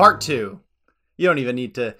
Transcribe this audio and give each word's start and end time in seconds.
Part 0.00 0.22
two. 0.22 0.60
You 1.18 1.26
don't 1.26 1.36
even 1.36 1.56
need 1.56 1.74
to 1.74 1.94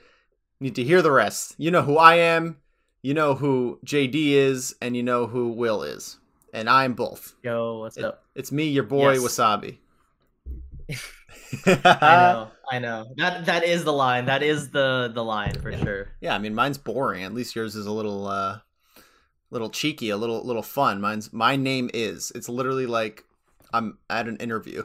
need 0.59 0.75
to 0.77 0.83
hear 0.83 1.03
the 1.03 1.13
rest. 1.13 1.55
You 1.59 1.71
know 1.71 1.83
who 1.83 1.99
I 1.99 2.15
am, 2.15 2.57
you 3.03 3.13
know 3.13 3.35
who 3.35 3.79
JD 3.85 4.33
is, 4.33 4.75
and 4.81 4.97
you 4.97 5.03
know 5.03 5.27
who 5.27 5.51
Will 5.51 5.83
is. 5.83 6.17
And 6.53 6.69
I'm 6.69 6.95
both. 6.95 7.35
Yo, 7.43 7.79
what's 7.81 7.97
It- 7.97 8.05
up? 8.05 8.25
It's 8.35 8.51
me, 8.53 8.65
your 8.69 8.85
boy 8.85 9.13
Yes. 9.13 9.23
Wassabi. 9.23 9.79
I 11.67 11.81
know, 11.85 12.51
I 12.71 12.79
know. 12.79 13.07
That 13.17 13.47
that 13.47 13.65
is 13.65 13.83
the 13.85 13.93
line. 13.93 14.27
That 14.27 14.43
is 14.43 14.71
the 14.71 15.11
the 15.13 15.25
line 15.25 15.55
for 15.61 15.77
sure. 15.77 16.09
Yeah, 16.21 16.35
I 16.35 16.39
mean 16.39 16.55
mine's 16.55 16.79
boring. 16.79 17.25
At 17.25 17.35
least 17.35 17.57
yours 17.57 17.75
is 17.75 17.87
a 17.87 17.93
little 17.93 18.27
uh 18.27 18.59
little 19.51 19.71
cheeky, 19.71 20.11
a 20.11 20.17
little 20.17 20.45
little 20.45 20.63
fun. 20.63 21.01
Mine's 21.01 21.33
my 21.33 21.57
name 21.57 21.91
is. 21.93 22.31
It's 22.35 22.49
literally 22.49 22.87
like 22.87 23.25
I'm 23.73 23.99
at 24.09 24.29
an 24.29 24.37
interview. 24.37 24.85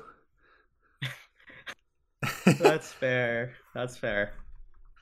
That's 2.60 2.92
fair. 2.92 3.54
That's 3.74 3.98
fair. 3.98 4.34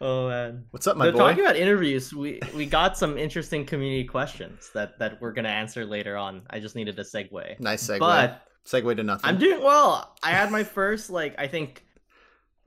Oh 0.02 0.28
man. 0.30 0.66
What's 0.72 0.88
up, 0.88 0.98
my 0.98 1.06
So 1.06 1.12
boy? 1.14 1.18
talking 1.20 1.44
about 1.44 1.56
interviews, 1.56 2.14
we 2.14 2.40
we 2.56 2.66
got 2.66 2.98
some 2.98 3.18
interesting 3.18 3.66
community 3.66 4.04
questions 4.04 4.70
that 4.74 5.00
that 5.00 5.22
we're 5.22 5.32
gonna 5.34 5.50
answer 5.50 5.86
later 5.86 6.18
on. 6.18 6.42
I 6.50 6.60
just 6.60 6.76
needed 6.76 7.00
a 7.00 7.04
segue. 7.04 7.60
nice 7.60 7.88
segue. 7.88 8.00
But 8.00 8.42
segue 8.66 8.96
to 8.98 9.04
nothing. 9.04 9.30
I'm 9.30 9.38
doing 9.38 9.62
well. 9.64 10.16
I 10.24 10.32
had 10.32 10.52
my 10.52 10.64
first 10.64 11.10
like 11.10 11.36
I 11.40 11.48
think 11.48 11.86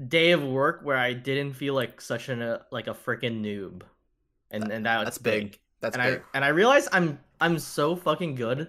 day 0.09 0.31
of 0.33 0.43
work 0.43 0.81
where 0.83 0.97
I 0.97 1.13
didn't 1.13 1.55
feel 1.55 1.75
like 1.75 2.01
such 2.01 2.29
an 2.29 2.43
uh, 2.43 2.63
like 2.71 2.87
a 2.87 2.95
freaking 2.95 3.43
noob, 3.43 3.83
and 4.51 4.71
and 4.73 4.87
that 4.87 4.99
was 5.01 5.07
That's 5.07 5.19
big. 5.19 5.59
That's 5.81 5.97
and 5.97 6.03
big. 6.05 6.23
I 6.23 6.37
and 6.37 6.45
I 6.45 6.49
realized 6.49 6.89
I'm 6.93 7.19
I'm 7.41 7.59
so 7.59 7.97
fucking 7.97 8.35
good 8.37 8.69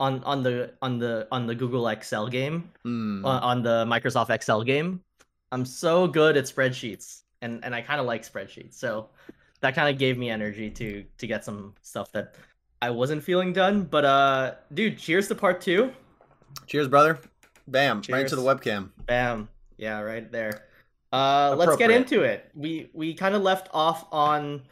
on 0.00 0.24
on 0.24 0.42
the 0.42 0.72
on 0.82 0.98
the 0.98 1.28
on 1.30 1.46
the 1.46 1.54
Google 1.54 1.86
Excel 1.88 2.28
game 2.28 2.72
Mm. 2.84 3.24
on, 3.24 3.42
on 3.42 3.62
the 3.62 3.84
Microsoft 3.86 4.30
Excel 4.30 4.62
game. 4.64 5.02
I'm 5.52 5.64
so 5.64 6.06
good 6.06 6.36
at 6.36 6.44
spreadsheets, 6.44 7.22
and 7.42 7.64
and 7.64 7.74
I 7.74 7.80
kind 7.80 8.00
of 8.00 8.06
like 8.06 8.22
spreadsheets. 8.22 8.74
So 8.74 9.08
that 9.60 9.74
kind 9.74 9.88
of 9.88 9.98
gave 9.98 10.18
me 10.18 10.30
energy 10.30 10.70
to 10.70 11.04
to 11.18 11.26
get 11.26 11.44
some 11.44 11.74
stuff 11.82 12.12
that 12.12 12.34
I 12.80 12.90
wasn't 12.90 13.22
feeling 13.22 13.52
done. 13.52 13.84
But 13.84 14.04
uh, 14.04 14.54
dude, 14.72 14.98
cheers 14.98 15.28
to 15.28 15.34
part 15.34 15.60
two. 15.60 15.92
Cheers, 16.66 16.88
brother. 16.88 17.18
Bam. 17.66 18.02
Right 18.08 18.22
into 18.22 18.36
the 18.36 18.42
webcam. 18.42 18.90
Bam. 19.06 19.48
Yeah, 19.76 20.00
right 20.00 20.30
there. 20.30 20.64
Uh, 21.12 21.54
let's 21.56 21.76
get 21.76 21.90
into 21.90 22.22
it. 22.22 22.50
We 22.54 22.90
we 22.92 23.14
kind 23.14 23.34
of 23.34 23.42
left 23.42 23.68
off 23.72 24.06
on 24.12 24.62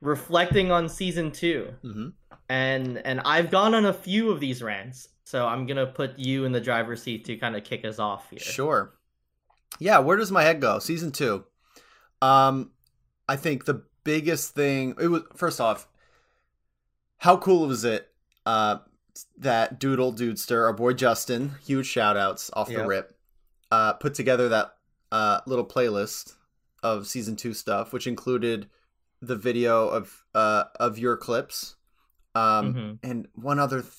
reflecting 0.00 0.70
on 0.70 0.88
season 0.88 1.30
two. 1.32 1.74
hmm 1.82 2.08
and 2.48 2.98
and 3.04 3.20
I've 3.24 3.50
gone 3.50 3.74
on 3.74 3.86
a 3.86 3.92
few 3.92 4.30
of 4.30 4.40
these 4.40 4.62
rants, 4.62 5.08
so 5.24 5.46
I'm 5.46 5.66
gonna 5.66 5.86
put 5.86 6.18
you 6.18 6.44
in 6.44 6.52
the 6.52 6.60
driver's 6.60 7.02
seat 7.02 7.24
to 7.26 7.36
kind 7.36 7.56
of 7.56 7.64
kick 7.64 7.84
us 7.84 7.98
off 7.98 8.30
here. 8.30 8.38
Sure. 8.38 8.94
Yeah, 9.78 9.98
where 9.98 10.16
does 10.16 10.32
my 10.32 10.42
head 10.42 10.60
go? 10.60 10.78
Season 10.78 11.12
two. 11.12 11.44
Um, 12.22 12.72
I 13.28 13.36
think 13.36 13.64
the 13.64 13.82
biggest 14.04 14.54
thing 14.54 14.94
it 15.00 15.08
was 15.08 15.22
first 15.36 15.60
off, 15.60 15.86
how 17.18 17.36
cool 17.36 17.66
was 17.68 17.84
it 17.84 18.10
uh 18.46 18.78
that 19.36 19.78
Doodle 19.80 20.12
Dudester, 20.12 20.64
our 20.64 20.72
boy 20.72 20.92
Justin, 20.94 21.52
huge 21.64 21.86
shout 21.86 22.16
outs 22.16 22.50
off 22.54 22.68
the 22.68 22.74
Yep. 22.74 22.86
rip, 22.86 23.18
uh, 23.70 23.92
put 23.94 24.14
together 24.14 24.48
that 24.50 24.76
uh 25.12 25.40
little 25.46 25.66
playlist 25.66 26.34
of 26.82 27.06
season 27.06 27.36
two 27.36 27.52
stuff, 27.54 27.92
which 27.92 28.06
included 28.06 28.68
the 29.20 29.36
video 29.36 29.88
of 29.88 30.24
uh 30.34 30.64
of 30.78 30.98
your 30.98 31.16
clips. 31.16 31.76
Um 32.34 32.74
Mhm. 32.74 32.98
and 33.02 33.28
one 33.34 33.58
other 33.58 33.82
th- 33.82 33.92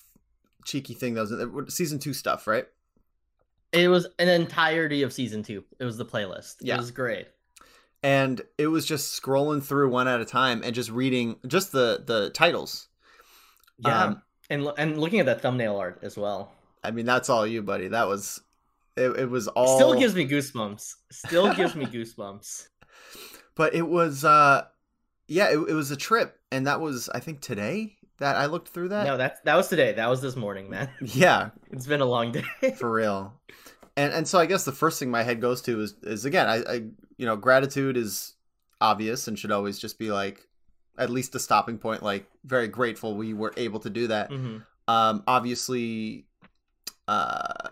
cheeky 0.66 0.94
thing 0.94 1.13
that 1.16 1.52
was 1.53 1.74
season 1.75 2.00
two 2.00 2.13
stuff, 2.13 2.47
right? 2.47 2.68
It 3.72 3.88
was 3.90 4.08
an 4.18 4.28
entirety 4.29 5.03
of 5.03 5.13
season 5.13 5.44
two. 5.44 5.63
It 5.79 5.85
was 5.85 5.97
the 5.97 6.06
playlist. 6.06 6.56
Yeah. 6.62 6.75
It 6.75 6.79
was 6.79 6.91
great. 6.91 7.28
And 8.03 8.41
it 8.57 8.67
was 8.67 8.85
just 8.85 9.21
scrolling 9.21 9.61
through 9.63 9.89
one 9.89 10.07
at 10.07 10.21
a 10.21 10.25
time 10.25 10.61
and 10.63 10.73
just 10.75 10.89
reading 10.89 11.37
just 11.47 11.71
the 11.71 12.03
the 12.05 12.29
titles 12.31 12.87
Yeah, 13.79 14.03
Um, 14.03 14.21
and 14.49 14.63
lo- 14.63 14.73
and 14.77 14.99
looking 14.99 15.19
at 15.19 15.25
that 15.27 15.41
thumbnail 15.41 15.75
art 15.77 15.99
as 16.03 16.17
well. 16.17 16.51
i 16.83 16.91
mean 16.91 17.05
that's 17.05 17.29
all 17.29 17.45
you 17.45 17.61
buddy 17.61 17.87
that 17.89 18.07
was 18.07 18.41
it, 18.95 19.09
it 19.17 19.29
was 19.29 19.47
all 19.47 19.77
Still 19.77 19.93
gives 19.97 20.13
me 20.15 20.27
goosebumps. 20.27 20.95
Still 21.11 21.53
gives 21.53 21.75
me 21.75 21.85
goosebumps. 21.95 22.67
but 23.55 23.73
it 23.75 23.87
was 23.87 24.23
uh 24.25 24.63
yeah 25.27 25.49
it, 25.49 25.57
it 25.69 25.73
was 25.73 25.91
a 25.91 25.97
trip 25.97 26.39
and 26.51 26.67
that 26.67 26.79
was 26.81 27.09
i 27.09 27.19
think 27.19 27.41
today 27.41 27.95
that 28.19 28.35
i 28.35 28.45
looked 28.47 28.69
through 28.69 28.89
that 28.89 29.05
No, 29.05 29.17
that 29.17 29.43
that 29.45 29.55
was 29.55 29.67
today. 29.69 29.93
That 29.93 30.09
was 30.09 30.21
this 30.21 30.35
morning, 30.35 30.69
man. 30.69 30.89
yeah 31.01 31.49
It's 31.71 31.85
been 31.87 32.01
a 32.01 32.05
long 32.05 32.31
day. 32.31 32.43
for 32.77 32.91
real 32.91 33.33
and 33.95 34.11
and 34.13 34.27
so 34.27 34.39
i 34.39 34.45
guess 34.45 34.63
the 34.66 34.71
first 34.71 34.99
thing 34.99 35.09
my 35.11 35.23
head 35.23 35.39
goes 35.41 35.61
to 35.63 35.79
is 35.81 35.95
is 36.03 36.25
again 36.25 36.47
i, 36.47 36.57
I 36.75 36.83
you 37.19 37.25
know 37.25 37.35
gratitude 37.35 37.97
is 37.97 38.35
obvious 38.81 39.28
and 39.28 39.38
should 39.38 39.52
always 39.52 39.78
just 39.78 40.00
be 40.00 40.09
like 40.12 40.47
at 40.97 41.09
least 41.09 41.35
a 41.35 41.40
stopping 41.40 41.78
point 41.78 42.02
like 42.02 42.25
very 42.46 42.68
grateful 42.68 43.13
we 43.16 43.34
were 43.34 43.53
able 43.57 43.80
to 43.81 43.90
do 43.90 44.07
that 44.07 44.30
Mhm. 44.31 44.63
um 44.88 45.24
obviously 45.28 46.25
uh 47.08 47.69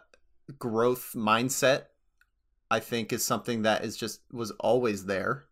growth 0.59 1.13
mindset 1.15 1.83
i 2.69 2.79
think 2.79 3.13
is 3.13 3.23
something 3.23 3.61
that 3.63 3.83
is 3.85 3.95
just 3.97 4.21
was 4.31 4.51
always 4.59 5.05
there 5.05 5.45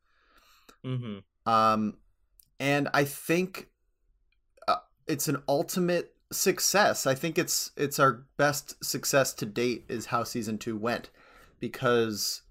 Mhm. 0.84 1.24
um 1.46 1.98
and 2.60 2.90
i 2.94 3.04
think 3.06 3.70
uh, 4.68 4.78
it's 5.08 5.28
an 5.28 5.42
ultimate 5.48 6.16
success 6.32 7.06
i 7.08 7.14
think 7.16 7.38
it's 7.38 7.72
it's 7.78 8.00
our 8.00 8.26
best 8.36 8.84
success 8.84 9.34
to 9.34 9.46
date 9.46 9.86
is 9.88 10.08
how 10.08 10.24
season 10.24 10.58
2 10.58 10.76
went 10.76 11.10
because 11.60 12.42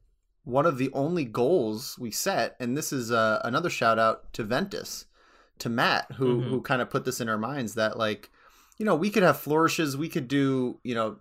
one 0.45 0.67
of 0.67 0.77
the 0.79 0.91
only 0.93 1.25
goals 1.25 1.97
we 1.99 2.11
set 2.11 2.55
and 2.61 2.77
this 2.77 2.93
is 2.93 3.11
uh, 3.11 3.41
another 3.45 3.71
shout 3.71 3.99
out 3.99 4.33
to 4.33 4.43
ventus 4.45 5.07
to 5.59 5.69
matt 5.69 6.07
who 6.17 6.41
Mhm. 6.41 6.49
who 6.49 6.61
kind 6.61 6.83
of 6.83 6.91
put 6.91 7.05
this 7.05 7.21
in 7.21 7.29
our 7.29 7.39
minds 7.39 7.75
that 7.75 7.97
like 7.99 8.31
you 8.79 8.85
know 8.85 8.95
we 8.95 9.09
could 9.11 9.23
have 9.23 9.39
flourishes 9.39 9.97
we 9.97 10.09
could 10.09 10.29
do 10.29 10.79
you 10.85 10.95
know 10.95 11.17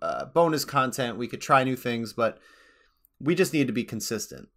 uh, 0.00 0.24
bonus 0.26 0.64
content 0.64 1.18
we 1.18 1.26
could 1.28 1.40
try 1.40 1.64
new 1.64 1.76
things 1.76 2.12
but 2.12 2.38
we 3.20 3.34
just 3.34 3.52
need 3.52 3.66
to 3.66 3.72
be 3.72 3.84
consistent 3.84 4.48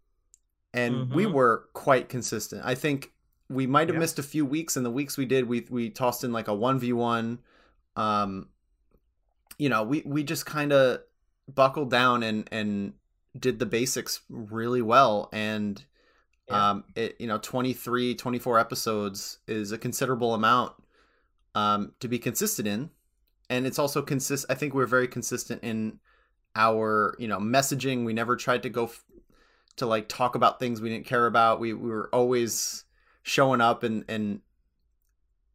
and 0.74 1.12
we 1.12 1.26
Mhm. 1.26 1.34
were 1.34 1.68
quite 1.74 2.08
consistent 2.08 2.62
i 2.64 2.76
think 2.76 3.12
we 3.50 3.66
might 3.66 3.88
have 3.88 3.96
Yeah. 3.96 4.00
missed 4.02 4.20
a 4.20 4.24
few 4.24 4.46
weeks 4.46 4.76
and 4.78 4.86
the 4.86 4.92
weeks 4.92 5.18
we 5.18 5.26
did 5.26 5.48
we 5.48 5.66
we 5.70 5.90
tossed 5.90 6.24
in 6.24 6.32
like 6.32 6.48
a 6.48 6.52
1v1 6.56 7.40
um 7.96 8.48
you 9.58 9.70
know 9.70 9.84
we 9.84 10.04
we 10.06 10.24
just 10.24 10.46
kind 10.46 10.72
of 10.72 11.02
buckled 11.54 11.90
down 11.90 12.22
and 12.24 12.48
and 12.52 12.94
did 13.40 13.60
the 13.60 13.66
basics 13.66 14.22
really 14.30 14.82
well 14.82 15.30
and 15.32 15.84
Yeah. 16.48 16.70
um 16.70 16.84
it 16.96 17.16
you 17.20 17.28
know 17.28 17.38
23 17.38 18.16
24 18.16 18.60
episodes 18.60 19.40
is 19.48 19.72
a 19.72 19.78
considerable 19.78 20.34
amount 20.34 20.74
um 21.56 21.94
to 22.00 22.08
be 22.08 22.20
consistent 22.20 22.68
in. 22.68 22.90
And 23.50 23.66
it's 23.66 23.80
also 23.80 24.02
consist 24.02 24.46
i 24.50 24.56
think 24.56 24.74
we're 24.74 24.86
very 24.86 25.08
consistent 25.08 25.64
in 25.64 26.00
our 26.56 27.16
you 27.20 27.28
know 27.28 27.38
messaging. 27.40 28.04
We 28.06 28.14
never 28.14 28.36
tried 28.36 28.64
to 28.64 28.70
go 28.70 28.86
f- 28.86 29.04
to 29.76 29.86
like 29.86 30.08
talk 30.10 30.34
about 30.36 30.60
things 30.60 30.82
we 30.82 30.90
didn't 30.90 31.06
care 31.06 31.28
about. 31.28 31.60
We, 31.60 31.72
we 31.74 31.90
were 31.92 32.10
always 32.12 32.84
showing 33.22 33.62
up 33.62 33.84
and 33.84 34.04
and 34.08 34.42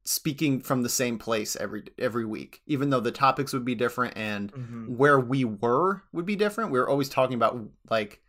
speaking 0.05 0.61
from 0.61 0.83
the 0.83 0.89
same 0.89 1.17
place 1.19 1.55
every 1.57 1.85
every 1.99 2.25
week 2.25 2.61
even 2.67 2.91
though 2.91 2.99
the 3.01 3.13
topics 3.13 3.53
would 3.53 3.65
be 3.65 3.75
different 3.77 4.13
and 4.17 4.53
Mhm. 4.53 4.89
where 4.97 5.21
we 5.21 5.45
were 5.45 6.03
would 6.13 6.27
be 6.27 6.35
different. 6.37 6.73
We 6.73 6.79
were 6.81 6.89
always 6.89 7.09
talking 7.09 7.35
about 7.37 7.61
like 7.89 8.21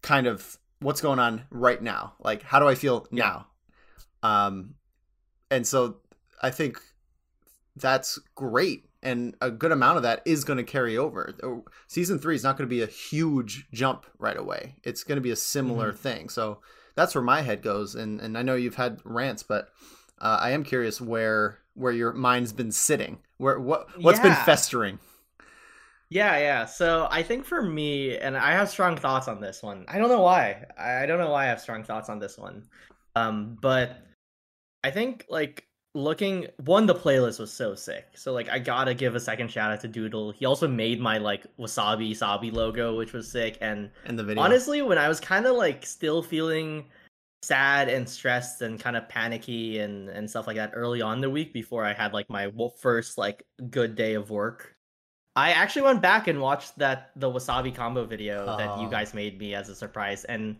kind 0.00 0.26
of 0.26 0.58
what's 0.80 1.00
going 1.02 1.18
on 1.18 1.42
right 1.50 1.82
now. 1.82 2.14
Like 2.20 2.42
how 2.42 2.58
do 2.58 2.66
i 2.68 2.74
feel 2.74 3.06
now? 3.10 3.48
Um 4.22 4.76
and 5.50 5.66
so 5.66 5.98
i 6.42 6.50
think 6.50 6.80
that's 7.76 8.18
great 8.34 8.88
and 9.02 9.34
a 9.42 9.50
good 9.50 9.72
amount 9.72 9.98
of 9.98 10.02
that 10.04 10.22
is 10.24 10.44
going 10.44 10.56
to 10.56 10.62
carry 10.64 10.96
over. 10.96 11.34
Uh, 11.42 11.56
season 11.88 12.18
three 12.18 12.34
is 12.34 12.42
not 12.42 12.56
going 12.56 12.66
to 12.66 12.74
be 12.74 12.80
a 12.80 12.86
huge 12.86 13.68
jump 13.70 14.06
right 14.18 14.38
away. 14.38 14.76
It's 14.82 15.04
going 15.04 15.16
to 15.16 15.20
be 15.22 15.30
a 15.32 15.36
similar 15.36 15.92
thing. 15.92 16.30
So 16.30 16.60
that's 16.94 17.14
where 17.14 17.20
my 17.22 17.42
head 17.42 17.60
goes 17.60 17.94
and 17.94 18.20
and 18.20 18.38
i 18.38 18.42
know 18.42 18.54
you've 18.54 18.76
had 18.76 19.00
rants 19.04 19.42
but 19.42 19.68
uh, 20.24 20.38
i 20.40 20.50
am 20.50 20.64
curious 20.64 21.00
where 21.00 21.58
where 21.74 21.92
your 21.92 22.12
mind's 22.12 22.52
been 22.52 22.72
sitting 22.72 23.18
where 23.38 23.60
what 23.60 23.86
what's 24.00 24.20
been 24.20 24.34
festering 24.44 24.98
Yeah, 26.10 26.38
yeah. 26.38 26.64
So 26.66 27.08
I 27.10 27.24
think 27.24 27.44
for 27.44 27.60
me, 27.60 28.16
and 28.18 28.36
I 28.36 28.52
have 28.52 28.68
strong 28.68 28.96
thoughts 28.96 29.26
on 29.26 29.40
this 29.40 29.64
one. 29.64 29.84
I 29.88 29.98
don't 29.98 30.08
know 30.08 30.20
why. 30.20 30.64
I 30.78 31.06
don't 31.06 31.18
know 31.18 31.30
why 31.30 31.44
I 31.44 31.46
have 31.46 31.60
strong 31.60 31.82
thoughts 31.82 32.08
on 32.08 32.20
this 32.20 32.38
one. 32.38 32.62
Um, 33.16 33.58
but 33.60 33.98
I 34.84 34.92
think 34.92 35.26
like 35.28 35.66
looking 35.94 36.46
one 36.64 36.86
the 36.86 36.94
playlist 36.94 37.38
was 37.38 37.52
so 37.52 37.72
sick 37.72 38.06
so 38.16 38.32
like 38.32 38.48
i 38.48 38.58
gotta 38.58 38.92
give 38.92 39.14
a 39.14 39.20
second 39.20 39.48
shout 39.48 39.70
out 39.70 39.80
to 39.80 39.86
doodle 39.86 40.32
he 40.32 40.44
also 40.44 40.66
made 40.66 41.00
my 41.00 41.18
like 41.18 41.46
wassabi 41.56 42.16
sabi 42.16 42.50
logo 42.50 42.96
which 42.96 43.12
was 43.12 43.30
sick 43.30 43.56
and 43.60 43.88
in 44.06 44.16
the 44.16 44.24
video. 44.24 44.42
honestly 44.42 44.82
when 44.82 44.98
i 44.98 45.06
was 45.06 45.20
kind 45.20 45.46
of 45.46 45.54
like 45.54 45.86
still 45.86 46.20
feeling 46.20 46.84
sad 47.44 47.88
and 47.88 48.08
stressed 48.08 48.62
and 48.62 48.80
kind 48.80 48.96
of 48.96 49.08
panicky 49.08 49.78
and 49.78 50.08
and 50.08 50.28
stuff 50.28 50.46
like 50.46 50.56
that 50.56 50.70
early 50.74 51.02
on 51.02 51.20
the 51.20 51.28
week 51.30 51.52
before 51.52 51.84
i 51.84 51.92
had 51.92 52.12
like 52.12 52.28
my 52.30 52.50
first 52.80 53.18
like 53.18 53.44
good 53.70 53.94
day 53.94 54.14
of 54.14 54.30
work 54.30 54.74
i 55.36 55.50
actually 55.52 55.82
went 55.82 56.00
back 56.00 56.28
and 56.28 56.40
watched 56.40 56.76
that 56.78 57.10
the 57.16 57.30
wassabi 57.30 57.74
combo 57.74 58.04
video 58.04 58.46
that 58.56 58.78
you 58.80 58.86
Oh. 58.86 58.90
guys 58.90 59.14
made 59.14 59.38
me 59.38 59.54
as 59.54 59.68
a 59.68 59.74
surprise 59.74 60.24
and 60.24 60.56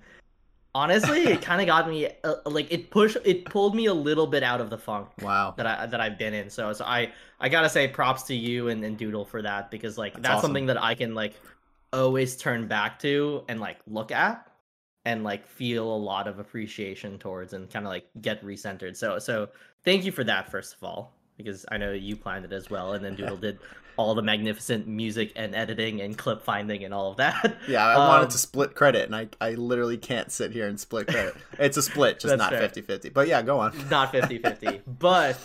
honestly 0.75 1.23
it 1.23 1.41
kind 1.41 1.61
of 1.61 1.67
got 1.69 1.89
me 1.89 2.09
uh, 2.25 2.35
like 2.47 2.67
it 2.73 2.91
pushed 2.91 3.17
it 3.25 3.45
pulled 3.45 3.75
me 3.75 3.87
a 3.87 3.95
little 3.95 4.27
bit 4.27 4.43
out 4.43 4.61
of 4.61 4.71
the 4.71 4.79
funk 4.79 5.09
wow. 5.23 5.55
that 5.57 5.67
I 5.67 5.87
that 5.87 6.01
I've 6.01 6.19
been 6.19 6.35
in. 6.35 6.51
So 6.51 6.73
so 6.73 6.85
I 6.85 7.13
I 7.41 7.49
gotta 7.49 7.69
say 7.69 7.87
props 7.87 8.25
to 8.25 8.35
you 8.35 8.69
and, 8.69 8.85
and 8.85 8.99
Doodle 8.99 9.25
for 9.25 9.41
that 9.43 9.71
because 9.71 9.97
like 9.97 10.15
That's 10.15 10.23
that's, 10.25 10.35
awesome. 10.39 10.49
something 10.49 10.67
that 10.67 10.83
I 10.83 10.95
can 10.97 11.15
like 11.15 11.35
always 11.93 12.37
turn 12.37 12.67
back 12.67 12.99
to 13.01 13.45
and 13.49 13.61
like 13.61 13.79
look 13.87 14.11
at 14.11 14.49
and 15.05 15.23
like 15.25 15.47
feel 15.47 15.85
a 15.95 15.97
lot 15.97 16.27
of 16.27 16.39
appreciation 16.39 17.19
towards 17.19 17.53
and 17.53 17.71
kind 17.71 17.85
of 17.87 17.91
like 17.91 18.07
get 18.21 18.43
recentered. 18.45 18.97
So 18.97 19.19
so 19.19 19.49
thank 19.85 20.05
you 20.05 20.13
for 20.13 20.25
that 20.25 20.51
first 20.51 20.75
of 20.75 20.83
all 20.83 21.13
because 21.37 21.67
I 21.71 21.77
know 21.79 21.93
you 21.93 22.17
planned 22.17 22.45
it 22.45 22.53
as 22.53 22.71
well 22.71 22.93
and 22.95 23.05
then 23.05 23.15
Doodle 23.17 23.37
did 23.41 23.59
all 23.97 24.15
the 24.17 24.23
magnificent 24.23 24.89
music 24.89 25.33
and 25.37 25.55
editing 25.55 26.01
and 26.01 26.19
clip 26.19 26.43
finding 26.43 26.85
and 26.85 26.93
all 26.93 27.11
of 27.13 27.17
that. 27.19 27.59
Yeah, 27.69 27.87
I 27.87 27.97
wanted 27.99 28.25
Um, 28.25 28.31
to 28.31 28.39
split 28.39 28.75
credit, 28.75 29.05
and 29.07 29.15
I, 29.15 29.29
I 29.41 29.51
literally 29.53 29.97
can't 29.99 30.33
sit 30.33 30.51
here 30.51 30.67
and 30.67 30.81
split 30.81 31.07
credit. 31.07 31.37
It's 31.61 31.77
a 31.77 31.83
split, 31.83 32.19
just 32.21 32.37
not 32.37 32.51
fair. 32.51 32.59
50 32.61 32.81
50. 32.83 33.11
But 33.11 33.29
yeah, 33.29 33.41
go 33.43 33.61
on. 33.61 33.73
not 33.91 34.13
50-50 34.13 34.81
but 34.99 35.39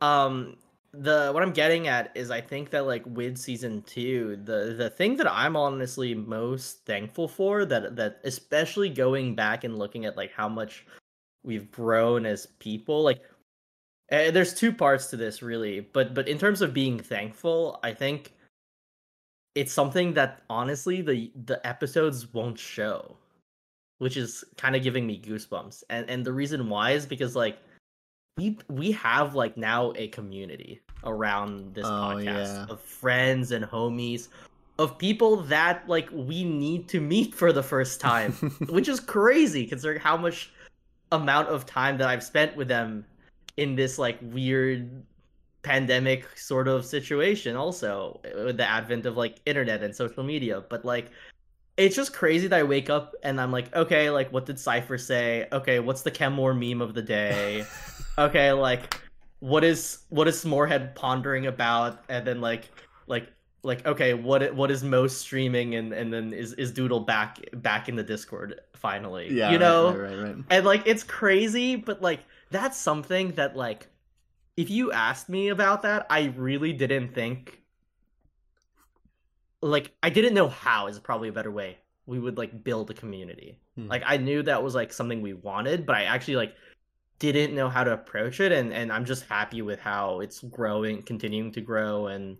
um 0.00 0.56
the 0.98 1.30
what 1.32 1.42
i'm 1.42 1.52
getting 1.52 1.88
at 1.88 2.10
is 2.14 2.30
i 2.30 2.40
think 2.40 2.70
that 2.70 2.86
like 2.86 3.02
with 3.06 3.36
season 3.36 3.82
two 3.82 4.38
the 4.44 4.74
the 4.76 4.90
thing 4.90 5.16
that 5.16 5.30
i'm 5.30 5.56
honestly 5.56 6.14
most 6.14 6.84
thankful 6.84 7.28
for 7.28 7.64
that 7.64 7.96
that 7.96 8.20
especially 8.24 8.88
going 8.88 9.34
back 9.34 9.64
and 9.64 9.78
looking 9.78 10.04
at 10.04 10.16
like 10.16 10.32
how 10.32 10.48
much 10.48 10.86
we've 11.42 11.70
grown 11.70 12.26
as 12.26 12.46
people 12.58 13.02
like 13.02 13.22
eh, 14.10 14.30
there's 14.30 14.54
two 14.54 14.72
parts 14.72 15.08
to 15.08 15.16
this 15.16 15.42
really 15.42 15.80
but 15.80 16.14
but 16.14 16.28
in 16.28 16.38
terms 16.38 16.62
of 16.62 16.72
being 16.72 16.98
thankful 16.98 17.78
i 17.82 17.92
think 17.92 18.32
it's 19.54 19.72
something 19.72 20.14
that 20.14 20.42
honestly 20.50 21.02
the 21.02 21.30
the 21.44 21.64
episodes 21.66 22.32
won't 22.32 22.58
show 22.58 23.16
which 23.98 24.16
is 24.16 24.44
kind 24.56 24.74
of 24.76 24.82
giving 24.82 25.06
me 25.06 25.20
goosebumps 25.20 25.82
and 25.90 26.08
and 26.08 26.24
the 26.24 26.32
reason 26.32 26.68
why 26.68 26.92
is 26.92 27.06
because 27.06 27.36
like 27.36 27.58
we 28.36 28.58
we 28.68 28.92
have 28.92 29.34
like 29.34 29.56
now 29.56 29.92
a 29.96 30.08
community 30.08 30.80
around 31.04 31.74
this 31.74 31.84
Oh, 31.86 31.88
podcast 31.88 32.24
yeah. 32.24 32.66
of 32.68 32.80
friends 32.80 33.52
and 33.52 33.64
homies 33.64 34.28
of 34.78 34.98
people 34.98 35.36
that 35.42 35.88
like 35.88 36.08
we 36.12 36.42
need 36.42 36.88
to 36.88 37.00
meet 37.00 37.34
for 37.34 37.52
the 37.52 37.62
first 37.62 38.00
time 38.00 38.32
which 38.68 38.88
is 38.88 38.98
crazy 38.98 39.66
considering 39.66 40.00
how 40.00 40.16
much 40.16 40.52
amount 41.12 41.48
of 41.48 41.64
time 41.64 41.96
that 41.98 42.08
I've 42.08 42.24
spent 42.24 42.56
with 42.56 42.66
them 42.66 43.04
in 43.56 43.76
this 43.76 43.98
like 43.98 44.18
weird 44.20 44.90
pandemic 45.62 46.26
sort 46.36 46.66
of 46.66 46.84
situation 46.84 47.54
also 47.56 48.20
uh, 48.24 48.44
with 48.46 48.56
the 48.56 48.68
advent 48.68 49.06
of 49.06 49.16
like 49.16 49.36
internet 49.46 49.82
and 49.82 49.94
social 49.94 50.24
media 50.24 50.62
but 50.68 50.84
like 50.84 51.10
it's 51.76 51.96
just 51.96 52.12
crazy 52.12 52.46
that 52.48 52.58
I 52.58 52.62
wake 52.64 52.90
up 52.90 53.14
and 53.22 53.40
I'm 53.40 53.52
like 53.52 53.74
okay 53.76 54.10
like 54.10 54.32
what 54.32 54.44
did 54.44 54.56
Cyfer 54.56 55.00
say 55.00 55.46
okay 55.52 55.78
what's 55.78 56.02
the 56.02 56.10
Chemore 56.10 56.54
meme 56.58 56.82
of 56.82 56.94
the 56.94 57.02
day 57.02 57.64
okay 58.18 58.52
like 58.52 59.00
what 59.40 59.64
is 59.64 59.98
what 60.08 60.26
is 60.26 60.40
Smorehead 60.40 60.94
pondering 60.94 61.46
about? 61.46 62.04
And 62.08 62.26
then 62.26 62.40
like 62.40 62.70
like 63.06 63.30
like 63.62 63.86
okay 63.86 64.14
what 64.14 64.54
what 64.54 64.70
is 64.70 64.82
most 64.82 65.18
streaming? 65.18 65.74
And 65.74 65.92
and 65.92 66.12
then 66.12 66.32
is 66.32 66.54
is 66.54 66.72
Doodle 66.72 67.00
back 67.00 67.38
back 67.54 67.88
in 67.88 67.96
the 67.96 68.02
Discord 68.02 68.60
finally? 68.74 69.30
Yeah, 69.30 69.50
you 69.50 69.56
right, 69.56 69.60
know? 69.60 69.96
right, 69.96 70.10
right, 70.10 70.22
right. 70.22 70.36
and 70.50 70.64
like 70.64 70.82
it's 70.86 71.02
crazy 71.02 71.76
but 71.76 72.00
like 72.00 72.20
that's 72.50 72.78
something 72.78 73.32
that 73.32 73.56
like 73.56 73.88
if 74.56 74.70
you 74.70 74.92
asked 74.92 75.28
me 75.28 75.48
about 75.48 75.82
that 75.82 76.06
i 76.10 76.32
really 76.36 76.72
didn't 76.72 77.12
think 77.14 77.60
like 79.60 79.92
i 80.02 80.10
didn't 80.10 80.34
know 80.34 80.48
how 80.48 80.86
is 80.86 80.98
probably 80.98 81.28
a 81.28 81.32
better 81.32 81.50
way 81.50 81.78
we 82.06 82.18
would 82.18 82.36
like 82.36 82.62
build 82.62 82.90
a 82.90 82.94
community. 82.94 83.58
Hmm. 83.74 83.88
like 83.88 84.02
i 84.06 84.16
knew 84.16 84.42
that 84.42 84.62
was 84.62 84.74
like 84.74 84.92
something 84.92 85.20
we 85.20 85.32
wanted 85.32 85.84
but 85.84 85.96
i 85.96 86.04
actually 86.04 86.36
like 86.36 86.54
didn't 87.18 87.54
know 87.54 87.68
how 87.68 87.84
to 87.84 87.92
approach 87.92 88.40
it 88.40 88.52
and 88.52 88.72
and 88.72 88.92
i'm 88.92 89.04
just 89.04 89.24
happy 89.26 89.62
with 89.62 89.78
how 89.80 90.20
it's 90.20 90.40
growing 90.40 91.02
continuing 91.02 91.52
to 91.52 91.60
grow 91.60 92.08
and 92.08 92.36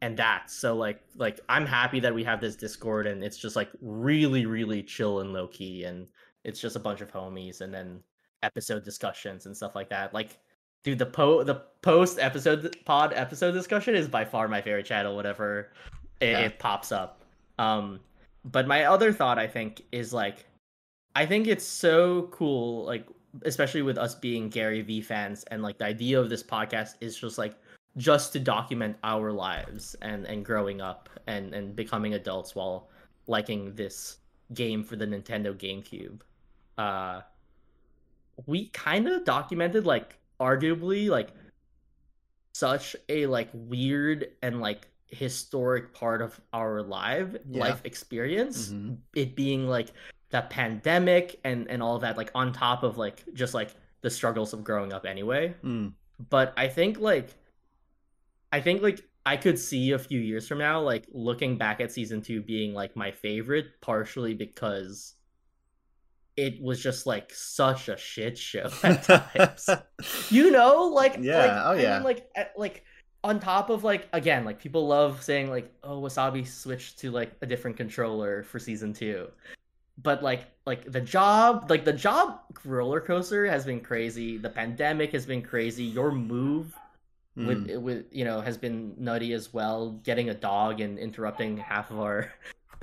and 0.00 0.16
that. 0.16 0.48
So 0.50 0.76
like 0.76 1.00
like 1.16 1.40
i'm 1.48 1.66
happy 1.66 1.98
that 2.00 2.14
we 2.14 2.22
have 2.24 2.40
this 2.40 2.54
discord 2.56 3.06
and 3.06 3.24
it's 3.24 3.36
just 3.36 3.56
like 3.56 3.68
really 3.80 4.46
really 4.46 4.82
chill 4.82 5.20
and 5.20 5.32
low 5.32 5.48
key 5.48 5.84
and 5.84 6.06
it's 6.44 6.60
just 6.60 6.76
a 6.76 6.80
bunch 6.80 7.00
of 7.00 7.10
homies 7.12 7.60
and 7.62 7.74
then 7.74 8.00
episode 8.44 8.84
discussions 8.84 9.46
and 9.46 9.56
stuff 9.56 9.74
like 9.74 9.88
that. 9.90 10.14
Like 10.14 10.38
dude 10.84 10.98
the 10.98 11.06
po 11.06 11.42
the 11.42 11.62
post 11.82 12.18
episode 12.20 12.76
pod 12.84 13.12
episode 13.14 13.52
discussion 13.52 13.96
is 13.96 14.06
by 14.08 14.24
far 14.24 14.46
my 14.46 14.60
favorite 14.60 14.86
channel 14.86 15.16
whatever 15.16 15.72
it, 16.20 16.30
Yeah. 16.30 16.38
it 16.40 16.58
pops 16.60 16.92
up. 16.92 17.22
Um 17.58 17.98
but 18.44 18.68
my 18.68 18.84
other 18.84 19.12
thought 19.12 19.36
i 19.38 19.48
think 19.48 19.82
is 19.90 20.12
like 20.12 20.46
i 21.16 21.26
think 21.26 21.48
it's 21.48 21.64
so 21.64 22.28
cool 22.30 22.84
like 22.84 23.04
especially 23.44 23.82
with 23.82 23.98
us 23.98 24.14
being 24.14 24.48
gary 24.48 24.82
v 24.82 25.00
fans 25.00 25.44
and 25.50 25.62
like 25.62 25.78
the 25.78 25.84
idea 25.84 26.18
of 26.20 26.28
this 26.30 26.42
podcast 26.42 26.94
is 27.00 27.16
just 27.18 27.38
like 27.38 27.54
just 27.96 28.32
to 28.32 28.38
document 28.38 28.96
our 29.02 29.32
lives 29.32 29.96
and 30.02 30.24
and 30.26 30.44
growing 30.44 30.80
up 30.80 31.08
and 31.26 31.52
and 31.54 31.74
becoming 31.76 32.14
adults 32.14 32.54
while 32.54 32.88
liking 33.26 33.74
this 33.74 34.18
game 34.54 34.82
for 34.82 34.96
the 34.96 35.06
Nintendo 35.06 35.52
GameCube. 35.54 36.20
Uh 36.78 37.20
we 38.46 38.68
kind 38.68 39.08
of 39.08 39.24
documented 39.24 39.84
like 39.84 40.16
arguably 40.40 41.08
like 41.08 41.30
such 42.54 42.94
a 43.08 43.26
like 43.26 43.48
weird 43.52 44.28
and 44.42 44.60
like 44.60 44.88
historic 45.08 45.92
part 45.92 46.22
of 46.22 46.40
our 46.52 46.82
live 46.82 47.36
Yeah. 47.48 47.60
life 47.60 47.80
experience 47.84 48.68
Mhm. 48.70 48.98
it 49.14 49.34
being 49.34 49.66
like 49.66 49.88
the 50.30 50.42
pandemic 50.42 51.40
and 51.44 51.68
and 51.68 51.82
all 51.82 51.98
that 51.98 52.16
like 52.16 52.30
on 52.34 52.52
top 52.52 52.82
of 52.82 52.98
like 52.98 53.24
just 53.34 53.54
like 53.54 53.70
the 54.02 54.10
struggles 54.10 54.52
of 54.52 54.62
growing 54.62 54.92
up 54.92 55.06
anyway 55.06 55.54
Mm. 55.64 55.92
but 56.30 56.52
I 56.56 56.68
think 56.68 56.98
like 57.00 57.30
I 58.52 58.60
think 58.60 58.82
like 58.82 59.00
I 59.26 59.36
could 59.36 59.58
see 59.58 59.92
a 59.92 59.98
few 59.98 60.20
years 60.20 60.46
from 60.48 60.58
now 60.58 60.80
like 60.80 61.06
looking 61.12 61.58
back 61.58 61.80
at 61.80 61.92
season 61.92 62.22
2 62.22 62.42
being 62.42 62.72
like 62.74 62.96
my 62.96 63.10
favorite 63.10 63.66
partially 63.80 64.34
because 64.34 65.14
it 66.36 66.62
was 66.62 66.80
just 66.80 67.04
like 67.06 67.32
such 67.32 67.88
a 67.88 67.96
shit 67.96 68.38
show 68.38 68.70
at 68.84 69.02
times. 69.34 69.68
you 70.30 70.50
know 70.50 70.84
like 70.84 71.16
Yeah, 71.20 71.38
like, 71.38 71.50
oh, 71.50 71.70
I 71.70 71.74
mean, 71.74 71.82
yeah. 71.82 71.98
like 72.02 72.30
at- 72.36 72.52
like 72.56 72.84
on 73.24 73.40
top 73.40 73.68
of 73.68 73.82
like 73.82 74.08
again 74.12 74.44
like 74.44 74.60
people 74.60 74.86
love 74.86 75.22
saying 75.22 75.50
like 75.50 75.72
oh 75.82 76.00
wassabi 76.00 76.46
switched 76.46 77.00
to 77.00 77.10
like 77.10 77.32
a 77.42 77.46
different 77.46 77.76
controller 77.76 78.44
for 78.44 78.58
season 78.60 78.92
2 78.92 79.26
but 80.00 80.22
like 80.22 80.46
like 80.64 80.90
the 80.90 81.00
job 81.00 81.68
like 81.70 81.84
the 81.84 81.92
job 81.92 82.40
roller 82.64 83.00
coaster 83.00 83.46
has 83.46 83.64
been 83.66 83.80
crazy. 83.80 84.38
The 84.38 84.50
pandemic 84.50 85.12
has 85.12 85.26
been 85.26 85.42
crazy. 85.42 85.84
Your 85.84 86.12
move 86.12 86.74
Mm. 87.36 87.46
with 87.46 87.82
with 87.82 88.06
you 88.10 88.24
know 88.24 88.40
has 88.40 88.56
been 88.58 88.94
nutty 88.98 89.32
as 89.32 89.54
well. 89.54 89.92
Getting 90.02 90.28
a 90.28 90.34
dog 90.34 90.80
and 90.80 90.98
interrupting 90.98 91.56
half 91.56 91.90
of 91.92 92.00
our 92.00 92.32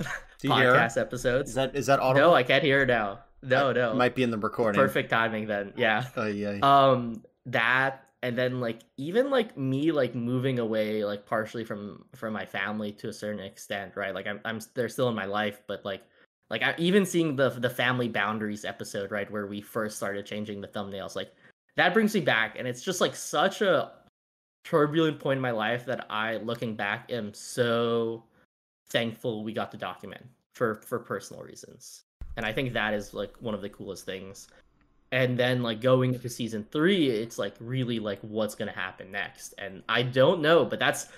podcast 0.42 0.98
episodes. 0.98 1.50
Is 1.50 1.54
that 1.56 1.76
is 1.76 1.86
that 1.86 2.00
audible? 2.00 2.30
no 2.30 2.34
i 2.34 2.42
can't 2.42 2.64
hear 2.64 2.82
it 2.82 2.86
now. 2.86 3.20
No 3.42 3.72
no. 3.72 3.94
Might 3.94 4.14
be 4.14 4.22
in 4.22 4.30
the 4.30 4.38
recording. 4.38 4.80
perfect 4.80 5.10
timing 5.10 5.46
then. 5.46 5.72
Yeah. 5.76 6.04
Oh, 6.16 6.26
yeah. 6.26 6.58
um 6.62 7.22
that 7.46 8.04
and 8.22 8.36
then 8.36 8.60
like 8.60 8.80
even 8.96 9.30
like 9.30 9.56
me 9.58 9.92
like 9.92 10.14
moving 10.14 10.58
away 10.58 11.04
like 11.04 11.26
partially 11.26 11.64
from 11.64 12.04
from 12.14 12.32
my 12.32 12.46
family 12.46 12.92
to 12.92 13.08
a 13.08 13.12
certain 13.12 13.40
extent 13.40 13.92
right? 13.94 14.14
Like 14.14 14.26
i'm, 14.26 14.40
I'm 14.44 14.60
they're 14.74 14.88
still 14.88 15.08
in 15.10 15.14
my 15.14 15.26
life 15.26 15.60
but 15.66 15.84
like 15.84 16.02
like 16.50 16.62
I, 16.62 16.74
even 16.78 17.04
seeing 17.06 17.36
the 17.36 17.50
the 17.50 17.70
family 17.70 18.08
boundaries 18.08 18.64
episode 18.64 19.10
right 19.10 19.30
where 19.30 19.46
we 19.46 19.60
first 19.60 19.96
started 19.96 20.26
changing 20.26 20.60
the 20.60 20.68
thumbnails 20.68 21.16
like 21.16 21.32
that 21.76 21.92
brings 21.92 22.14
me 22.14 22.20
back 22.20 22.56
and 22.58 22.66
it's 22.66 22.82
just 22.82 23.00
like 23.00 23.14
such 23.14 23.62
a 23.62 23.92
turbulent 24.64 25.20
point 25.20 25.38
in 25.38 25.42
my 25.42 25.50
life 25.50 25.84
that 25.86 26.06
i 26.10 26.36
looking 26.38 26.74
back 26.74 27.10
am 27.12 27.32
so 27.32 28.24
thankful 28.88 29.44
we 29.44 29.52
got 29.52 29.70
to 29.70 29.76
document 29.76 30.24
for 30.54 30.76
for 30.76 30.98
personal 30.98 31.42
reasons. 31.42 32.02
And 32.36 32.46
i 32.46 32.52
think 32.52 32.72
that 32.72 32.94
is 32.94 33.14
like 33.14 33.34
one 33.40 33.54
of 33.54 33.62
the 33.62 33.68
coolest 33.68 34.06
things. 34.06 34.48
And 35.12 35.38
then 35.38 35.62
like 35.62 35.80
going 35.80 36.14
into 36.14 36.28
season 36.28 36.66
three 36.72 37.08
it's 37.08 37.38
like 37.38 37.54
really 37.60 37.98
like 37.98 38.18
what's 38.22 38.54
gonna 38.54 38.72
happen 38.72 39.10
next? 39.12 39.54
And 39.58 39.82
i 39.88 40.02
don't 40.02 40.40
know 40.40 40.64
but 40.64 40.78
that's 40.78 41.08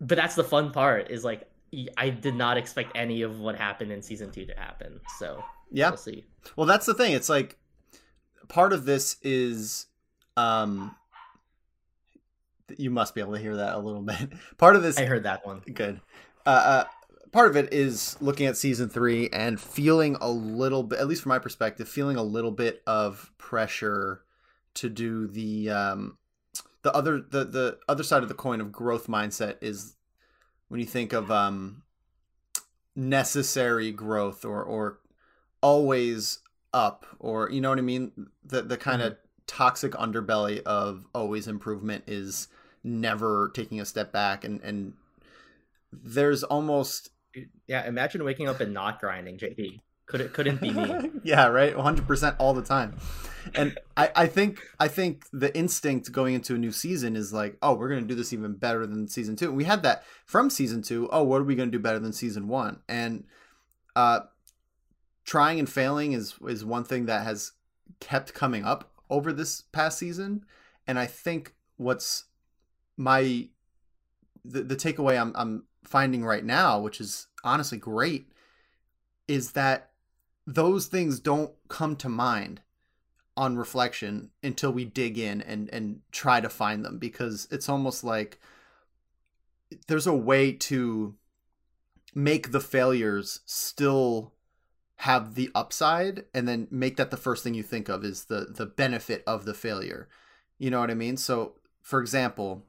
but 0.00 0.16
that's 0.16 0.34
the 0.34 0.44
fun 0.44 0.70
part 0.70 1.10
is 1.10 1.24
like 1.24 1.48
i 1.96 2.08
did 2.08 2.34
not 2.34 2.56
expect 2.56 2.92
any 2.94 3.22
of 3.22 3.40
what 3.40 3.56
happened 3.56 3.92
in 3.92 4.02
season 4.02 4.30
two 4.30 4.46
to 4.46 4.54
happen 4.54 5.00
so 5.18 5.42
yeah. 5.70 5.90
we'll 5.90 5.96
see 5.96 6.24
Well, 6.56 6.66
that's 6.66 6.86
the 6.86 6.94
thing. 6.94 7.12
It's 7.12 7.28
like 7.28 7.58
part 8.48 8.72
of 8.72 8.84
this 8.84 9.16
is 9.22 9.86
um 10.36 10.94
you 12.76 12.90
must 12.90 13.14
be 13.14 13.20
able 13.20 13.34
to 13.34 13.38
hear 13.38 13.56
that 13.56 13.74
a 13.74 13.78
little 13.78 14.02
bit. 14.02 14.32
Part 14.58 14.76
of 14.76 14.82
this, 14.82 14.98
I 14.98 15.04
heard 15.04 15.24
that 15.24 15.46
one. 15.46 15.60
good. 15.72 16.00
Uh, 16.44 16.48
uh, 16.48 16.84
part 17.32 17.48
of 17.50 17.56
it 17.56 17.72
is 17.72 18.16
looking 18.20 18.46
at 18.46 18.56
season 18.56 18.88
three 18.88 19.28
and 19.32 19.60
feeling 19.60 20.16
a 20.20 20.30
little 20.30 20.82
bit, 20.82 20.98
at 20.98 21.06
least 21.06 21.22
from 21.22 21.30
my 21.30 21.38
perspective, 21.38 21.88
feeling 21.88 22.16
a 22.16 22.22
little 22.22 22.50
bit 22.50 22.82
of 22.86 23.30
pressure 23.38 24.22
to 24.74 24.88
do 24.88 25.26
the 25.26 25.70
um, 25.70 26.18
the 26.82 26.92
other 26.92 27.20
the 27.20 27.44
the 27.44 27.78
other 27.88 28.02
side 28.02 28.22
of 28.22 28.28
the 28.28 28.34
coin 28.34 28.60
of 28.60 28.72
growth 28.72 29.06
mindset 29.06 29.56
is 29.60 29.94
when 30.68 30.80
you 30.80 30.86
think 30.86 31.12
of 31.12 31.30
um, 31.30 31.82
necessary 32.94 33.92
growth 33.92 34.44
or 34.44 34.62
or 34.62 34.98
always 35.60 36.38
up 36.72 37.06
or 37.18 37.50
you 37.50 37.60
know 37.60 37.70
what 37.70 37.78
I 37.78 37.82
mean 37.82 38.12
the 38.44 38.62
the 38.62 38.76
kind 38.76 39.02
of 39.02 39.16
toxic 39.46 39.92
underbelly 39.92 40.62
of 40.64 41.06
always 41.14 41.46
improvement 41.48 42.04
is 42.06 42.48
never 42.84 43.50
taking 43.54 43.80
a 43.80 43.84
step 43.84 44.12
back 44.12 44.44
and 44.44 44.60
and 44.62 44.94
there's 45.92 46.42
almost 46.44 47.10
Yeah, 47.66 47.86
imagine 47.86 48.24
waking 48.24 48.48
up 48.48 48.60
and 48.60 48.72
not 48.72 49.00
grinding, 49.00 49.38
JD. 49.38 49.80
Could 50.06 50.20
it 50.20 50.32
couldn't 50.32 50.60
be 50.60 50.70
me. 50.70 51.10
yeah, 51.24 51.46
right. 51.46 51.74
100% 51.74 52.36
all 52.38 52.54
the 52.54 52.62
time. 52.62 52.96
And 53.54 53.78
I, 53.96 54.10
I 54.14 54.26
think 54.26 54.60
I 54.80 54.88
think 54.88 55.24
the 55.32 55.56
instinct 55.56 56.10
going 56.10 56.34
into 56.34 56.54
a 56.54 56.58
new 56.58 56.72
season 56.72 57.16
is 57.16 57.32
like, 57.32 57.56
oh, 57.62 57.74
we're 57.74 57.88
gonna 57.88 58.02
do 58.02 58.14
this 58.14 58.32
even 58.32 58.54
better 58.54 58.86
than 58.86 59.08
season 59.08 59.36
two. 59.36 59.48
And 59.48 59.56
we 59.56 59.64
had 59.64 59.82
that 59.82 60.04
from 60.24 60.50
season 60.50 60.82
two. 60.82 61.08
Oh, 61.12 61.22
what 61.22 61.40
are 61.40 61.44
we 61.44 61.54
gonna 61.54 61.70
do 61.70 61.78
better 61.78 61.98
than 61.98 62.12
season 62.12 62.48
one? 62.48 62.80
And 62.88 63.24
uh, 63.94 64.20
trying 65.24 65.58
and 65.58 65.68
failing 65.68 66.12
is 66.12 66.34
is 66.48 66.64
one 66.64 66.84
thing 66.84 67.06
that 67.06 67.22
has 67.24 67.52
kept 68.00 68.34
coming 68.34 68.64
up 68.64 68.92
over 69.10 69.32
this 69.32 69.62
past 69.72 69.98
season. 69.98 70.44
And 70.86 70.98
I 70.98 71.06
think 71.06 71.54
what's 71.76 72.24
my 72.96 73.48
the, 74.44 74.62
the 74.62 74.76
takeaway 74.76 75.20
I'm 75.20 75.32
I'm 75.36 75.64
finding 75.84 76.24
right 76.24 76.44
now, 76.44 76.80
which 76.80 77.00
is 77.00 77.28
honestly 77.44 77.78
great, 77.78 78.32
is 79.28 79.52
that 79.52 79.90
those 80.46 80.86
things 80.86 81.18
don't 81.20 81.52
come 81.68 81.96
to 81.96 82.08
mind 82.08 82.60
on 83.36 83.56
reflection 83.56 84.30
until 84.42 84.72
we 84.72 84.84
dig 84.84 85.18
in 85.18 85.42
and 85.42 85.68
and 85.70 86.00
try 86.10 86.40
to 86.40 86.48
find 86.48 86.84
them 86.84 86.98
because 86.98 87.46
it's 87.50 87.68
almost 87.68 88.02
like 88.02 88.40
there's 89.88 90.06
a 90.06 90.14
way 90.14 90.52
to 90.52 91.14
make 92.14 92.52
the 92.52 92.60
failures 92.60 93.40
still 93.44 94.32
have 95.00 95.34
the 95.34 95.50
upside 95.54 96.24
and 96.32 96.48
then 96.48 96.66
make 96.70 96.96
that 96.96 97.10
the 97.10 97.16
first 97.16 97.44
thing 97.44 97.52
you 97.52 97.62
think 97.62 97.88
of 97.88 98.04
is 98.04 98.24
the 98.26 98.46
the 98.48 98.66
benefit 98.66 99.22
of 99.26 99.44
the 99.44 99.54
failure. 99.54 100.08
You 100.58 100.70
know 100.70 100.80
what 100.80 100.90
i 100.90 100.94
mean? 100.94 101.16
So 101.16 101.56
for 101.82 102.00
example 102.00 102.64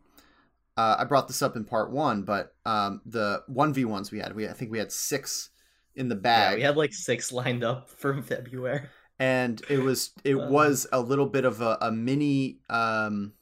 uh, 0.75 0.97
i 0.99 1.03
brought 1.03 1.27
this 1.27 1.41
up 1.41 1.55
in 1.55 1.63
part 1.63 1.89
one 1.89 2.21
but 2.21 2.53
um, 2.65 3.01
the 3.03 3.41
1v1s 3.49 4.11
we 4.11 4.19
had 4.19 4.35
we 4.35 4.47
i 4.47 4.53
think 4.53 4.69
we 4.69 4.77
had 4.77 4.91
six 4.91 5.49
in 5.97 6.07
the 6.09 6.15
Yeah, 6.15 6.21
bag 6.21 6.55
we 6.57 6.61
had 6.63 6.77
like 6.77 6.93
six 6.93 7.31
lined 7.41 7.63
up 7.63 7.89
from 7.89 8.21
February. 8.23 8.81
and 9.19 9.61
it 9.69 9.79
was 9.79 10.11
it 10.23 10.35
Uh. 10.35 10.47
was 10.49 10.87
a 10.91 11.01
little 11.01 11.25
bit 11.25 11.43
of 11.45 11.59
a, 11.61 11.77
a 11.81 11.91
mini 11.91 12.59
um 12.69 13.33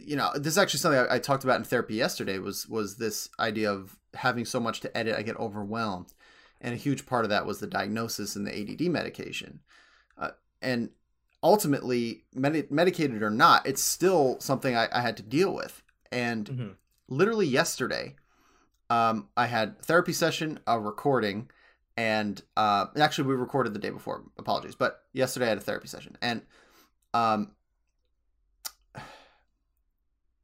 you 0.00 0.14
know 0.16 0.30
this 0.36 0.52
is 0.52 0.58
actually 0.58 0.78
something 0.78 1.00
I, 1.00 1.16
I 1.16 1.18
talked 1.18 1.44
about 1.44 1.56
in 1.58 1.64
therapy 1.64 1.94
yesterday 1.94 2.38
was 2.38 2.68
was 2.68 2.96
this 2.96 3.28
idea 3.40 3.72
of 3.72 3.98
having 4.14 4.44
so 4.44 4.60
much 4.60 4.80
to 4.80 4.96
edit 4.96 5.16
i 5.16 5.22
get 5.22 5.36
overwhelmed 5.36 6.14
and 6.60 6.72
a 6.72 6.76
huge 6.76 7.04
part 7.06 7.24
of 7.24 7.30
that 7.30 7.44
was 7.46 7.58
the 7.58 7.66
diagnosis 7.66 8.36
and 8.36 8.46
the 8.46 8.54
ADD 8.58 8.82
medication 8.90 9.60
uh, 10.16 10.30
and 10.62 10.90
ultimately 11.42 12.24
medi- 12.34 12.66
medicated 12.70 13.20
or 13.22 13.30
not 13.30 13.66
it's 13.66 13.82
still 13.82 14.38
something 14.40 14.76
I, 14.76 14.88
I 14.92 15.00
had 15.00 15.16
to 15.18 15.22
deal 15.24 15.52
with 15.52 15.82
and 16.12 16.46
Mhm. 16.48 16.74
literally 17.08 17.46
yesterday 17.46 18.14
um, 18.94 19.28
i 19.36 19.46
had 19.46 19.80
therapy 19.82 20.12
session 20.12 20.58
a 20.66 20.78
recording 20.78 21.48
and 21.96 22.42
uh, 22.56 22.86
actually 22.96 23.28
we 23.28 23.34
recorded 23.36 23.72
the 23.72 23.78
day 23.78 23.90
before. 23.90 24.24
Apologies. 24.36 24.74
But 24.74 25.02
yesterday 25.12 25.46
i 25.46 25.50
had 25.50 25.58
a 25.58 25.60
therapy 25.60 25.86
session. 25.86 26.16
And 26.20 26.42
um, 27.12 27.52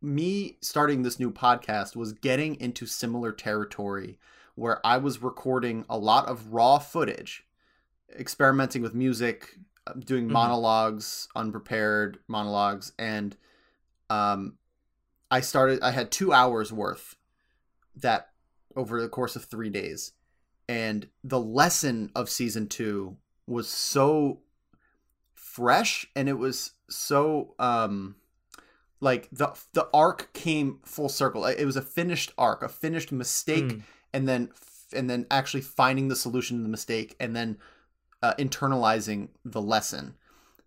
me 0.02 0.56
starting 0.60 1.02
this 1.02 1.18
new 1.18 1.30
podcast 1.30 1.96
was 1.96 2.12
getting 2.12 2.58
into 2.60 2.86
similar 2.86 3.32
territory 3.32 4.18
where 4.54 4.84
i 4.86 4.96
was 4.96 5.22
recording 5.22 5.84
a 5.88 5.98
lot 5.98 6.26
of 6.26 6.52
raw 6.52 6.78
footage 6.78 7.44
experimenting 8.18 8.80
with 8.82 8.94
music 8.94 9.58
uh, 9.86 9.92
doing 9.92 10.26
Mhm. 10.26 10.32
monologues 10.32 11.28
unprepared 11.36 12.18
monologues 12.28 12.92
and 12.98 13.36
um, 14.08 14.56
i 15.30 15.40
started 15.40 15.82
i 15.82 15.90
had 15.90 16.10
two 16.10 16.32
hours 16.32 16.72
worth 16.72 17.16
that 17.94 18.29
over 18.76 19.00
the 19.00 19.08
course 19.08 19.36
of 19.36 19.44
three 19.44 19.70
days. 19.70 20.12
And 20.68 21.08
the 21.24 21.40
lesson 21.40 22.10
of 22.14 22.30
season 22.30 22.68
two 22.68 23.16
was 23.46 23.68
so 23.68 24.40
fresh 25.34 26.06
and 26.14 26.28
it 26.28 26.38
was 26.38 26.72
so 26.88 27.54
um 27.58 28.14
like 29.00 29.28
the 29.32 29.48
the 29.72 29.88
arc 29.92 30.32
came 30.32 30.78
full 30.84 31.08
circle. 31.08 31.44
It 31.46 31.64
was 31.64 31.76
a 31.76 31.82
finished 31.82 32.32
arc 32.38 32.62
a 32.62 32.68
finished 32.68 33.10
mistake 33.12 33.64
Mm. 33.64 33.82
and 34.12 34.28
then 34.28 34.50
and 34.92 35.08
then 35.08 35.26
actually 35.30 35.62
finding 35.62 36.08
the 36.08 36.16
solution 36.16 36.56
to 36.58 36.62
the 36.62 36.68
mistake 36.68 37.16
and 37.20 37.34
then 37.34 37.58
uh, 38.22 38.34
internalizing 38.38 39.28
the 39.44 39.62
lesson. 39.62 40.14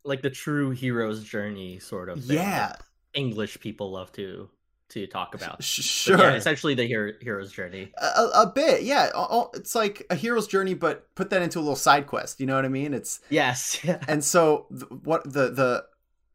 Like 0.03 0.21
the 0.21 0.29
true 0.29 0.71
hero's 0.71 1.23
journey 1.23 1.79
sort 1.79 2.09
of 2.09 2.23
thing 2.25 2.37
yeah. 2.37 2.75
English 3.13 3.59
people 3.59 3.91
love 3.91 4.11
to 4.13 4.49
to 4.93 5.07
talk 5.07 5.35
about. 5.35 5.63
sure 5.63 6.17
Yeah, 6.17 6.33
essentially 6.35 6.73
the 6.75 6.85
hero, 6.85 7.11
hero's 7.21 7.51
journey. 7.51 7.91
a, 7.97 8.23
a 8.35 8.51
bit 8.53 8.83
yeah 8.83 9.09
it's 9.53 9.75
like 9.75 10.05
a 10.09 10.15
hero's 10.15 10.47
journey 10.47 10.73
but 10.73 11.13
put 11.15 11.29
that 11.31 11.41
into 11.41 11.59
a 11.59 11.61
little 11.61 11.75
side 11.75 12.07
quest 12.07 12.39
you 12.39 12.45
know 12.45 12.55
what 12.55 12.65
i 12.65 12.69
mean 12.69 12.93
it's 12.93 13.19
Yes. 13.29 13.79
And 14.07 14.23
so 14.23 14.67
th- 14.71 14.89
what 15.03 15.23
the 15.23 15.49
the 15.49 15.85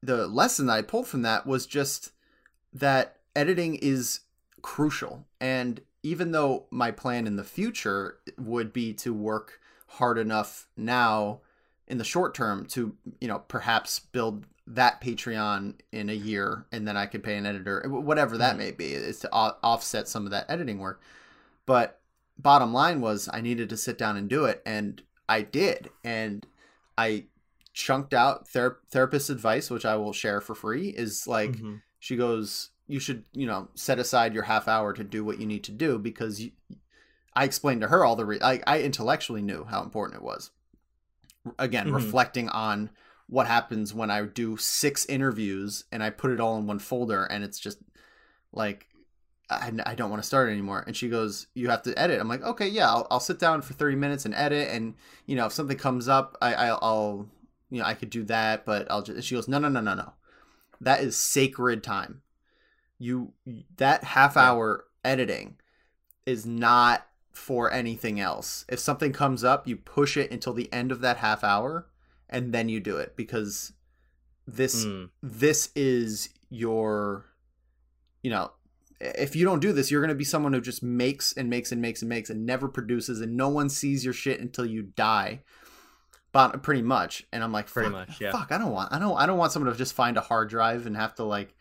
the 0.03 0.27
lesson 0.29 0.67
that 0.67 0.75
I 0.75 0.83
pulled 0.83 1.09
from 1.09 1.23
that 1.23 1.45
was 1.47 1.67
just 1.67 2.13
that 2.73 3.17
editing 3.35 3.75
is 3.77 4.21
crucial 4.63 5.27
and 5.41 5.81
even 6.03 6.31
though 6.33 6.67
my 6.71 6.91
plan 6.91 7.27
in 7.27 7.37
the 7.37 7.45
future 7.45 8.19
would 8.39 8.73
be 8.73 8.93
to 8.95 9.13
work 9.13 9.61
hard 9.93 10.19
enough 10.19 10.67
now 10.77 11.41
in 11.89 11.99
the 11.99 12.05
short 12.05 12.35
term 12.35 12.65
to 12.67 12.95
you 13.21 13.27
know 13.29 13.41
perhaps 13.49 13.99
build 13.99 14.47
that 14.75 15.01
patreon 15.01 15.75
in 15.93 16.11
a 16.11 16.15
year 16.15 16.67
and 16.73 16.87
then 16.87 16.97
i 16.97 17.07
could 17.07 17.23
pay 17.23 17.37
an 17.37 17.47
editor 17.47 17.83
whatever 17.89 18.37
that 18.37 18.55
Mhm. 18.55 18.59
may 18.59 18.71
be 18.71 18.93
is 18.93 19.19
to 19.21 19.29
o- 19.35 19.57
offset 19.63 20.07
some 20.09 20.25
of 20.27 20.31
that 20.31 20.45
editing 20.49 20.79
work 20.79 21.01
but 21.65 22.01
bottom 22.39 22.73
line 22.73 23.01
was 23.01 23.29
i 23.33 23.41
needed 23.41 23.69
to 23.71 23.77
sit 23.77 23.97
down 23.97 24.17
and 24.17 24.29
do 24.29 24.45
it 24.45 24.63
and 24.67 25.03
i 25.29 25.41
did 25.43 25.89
and 26.05 26.47
i 26.99 27.25
chunked 27.73 28.13
out 28.13 28.47
ther- 28.49 28.79
therapist 28.91 29.31
advice 29.31 29.71
which 29.71 29.87
i 29.87 29.97
will 29.97 30.13
share 30.13 30.41
for 30.41 30.55
free 30.55 30.89
is 30.89 31.27
like 31.27 31.53
Mhm. 31.53 31.81
she 31.99 32.15
goes 32.17 32.71
you 32.87 33.01
should 33.01 33.25
you 33.33 33.47
know 33.47 33.69
set 33.75 33.99
aside 33.99 34.35
your 34.35 34.43
half 34.45 34.69
hour 34.69 34.93
to 34.93 35.05
do 35.05 35.25
what 35.25 35.39
you 35.39 35.47
need 35.47 35.65
to 35.65 35.73
do 35.73 35.99
because 35.99 36.41
you, 36.43 36.51
i 37.35 37.45
explained 37.45 37.81
to 37.81 37.89
her 37.89 38.05
all 38.05 38.17
the 38.17 38.27
re- 38.27 38.41
I, 38.43 38.61
I 38.67 38.83
intellectually 38.83 39.43
knew 39.43 39.65
how 39.65 39.83
important 39.83 40.17
it 40.21 40.25
was 40.25 40.51
again 41.59 41.89
Mhm. 41.89 41.95
reflecting 41.95 42.49
on 42.51 42.91
what 43.29 43.47
happens 43.47 43.95
when 43.95 44.11
i 44.11 44.23
do 44.23 44.57
six 44.57 45.05
interviews 45.07 45.85
and 45.93 46.03
i 46.03 46.11
put 46.11 46.31
it 46.31 46.41
all 46.41 46.57
in 46.57 46.67
one 46.67 46.79
folder 46.79 47.25
and 47.25 47.45
it's 47.45 47.59
just 47.59 47.79
like 48.53 48.89
I, 49.51 49.73
I 49.87 49.95
don't 49.95 50.11
want 50.11 50.23
to 50.23 50.27
start 50.27 50.51
anymore. 50.51 50.85
And 50.87 50.97
she 50.97 51.09
goes 51.09 51.47
you 51.55 51.71
have 51.71 51.83
to 51.83 51.99
edit. 51.99 52.21
I'm 52.21 52.29
like 52.29 52.43
okay 52.43 52.69
yeah 52.69 52.89
I'll, 52.89 53.07
I'll 53.11 53.21
sit 53.21 53.39
down 53.39 53.63
for 53.63 53.75
30 53.75 53.97
minutes 53.97 54.25
and 54.25 54.35
edit 54.35 54.69
and 54.71 54.95
you 55.27 55.37
know 55.37 55.47
if 55.47 55.53
something 55.53 55.77
comes 55.77 56.09
up 56.09 56.37
i, 56.43 56.55
I 56.55 56.67
i'll 56.69 57.29
you 57.71 57.81
know 57.81 57.87
i 57.87 57.95
could 57.95 58.11
do 58.11 58.25
that 58.25 58.65
but 58.65 58.91
i'll 58.91 59.03
just 59.03 59.17
and 59.17 59.25
she 59.25 59.35
goes 59.35 59.49
no 59.49 59.59
no 59.59 59.69
no 59.69 59.81
no 59.81 59.95
no. 59.95 60.13
That 60.81 61.01
is 61.01 61.17
sacred 61.17 61.83
time. 61.83 62.23
You 62.99 63.33
that 63.77 64.05
half 64.05 64.37
hour 64.37 64.85
editing 65.05 65.57
is 66.27 66.45
not 66.47 67.07
for 67.33 67.73
anything 67.73 68.21
else. 68.21 68.65
If 68.69 68.79
something 68.79 69.13
comes 69.13 69.45
up 69.45 69.67
you 69.67 69.77
push 69.77 70.17
it 70.17 70.31
until 70.31 70.53
the 70.53 70.73
end 70.73 70.93
of 70.93 71.01
that 71.01 71.19
half 71.19 71.43
hour 71.43 71.87
and 72.31 72.53
then 72.53 72.69
you 72.69 72.81
do 72.81 72.97
it 72.99 73.17
because 73.17 73.73
this 74.47 74.85
Mm. 74.85 75.11
this 75.23 75.71
is 75.77 76.31
your 76.51 77.27
you 78.23 78.31
know 78.31 78.51
if 79.01 79.37
you 79.37 79.45
don't 79.45 79.61
do 79.61 79.73
this 79.73 79.91
you're 79.91 80.01
going 80.01 80.09
to 80.09 80.15
be 80.15 80.25
someone 80.25 80.53
who 80.53 80.61
just 80.61 80.83
makes 80.83 81.33
and 81.37 81.49
makes 81.51 81.71
and 81.71 81.81
makes 81.83 82.01
and 82.03 82.09
makes 82.09 82.31
and 82.31 82.45
never 82.47 82.67
produces 82.69 83.21
and 83.21 83.37
no 83.37 83.49
one 83.49 83.69
sees 83.69 84.05
your 84.05 84.15
shit 84.15 84.41
until 84.41 84.65
you 84.67 84.83
die 84.83 85.43
but 86.33 86.63
pretty 86.63 86.83
much 86.83 87.27
and 87.33 87.45
i'm 87.45 87.53
like 87.53 87.67
Pretty 87.67 87.91
fuck, 87.91 88.09
much, 88.09 88.21
yeah. 88.21 88.31
fuck 88.33 88.51
i 88.51 88.59
don't 88.59 88.73
want 88.73 88.93
i 88.93 88.99
don't 88.99 89.17
i 89.19 89.27
don't 89.27 89.39
want 89.39 89.53
someone 89.53 89.71
to 89.71 89.79
just 89.79 89.95
find 89.95 90.17
a 90.17 90.21
hard 90.23 90.49
drive 90.49 90.87
and 90.87 90.97
have 90.97 91.15
to 91.17 91.25
like 91.25 91.55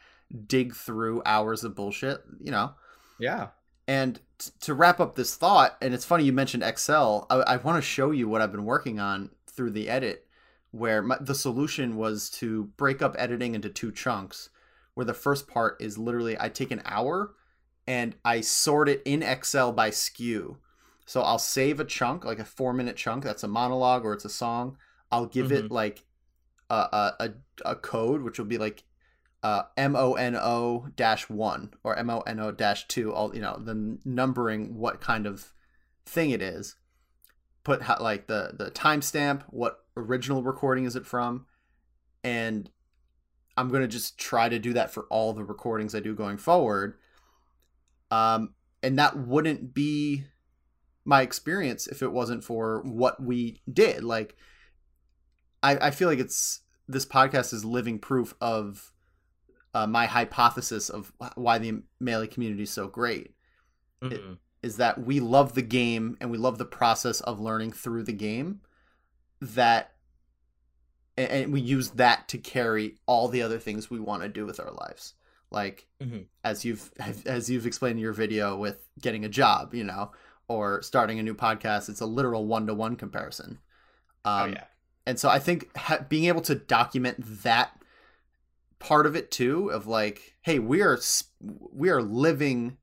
dig 0.47 0.73
through 0.75 1.21
hours 1.25 1.63
of 1.63 1.75
bullshit 1.75 2.21
you 2.41 2.51
know 2.51 2.73
Yeah. 3.19 3.49
and 3.87 4.19
t- 4.39 4.51
to 4.61 4.73
wrap 4.73 4.99
up 4.99 5.15
this 5.15 5.35
thought, 5.35 5.77
and 5.81 5.93
it's 5.93 6.03
funny 6.05 6.23
you 6.25 6.33
mentioned 6.33 6.63
Excel. 6.63 7.25
I, 7.29 7.35
I 7.37 7.57
want 7.57 7.77
to 7.77 7.81
show 7.81 8.11
you 8.11 8.27
what 8.29 8.41
I've 8.41 8.51
been 8.51 8.65
working 8.65 8.99
on 8.99 9.29
through 9.49 9.71
the 9.71 9.87
edit, 9.89 10.26
where 10.71 11.01
my, 11.01 11.17
the 11.19 11.35
solution 11.35 11.95
was 11.95 12.29
to 12.29 12.65
break 12.77 13.01
up 13.01 13.15
editing 13.17 13.55
into 13.55 13.69
two 13.69 13.91
chunks, 13.91 14.49
where 14.93 15.05
the 15.05 15.13
first 15.13 15.47
part 15.47 15.77
is 15.81 15.97
literally 15.97 16.37
I 16.39 16.49
take 16.49 16.71
an 16.71 16.81
hour 16.85 17.33
and 17.87 18.15
I 18.25 18.41
sort 18.41 18.89
it 18.89 19.01
in 19.05 19.23
Excel 19.23 19.71
by 19.71 19.89
SKU. 19.91 20.57
So 21.05 21.21
I'll 21.21 21.39
save 21.39 21.79
a 21.79 21.85
chunk, 21.85 22.25
like 22.25 22.39
a 22.39 22.45
four 22.45 22.73
minute 22.73 22.97
chunk, 22.97 23.23
that's 23.23 23.43
a 23.43 23.47
monologue 23.47 24.05
or 24.05 24.13
it's 24.13 24.25
a 24.25 24.29
song. 24.29 24.77
I'll 25.09 25.25
give 25.25 25.53
it 25.53 25.71
like 25.71 26.03
a, 26.69 26.75
a, 27.19 27.29
a, 27.63 27.75
code, 27.75 28.21
which 28.21 28.37
will 28.37 28.45
be 28.45 28.57
like 28.57 28.83
uh, 29.41 29.63
M 29.77 29.95
O 29.95 30.15
N 30.15 30.35
O 30.35 30.87
dash 30.97 31.29
one 31.29 31.73
or 31.83 31.97
M 31.97 32.09
O 32.09 32.19
N 32.21 32.41
O 32.41 32.51
dash 32.51 32.87
two, 32.89 33.13
all 33.13 33.33
you 33.33 33.41
know, 33.41 33.57
the 33.57 33.97
numbering 34.03 34.75
what 34.75 34.99
kind 34.99 35.25
of 35.25 35.53
thing 36.05 36.31
it 36.31 36.41
is. 36.41 36.75
Put 37.63 37.83
how, 37.83 37.97
like 38.01 38.27
the 38.27 38.51
the 38.57 38.69
timestamp, 38.71 39.43
what 39.47 39.85
original 39.97 40.43
recording 40.43 40.85
is 40.85 40.95
it 40.95 41.05
from, 41.05 41.45
and 42.23 42.69
I'm 43.55 43.69
gonna 43.69 43.87
just 43.87 44.17
try 44.17 44.49
to 44.49 44.59
do 44.59 44.73
that 44.73 44.91
for 44.91 45.05
all 45.09 45.33
the 45.33 45.43
recordings 45.43 45.95
I 45.95 45.99
do 45.99 46.13
going 46.13 46.37
forward. 46.37 46.97
Um, 48.11 48.53
and 48.81 48.97
that 48.99 49.17
wouldn't 49.17 49.73
be 49.73 50.23
my 51.03 51.21
experience 51.21 51.87
if 51.87 52.01
it 52.01 52.11
wasn't 52.11 52.43
for 52.43 52.81
what 52.83 53.21
we 53.21 53.61
did. 53.71 54.03
Like, 54.03 54.35
I 55.63 55.87
I 55.87 55.91
feel 55.91 56.07
like 56.07 56.19
it's 56.19 56.61
this 56.87 57.05
podcast 57.05 57.53
is 57.53 57.65
living 57.65 57.99
proof 57.99 58.33
of 58.39 58.93
uh, 59.73 59.87
my 59.87 60.05
hypothesis 60.05 60.89
of 60.89 61.11
why 61.35 61.57
the 61.57 61.81
melee 61.99 62.27
community 62.27 62.63
is 62.63 62.69
so 62.69 62.87
great. 62.87 63.33
Mm-hmm. 64.01 64.13
It, 64.13 64.21
is 64.63 64.77
that 64.77 64.99
we 65.05 65.19
love 65.19 65.53
the 65.53 65.61
game 65.61 66.17
and 66.19 66.31
we 66.31 66.37
love 66.37 66.57
the 66.57 66.65
process 66.65 67.21
of 67.21 67.39
learning 67.39 67.71
through 67.71 68.03
the 68.03 68.13
game 68.13 68.59
that 69.41 69.93
and 71.17 71.51
we 71.51 71.59
use 71.59 71.89
that 71.91 72.27
to 72.27 72.37
carry 72.37 72.95
all 73.07 73.27
the 73.27 73.41
other 73.41 73.57
things 73.57 73.89
we 73.89 73.99
want 73.99 74.21
to 74.21 74.29
do 74.29 74.45
with 74.45 74.59
our 74.59 74.71
lives. 74.71 75.13
Like 75.49 75.87
mm-hmm. 76.01 76.23
as 76.43 76.65
you've 76.65 76.91
as 77.25 77.49
you've 77.49 77.65
explained 77.65 77.97
in 77.97 78.03
your 78.03 78.13
video 78.13 78.55
with 78.57 78.85
getting 79.01 79.25
a 79.25 79.29
job 79.29 79.73
you 79.73 79.83
know 79.83 80.11
or 80.49 80.81
starting 80.81 81.19
a 81.19 81.23
new 81.23 81.35
podcast 81.35 81.89
it's 81.89 82.01
a 82.01 82.05
literal 82.05 82.45
one-to-one 82.45 82.95
comparison. 82.95 83.59
Oh, 84.25 84.31
um, 84.31 84.49
oh 84.49 84.53
yeah. 84.53 84.63
and 85.05 85.17
so 85.17 85.29
i 85.29 85.39
think 85.39 85.75
ha- 85.77 86.05
being 86.09 86.25
able 86.25 86.41
to 86.41 86.55
document 86.55 87.43
that 87.43 87.71
part 88.79 89.05
of 89.05 89.15
it 89.15 89.31
too 89.31 89.69
of 89.69 89.87
like 89.87 90.35
hey 90.41 90.59
we 90.59 90.81
are 90.81 90.99
we 91.71 91.89
are 91.89 92.01
living 92.01 92.77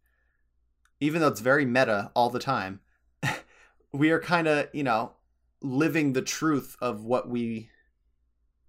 even 1.00 1.20
though 1.20 1.28
it's 1.28 1.40
very 1.40 1.66
meta 1.66 2.10
all 2.14 2.30
the 2.30 2.38
time 2.38 2.80
we 3.92 4.10
are 4.10 4.20
kind 4.20 4.48
of 4.48 4.68
you 4.72 4.82
know 4.82 5.12
living 5.64 6.12
the 6.12 6.22
truth 6.22 6.76
of 6.80 7.04
what 7.04 7.28
we 7.28 7.68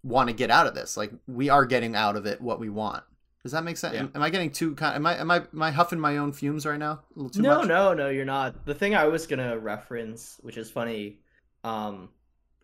want 0.04 0.30
to 0.30 0.36
get 0.36 0.52
out 0.52 0.68
of 0.68 0.75
this 0.75 0.96
like 0.96 1.12
we 1.28 1.50
are 1.50 1.66
getting 1.66 1.96
out 1.96 2.16
of 2.16 2.25
it 2.25 2.40
what 2.40 2.60
we 2.60 2.70
want 2.70 3.04
does 3.44 3.52
that 3.52 3.64
make 3.64 3.78
sense 3.78 3.96
yeah. 3.96 4.08
am, 4.14 4.22
i 4.22 4.30
getting 4.30 4.52
too 4.52 4.75
kind 4.75 4.96
am 4.96 5.06
i 5.06 5.18
am 5.18 5.32
i 5.32 5.38
am 5.38 5.62
i 5.62 5.72
huffing 5.72 6.00
my 6.00 6.18
own 6.18 6.32
fumes 6.32 6.66
right 6.66 6.80
now 6.80 7.02
no 7.16 7.58
much? 7.58 7.68
no 7.68 7.94
no 7.94 8.10
you're 8.10 8.24
not 8.24 8.66
the 8.66 8.74
thing 8.74 8.96
i 8.96 9.06
was 9.06 9.25
gonna 9.25 9.58
reference 9.58 10.38
which 10.42 10.58
is 10.58 10.70
funny 10.70 11.20
um 11.64 12.10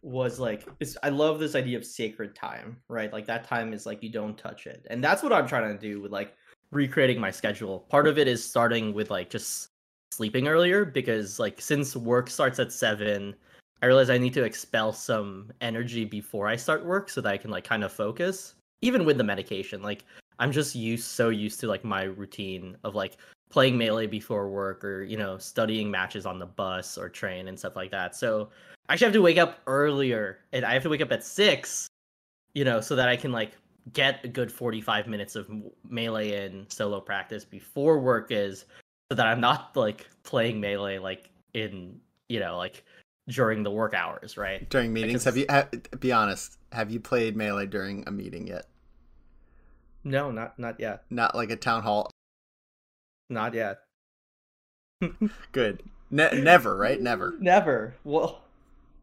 was 0.02 0.40
like 0.40 0.68
I 1.04 1.10
love 1.10 1.40
this 1.40 1.56
idea 1.56 1.78
of 1.78 1.86
sacred 1.86 2.36
time, 2.36 2.78
right? 2.88 3.12
Like 3.14 3.26
that 3.28 3.44
time 3.44 3.74
is 3.74 3.86
like 3.86 4.02
you 4.02 4.10
don't 4.10 4.38
touch 4.38 4.66
it. 4.66 4.86
And 4.90 5.04
that's 5.04 5.22
what 5.22 5.32
I'm 5.32 5.48
trying 5.48 5.72
to 5.72 5.80
do 5.80 6.02
with 6.02 6.12
like 6.12 6.36
recreating 6.72 7.20
my 7.20 7.32
schedule. 7.32 7.82
Part 7.82 8.08
of 8.08 8.18
it 8.18 8.28
is 8.28 8.44
starting 8.44 8.94
with 8.94 9.12
like 9.12 9.30
just 9.30 9.70
sleeping 10.12 10.48
earlier 10.48 10.86
because 10.86 11.40
like 11.40 11.62
since 11.62 11.96
work 11.96 12.30
starts 12.30 12.60
at 12.60 12.72
7, 12.72 13.36
I 13.82 13.88
realize 13.88 14.10
I 14.10 14.18
need 14.18 14.34
to 14.36 14.44
expel 14.44 14.94
some 14.94 15.52
energy 15.62 16.06
before 16.06 16.48
I 16.48 16.56
start 16.56 16.86
work 16.86 17.10
so 17.10 17.22
that 17.22 17.34
I 17.34 17.38
can 17.38 17.50
like 17.50 17.64
kind 17.64 17.84
of 17.84 17.92
focus. 17.92 18.56
Even 18.82 19.06
with 19.06 19.18
the 19.18 19.24
medication, 19.24 19.82
like 19.82 20.06
I'm 20.40 20.52
just 20.52 20.76
used 20.76 21.06
so 21.06 21.30
used 21.30 21.60
to 21.62 21.68
like 21.68 21.84
my 21.84 22.04
routine 22.04 22.78
of 22.84 22.96
like 22.96 23.18
playing 23.50 23.78
melee 23.78 24.08
before 24.08 24.50
work 24.50 24.84
or 24.84 25.04
you 25.04 25.18
know 25.18 25.38
studying 25.38 25.92
matches 25.92 26.26
on 26.26 26.40
the 26.40 26.46
bus 26.46 26.98
or 26.98 27.10
train 27.10 27.48
and 27.48 27.58
stuff 27.58 27.76
like 27.76 27.92
that. 27.92 28.16
So 28.16 28.50
I 28.90 28.94
actually 28.94 29.06
have 29.06 29.14
to 29.14 29.22
wake 29.22 29.38
up 29.38 29.60
earlier, 29.68 30.40
and 30.52 30.66
I 30.66 30.74
have 30.74 30.84
to 30.84 30.90
wake 30.90 31.02
up 31.02 31.12
at 31.12 31.24
six, 31.24 31.88
you 32.54 32.66
know, 32.66 32.82
so 32.82 32.96
that 32.96 33.08
I 33.08 33.16
can 33.16 33.32
like 33.32 33.54
get 33.94 34.24
a 34.24 34.28
good 34.28 34.52
45 34.52 35.08
minutes 35.08 35.36
of 35.36 35.50
melee 35.88 36.46
and 36.46 36.72
solo 36.72 37.00
practice 37.00 37.46
before 37.46 38.00
work 38.00 38.32
is 38.32 38.66
so 39.12 39.16
that 39.16 39.26
I'm 39.26 39.42
not 39.42 39.76
like 39.76 40.08
playing 40.24 40.60
melee 40.60 41.00
like 41.00 41.30
in 41.54 42.00
you 42.30 42.40
know 42.40 42.58
like 42.58 42.84
during 43.32 43.64
the 43.64 43.72
work 43.72 43.94
hours 43.94 44.38
right 44.38 44.70
during 44.70 44.94
meetings 44.94 45.24
have 45.24 45.38
you 45.38 45.46
ha- 45.50 45.68
be 46.00 46.12
honest 46.12 46.58
have 46.72 46.92
you 46.92 47.00
played 47.00 47.36
melee 47.36 47.66
during 47.66 48.04
a 48.08 48.12
meeting 48.12 48.48
yet 48.48 48.66
no 50.04 50.32
not 50.32 50.58
not 50.60 50.80
yet 50.80 51.04
not 51.10 51.36
like 51.36 51.50
a 51.50 51.56
town 51.56 51.82
hall 51.84 52.10
not 53.30 53.54
yet 53.54 53.80
good 55.52 55.84
ne- 56.10 56.42
never 56.42 56.76
right 56.76 57.02
never 57.02 57.36
never 57.40 57.96
well 58.04 58.42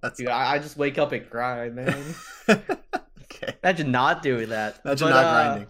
that's 0.01 0.19
Dude, 0.19 0.29
I, 0.29 0.55
I 0.55 0.59
just 0.59 0.77
wake 0.77 0.99
up 0.99 1.13
and 1.13 1.29
grind, 1.29 1.75
man. 1.75 2.15
okay. 2.49 3.55
Imagine 3.63 3.91
not 3.91 4.23
doing 4.23 4.51
that. 4.51 4.81
Imagine 4.85 5.09
but, 5.09 5.11
not 5.11 5.25
uh, 5.25 5.65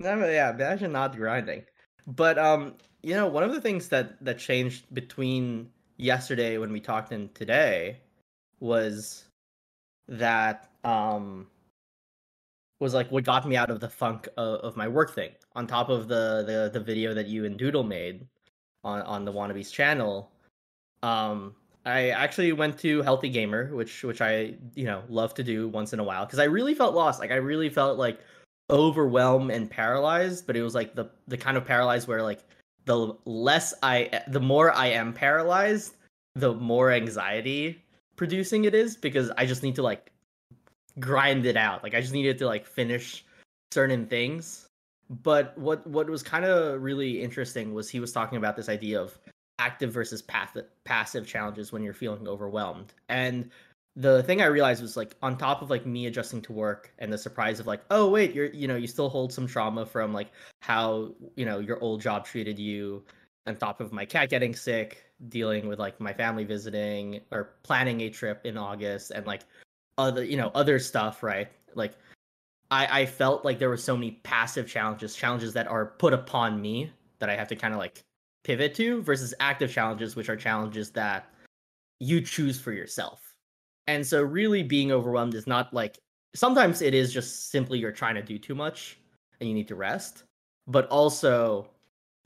grinding. 0.00 0.34
yeah, 0.34 0.50
imagine 0.50 0.92
not 0.92 1.16
grinding. 1.16 1.64
But 2.06 2.38
um, 2.38 2.74
you 3.02 3.14
know, 3.14 3.26
one 3.26 3.42
of 3.42 3.52
the 3.52 3.60
things 3.60 3.88
that 3.88 4.22
that 4.24 4.38
changed 4.38 4.92
between 4.92 5.70
yesterday 5.96 6.58
when 6.58 6.72
we 6.72 6.80
talked 6.80 7.12
and 7.12 7.34
today 7.34 7.98
was 8.60 9.24
that 10.08 10.70
um 10.84 11.46
was 12.80 12.94
like 12.94 13.10
what 13.10 13.24
got 13.24 13.46
me 13.48 13.56
out 13.56 13.70
of 13.70 13.80
the 13.80 13.88
funk 13.88 14.28
of, 14.36 14.60
of 14.60 14.76
my 14.76 14.88
work 14.88 15.14
thing. 15.14 15.30
On 15.54 15.66
top 15.66 15.88
of 15.88 16.08
the, 16.08 16.44
the 16.46 16.70
the 16.72 16.84
video 16.84 17.14
that 17.14 17.26
you 17.26 17.44
and 17.44 17.56
Doodle 17.56 17.84
made 17.84 18.26
on 18.82 19.02
on 19.02 19.24
the 19.24 19.32
Wannabes 19.32 19.72
channel, 19.72 20.30
um, 21.02 21.54
I 21.86 22.10
actually 22.10 22.52
went 22.52 22.78
to 22.80 23.02
Healthy 23.02 23.30
Gamer, 23.30 23.74
which 23.74 24.02
which 24.02 24.20
I 24.20 24.54
you 24.74 24.84
know 24.84 25.02
love 25.08 25.34
to 25.34 25.44
do 25.44 25.68
once 25.68 25.92
in 25.92 26.00
a 26.00 26.04
while 26.04 26.26
because 26.26 26.38
I 26.38 26.44
really 26.44 26.74
felt 26.74 26.94
lost. 26.94 27.20
Like 27.20 27.30
I 27.30 27.36
really 27.36 27.70
felt 27.70 27.98
like 27.98 28.20
overwhelmed 28.70 29.50
and 29.50 29.70
paralyzed, 29.70 30.46
but 30.46 30.56
it 30.56 30.62
was 30.62 30.74
like 30.74 30.94
the 30.94 31.10
the 31.28 31.36
kind 31.36 31.56
of 31.56 31.64
paralyzed 31.64 32.08
where 32.08 32.22
like 32.22 32.44
the 32.84 33.14
less 33.24 33.74
I 33.82 34.22
the 34.28 34.40
more 34.40 34.72
I 34.72 34.88
am 34.88 35.12
paralyzed, 35.12 35.94
the 36.34 36.54
more 36.54 36.90
anxiety 36.92 37.82
producing 38.16 38.64
it 38.64 38.74
is 38.74 38.96
because 38.96 39.30
I 39.36 39.46
just 39.46 39.62
need 39.62 39.74
to 39.76 39.82
like 39.82 40.12
grind 41.00 41.46
it 41.46 41.56
out. 41.56 41.82
Like 41.82 41.94
I 41.94 42.00
just 42.00 42.12
needed 42.12 42.38
to 42.38 42.46
like 42.46 42.66
finish 42.66 43.24
certain 43.72 44.06
things. 44.06 44.66
But 45.22 45.56
what 45.58 45.86
what 45.86 46.08
was 46.08 46.22
kind 46.22 46.44
of 46.44 46.82
really 46.82 47.22
interesting 47.22 47.74
was 47.74 47.90
he 47.90 48.00
was 48.00 48.12
talking 48.12 48.38
about 48.38 48.56
this 48.56 48.68
idea 48.68 49.00
of 49.00 49.18
active 49.58 49.92
versus 49.92 50.22
path- 50.22 50.56
passive 50.84 51.26
challenges 51.26 51.72
when 51.72 51.82
you're 51.82 51.94
feeling 51.94 52.26
overwhelmed. 52.26 52.94
And 53.08 53.50
the 53.96 54.22
thing 54.24 54.42
I 54.42 54.46
realized 54.46 54.82
was 54.82 54.96
like 54.96 55.14
on 55.22 55.38
top 55.38 55.62
of 55.62 55.70
like 55.70 55.86
me 55.86 56.06
adjusting 56.06 56.42
to 56.42 56.52
work 56.52 56.92
and 56.98 57.12
the 57.12 57.18
surprise 57.18 57.60
of 57.60 57.66
like, 57.66 57.82
oh 57.90 58.08
wait, 58.08 58.34
you're 58.34 58.46
you 58.46 58.66
know, 58.66 58.76
you 58.76 58.86
still 58.86 59.08
hold 59.08 59.32
some 59.32 59.46
trauma 59.46 59.86
from 59.86 60.12
like 60.12 60.32
how, 60.60 61.14
you 61.36 61.44
know, 61.44 61.60
your 61.60 61.80
old 61.80 62.00
job 62.00 62.24
treated 62.24 62.58
you, 62.58 63.04
on 63.46 63.56
top 63.56 63.80
of 63.80 63.92
my 63.92 64.04
cat 64.04 64.30
getting 64.30 64.54
sick, 64.54 65.04
dealing 65.28 65.68
with 65.68 65.78
like 65.78 66.00
my 66.00 66.12
family 66.12 66.44
visiting 66.44 67.20
or 67.30 67.54
planning 67.62 68.00
a 68.02 68.10
trip 68.10 68.40
in 68.44 68.56
August 68.58 69.12
and 69.12 69.26
like 69.26 69.42
other 69.96 70.24
you 70.24 70.36
know, 70.36 70.50
other 70.54 70.78
stuff, 70.78 71.22
right? 71.22 71.48
Like 71.74 71.94
I 72.70 73.02
I 73.02 73.06
felt 73.06 73.44
like 73.44 73.60
there 73.60 73.68
were 73.68 73.76
so 73.76 73.96
many 73.96 74.12
passive 74.24 74.66
challenges, 74.66 75.14
challenges 75.14 75.52
that 75.54 75.68
are 75.68 75.86
put 75.86 76.12
upon 76.12 76.60
me 76.60 76.90
that 77.20 77.30
I 77.30 77.36
have 77.36 77.48
to 77.48 77.56
kind 77.56 77.72
of 77.72 77.78
like 77.78 78.02
pivot 78.42 78.74
to 78.76 79.02
versus 79.02 79.34
active 79.38 79.70
challenges, 79.70 80.16
which 80.16 80.28
are 80.28 80.36
challenges 80.36 80.90
that 80.90 81.32
you 82.00 82.20
choose 82.20 82.60
for 82.60 82.72
yourself. 82.72 83.33
And 83.86 84.06
so, 84.06 84.22
really 84.22 84.62
being 84.62 84.92
overwhelmed 84.92 85.34
is 85.34 85.46
not 85.46 85.72
like 85.74 85.98
sometimes 86.34 86.82
it 86.82 86.94
is 86.94 87.12
just 87.12 87.50
simply 87.50 87.78
you're 87.78 87.92
trying 87.92 88.14
to 88.14 88.22
do 88.22 88.38
too 88.38 88.54
much 88.54 88.98
and 89.40 89.48
you 89.48 89.54
need 89.54 89.68
to 89.68 89.74
rest. 89.74 90.24
But 90.66 90.86
also, 90.88 91.68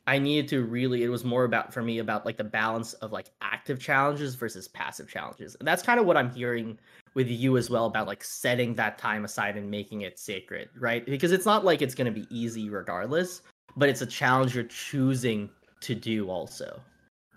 I 0.07 0.18
needed 0.18 0.49
to 0.49 0.64
really, 0.64 1.05
it 1.05 1.09
was 1.09 1.25
more 1.25 1.44
about 1.44 1.75
for 1.75 1.83
me 1.83 1.99
about 1.99 2.25
like 2.25 2.37
the 2.37 2.44
balance 2.44 2.94
of 2.94 3.12
like 3.12 3.31
active 3.42 3.79
challenges 3.79 4.35
versus 4.35 4.68
passive 4.68 5.09
challenges. 5.09 5.55
And 5.57 5.68
that's 5.68 5.83
kind 5.83 6.01
of 6.01 6.07
what 6.07 6.16
I'm 6.16 6.31
hearing 6.31 6.79
with 7.14 7.29
you 7.29 7.59
as 7.59 7.68
well 7.68 7.87
about 7.87 8.07
like 8.07 8.25
setting 8.25 8.75
that 8.77 8.97
time 8.97 9.25
aside 9.25 9.57
and 9.57 9.71
making 9.71 10.03
it 10.03 10.18
sacred, 10.18 10.71
right? 10.79 11.05
Because 11.05 11.33
it's 11.33 11.44
not 11.44 11.64
like 11.64 11.83
it's 11.83 11.94
going 11.94 12.12
to 12.12 12.21
be 12.21 12.27
easy 12.31 12.71
regardless, 12.71 13.42
but 13.77 13.88
it's 13.88 14.01
a 14.01 14.07
challenge 14.07 14.55
you're 14.55 14.64
choosing 14.64 15.51
to 15.81 15.94
do 15.94 16.31
also 16.31 16.81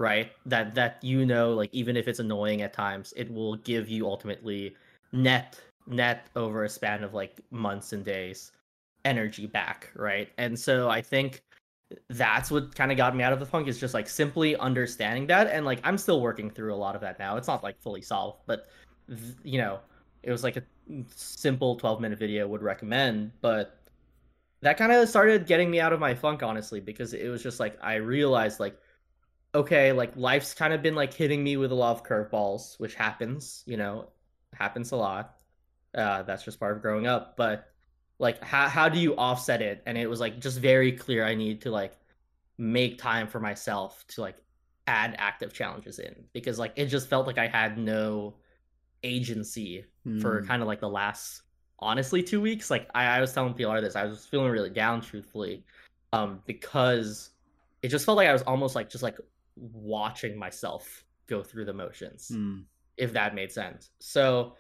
right? 0.02 0.32
That 0.46 0.76
that 0.76 1.02
you 1.04 1.26
know 1.26 1.54
like 1.54 1.70
even 1.74 1.96
if 1.96 2.08
it's 2.08 2.20
annoying 2.20 2.64
at 2.64 2.74
times 2.74 3.14
it 3.16 3.32
will 3.32 3.56
give 3.58 3.88
you 3.88 4.08
ultimately 4.08 4.76
net 5.14 5.60
net 5.88 6.28
over 6.36 6.64
a 6.64 6.70
span 6.70 7.04
of 7.04 7.14
like 7.14 7.40
months 7.52 7.94
and 7.94 8.04
days 8.04 8.52
energy 9.06 9.46
back 9.48 9.92
right? 9.96 10.30
And 10.38 10.58
so 10.60 10.90
i 10.90 11.02
think 11.02 11.44
that's 12.10 12.50
what 12.50 12.74
kind 12.74 12.90
of 12.92 12.98
got 12.98 13.16
me 13.16 13.24
out 13.24 13.34
of 13.34 13.40
the 13.40 13.46
funk 13.46 13.68
is 13.68 13.78
just 13.80 13.94
like 13.94 14.08
simply 14.10 14.56
understanding 14.58 15.28
that. 15.28 15.48
And 15.48 15.66
like 15.66 15.80
i'm 15.84 15.98
still 15.98 16.22
working 16.22 16.50
through 16.50 16.74
a 16.74 16.80
lot 16.86 16.96
of 16.96 17.02
that 17.02 17.20
now. 17.20 17.38
It's 17.38 17.48
not 17.48 17.64
like 17.64 17.80
fully 17.80 18.02
solved 18.02 18.40
but 18.48 18.68
you 19.44 19.58
know 19.60 19.80
it 20.24 20.32
was 20.32 20.44
like 20.44 20.58
a 20.58 20.64
simple 21.16 21.76
12 21.76 22.02
minute 22.02 22.18
video 22.20 22.48
would 22.48 22.62
recommend 22.62 23.32
but 23.42 23.78
that 24.62 24.78
kind 24.78 24.92
of 24.92 25.10
started 25.10 25.48
getting 25.48 25.70
me 25.72 25.80
out 25.80 25.92
of 25.94 26.00
my 26.00 26.14
funk 26.14 26.44
honestly 26.44 26.80
because 26.80 27.14
it 27.14 27.28
was 27.30 27.44
just 27.44 27.60
like 27.60 27.78
I 27.82 27.96
realized 27.96 28.60
like 28.60 28.78
okay, 29.54 29.92
like 29.92 30.16
life's 30.16 30.54
kind 30.54 30.74
of 30.74 30.82
been 30.82 30.96
like 30.96 31.14
hitting 31.14 31.44
me 31.44 31.58
with 31.58 31.72
a 31.72 31.76
lot 31.76 31.96
of 31.96 32.04
curveballs, 32.04 32.80
which 32.80 32.96
happens, 32.96 33.64
you 33.66 33.78
know, 33.78 34.10
happens 34.54 34.92
a 34.92 34.96
lot. 34.96 35.36
Uh 35.96 36.24
that's 36.24 36.44
just 36.44 36.60
part 36.60 36.76
of 36.76 36.82
growing 36.82 37.08
up, 37.08 37.36
but 37.36 37.70
like 38.20 38.42
how 38.44 38.68
how 38.68 38.88
do 38.90 39.00
you 39.00 39.16
offset 39.16 39.62
it? 39.62 39.82
And 39.86 39.98
it 39.98 40.10
was 40.10 40.20
like 40.20 40.40
just 40.40 40.60
very 40.60 40.92
clear 40.92 41.26
I 41.26 41.36
need 41.36 41.62
to 41.62 41.72
like 41.72 41.94
make 42.58 42.98
time 42.98 43.28
for 43.28 43.40
myself 43.40 44.06
to 44.10 44.22
like 44.22 44.38
add 44.88 45.16
active 45.18 45.54
challenges 45.54 46.00
in 46.00 46.16
because 46.34 46.60
like 46.60 46.74
it 46.76 46.88
just 46.88 47.10
felt 47.10 47.28
like 47.28 47.38
I 47.38 47.48
had 47.48 47.78
no 47.78 48.36
agency 49.04 49.86
mm. 50.06 50.22
for 50.22 50.42
hmm. 50.42 50.48
kind 50.48 50.62
of 50.62 50.68
like 50.68 50.80
the 50.80 50.90
last 50.90 51.42
honestly 51.80 52.22
two 52.22 52.42
weeks. 52.42 52.70
Like 52.70 52.90
I, 52.94 53.06
I 53.06 53.22
was 53.22 53.34
telling 53.34 53.54
PR 53.54 53.80
this, 53.80 53.96
I 53.96 54.06
was 54.06 54.26
feeling 54.26 54.52
really 54.52 54.70
down, 54.70 55.02
truthfully, 55.02 55.64
um, 56.14 56.42
because 56.46 57.32
it 57.82 57.90
just 57.90 58.06
felt 58.06 58.18
like 58.18 58.28
I 58.28 58.34
was 58.34 58.44
almost 58.44 58.76
like 58.76 58.90
just 58.90 59.04
like 59.04 59.18
watching 59.56 60.38
myself 60.38 61.04
go 61.28 61.44
through 61.44 61.66
the 61.66 61.74
motions, 61.74 62.32
mm. 62.34 62.64
if 62.98 63.14
that 63.14 63.36
made 63.36 63.52
sense. 63.52 63.90
So, 64.00 64.56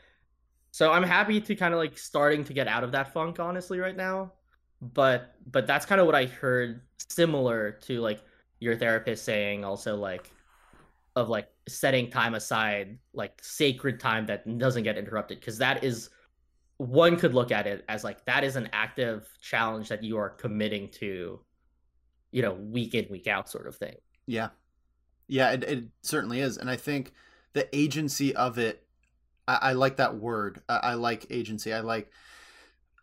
so 0.71 0.91
I'm 0.91 1.03
happy 1.03 1.41
to 1.41 1.55
kind 1.55 1.73
of 1.73 1.79
like 1.79 1.97
starting 1.97 2.43
to 2.45 2.53
get 2.53 2.67
out 2.67 2.83
of 2.83 2.91
that 2.93 3.13
funk, 3.13 3.39
honestly, 3.39 3.79
right 3.79 3.95
now. 3.95 4.33
But 4.81 5.35
but 5.51 5.67
that's 5.67 5.85
kind 5.85 6.01
of 6.01 6.07
what 6.07 6.15
I 6.15 6.25
heard, 6.25 6.81
similar 7.09 7.71
to 7.83 7.99
like 7.99 8.23
your 8.59 8.75
therapist 8.75 9.25
saying, 9.25 9.63
also 9.63 9.95
like 9.95 10.31
of 11.15 11.29
like 11.29 11.49
setting 11.67 12.09
time 12.09 12.33
aside, 12.33 12.97
like 13.13 13.39
sacred 13.43 13.99
time 13.99 14.25
that 14.27 14.57
doesn't 14.57 14.83
get 14.83 14.97
interrupted, 14.97 15.39
because 15.39 15.57
that 15.59 15.83
is 15.83 16.09
one 16.81 17.15
could 17.15 17.35
look 17.35 17.51
at 17.51 17.67
it 17.67 17.85
as 17.87 18.03
like 18.03 18.25
that 18.25 18.43
is 18.43 18.55
an 18.55 18.67
active 18.73 19.29
challenge 19.39 19.87
that 19.87 20.03
you 20.03 20.17
are 20.17 20.29
committing 20.29 20.89
to 20.89 21.39
you 22.31 22.41
know 22.41 22.53
week 22.53 22.95
in 22.95 23.05
week 23.11 23.27
out 23.27 23.47
sort 23.47 23.67
of 23.67 23.75
thing 23.75 23.95
yeah 24.25 24.49
yeah 25.31 25.51
it, 25.51 25.63
it 25.63 25.83
certainly 26.01 26.39
is 26.39 26.57
and 26.57 26.69
i 26.69 26.75
think 26.75 27.13
the 27.53 27.67
agency 27.75 28.35
of 28.35 28.57
it 28.57 28.83
i, 29.47 29.57
I 29.61 29.73
like 29.73 29.97
that 29.97 30.15
word 30.15 30.61
I, 30.67 30.77
I, 30.77 30.93
like 30.95 31.25
agency 31.29 31.73
i 31.73 31.79
like 31.79 32.11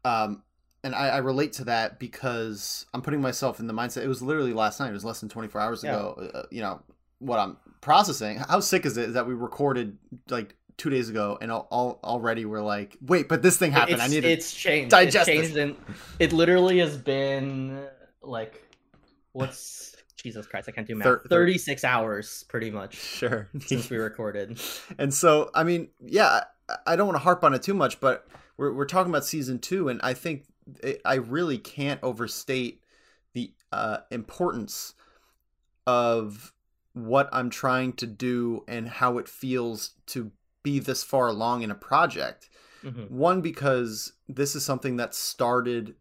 um 0.04 0.42
and 0.84 0.94
I, 0.94 1.08
I, 1.08 1.18
relate 1.18 1.54
to 1.54 1.64
that 1.64 1.98
because 1.98 2.86
i'm 2.94 3.02
putting 3.02 3.20
myself 3.20 3.60
in 3.60 3.66
the 3.66 3.74
mindset 3.74 4.02
it 4.02 4.08
was 4.08 4.22
literally 4.22 4.52
last 4.52 4.78
night 4.78 4.90
it 4.90 4.92
was 4.92 5.04
less 5.04 5.20
than 5.20 5.28
24 5.28 5.60
hours 5.60 5.82
yeah. 5.82 5.96
ago 5.96 6.30
uh, 6.34 6.42
you 6.50 6.60
know 6.60 6.80
what 7.18 7.38
i'm 7.38 7.56
processing 7.80 8.38
how 8.38 8.60
sick 8.60 8.86
is 8.86 8.96
it 8.96 9.14
that 9.14 9.26
we 9.26 9.34
recorded 9.34 9.96
like 10.28 10.54
two 10.78 10.90
days 10.90 11.08
ago, 11.10 11.36
and 11.42 11.50
all, 11.50 11.66
all 11.70 11.98
already 12.04 12.44
we're 12.44 12.62
like, 12.62 12.96
wait, 13.04 13.28
but 13.28 13.42
this 13.42 13.58
thing 13.58 13.72
happened. 13.72 13.96
It's, 13.96 14.04
I 14.04 14.06
need 14.06 14.20
to 14.20 14.30
it's 14.30 14.54
changed. 14.54 14.90
Digest 14.92 15.28
it's 15.28 15.36
changed, 15.36 15.54
this. 15.54 15.62
and 15.64 15.76
it 16.20 16.32
literally 16.32 16.78
has 16.78 16.96
been 16.96 17.84
like, 18.22 18.62
what's 19.32 19.96
Jesus 20.22 20.46
Christ? 20.46 20.68
I 20.68 20.72
can't 20.72 20.86
do 20.86 20.94
math. 20.94 21.22
Thirty 21.28 21.58
six 21.58 21.84
hours, 21.84 22.44
pretty 22.48 22.70
much. 22.70 22.94
Sure. 22.94 23.48
since 23.60 23.88
we 23.90 23.96
recorded. 23.98 24.60
And 24.98 25.12
so, 25.12 25.50
I 25.54 25.64
mean, 25.64 25.88
yeah, 26.00 26.40
I 26.86 26.96
don't 26.96 27.06
want 27.06 27.16
to 27.16 27.22
harp 27.22 27.44
on 27.44 27.54
it 27.54 27.62
too 27.62 27.74
much, 27.74 28.00
but 28.00 28.26
we're 28.56 28.72
we're 28.72 28.86
talking 28.86 29.10
about 29.10 29.24
season 29.24 29.58
two, 29.58 29.88
and 29.88 30.00
I 30.02 30.14
think 30.14 30.44
it, 30.82 31.00
I 31.04 31.14
really 31.14 31.58
can't 31.58 32.02
overstate 32.02 32.82
the 33.32 33.52
uh, 33.72 33.98
importance 34.10 34.94
of 35.86 36.52
what 36.92 37.28
I'm 37.32 37.50
trying 37.50 37.92
to 37.94 38.06
do 38.06 38.64
and 38.66 38.88
how 38.88 39.18
it 39.18 39.28
feels 39.28 39.92
to 40.08 40.32
be 40.62 40.78
this 40.78 41.02
far 41.04 41.28
along 41.28 41.62
in 41.62 41.70
a 41.70 41.74
project. 41.74 42.50
Mm-hmm. 42.84 43.16
One, 43.16 43.40
because 43.40 44.12
this 44.28 44.54
is 44.54 44.64
something 44.64 44.96
that 44.96 45.14
started 45.14 45.94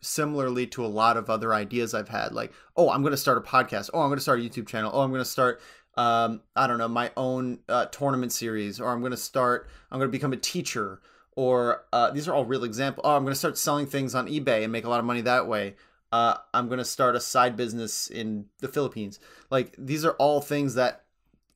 similarly 0.00 0.66
to 0.68 0.84
a 0.84 0.88
lot 0.88 1.16
of 1.16 1.30
other 1.30 1.54
ideas 1.54 1.94
I've 1.94 2.08
had. 2.08 2.32
Like, 2.32 2.52
oh, 2.76 2.90
I'm 2.90 3.02
going 3.02 3.12
to 3.12 3.16
start 3.16 3.38
a 3.38 3.40
podcast. 3.40 3.90
Oh, 3.92 4.00
I'm 4.00 4.08
going 4.08 4.18
to 4.18 4.22
start 4.22 4.40
a 4.40 4.42
YouTube 4.42 4.66
channel. 4.66 4.90
Oh, 4.92 5.00
I'm 5.00 5.10
going 5.10 5.20
to 5.20 5.24
start, 5.24 5.60
um, 5.96 6.42
I 6.54 6.66
don't 6.66 6.78
know, 6.78 6.88
my 6.88 7.10
own 7.16 7.60
uh, 7.68 7.86
tournament 7.86 8.32
series. 8.32 8.80
Or 8.80 8.90
I'm 8.90 9.00
going 9.00 9.10
to 9.12 9.16
start, 9.16 9.68
I'm 9.90 9.98
going 9.98 10.08
to 10.08 10.12
become 10.16 10.32
a 10.32 10.38
teacher. 10.38 11.00
Or 11.34 11.84
uh, 11.92 12.10
these 12.10 12.28
are 12.28 12.34
all 12.34 12.44
real 12.44 12.64
examples. 12.64 13.02
Oh, 13.04 13.16
I'm 13.16 13.24
going 13.24 13.32
to 13.32 13.38
start 13.38 13.58
selling 13.58 13.86
things 13.86 14.14
on 14.14 14.28
eBay 14.28 14.62
and 14.62 14.72
make 14.72 14.84
a 14.84 14.88
lot 14.88 15.00
of 15.00 15.04
money 15.04 15.20
that 15.22 15.46
way. 15.46 15.76
Uh, 16.12 16.36
I'm 16.54 16.68
going 16.68 16.78
to 16.78 16.84
start 16.84 17.16
a 17.16 17.20
side 17.20 17.56
business 17.56 18.08
in 18.08 18.46
the 18.60 18.68
Philippines. 18.68 19.18
Like, 19.50 19.74
these 19.76 20.04
are 20.04 20.12
all 20.12 20.40
things 20.40 20.74
that 20.74 21.02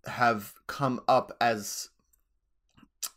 have 0.07 0.55
come 0.67 1.01
up 1.09 1.33
as 1.41 1.91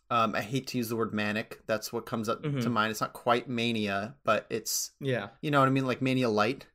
um, 0.09 0.35
I 0.35 0.41
hate 0.41 0.67
to 0.67 0.77
use 0.77 0.89
the 0.89 0.95
word 0.95 1.13
manic. 1.13 1.61
That's 1.65 1.91
what 1.91 2.05
comes 2.05 2.29
up 2.29 2.43
mm-hmm. 2.43 2.59
to 2.59 2.69
mind. 2.69 2.91
It's 2.91 3.01
not 3.01 3.13
quite 3.13 3.49
mania, 3.49 4.15
but 4.23 4.45
it's 4.49 4.91
yeah. 4.99 5.29
You 5.41 5.51
know 5.51 5.59
what 5.59 5.67
I 5.67 5.71
mean, 5.71 5.87
like 5.87 6.01
mania 6.01 6.29
light. 6.29 6.67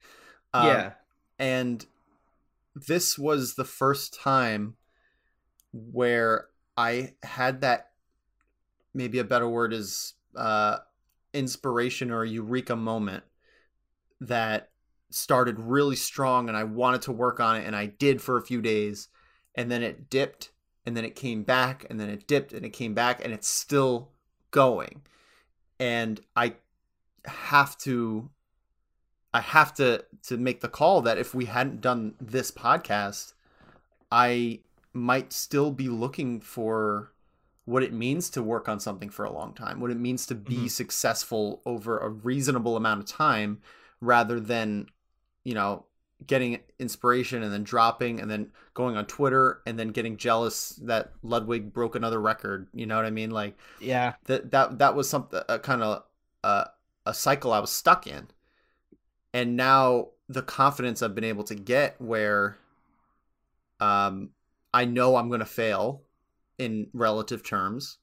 Um, 0.52 0.66
yeah. 0.66 0.92
And 1.38 1.84
this 2.74 3.18
was 3.18 3.54
the 3.54 3.64
first 3.64 4.18
time 4.18 4.76
where 5.72 6.46
I 6.76 7.14
had 7.22 7.60
that. 7.60 7.90
Maybe 8.94 9.18
a 9.18 9.24
better 9.24 9.48
word 9.48 9.72
is 9.72 10.14
uh, 10.34 10.78
inspiration 11.32 12.10
or 12.10 12.24
eureka 12.24 12.74
moment 12.74 13.22
that 14.20 14.70
started 15.10 15.60
really 15.60 15.94
strong, 15.94 16.48
and 16.48 16.56
I 16.56 16.64
wanted 16.64 17.02
to 17.02 17.12
work 17.12 17.38
on 17.38 17.56
it, 17.56 17.66
and 17.66 17.76
I 17.76 17.86
did 17.86 18.20
for 18.20 18.36
a 18.36 18.42
few 18.44 18.60
days, 18.60 19.08
and 19.54 19.70
then 19.70 19.82
it 19.82 20.10
dipped 20.10 20.50
and 20.88 20.96
then 20.96 21.04
it 21.04 21.14
came 21.14 21.42
back 21.42 21.84
and 21.90 22.00
then 22.00 22.08
it 22.08 22.26
dipped 22.26 22.54
and 22.54 22.64
it 22.64 22.70
came 22.70 22.94
back 22.94 23.22
and 23.22 23.34
it's 23.34 23.46
still 23.46 24.08
going 24.50 25.02
and 25.78 26.22
i 26.34 26.54
have 27.26 27.76
to 27.76 28.30
i 29.34 29.40
have 29.42 29.74
to 29.74 30.02
to 30.22 30.38
make 30.38 30.62
the 30.62 30.68
call 30.68 31.02
that 31.02 31.18
if 31.18 31.34
we 31.34 31.44
hadn't 31.44 31.82
done 31.82 32.14
this 32.18 32.50
podcast 32.50 33.34
i 34.10 34.58
might 34.94 35.30
still 35.30 35.70
be 35.70 35.90
looking 35.90 36.40
for 36.40 37.12
what 37.66 37.82
it 37.82 37.92
means 37.92 38.30
to 38.30 38.42
work 38.42 38.66
on 38.66 38.80
something 38.80 39.10
for 39.10 39.26
a 39.26 39.30
long 39.30 39.52
time 39.52 39.80
what 39.80 39.90
it 39.90 40.00
means 40.00 40.24
to 40.24 40.34
be 40.34 40.54
mm-hmm. 40.54 40.66
successful 40.68 41.60
over 41.66 41.98
a 41.98 42.08
reasonable 42.08 42.78
amount 42.78 42.98
of 42.98 43.04
time 43.04 43.60
rather 44.00 44.40
than 44.40 44.86
you 45.44 45.52
know 45.52 45.84
getting 46.26 46.58
inspiration 46.78 47.42
and 47.42 47.52
then 47.52 47.62
dropping 47.62 48.20
and 48.20 48.30
then 48.30 48.50
going 48.74 48.96
on 48.96 49.06
Twitter 49.06 49.60
and 49.66 49.78
then 49.78 49.88
getting 49.88 50.16
jealous 50.16 50.70
that 50.82 51.12
Ludwig 51.22 51.72
broke 51.72 51.94
another 51.94 52.20
record. 52.20 52.68
You 52.72 52.86
know 52.86 52.96
what 52.96 53.06
I 53.06 53.10
mean? 53.10 53.30
Like, 53.30 53.56
yeah, 53.80 54.14
that 54.24 54.50
that 54.50 54.78
that 54.78 54.94
was 54.94 55.08
something 55.08 55.40
a 55.48 55.58
kind 55.58 55.82
of 55.82 56.02
uh, 56.42 56.64
a 57.06 57.14
cycle 57.14 57.52
I 57.52 57.60
was 57.60 57.70
stuck 57.70 58.06
in, 58.06 58.28
and 59.32 59.56
now 59.56 60.08
the 60.28 60.42
confidence 60.42 61.02
I've 61.02 61.14
been 61.14 61.24
able 61.24 61.44
to 61.44 61.54
get 61.54 62.00
where, 62.00 62.58
um, 63.80 64.30
I 64.74 64.84
know 64.84 65.16
I'm 65.16 65.28
going 65.28 65.40
to 65.40 65.46
fail 65.46 66.02
in 66.58 66.88
relative 66.92 67.42
terms 67.42 67.98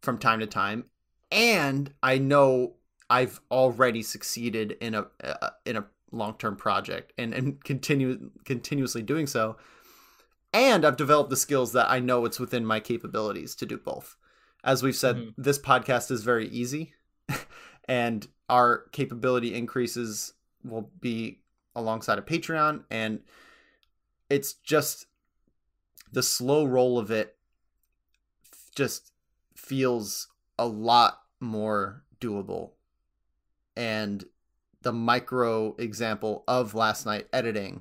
from 0.00 0.18
time 0.18 0.40
to 0.40 0.46
time, 0.46 0.84
and 1.30 1.92
I 2.02 2.18
know 2.18 2.74
I've 3.10 3.40
already 3.50 4.02
succeeded 4.02 4.76
in 4.80 4.94
a, 4.94 5.06
a 5.20 5.50
in 5.64 5.76
a 5.76 5.84
long-term 6.16 6.56
project 6.56 7.12
and 7.18 7.34
and 7.34 7.62
continue 7.62 8.30
continuously 8.44 9.02
doing 9.02 9.26
so 9.26 9.56
and 10.56 10.86
I've 10.86 10.96
developed 10.96 11.28
the 11.28 11.36
skills 11.36 11.72
that 11.72 11.90
I 11.90 11.98
know 11.98 12.24
it's 12.24 12.40
within 12.40 12.64
my 12.64 12.80
capabilities 12.80 13.54
to 13.56 13.66
do 13.66 13.76
both. 13.76 14.16
As 14.64 14.82
we've 14.82 14.96
said, 14.96 15.16
mm-hmm. 15.16 15.42
this 15.42 15.58
podcast 15.58 16.10
is 16.10 16.22
very 16.22 16.48
easy 16.48 16.94
and 17.88 18.26
our 18.48 18.86
capability 18.92 19.54
increases 19.54 20.32
will 20.64 20.90
be 20.98 21.40
alongside 21.74 22.18
of 22.18 22.24
Patreon 22.24 22.84
and 22.90 23.20
it's 24.30 24.54
just 24.54 25.06
the 26.10 26.22
slow 26.22 26.64
roll 26.64 26.98
of 26.98 27.10
it 27.10 27.36
just 28.74 29.12
feels 29.54 30.28
a 30.58 30.66
lot 30.66 31.20
more 31.38 32.02
doable 32.18 32.70
and 33.76 34.24
the 34.86 34.92
micro 34.92 35.74
example 35.80 36.44
of 36.46 36.72
last 36.72 37.06
night 37.06 37.26
editing 37.32 37.80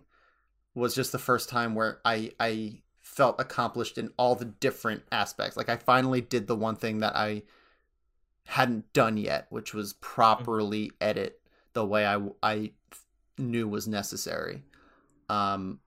was 0.73 0.95
just 0.95 1.11
the 1.11 1.19
first 1.19 1.49
time 1.49 1.75
where 1.75 1.99
I 2.03 2.31
I 2.39 2.81
felt 2.99 3.39
accomplished 3.39 3.99
in 3.99 4.09
all 4.17 4.33
the 4.33 4.45
different 4.45 5.03
aspects. 5.11 5.55
Like 5.55 5.69
I 5.69 5.75
finally 5.75 6.19
did 6.19 6.47
the 6.47 6.55
one 6.55 6.75
thing 6.75 7.01
that 7.01 7.15
I 7.15 7.43
hadn't 8.45 8.91
done 8.91 9.17
yet, 9.17 9.45
which 9.51 9.71
was 9.71 9.93
properly 9.93 10.93
edit 10.99 11.39
the 11.73 11.85
way 11.85 12.07
I 12.07 12.19
I 12.41 12.71
knew 13.37 13.67
was 13.67 13.87
necessary. 13.87 14.63
Um 15.29 15.81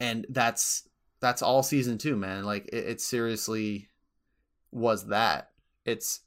and 0.00 0.26
that's 0.30 0.88
that's 1.20 1.42
all 1.42 1.62
season 1.62 1.96
2, 1.96 2.16
man. 2.16 2.42
Like 2.42 2.66
it, 2.72 2.86
it 2.86 3.00
seriously 3.00 3.86
was 4.72 5.06
that. 5.06 5.52
It's 5.84 6.22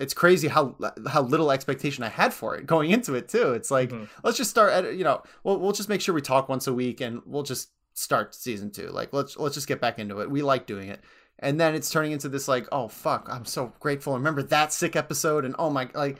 it's 0.00 0.14
crazy 0.14 0.48
how 0.48 0.74
how 1.06 1.22
little 1.22 1.52
expectation 1.52 2.02
I 2.02 2.08
had 2.08 2.32
for 2.32 2.56
it 2.56 2.66
going 2.66 2.90
into 2.90 3.14
it 3.14 3.28
too. 3.28 3.52
It's 3.52 3.70
like 3.70 3.90
mm-hmm. 3.90 4.04
let's 4.24 4.38
just 4.38 4.50
start 4.50 4.72
at 4.72 4.96
you 4.96 5.04
know 5.04 5.22
we'll 5.44 5.60
we'll 5.60 5.72
just 5.72 5.90
make 5.90 6.00
sure 6.00 6.14
we 6.14 6.22
talk 6.22 6.48
once 6.48 6.66
a 6.66 6.72
week 6.72 7.00
and 7.02 7.20
we'll 7.26 7.42
just 7.42 7.70
start 7.92 8.34
season 8.34 8.70
two. 8.70 8.88
Like 8.88 9.12
let's 9.12 9.36
let's 9.36 9.54
just 9.54 9.68
get 9.68 9.80
back 9.80 9.98
into 9.98 10.20
it. 10.20 10.30
We 10.30 10.42
like 10.42 10.66
doing 10.66 10.88
it, 10.88 11.00
and 11.38 11.60
then 11.60 11.74
it's 11.74 11.90
turning 11.90 12.12
into 12.12 12.30
this 12.30 12.48
like 12.48 12.66
oh 12.72 12.88
fuck 12.88 13.28
I'm 13.30 13.44
so 13.44 13.72
grateful. 13.78 14.14
Remember 14.14 14.42
that 14.44 14.72
sick 14.72 14.96
episode 14.96 15.44
and 15.44 15.54
oh 15.58 15.68
my 15.68 15.88
like 15.94 16.16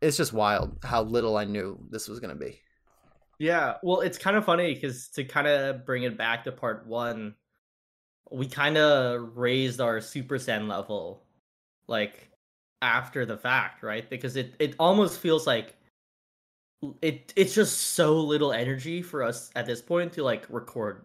it's 0.00 0.16
just 0.16 0.32
wild 0.32 0.78
how 0.82 1.02
little 1.02 1.36
I 1.36 1.44
knew 1.44 1.78
this 1.90 2.08
was 2.08 2.20
gonna 2.20 2.34
be. 2.34 2.58
Yeah, 3.38 3.74
well, 3.84 4.00
it's 4.00 4.18
kind 4.18 4.36
of 4.36 4.44
funny 4.44 4.74
because 4.74 5.10
to 5.10 5.24
kind 5.24 5.46
of 5.46 5.86
bring 5.86 6.02
it 6.02 6.18
back 6.18 6.44
to 6.44 6.52
part 6.52 6.88
one, 6.88 7.36
we 8.32 8.48
kind 8.48 8.76
of 8.76 9.36
raised 9.36 9.80
our 9.80 10.00
Super 10.00 10.38
Saiyan 10.38 10.66
level, 10.68 11.22
like 11.86 12.27
after 12.82 13.26
the 13.26 13.36
fact, 13.36 13.82
right? 13.82 14.08
Because 14.08 14.36
it 14.36 14.54
it 14.58 14.74
almost 14.78 15.20
feels 15.20 15.46
like 15.46 15.74
it 17.02 17.32
it's 17.36 17.54
just 17.54 17.78
so 17.78 18.18
little 18.20 18.52
energy 18.52 19.02
for 19.02 19.22
us 19.22 19.50
at 19.56 19.66
this 19.66 19.80
point 19.82 20.12
to 20.12 20.22
like 20.22 20.46
record 20.48 21.04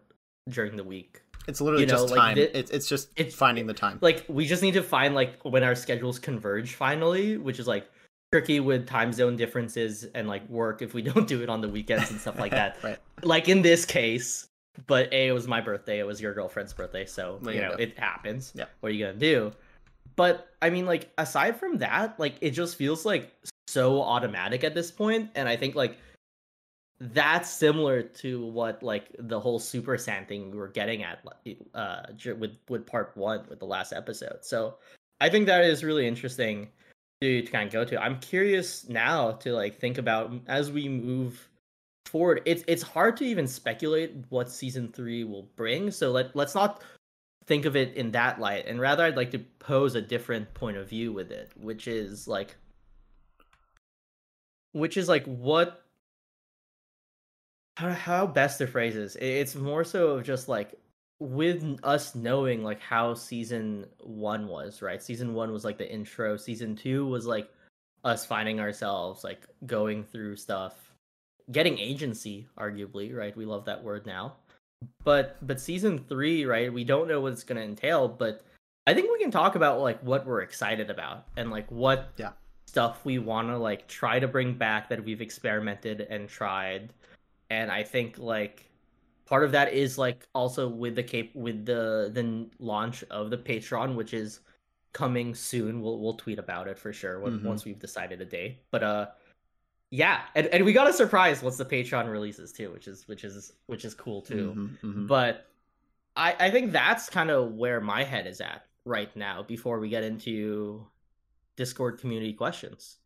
during 0.49 0.75
the 0.75 0.83
week. 0.83 1.21
It's 1.47 1.59
literally 1.59 1.83
You 1.83 1.87
know, 1.87 1.93
just 1.97 2.09
like, 2.11 2.19
time. 2.19 2.37
it's 2.37 2.71
it's 2.71 2.87
just 2.87 3.09
it's- 3.15 3.35
finding 3.35 3.67
the 3.67 3.73
time. 3.73 3.97
Like 4.01 4.25
we 4.27 4.45
just 4.45 4.61
need 4.61 4.75
to 4.75 4.83
find 4.83 5.15
like 5.15 5.41
when 5.43 5.63
our 5.63 5.75
schedules 5.75 6.19
converge 6.19 6.75
finally, 6.75 7.37
which 7.37 7.59
is 7.59 7.67
like 7.67 7.89
tricky 8.31 8.59
with 8.59 8.87
time 8.87 9.11
zone 9.13 9.35
differences 9.35 10.05
and 10.15 10.27
like 10.27 10.47
work 10.49 10.81
if 10.81 10.93
we 10.93 11.01
don't 11.11 11.27
do 11.27 11.41
it 11.41 11.49
on 11.49 11.61
the 11.61 11.69
weekends 11.69 12.11
and 12.11 12.19
stuff 12.19 12.39
like 12.39 12.51
that. 12.51 12.77
right. 12.83 12.97
like 13.23 13.49
in 13.49 13.61
this 13.61 13.83
case, 13.83 14.47
but 14.87 15.11
A, 15.11 15.27
it 15.27 15.31
was 15.33 15.47
my 15.47 15.59
birthday, 15.59 15.99
it 15.99 16.05
was 16.07 16.21
your 16.21 16.33
girlfriend's 16.33 16.73
birthday, 16.73 17.05
so 17.05 17.39
you 17.43 17.61
know, 17.61 17.71
gonna 17.71 17.81
it 17.83 17.97
happens. 17.97 18.53
Yeah. 18.55 18.65
What 18.79 18.91
are 18.91 18.95
you 18.95 19.05
gonna 19.05 19.17
do? 19.17 19.51
But 20.15 20.49
I 20.61 20.69
mean, 20.69 20.85
like, 20.85 21.11
aside 21.17 21.57
from 21.59 21.77
that, 21.79 22.19
like 22.19 22.35
it 22.41 22.51
just 22.51 22.75
feels 22.75 23.05
like 23.05 23.31
so 23.67 24.01
automatic 24.01 24.63
at 24.63 24.75
this 24.75 24.91
point, 24.91 25.31
and 25.35 25.47
I 25.47 25.55
think 25.55 25.75
like 25.75 25.97
that's 26.99 27.49
similar 27.49 28.01
to 28.01 28.45
what 28.45 28.81
like 28.83 29.15
the 29.19 29.39
whole 29.39 29.59
Super 29.59 29.97
Saiyan 29.97 30.27
thing 30.27 30.51
we 30.51 30.57
were 30.57 30.69
getting 30.69 31.03
at 31.03 31.25
uh 31.73 32.03
with 32.37 32.51
with 32.69 32.85
part 32.85 33.11
one 33.15 33.43
with 33.49 33.59
the 33.59 33.65
last 33.65 33.93
episode. 33.93 34.39
So 34.41 34.75
I 35.19 35.29
think 35.29 35.45
that 35.47 35.65
is 35.65 35.83
really 35.83 36.07
interesting 36.07 36.69
to, 37.21 37.41
to 37.41 37.51
kind 37.51 37.67
of 37.67 37.73
go 37.73 37.83
to. 37.85 38.01
I'm 38.01 38.19
curious 38.19 38.87
now 38.87 39.31
to 39.31 39.53
like 39.53 39.79
think 39.79 39.97
about 39.97 40.33
as 40.47 40.71
we 40.71 40.87
move 40.87 41.49
forward. 42.05 42.41
It's 42.45 42.63
it's 42.67 42.83
hard 42.83 43.17
to 43.17 43.25
even 43.25 43.47
speculate 43.47 44.13
what 44.29 44.49
season 44.49 44.91
three 44.91 45.23
will 45.23 45.49
bring. 45.55 45.91
So 45.91 46.11
let 46.11 46.35
let's 46.35 46.55
not 46.55 46.83
think 47.45 47.65
of 47.65 47.75
it 47.75 47.95
in 47.95 48.11
that 48.11 48.39
light, 48.39 48.65
and 48.67 48.79
rather 48.79 49.03
I'd 49.03 49.17
like 49.17 49.31
to 49.31 49.39
pose 49.59 49.95
a 49.95 50.01
different 50.01 50.53
point 50.53 50.77
of 50.77 50.89
view 50.89 51.11
with 51.13 51.31
it, 51.31 51.51
which 51.55 51.87
is 51.87 52.27
like, 52.27 52.55
which 54.71 54.97
is 54.97 55.07
like 55.09 55.25
what. 55.25 55.79
How, 57.75 58.27
best 58.27 58.59
to 58.59 58.67
phrase 58.67 58.93
this? 58.93 59.15
It's 59.15 59.55
more 59.55 59.83
so 59.83 60.09
of 60.11 60.23
just 60.23 60.47
like 60.47 60.79
with 61.19 61.79
us 61.83 62.13
knowing 62.13 62.63
like 62.63 62.79
how 62.79 63.15
season 63.15 63.87
one 63.99 64.47
was, 64.47 64.81
right? 64.81 65.01
Season 65.01 65.33
one 65.33 65.51
was 65.51 65.65
like 65.65 65.79
the 65.79 65.91
intro. 65.91 66.37
Season 66.37 66.75
two 66.75 67.07
was 67.07 67.25
like 67.25 67.49
us 68.03 68.25
finding 68.25 68.59
ourselves, 68.59 69.23
like 69.23 69.47
going 69.65 70.03
through 70.03 70.35
stuff, 70.35 70.75
getting 71.51 71.79
agency, 71.79 72.47
arguably, 72.59 73.15
right? 73.15 73.35
We 73.35 73.45
love 73.45 73.65
that 73.65 73.83
word 73.83 74.05
now. 74.05 74.35
But 75.03 75.37
but 75.45 75.59
season 75.59 75.99
three, 76.09 76.45
right? 76.45 76.71
We 76.71 76.83
don't 76.83 77.07
know 77.07 77.21
what 77.21 77.33
it's 77.33 77.43
gonna 77.43 77.61
entail, 77.61 78.07
but 78.07 78.43
I 78.87 78.93
think 78.93 79.11
we 79.11 79.19
can 79.19 79.31
talk 79.31 79.55
about 79.55 79.79
like 79.81 80.01
what 80.01 80.25
we're 80.25 80.41
excited 80.41 80.89
about 80.89 81.25
and 81.37 81.49
like 81.51 81.69
what 81.71 82.11
Yeah. 82.17 82.31
stuff 82.67 83.05
we 83.05 83.19
want 83.19 83.47
to 83.49 83.57
like 83.57 83.87
try 83.87 84.19
to 84.19 84.27
bring 84.27 84.53
back 84.55 84.89
that 84.89 85.03
we've 85.03 85.21
experimented 85.21 86.01
and 86.01 86.27
tried. 86.27 86.91
And 87.49 87.71
I 87.71 87.83
think 87.83 88.17
like 88.17 88.69
part 89.25 89.43
of 89.43 89.51
that 89.53 89.71
is 89.73 89.97
like 89.97 90.27
also 90.35 90.67
with 90.67 90.95
the 90.95 91.03
cape 91.03 91.33
with 91.35 91.65
the 91.65 92.11
the 92.13 92.49
launch 92.59 93.03
of 93.09 93.29
the 93.29 93.37
Patreon, 93.37 93.95
which 93.95 94.13
is 94.13 94.41
coming 94.91 95.33
soon. 95.33 95.81
We'll 95.81 95.99
we'll 95.99 96.15
tweet 96.15 96.39
about 96.39 96.67
it 96.67 96.77
for 96.77 96.91
sure 96.93 97.19
when, 97.19 97.39
Mhm. 97.39 97.43
once 97.43 97.65
we've 97.65 97.79
decided 97.79 98.21
a 98.21 98.25
date. 98.25 98.59
But 98.71 98.83
uh, 98.83 99.07
yeah, 99.95 100.21
and, 100.33 100.47
and 100.47 100.65
we 100.65 100.73
got 100.73 100.89
a 100.89 100.93
surprise 100.93 101.43
once 101.43 101.57
the 101.57 101.65
Patreon 101.65 102.11
releases 102.11 102.51
too, 102.51 102.71
which 102.71 102.87
is 102.87 103.07
which 103.07 103.23
is 103.23 103.53
which 103.67 103.85
is 103.85 103.93
cool 103.93 104.23
too. 104.23 104.77
Mhm, 104.83 104.95
mhm. 104.95 105.07
But 105.07 105.45
I 106.15 106.35
I 106.39 106.49
think 106.49 106.71
that's 106.71 107.11
kind 107.11 107.29
of 107.29 107.51
where 107.53 107.79
my 107.79 108.03
head 108.03 108.25
is 108.25 108.41
at 108.41 108.65
right 108.85 109.15
now. 109.15 109.43
Before 109.43 109.79
we 109.79 109.89
get 109.89 110.03
into 110.03 110.87
Discord 111.57 111.99
community 111.99 112.33
questions. 112.33 112.97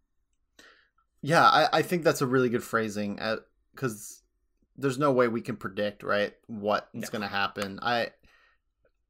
Yeah, 1.22 1.44
I, 1.46 1.68
I 1.74 1.82
think 1.82 2.06
that's 2.06 2.22
a 2.22 2.26
really 2.26 2.48
good 2.48 2.64
phrasing 2.64 3.20
because 3.76 4.22
there's 4.78 4.98
no 4.98 5.12
way 5.12 5.28
we 5.28 5.42
can 5.42 5.58
predict 5.58 6.04
right 6.04 6.34
what's 6.46 6.88
No. 6.94 7.08
going 7.12 7.22
to 7.24 7.28
happen. 7.28 7.80
I, 7.82 8.12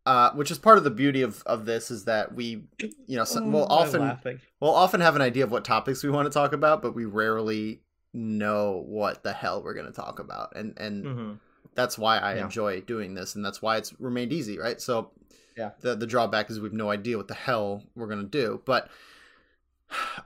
uh, 0.08 0.32
which 0.34 0.52
is 0.52 0.58
part 0.58 0.78
of 0.78 0.84
the 0.86 0.90
beauty 0.90 1.22
of, 1.22 1.44
of 1.46 1.66
this 1.66 1.92
is 1.92 2.06
that 2.06 2.34
we, 2.34 2.64
you 3.08 3.18
know, 3.18 3.26
we'll 3.46 3.64
Oh, 3.70 3.76
often 3.82 4.18
we'll 4.62 4.74
often 4.74 5.02
have 5.02 5.16
an 5.18 5.22
idea 5.22 5.44
of 5.44 5.52
what 5.52 5.66
topics 5.66 6.02
we 6.04 6.10
want 6.10 6.26
to 6.26 6.32
talk 6.34 6.54
about, 6.54 6.82
but 6.82 6.96
we 6.96 7.04
rarely 7.06 7.82
know 8.14 8.84
what 8.88 9.22
the 9.24 9.34
hell 9.34 9.62
we're 9.62 9.74
going 9.74 9.86
to 9.86 9.92
talk 9.92 10.20
about, 10.20 10.54
and 10.56 10.74
and 10.78 11.06
Mhm. 11.06 11.40
that's 11.76 11.98
why 11.98 12.18
I 12.20 12.36
Yeah. 12.36 12.46
enjoy 12.46 12.82
doing 12.82 13.14
this, 13.16 13.36
and 13.36 13.44
that's 13.46 13.62
why 13.62 13.78
it's 13.78 13.94
remained 14.00 14.32
easy, 14.32 14.58
right? 14.58 14.80
So, 14.82 15.12
Yeah. 15.58 15.72
the 15.82 15.94
the 15.96 16.08
drawback 16.08 16.50
is 16.50 16.60
we've 16.60 16.72
no 16.74 16.90
idea 16.90 17.18
what 17.18 17.28
the 17.28 17.34
hell 17.34 17.84
we're 17.94 18.08
gonna 18.08 18.24
do, 18.24 18.62
but 18.66 18.90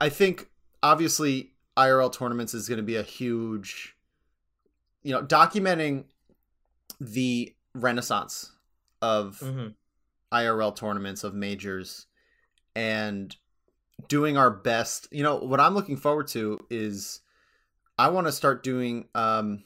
I 0.00 0.08
think 0.08 0.48
obviously 0.82 1.54
IRL 1.76 2.10
tournaments 2.10 2.54
is 2.54 2.68
going 2.68 2.78
to 2.78 2.82
be 2.84 2.96
a 2.96 3.02
huge, 3.02 3.96
you 5.02 5.12
know, 5.12 5.22
documenting 5.22 6.04
the 7.00 7.54
renaissance 7.74 8.52
of 9.02 9.40
Mhm. 9.40 9.74
IRL 10.32 10.72
tournaments 10.72 11.24
of 11.24 11.34
majors 11.34 12.06
and 12.74 13.36
doing 14.08 14.36
our 14.38 14.50
best. 14.50 15.08
You 15.10 15.22
know, 15.22 15.36
what 15.36 15.60
I'm 15.60 15.74
looking 15.74 15.96
forward 15.98 16.28
to 16.28 16.64
is 16.70 17.20
I 17.98 18.08
want 18.08 18.26
to 18.28 18.32
start 18.32 18.62
doing 18.62 19.08
um 19.14 19.64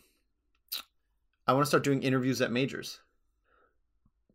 I 1.46 1.52
want 1.52 1.62
to 1.64 1.68
start 1.68 1.84
doing 1.84 2.02
interviews 2.02 2.40
at 2.40 2.50
majors. 2.50 2.98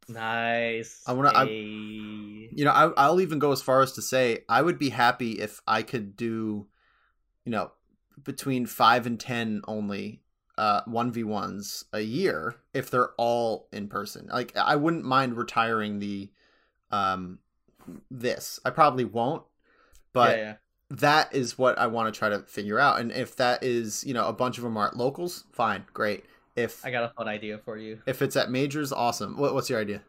Nice. 0.07 1.03
I 1.05 1.13
wanna- 1.13 1.33
I- 1.35 1.45
Hey. 1.45 2.49
You 2.53 2.65
know, 2.65 2.71
I, 2.71 2.87
I'll 2.97 3.21
even 3.21 3.39
go 3.39 3.51
as 3.51 3.61
far 3.61 3.81
as 3.81 3.93
to 3.93 4.01
say 4.01 4.43
I 4.49 4.61
would 4.61 4.77
be 4.79 4.89
happy 4.89 5.39
if 5.39 5.61
I 5.67 5.83
could 5.83 6.15
do, 6.17 6.67
you 7.45 7.51
know, 7.51 7.71
between 8.23 8.65
five 8.65 9.05
and 9.05 9.19
ten 9.19 9.61
only 9.67 10.20
uh 10.57 10.81
one 10.85 11.11
v 11.11 11.23
ones 11.23 11.85
a 11.93 12.01
year 12.01 12.55
if 12.73 12.89
they're 12.89 13.11
all 13.17 13.67
in 13.71 13.87
person. 13.87 14.27
Like 14.31 14.55
I 14.55 14.75
wouldn't 14.75 15.05
mind 15.05 15.37
retiring 15.37 15.99
the 15.99 16.29
um 16.91 17.39
this. 18.09 18.59
I 18.65 18.69
probably 18.69 19.05
won't, 19.05 19.43
but 20.13 20.37
yeah, 20.37 20.43
yeah. 20.43 20.53
that 20.91 21.33
is 21.33 21.57
what 21.57 21.77
I 21.77 21.87
want 21.87 22.13
to 22.13 22.17
try 22.17 22.29
to 22.29 22.39
figure 22.39 22.79
out. 22.79 22.99
And 22.99 23.11
if 23.11 23.35
that 23.37 23.63
is, 23.63 24.03
you 24.03 24.13
know, 24.13 24.27
a 24.27 24.33
bunch 24.33 24.57
of 24.57 24.63
them 24.63 24.77
are 24.77 24.87
at 24.87 24.97
locals, 24.97 25.45
fine, 25.51 25.85
great. 25.93 26.25
If 26.55 26.85
I 26.85 26.91
got 26.91 27.03
a 27.05 27.13
fun 27.15 27.27
idea 27.27 27.57
for 27.57 27.77
you. 27.77 28.01
if 28.05 28.21
it's 28.21 28.35
at 28.35 28.51
majors, 28.51 28.91
awesome. 28.91 29.37
What, 29.37 29.53
what's 29.53 29.69
your 29.69 29.79
idea? 29.79 30.01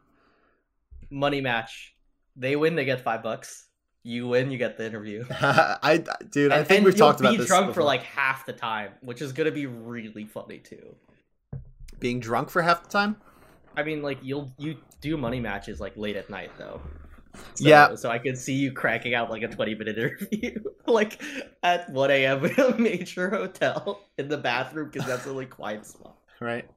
Money 1.09 1.41
match. 1.41 1.95
They 2.35 2.57
win, 2.57 2.75
they 2.75 2.85
get 2.85 3.03
five 3.03 3.23
bucks. 3.23 3.69
You 4.05 4.27
win, 4.29 4.51
you 4.51 4.59
get 4.59 4.77
the 4.77 4.85
interview. 4.87 5.25
I 5.31 6.03
dude, 6.31 6.51
I 6.53 6.59
And- 6.59 6.67
think 6.67 6.79
and 6.79 6.87
we've 6.87 6.97
talked 6.97 7.21
about 7.21 7.31
be 7.33 7.37
this 7.39 7.47
drunk 7.47 7.73
for 7.75 7.83
like 7.85 8.03
half 8.03 8.47
the 8.47 8.53
time, 8.53 8.93
which 9.01 9.23
is 9.23 9.33
gonna 9.33 9.51
be 9.53 9.67
really 9.67 10.25
funny 10.27 10.59
too. 10.59 10.97
being 12.01 12.19
drunk 12.21 12.51
for 12.51 12.63
half 12.63 12.83
the 12.83 12.89
time. 12.89 13.17
I 13.77 13.83
mean, 13.85 14.03
like 14.03 14.19
you'll 14.23 14.53
you 14.59 14.77
do 15.01 15.17
money 15.17 15.41
matches 15.41 15.81
like 15.81 15.97
late 15.97 16.17
at 16.17 16.29
night 16.31 16.51
though. 16.59 16.81
So, 17.55 17.67
Yeah. 17.69 17.95
So 17.95 18.11
I 18.11 18.19
could 18.19 18.37
see 18.37 18.55
you 18.55 18.73
cracking 18.73 19.15
out 19.15 19.31
like 19.31 19.43
a 19.43 19.49
twenty 19.49 19.75
minute 19.75 19.97
interview, 20.31 20.59
like 20.87 21.23
at 21.63 21.89
one 21.91 22.11
a.m. 22.11 22.45
in 22.45 22.59
a 22.61 22.77
major 22.77 23.31
hotel 23.31 24.01
in 24.19 24.29
the 24.29 24.37
bathroom 24.37 24.91
because 24.93 25.07
that's 25.07 25.25
the 25.25 25.31
only 25.31 25.47
quiet 25.47 25.87
spot. 25.87 26.17
Right. 26.41 26.69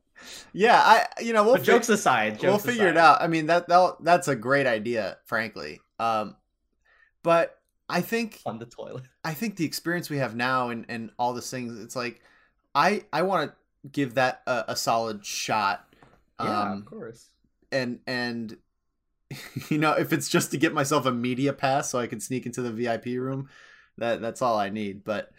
Yeah, 0.53 0.79
I 0.79 1.05
you 1.21 1.33
know 1.33 1.43
we'll 1.43 1.57
fi- 1.57 1.63
jokes 1.63 1.89
aside, 1.89 2.33
jokes 2.39 2.43
we'll 2.43 2.73
figure 2.73 2.87
it 2.87 2.97
out. 2.97 3.21
I 3.21 3.27
mean 3.27 3.47
that 3.47 3.67
that 3.67 3.95
that's 4.01 4.27
a 4.29 4.35
great 4.35 4.65
idea, 4.67 5.17
frankly. 5.25 5.81
Um, 5.99 6.35
but 7.25 7.59
I 7.89 8.01
think 8.01 8.39
on 8.45 8.59
the 8.59 8.65
toilet. 8.65 9.03
I 9.25 9.33
think 9.33 9.57
the 9.57 9.65
experience 9.65 10.09
we 10.09 10.19
have 10.19 10.35
now 10.35 10.69
and 10.69 10.85
and 10.87 11.09
all 11.19 11.33
these 11.33 11.49
things, 11.49 11.77
it's 11.81 11.95
like 11.95 12.21
I 12.73 13.03
I 13.11 13.23
want 13.23 13.51
to 13.51 13.89
give 13.91 14.13
that 14.13 14.41
a, 14.47 14.65
a 14.69 14.75
solid 14.75 15.25
shot. 15.25 15.93
Yeah, 16.41 16.61
Um, 16.71 16.79
of 16.79 16.85
course. 16.85 17.29
and 17.71 17.99
and 18.07 18.57
you 19.69 19.77
know 19.77 19.93
if 19.93 20.13
it's 20.13 20.29
just 20.29 20.51
to 20.51 20.57
get 20.57 20.73
myself 20.73 21.05
a 21.05 21.11
media 21.11 21.51
pass 21.51 21.89
so 21.89 21.99
I 21.99 22.07
can 22.07 22.19
sneak 22.19 22.45
into 22.45 22.61
the 22.61 22.71
VIP 22.71 23.05
room, 23.17 23.49
that 23.97 24.21
that's 24.21 24.41
all 24.41 24.57
I 24.57 24.69
need. 24.69 25.03
But 25.03 25.31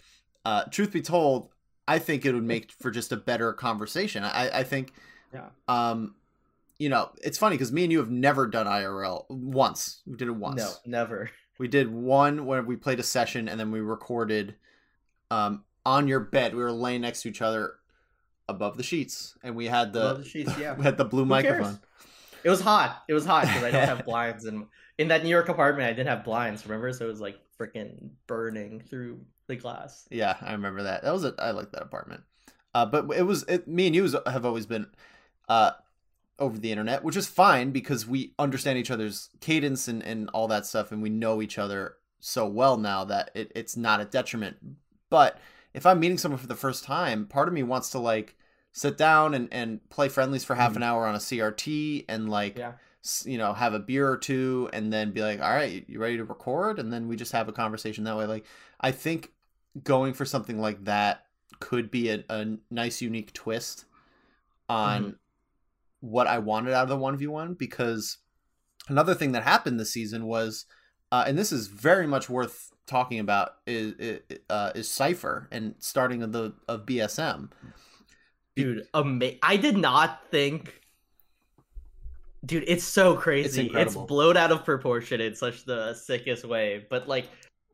uh, 0.45 0.65
truth 0.65 0.93
be 0.93 1.03
told, 1.03 1.49
I 1.89 1.99
think 1.99 2.25
it 2.25 2.33
would 2.35 2.45
make 2.45 2.73
for 2.73 2.91
just 2.91 3.13
a 3.13 3.17
better 3.17 3.53
conversation. 3.53 4.25
I 4.25 4.61
I 4.61 4.63
think, 4.65 4.93
Yeah. 5.33 5.49
um, 5.69 6.15
you 6.79 6.89
know, 6.89 7.11
it's 7.23 7.39
funny 7.39 7.55
because 7.57 7.73
me 7.73 7.85
and 7.85 7.93
you 7.93 7.99
have 7.99 8.11
never 8.11 8.47
done 8.47 8.67
IRL 8.67 9.27
once. 9.29 10.03
We 10.07 10.17
did 10.17 10.29
it 10.29 10.37
once. 10.37 10.57
No, 10.59 10.73
never. 10.85 11.31
We 11.59 11.69
did 11.69 11.93
one 11.93 12.47
when 12.47 12.67
we 12.67 12.77
played 12.77 13.01
a 13.01 13.03
session 13.03 13.49
and 13.49 13.59
then 13.59 13.71
we 13.71 13.81
recorded 13.81 14.55
um, 15.31 15.65
on 15.85 16.09
your 16.09 16.21
bed. 16.21 16.55
We 16.55 16.63
were 16.63 16.73
laying 16.73 17.01
next 17.03 17.23
to 17.23 17.29
each 17.29 17.43
other 17.43 17.75
above 18.49 18.77
the 18.77 18.83
sheets 18.83 19.37
and 19.43 19.57
we 19.57 19.67
had 19.67 19.93
the, 19.93 20.11
Above 20.11 20.25
the 20.25 20.29
sheets, 20.29 20.53
yeah. 20.61 20.75
we 20.75 20.85
had 20.85 20.97
the 20.97 21.05
blue 21.05 21.25
Who 21.25 21.31
cares? 21.31 21.45
microphone. 21.45 21.81
It 22.45 22.51
was 22.51 22.61
hot. 22.61 23.03
It 23.09 23.15
was 23.15 23.25
hot 23.27 23.47
because 23.47 23.65
I 23.65 23.71
don't 23.73 23.89
have 23.89 24.05
blinds, 24.05 24.45
and 24.45 24.67
in 24.99 25.09
that 25.09 25.25
New 25.25 25.31
York 25.31 25.49
apartment, 25.49 25.89
I 25.89 25.93
didn't 25.93 26.09
have 26.09 26.23
blinds. 26.25 26.65
Remember, 26.65 26.93
so 26.93 27.05
it 27.05 27.09
was 27.09 27.21
like 27.21 27.41
freaking 27.59 28.11
burning 28.29 28.81
through 28.89 29.19
the 29.49 29.57
glass. 29.57 30.07
Yeah, 30.11 30.37
I 30.41 30.53
remember 30.53 30.85
that. 30.85 31.03
That 31.03 31.13
was 31.13 31.25
a, 31.25 31.35
I 31.41 31.51
like 31.51 31.73
that 31.73 31.83
apartment. 31.83 32.23
Uh, 32.73 32.87
but 32.87 33.11
it 33.17 33.23
was 33.23 33.43
it, 33.49 33.67
me 33.67 33.87
and 33.87 33.97
you 33.97 34.09
have 34.27 34.47
always 34.47 34.65
been 34.65 34.87
uh, 35.49 35.73
over 36.39 36.59
the 36.59 36.71
internet, 36.71 37.03
which 37.03 37.17
is 37.17 37.27
fine 37.27 37.71
because 37.71 38.07
we 38.07 38.33
understand 38.39 38.79
each 38.79 38.91
other's 38.91 39.31
cadence 39.41 39.89
and, 39.89 40.03
and 40.03 40.29
all 40.31 40.49
that 40.49 40.67
stuff, 40.67 40.93
and 40.93 41.03
we 41.03 41.11
know 41.11 41.41
each 41.41 41.59
other 41.59 41.97
so 42.21 42.47
well 42.47 42.77
now 42.77 43.05
that 43.05 43.31
it, 43.35 43.53
it's 43.55 43.77
not 43.77 44.01
a 44.01 44.05
detriment. 44.05 44.57
But 45.11 45.39
if 45.73 45.87
I'm 45.87 46.01
meeting 46.01 46.19
someone 46.19 46.41
for 46.41 46.47
the 46.47 46.55
first 46.55 46.85
time, 46.85 47.27
part 47.27 47.49
of 47.49 47.55
me 47.55 47.63
wants 47.63 47.91
to 47.91 47.99
like 47.99 48.37
sit 48.73 48.99
down 48.99 49.35
and, 49.35 49.49
and 49.53 49.89
play 49.89 50.09
friendlies 50.09 50.45
for 50.45 50.55
half 50.55 50.73
mm-hmm. 50.73 50.79
an 50.79 50.83
hour 50.83 51.07
on 51.07 51.15
a 51.15 51.19
CRT 51.19 52.05
and 52.09 52.29
like 52.29 52.59
yeah. 52.59 52.73
you 53.25 53.39
know 53.39 53.53
have 53.53 53.75
a 53.75 53.79
beer 53.79 54.09
or 54.09 54.17
two 54.17 54.69
and 54.73 54.93
then 54.93 55.13
be 55.13 55.23
like, 55.23 55.41
all 55.41 55.55
right, 55.55 55.85
you 55.89 55.99
ready 55.99 56.17
to 56.17 56.25
record? 56.25 56.79
And 56.79 56.93
then 56.93 57.09
we 57.09 57.17
just 57.17 57.33
have 57.33 57.49
a 57.49 57.53
conversation 57.53 58.05
that 58.05 58.17
way. 58.17 58.27
Like 58.27 58.45
I 58.81 58.91
think 58.91 59.33
going 59.83 60.15
for 60.15 60.25
something 60.25 60.61
like 60.61 60.85
that 60.85 61.27
could 61.61 61.91
be 61.91 62.11
a, 62.11 62.25
a 62.29 62.57
nice 62.71 63.01
unique 63.01 63.33
twist 63.33 63.85
on 64.69 65.03
mm-hmm. 65.03 65.11
What 66.01 66.27
I 66.27 66.39
wanted 66.39 66.73
out 66.73 66.85
of 66.85 66.89
the 66.89 66.97
one 66.97 67.17
v 67.17 67.27
one 67.27 67.55
because 67.55 68.19
another 68.89 69.15
thing 69.15 69.33
that 69.33 69.43
happened 69.43 69.81
this 69.81 69.93
season 69.93 70.27
was, 70.27 70.67
uh, 71.13 71.25
and 71.27 71.39
this 71.39 71.53
is 71.53 71.67
very 71.67 72.07
much 72.07 72.29
worth 72.29 72.73
talking 72.87 73.19
about 73.19 73.55
is 73.67 74.21
uh, 74.49 74.73
is 74.75 74.89
Cyfer 74.89 75.49
and 75.51 75.75
starting 75.79 76.23
of 76.23 76.33
the 76.33 76.55
of 76.69 76.87
BSM. 76.87 77.51
Dude, 78.55 78.87
ama- 78.95 79.33
I 79.43 79.57
did 79.57 79.77
not 79.77 80.23
think. 80.31 80.81
Dude, 82.45 82.65
it's 82.69 82.85
so 82.85 83.17
crazy. 83.17 83.67
It's, 83.67 83.75
it's 83.75 83.95
blown 83.95 84.37
out 84.37 84.53
of 84.53 84.65
proportion 84.65 85.21
in 85.21 85.35
such 85.35 85.65
the 85.65 85.95
sickest 85.95 86.45
way. 86.45 86.87
But 86.89 87.09
like 87.09 87.29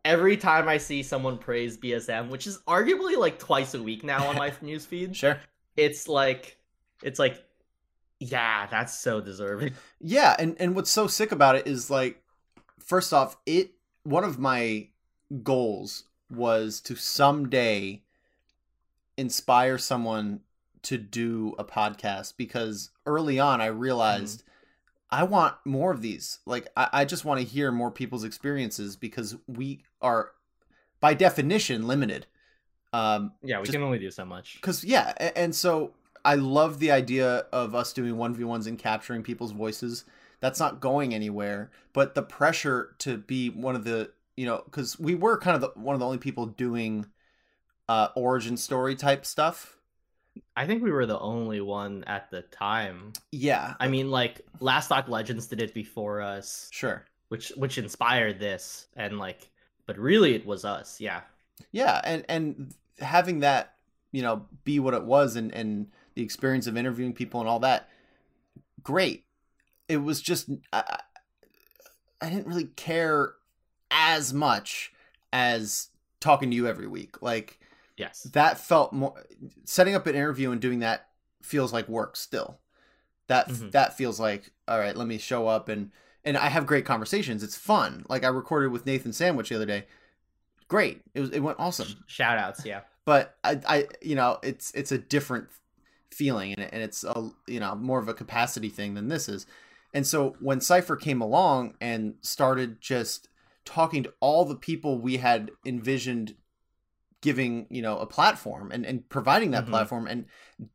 every 0.04 0.36
time 0.36 0.68
I 0.68 0.78
see 0.78 1.02
someone 1.02 1.38
praise 1.38 1.76
BSM, 1.76 2.28
which 2.30 2.46
is 2.46 2.58
arguably 2.66 3.16
like 3.16 3.38
twice 3.38 3.74
a 3.74 3.82
week 3.82 4.02
now 4.02 4.26
on 4.26 4.36
my 4.36 4.52
news 4.62 4.86
feed, 4.86 5.14
sure, 5.14 5.38
it's 5.76 6.08
like 6.08 6.56
it's 7.02 7.18
like 7.18 7.44
yeah, 8.22 8.66
that's 8.66 8.96
so 8.98 9.20
deserving. 9.20 9.74
Yeah, 10.04 10.34
and 10.36 10.56
and 10.58 10.74
what's 10.74 10.90
so 10.90 11.06
sick 11.06 11.30
about 11.30 11.54
it 11.54 11.68
is 11.68 11.88
like 11.88 12.20
first 12.80 13.12
off, 13.12 13.36
it 13.46 13.70
one 14.02 14.24
of 14.24 14.38
my 14.38 14.88
goals 15.44 16.04
was 16.28 16.80
to 16.80 16.96
someday 16.96 18.02
inspire 19.16 19.78
someone 19.78 20.40
to 20.82 20.98
do 20.98 21.54
a 21.56 21.64
podcast 21.64 22.34
because 22.36 22.90
early 23.06 23.38
on 23.38 23.60
I 23.60 23.66
realized 23.66 24.40
mm. 24.40 24.48
I 25.10 25.22
want 25.22 25.54
more 25.64 25.92
of 25.92 26.02
these. 26.02 26.40
Like 26.44 26.66
I, 26.76 26.88
I 26.92 27.04
just 27.04 27.24
want 27.24 27.40
to 27.40 27.46
hear 27.46 27.70
more 27.70 27.92
people's 27.92 28.24
experiences 28.24 28.96
because 28.96 29.36
we 29.46 29.84
are 30.00 30.32
by 31.00 31.14
definition 31.14 31.86
limited. 31.86 32.26
Um 32.92 33.34
Yeah, 33.44 33.58
we 33.58 33.66
just, 33.66 33.74
can 33.74 33.84
only 33.84 34.00
do 34.00 34.10
so 34.10 34.24
much. 34.24 34.60
Cause 34.62 34.82
yeah, 34.82 35.12
and, 35.18 35.36
and 35.36 35.54
so 35.54 35.92
I 36.24 36.36
love 36.36 36.78
the 36.78 36.90
idea 36.90 37.46
of 37.52 37.74
us 37.74 37.92
doing 37.92 38.14
1v1s 38.14 38.66
and 38.66 38.78
capturing 38.78 39.22
people's 39.22 39.52
voices. 39.52 40.04
That's 40.40 40.60
not 40.60 40.80
going 40.80 41.14
anywhere. 41.14 41.70
But 41.92 42.14
the 42.14 42.22
pressure 42.22 42.94
to 42.98 43.18
be 43.18 43.50
one 43.50 43.76
of 43.76 43.84
the, 43.84 44.10
you 44.36 44.46
know, 44.46 44.62
because 44.64 44.98
we 44.98 45.14
were 45.14 45.38
kind 45.38 45.54
of 45.54 45.60
the, 45.60 45.80
one 45.80 45.94
of 45.94 46.00
the 46.00 46.06
only 46.06 46.18
people 46.18 46.46
doing 46.46 47.06
uh, 47.88 48.08
origin 48.16 48.56
story 48.56 48.96
type 48.96 49.26
stuff. 49.26 49.76
I 50.56 50.66
think 50.66 50.82
we 50.82 50.90
were 50.90 51.06
the 51.06 51.18
only 51.18 51.60
one 51.60 52.04
at 52.06 52.30
the 52.30 52.42
time. 52.42 53.12
Yeah. 53.32 53.74
I 53.80 53.88
mean, 53.88 54.10
like 54.10 54.40
Last 54.60 54.86
Stock 54.86 55.08
Legends 55.08 55.46
did 55.46 55.60
it 55.60 55.74
before 55.74 56.20
us. 56.22 56.68
Sure. 56.72 57.04
Which 57.28 57.50
which 57.56 57.78
inspired 57.78 58.38
this, 58.38 58.88
and 58.94 59.18
like, 59.18 59.48
but 59.86 59.98
really 59.98 60.34
it 60.34 60.44
was 60.44 60.66
us. 60.66 61.00
Yeah. 61.00 61.22
Yeah, 61.70 62.00
and 62.04 62.24
and 62.28 62.74
having 62.98 63.40
that, 63.40 63.74
you 64.10 64.22
know, 64.22 64.46
be 64.64 64.78
what 64.80 64.94
it 64.94 65.04
was, 65.04 65.36
and 65.36 65.52
and 65.54 65.88
the 66.14 66.22
experience 66.22 66.66
of 66.66 66.76
interviewing 66.76 67.12
people 67.12 67.40
and 67.40 67.48
all 67.48 67.60
that, 67.60 67.88
great. 68.82 69.24
It 69.88 69.98
was 69.98 70.20
just 70.20 70.50
I, 70.72 71.00
I 72.20 72.30
didn't 72.30 72.46
really 72.46 72.66
care 72.76 73.34
as 73.90 74.32
much 74.32 74.92
as 75.32 75.88
talking 76.20 76.50
to 76.50 76.56
you 76.56 76.66
every 76.66 76.86
week. 76.86 77.20
Like, 77.20 77.58
yes, 77.96 78.22
that 78.32 78.58
felt 78.58 78.92
more. 78.92 79.14
Setting 79.64 79.94
up 79.94 80.06
an 80.06 80.14
interview 80.14 80.50
and 80.50 80.60
doing 80.60 80.80
that 80.80 81.08
feels 81.42 81.72
like 81.72 81.88
work 81.88 82.16
still. 82.16 82.58
That 83.26 83.48
mm-hmm. 83.48 83.70
that 83.70 83.96
feels 83.96 84.18
like 84.18 84.50
all 84.68 84.78
right. 84.78 84.96
Let 84.96 85.06
me 85.06 85.18
show 85.18 85.48
up 85.48 85.68
and 85.68 85.90
and 86.24 86.36
I 86.36 86.48
have 86.48 86.66
great 86.66 86.84
conversations. 86.84 87.42
It's 87.42 87.56
fun. 87.56 88.04
Like 88.08 88.24
I 88.24 88.28
recorded 88.28 88.70
with 88.70 88.86
Nathan 88.86 89.12
Sandwich 89.12 89.48
the 89.48 89.56
other 89.56 89.66
day. 89.66 89.86
Great. 90.68 91.02
It 91.14 91.20
was 91.20 91.30
it 91.30 91.40
went 91.40 91.58
awesome. 91.58 91.88
Shout 92.06 92.38
outs, 92.38 92.64
yeah. 92.64 92.82
But 93.04 93.36
I 93.44 93.60
I 93.66 93.86
you 94.00 94.14
know 94.14 94.38
it's 94.42 94.70
it's 94.72 94.92
a 94.92 94.98
different 94.98 95.48
feeling 96.12 96.52
and, 96.52 96.72
and 96.72 96.82
it's 96.82 97.04
a 97.04 97.30
you 97.46 97.60
know 97.60 97.74
more 97.74 97.98
of 97.98 98.08
a 98.08 98.14
capacity 98.14 98.68
thing 98.68 98.94
than 98.94 99.08
this 99.08 99.28
is 99.28 99.46
and 99.94 100.06
so 100.06 100.36
when 100.40 100.58
cyfer 100.58 100.98
came 100.98 101.20
along 101.20 101.74
and 101.80 102.14
started 102.22 102.80
just 102.80 103.28
talking 103.64 104.02
to 104.02 104.12
all 104.20 104.44
the 104.44 104.56
people 104.56 104.98
we 104.98 105.18
had 105.18 105.50
envisioned 105.64 106.34
giving 107.20 107.66
you 107.70 107.80
know 107.80 107.98
a 107.98 108.06
platform 108.06 108.70
and, 108.72 108.84
and 108.84 109.08
providing 109.08 109.52
that 109.52 109.62
mm-hmm. 109.62 109.70
platform 109.70 110.06
and 110.06 110.26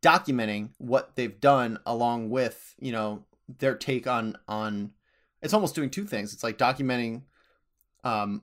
documenting 0.02 0.70
what 0.78 1.14
they've 1.14 1.40
done 1.40 1.78
along 1.86 2.30
with 2.30 2.74
you 2.80 2.90
know 2.90 3.24
their 3.58 3.74
take 3.74 4.06
on 4.06 4.36
on 4.48 4.90
it's 5.42 5.54
almost 5.54 5.74
doing 5.74 5.90
two 5.90 6.04
things 6.04 6.32
it's 6.32 6.42
like 6.42 6.58
documenting 6.58 7.22
um 8.02 8.42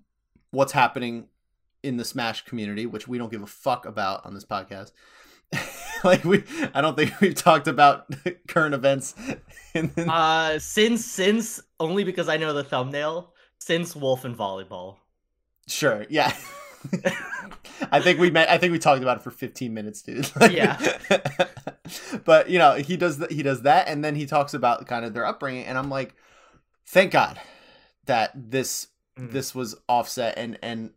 what's 0.51 0.71
happening 0.71 1.27
in 1.83 1.97
the 1.97 2.05
smash 2.05 2.45
community 2.45 2.85
which 2.85 3.07
we 3.07 3.17
don't 3.17 3.31
give 3.31 3.43
a 3.43 3.47
fuck 3.47 3.85
about 3.85 4.25
on 4.25 4.33
this 4.33 4.45
podcast 4.45 4.91
like 6.09 6.23
we 6.23 6.43
i 6.73 6.81
don't 6.81 6.95
think 6.95 7.19
we've 7.19 7.35
talked 7.35 7.67
about 7.67 8.05
current 8.47 8.75
events 8.75 9.15
in 9.73 9.91
the... 9.95 10.05
uh 10.07 10.59
since 10.59 11.03
since 11.03 11.61
only 11.79 12.03
because 12.03 12.29
i 12.29 12.37
know 12.37 12.53
the 12.53 12.63
thumbnail 12.63 13.33
since 13.57 13.95
wolf 13.95 14.25
and 14.25 14.37
volleyball. 14.37 14.97
Sure 15.67 16.05
yeah. 16.09 16.35
I 17.91 17.99
think 17.99 18.19
we 18.19 18.29
met 18.29 18.49
i 18.49 18.59
think 18.59 18.71
we 18.71 18.79
talked 18.79 19.01
about 19.01 19.17
it 19.17 19.23
for 19.23 19.31
15 19.31 19.73
minutes 19.73 20.03
dude. 20.03 20.29
Like, 20.39 20.51
yeah. 20.51 20.77
But 22.23 22.49
you 22.49 22.59
know 22.59 22.75
he 22.75 22.97
does 22.97 23.23
he 23.31 23.41
does 23.41 23.63
that 23.63 23.87
and 23.87 24.05
then 24.05 24.15
he 24.15 24.27
talks 24.27 24.53
about 24.53 24.85
kind 24.85 25.03
of 25.05 25.13
their 25.13 25.25
upbringing 25.25 25.65
and 25.65 25.77
i'm 25.77 25.89
like 25.89 26.13
thank 26.85 27.11
god 27.11 27.39
that 28.05 28.31
this 28.35 28.87
mm. 29.17 29.31
this 29.31 29.55
was 29.55 29.75
offset 29.89 30.37
and 30.37 30.59
and 30.61 30.91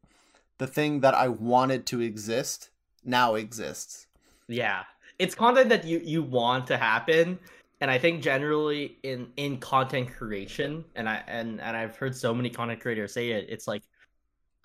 the 0.59 0.67
thing 0.67 1.01
that 1.01 1.15
i 1.15 1.29
wanted 1.29 1.87
to 1.87 2.01
exist 2.03 2.69
now 3.05 3.35
exists. 3.35 4.07
Yeah. 4.49 4.85
It's 5.19 5.35
content 5.35 5.69
that 5.71 5.85
you 5.85 5.99
you 5.99 6.23
want 6.23 6.67
to 6.69 6.77
happen. 6.77 7.39
And 7.81 7.91
I 7.91 7.99
think 7.99 8.23
generally 8.23 8.99
in 9.03 9.29
in 9.37 9.59
content 9.59 10.13
creation 10.13 10.85
and 10.95 11.09
I 11.09 11.23
and 11.27 11.61
and 11.61 11.77
I've 11.77 11.97
heard 11.97 12.15
so 12.17 12.35
many 12.35 12.51
content 12.51 12.81
creators 12.81 13.13
say 13.13 13.31
it 13.31 13.47
it's 13.49 13.69
like 13.69 13.83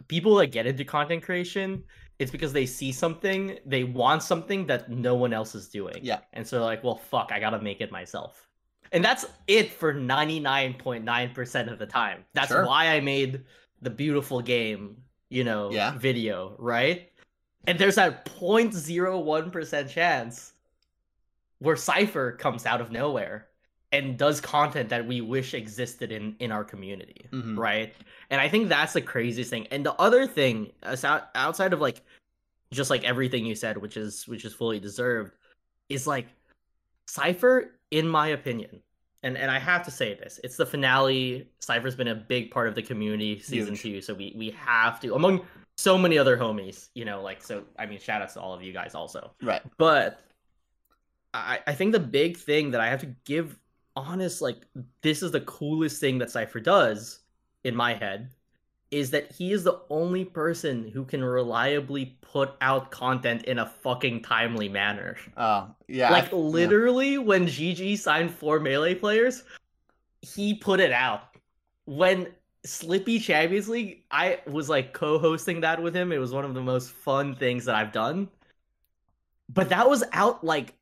people 0.07 0.35
that 0.37 0.47
get 0.47 0.65
into 0.65 0.83
content 0.83 1.23
creation 1.23 1.83
it's 2.19 2.31
because 2.31 2.53
they 2.53 2.65
see 2.65 2.91
something 2.91 3.57
they 3.65 3.83
want 3.83 4.23
something 4.23 4.65
that 4.67 4.89
no 4.89 5.15
one 5.15 5.33
else 5.33 5.55
is 5.55 5.69
doing. 5.69 5.97
Yeah. 6.01 6.19
And 6.33 6.47
so 6.47 6.57
they're 6.57 6.65
like 6.65 6.83
well 6.83 6.97
fuck 6.97 7.31
i 7.31 7.39
gotta 7.39 7.61
make 7.61 7.81
it 7.81 7.91
myself. 7.91 8.47
And 8.91 9.03
that's 9.03 9.25
it 9.47 9.71
for 9.71 9.91
99.9% 9.91 11.71
of 11.71 11.79
the 11.79 11.85
time. 11.87 12.25
That's 12.33 12.49
sure. 12.49 12.65
why 12.65 12.89
i 12.89 12.99
made 12.99 13.43
the 13.81 13.89
beautiful 13.89 14.41
game 14.41 14.97
you 15.29 15.43
know 15.43 15.71
yeah. 15.71 15.97
video 15.97 16.55
right 16.59 17.09
and 17.65 17.79
there's 17.79 17.95
that 17.95 18.25
0.01% 18.25 19.89
chance 19.89 20.53
where 21.59 21.75
Cyfer 21.75 22.37
comes 22.37 22.65
out 22.65 22.81
of 22.81 22.91
nowhere 22.91 23.47
and 23.93 24.17
does 24.17 24.41
content 24.41 24.89
that 24.89 25.07
we 25.07 25.21
wish 25.21 25.53
existed 25.53 26.11
in 26.11 26.35
in 26.39 26.51
our 26.51 26.63
community, 26.63 27.27
mm-hmm. 27.31 27.57
right? 27.57 27.93
And 28.31 28.41
I 28.41 28.49
think 28.49 28.67
that's 28.67 28.93
the 28.93 29.01
craziest 29.01 29.49
thing. 29.49 29.67
And 29.67 29.85
the 29.85 29.93
other 29.93 30.25
thing, 30.27 30.71
outside 30.83 31.73
of 31.73 31.79
like 31.79 32.01
just 32.71 32.89
like 32.89 33.03
everything 33.03 33.45
you 33.45 33.55
said, 33.55 33.77
which 33.77 33.95
is 33.95 34.27
which 34.27 34.45
is 34.45 34.53
fully 34.53 34.79
deserved, 34.79 35.33
is 35.89 36.07
like 36.07 36.27
Cyfer, 37.07 37.69
in 37.91 38.07
my 38.07 38.29
opinion, 38.29 38.81
and 39.21 39.37
and 39.37 39.51
I 39.51 39.59
have 39.59 39.85
to 39.85 39.91
say 39.91 40.15
this, 40.15 40.39
it's 40.43 40.57
the 40.57 40.65
finale. 40.65 41.47
Cyfer's 41.61 41.95
been 41.95 42.09
a 42.09 42.15
big 42.15 42.51
part 42.51 42.67
of 42.67 42.75
the 42.75 42.81
community 42.81 43.39
season 43.39 43.75
Huge. 43.75 43.81
two, 43.81 44.01
so 44.01 44.13
we 44.15 44.33
we 44.35 44.49
have 44.51 44.99
to 45.01 45.13
among 45.13 45.45
so 45.77 45.97
many 45.97 46.17
other 46.17 46.37
homies, 46.37 46.89
you 46.93 47.05
know, 47.05 47.21
like 47.21 47.43
so 47.43 47.63
I 47.77 47.85
mean 47.85 47.99
shout 47.99 48.21
outs 48.21 48.33
to 48.35 48.41
all 48.41 48.53
of 48.53 48.61
you 48.61 48.73
guys 48.73 48.95
also. 48.95 49.31
Right. 49.41 49.61
But 49.77 50.21
I, 51.33 51.59
I 51.65 51.73
think 51.73 51.91
the 51.91 51.99
big 51.99 52.37
thing 52.37 52.71
that 52.71 52.81
I 52.81 52.89
have 52.89 53.01
to 53.01 53.15
give 53.25 53.57
honest, 53.95 54.41
like 54.41 54.57
this 55.01 55.23
is 55.23 55.31
the 55.31 55.41
coolest 55.41 55.99
thing 55.99 56.19
that 56.19 56.29
Cyfer 56.29 56.61
does 56.61 57.19
in 57.63 57.75
my 57.75 57.93
head, 57.93 58.29
is 58.91 59.09
that 59.09 59.31
he 59.31 59.51
is 59.51 59.63
the 59.63 59.81
only 59.89 60.23
person 60.23 60.87
who 60.87 61.03
can 61.03 61.23
reliably 61.23 62.17
put 62.21 62.51
out 62.61 62.91
content 62.91 63.43
in 63.45 63.59
a 63.59 63.65
fucking 63.65 64.21
timely 64.21 64.69
manner. 64.69 65.17
Oh, 65.35 65.69
yeah. 65.87 66.11
Like 66.11 66.31
literally 66.31 67.13
yeah. 67.13 67.17
when 67.19 67.47
GG 67.47 67.97
signed 67.97 68.31
four 68.31 68.59
melee 68.59 68.93
players, 68.93 69.43
he 70.21 70.53
put 70.53 70.79
it 70.79 70.91
out 70.91 71.35
when 71.85 72.27
Slippi 72.65 73.19
Champions 73.19 73.67
League. 73.67 74.03
I 74.09 74.39
was 74.47 74.69
like 74.69 74.93
co-hosting 74.93 75.61
that 75.61 75.81
with 75.81 75.95
him. 75.95 76.11
It 76.11 76.17
was 76.17 76.33
one 76.33 76.45
of 76.45 76.53
the 76.53 76.61
most 76.61 76.91
fun 76.91 77.35
things 77.35 77.65
that 77.65 77.75
I've 77.75 77.91
done. 77.91 78.29
But 79.49 79.69
that 79.69 79.89
was 79.89 80.03
out 80.13 80.43
like 80.43 80.73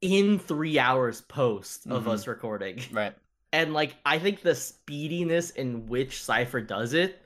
in 0.00 0.38
three 0.38 0.78
hours 0.78 1.20
post 1.22 1.86
of 1.86 2.04
Mhm. 2.04 2.08
us 2.10 2.26
recording. 2.26 2.80
Right. 2.92 3.14
And 3.52 3.72
like 3.72 3.96
I 4.04 4.18
think 4.18 4.42
the 4.42 4.54
speediness 4.54 5.50
in 5.50 5.86
which 5.86 6.18
Cyfer 6.22 6.60
does 6.60 6.92
it 6.92 7.22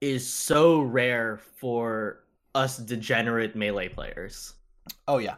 is 0.00 0.26
so 0.28 0.80
rare 0.80 1.38
for 1.38 2.24
us 2.54 2.78
degenerate 2.78 3.54
melee 3.54 3.88
players. 3.88 4.54
Oh 5.06 5.18
yeah, 5.18 5.36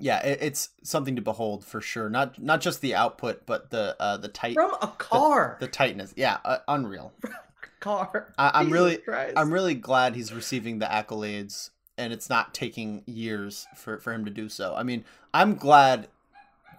yeah. 0.00 0.24
It, 0.26 0.38
it's 0.42 0.70
something 0.82 1.16
to 1.16 1.22
behold 1.22 1.64
for 1.64 1.80
sure. 1.80 2.08
Not 2.10 2.40
not 2.42 2.60
just 2.60 2.80
the 2.80 2.94
output, 2.94 3.46
but 3.46 3.70
the 3.70 3.96
uh, 4.00 4.16
the 4.16 4.28
tight 4.28 4.54
From 4.54 4.72
a 4.82 4.88
car. 4.98 5.56
the 5.60 5.68
tightness. 5.68 6.14
Yeah, 6.16 6.38
uh, 6.44 6.58
unreal. 6.68 7.12
car. 7.80 8.32
I- 8.38 8.50
I'm 8.54 8.66
Jesus 8.66 8.72
really- 8.80 8.96
Christ. 8.98 9.32
I'm 9.36 9.52
really 9.52 9.74
glad 9.74 10.14
he's 10.16 10.32
receiving 10.32 10.78
the 10.78 10.86
accolades, 10.86 11.70
and 11.96 12.12
it's 12.12 12.28
not 12.28 12.54
taking 12.54 13.02
years 13.06 13.66
for 13.76 13.98
for 13.98 14.12
him 14.12 14.24
to 14.24 14.30
do 14.30 14.48
so. 14.48 14.74
I 14.76 14.82
mean, 14.82 15.04
I'm 15.34 15.54
glad 15.54 16.08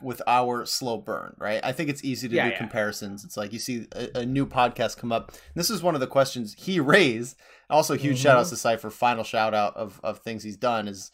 with 0.02 0.22
our 0.28 0.66
slow 0.66 0.96
burn, 0.98 1.36
right? 1.38 1.60
I 1.62 1.74
think 1.74 1.90
it's 1.90 2.06
easy 2.06 2.30
to 2.30 2.36
Yeah, 2.36 2.46
do 2.46 2.52
yeah. 2.52 2.58
comparisons. 2.58 3.26
It's 3.26 3.36
like 3.36 3.52
you 3.52 3.60
see 3.60 3.86
a, 3.94 4.20
a 4.20 4.26
new 4.26 4.46
podcast 4.46 4.98
come 4.98 5.12
up. 5.12 5.34
This 5.56 5.70
is 5.70 5.84
one 5.84 5.94
of 5.94 6.00
the 6.00 6.08
questions 6.08 6.56
he 6.58 6.80
raised. 6.96 7.38
Also, 7.70 7.96
huge 7.96 8.18
Mhm. 8.20 8.24
shout 8.24 8.38
outs 8.38 8.50
to 8.50 8.56
Cyfer. 8.56 8.90
Final 8.92 9.24
shout 9.26 9.54
out 9.54 9.76
of, 9.76 10.00
of 10.04 10.20
things 10.20 10.44
he's 10.44 10.56
done 10.58 10.88
is 10.88 11.12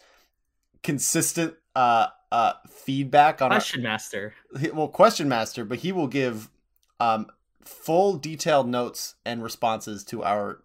consistent 0.85 1.55
uh 1.75 2.07
uh 2.31 2.53
feedback 2.69 3.41
on 3.41 3.51
our, 3.51 3.57
Question 3.57 3.81
Master. 3.83 4.33
well 4.73 4.87
question 4.87 5.27
master 5.27 5.65
but 5.65 5.79
he 5.79 5.91
will 5.91 6.07
give 6.07 6.49
um 6.99 7.25
full 7.63 8.17
detailed 8.17 8.67
notes 8.67 9.15
and 9.25 9.41
responses 9.43 10.03
to 10.05 10.23
our 10.23 10.61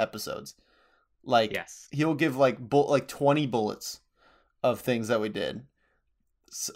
episodes 0.00 0.54
like 1.24 1.52
Yes. 1.52 1.88
he'll 1.92 2.14
give 2.14 2.36
like 2.36 2.58
bull 2.58 2.90
like 2.90 3.06
20 3.06 3.46
bullets 3.46 4.00
of 4.64 4.80
things 4.80 5.06
that 5.08 5.20
we 5.20 5.28
did 5.28 5.62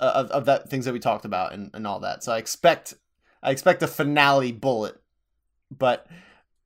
uh, 0.00 0.12
of, 0.14 0.30
of 0.30 0.44
that 0.46 0.70
things 0.70 0.84
that 0.84 0.92
we 0.94 1.00
talked 1.00 1.24
about 1.24 1.52
and, 1.52 1.70
and 1.74 1.86
all 1.86 1.98
that 2.00 2.22
so 2.22 2.32
i 2.32 2.38
expect 2.38 2.94
i 3.42 3.50
expect 3.50 3.82
a 3.82 3.86
finale 3.88 4.52
bullet 4.52 5.00
but 5.76 6.06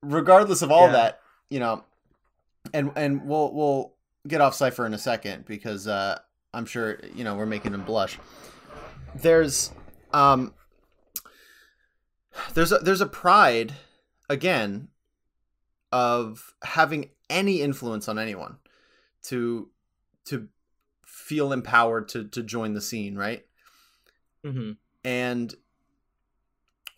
regardless 0.02 0.60
of 0.62 0.70
all 0.70 0.86
Yeah. 0.86 0.92
that 0.92 1.20
you 1.48 1.58
know 1.60 1.82
and 2.74 2.92
and 2.96 3.26
we'll 3.26 3.52
we'll 3.52 3.94
get 4.28 4.40
off 4.40 4.54
cyfer 4.54 4.86
in 4.86 4.94
a 4.94 4.98
second 4.98 5.44
because 5.46 5.86
uh 5.86 6.18
i'm 6.52 6.66
sure 6.66 7.00
you 7.14 7.24
know 7.24 7.34
we're 7.34 7.46
making 7.46 7.72
him 7.72 7.82
blush 7.84 8.18
there's 9.14 9.70
um 10.12 10.54
there's 12.54 12.72
a 12.72 12.78
there's 12.78 13.00
a 13.00 13.06
pride 13.06 13.74
again 14.28 14.88
of 15.92 16.54
having 16.62 17.10
any 17.28 17.60
influence 17.60 18.08
on 18.08 18.18
anyone 18.18 18.56
to 19.22 19.68
to 20.24 20.48
feel 21.04 21.52
empowered 21.52 22.08
to 22.08 22.24
to 22.24 22.42
join 22.42 22.74
the 22.74 22.80
scene 22.80 23.16
right 23.16 23.46
mm-hmm. 24.44 24.72
and 25.04 25.54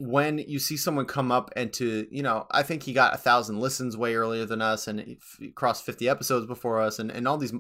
when 0.03 0.39
you 0.39 0.59
see 0.59 0.77
someone 0.77 1.07
come 1.07 1.31
up 1.31 1.53
and 1.55 1.73
to 1.73 2.09
you 2.11 2.25
know 2.25 2.45
i 2.51 2.61
think 2.61 2.83
he 2.83 2.93
got 2.93 3.15
a 3.15 3.19
thousand 3.19 3.61
listens 3.61 3.97
way 3.97 4.17
earlier 4.17 4.45
than 4.45 4.61
us 4.61 4.89
and 4.89 5.17
crossed 5.55 5.87
50 5.87 6.09
episodes 6.09 6.45
before 6.45 6.81
us 6.81 6.99
and, 6.99 7.09
and 7.13 7.29
all 7.29 7.39
these 7.39 7.55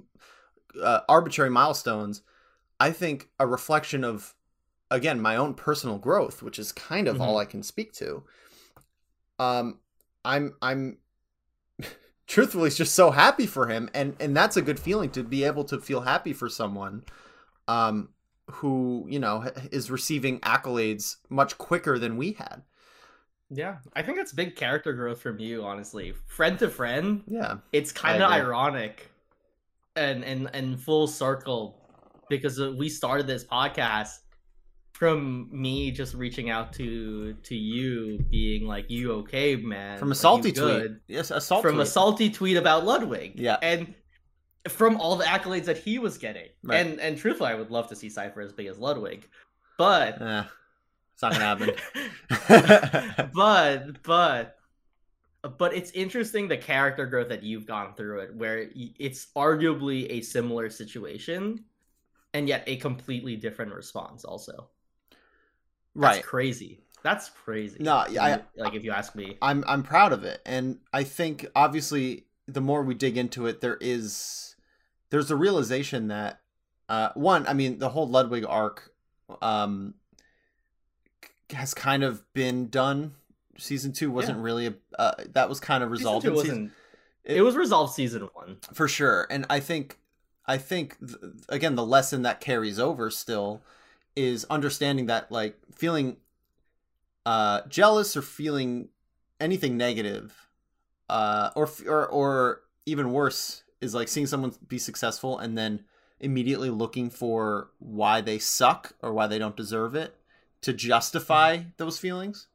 uh, 0.82 1.00
arbitrary 1.08 1.50
milestones 1.50 2.22
i 2.80 2.90
think 2.90 3.28
a 3.38 3.46
reflection 3.46 4.02
of 4.02 4.34
again 4.90 5.20
my 5.20 5.36
own 5.36 5.54
personal 5.54 5.98
growth 5.98 6.42
which 6.42 6.58
is 6.58 6.72
kind 6.72 7.06
of 7.06 7.20
all 7.20 7.38
i 7.38 7.44
can 7.44 7.62
speak 7.62 7.92
to 7.92 8.24
um 9.38 9.78
i'm 10.24 10.56
i'm 10.60 10.98
truthfully 12.26 12.70
just 12.70 12.92
so 12.92 13.12
happy 13.12 13.46
for 13.46 13.68
him 13.68 13.88
and 13.94 14.16
and 14.18 14.36
that's 14.36 14.56
a 14.56 14.62
good 14.62 14.80
feeling 14.80 15.10
to 15.10 15.22
be 15.22 15.44
able 15.44 15.62
to 15.62 15.78
feel 15.78 16.00
happy 16.00 16.32
for 16.32 16.48
someone 16.48 17.04
um 17.68 18.08
who 18.50 19.06
you 19.08 19.18
know 19.18 19.50
is 19.70 19.90
receiving 19.90 20.40
accolades 20.40 21.16
much 21.28 21.56
quicker 21.58 21.98
than 21.98 22.16
we 22.16 22.32
had 22.32 22.62
Yeah, 23.50 23.76
I 23.94 24.02
think 24.02 24.16
that's 24.16 24.32
big 24.32 24.56
character 24.56 24.92
growth 24.92 25.20
from 25.20 25.38
you, 25.38 25.64
honestly. 25.64 26.14
Friend 26.26 26.58
to 26.58 26.68
friend, 26.68 27.22
yeah 27.26 27.56
it's 27.72 27.92
kind 27.92 28.22
of 28.22 28.30
ironic, 28.30 29.10
and 29.96 30.24
and 30.24 30.50
and 30.54 30.80
full 30.80 31.06
circle, 31.06 31.78
because 32.28 32.58
we 32.60 32.88
started 32.88 33.26
this 33.26 33.44
podcast 33.44 34.18
from 34.92 35.48
me 35.50 35.90
just 35.90 36.14
reaching 36.14 36.50
out 36.50 36.72
to 36.74 37.34
to 37.34 37.54
you, 37.54 38.18
being 38.30 38.66
like, 38.66 38.90
"You 38.90 39.12
okay, 39.12 39.56
man?" 39.56 39.98
from 39.98 40.12
a 40.12 40.14
salty 40.14 40.52
tweet 40.52 40.92
yes 41.08 41.30
a 41.30 41.40
salty 41.40 41.62
from 41.62 41.80
a 41.80 41.86
salty 41.86 42.30
tweet 42.30 42.56
about 42.56 42.84
Ludwig. 42.84 43.38
Yeah. 43.38 43.58
and 43.62 43.94
from 44.68 44.96
all 44.98 45.16
the 45.16 45.24
accolades 45.24 45.64
that 45.64 45.78
he 45.78 45.98
was 45.98 46.18
getting, 46.18 46.48
Right. 46.62 46.84
and 46.86 47.00
and 47.00 47.16
truthfully, 47.18 47.50
I 47.50 47.54
would 47.54 47.70
love 47.70 47.88
to 47.88 47.96
see 47.96 48.08
Cyfer 48.08 48.44
as 48.44 48.52
big 48.52 48.66
as 48.66 48.78
Ludwig, 48.78 49.28
but 49.78 50.20
eh, 50.22 50.44
it's 51.14 51.22
not 51.22 51.32
gonna 51.32 51.44
happen. 51.44 53.30
But 53.34 54.02
but 54.02 54.58
but 55.58 55.74
it's 55.74 55.90
interesting 55.90 56.46
the 56.48 56.56
character 56.56 57.04
growth 57.06 57.28
that 57.30 57.42
you've 57.42 57.66
gone 57.66 57.94
through 57.94 58.20
it 58.20 58.34
where 58.36 58.68
it's 58.74 59.26
arguably 59.34 60.06
a 60.10 60.20
similar 60.20 60.70
situation 60.70 61.64
and 62.34 62.46
yet 62.48 62.62
a 62.68 62.76
completely 62.76 63.36
different 63.36 63.74
response 63.74 64.24
also. 64.24 64.68
That's 65.96 66.16
right. 66.18 66.22
crazy. 66.24 66.80
That's 67.02 67.28
crazy. 67.30 67.78
No, 67.80 67.96
I- 67.96 68.42
like 68.56 68.74
if 68.74 68.84
you 68.84 68.92
ask 68.92 69.14
me. 69.16 69.36
I'm 69.42 69.64
I'm 69.66 69.82
proud 69.82 70.12
of 70.12 70.22
it, 70.24 70.40
and 70.46 70.78
I 70.92 71.02
think 71.02 71.46
obviously 71.56 72.26
the 72.46 72.60
more 72.60 72.82
we 72.82 72.94
dig 72.94 73.16
into 73.16 73.46
it, 73.46 73.60
there 73.60 73.76
is 73.80 74.51
there's 75.12 75.30
a 75.30 75.36
realization 75.36 76.08
that 76.08 76.40
uh, 76.88 77.10
one, 77.14 77.46
I 77.46 77.52
mean, 77.52 77.78
the 77.78 77.90
whole 77.90 78.08
Ludwig 78.08 78.46
arc 78.48 78.94
um, 79.42 79.92
has 81.50 81.74
kind 81.74 82.02
of 82.02 82.24
been 82.32 82.68
done. 82.68 83.12
Season 83.58 83.92
two 83.92 84.10
wasn't 84.10 84.38
really 84.38 84.68
a 84.68 84.74
uh, 84.98 85.12
that 85.34 85.50
was 85.50 85.60
kind 85.60 85.84
of 85.84 85.90
Season 85.90 85.92
resolved 85.92 86.24
two 86.24 86.30
in 86.30 86.34
wasn't 86.34 86.72
it, 87.24 87.42
was 87.42 87.54
resolved 87.54 87.92
season 87.92 88.28
one 88.32 88.56
for 88.72 88.88
sure 88.88 89.28
and 89.30 89.44
i 89.50 89.60
think 89.60 89.98
i 90.46 90.56
think 90.56 90.98
th- 90.98 91.18
again 91.50 91.76
the 91.76 91.84
lesson 91.84 92.22
that 92.22 92.40
carries 92.40 92.80
over 92.80 93.10
still 93.10 93.60
is 94.16 94.44
understanding 94.46 95.06
that 95.06 95.30
like 95.30 95.56
feeling 95.72 96.16
uh 97.26 97.60
jealous 97.68 98.16
or 98.16 98.22
feeling 98.22 98.88
anything 99.38 99.76
negative 99.76 100.48
uh 101.10 101.50
or 101.54 101.68
or 101.86 102.06
or 102.08 102.62
even 102.86 103.12
worse 103.12 103.62
is 103.82 103.94
like 103.94 104.08
seeing 104.08 104.26
someone 104.26 104.54
be 104.66 104.78
successful 104.78 105.38
and 105.38 105.58
then 105.58 105.84
immediately 106.20 106.70
looking 106.70 107.10
for 107.10 107.68
why 107.78 108.20
they 108.20 108.38
suck 108.38 108.94
or 109.02 109.12
why 109.12 109.26
they 109.26 109.38
don't 109.38 109.56
deserve 109.56 109.94
it 109.94 110.16
to 110.62 110.72
justify 110.72 111.58
those 111.76 111.98
feelings 111.98 112.46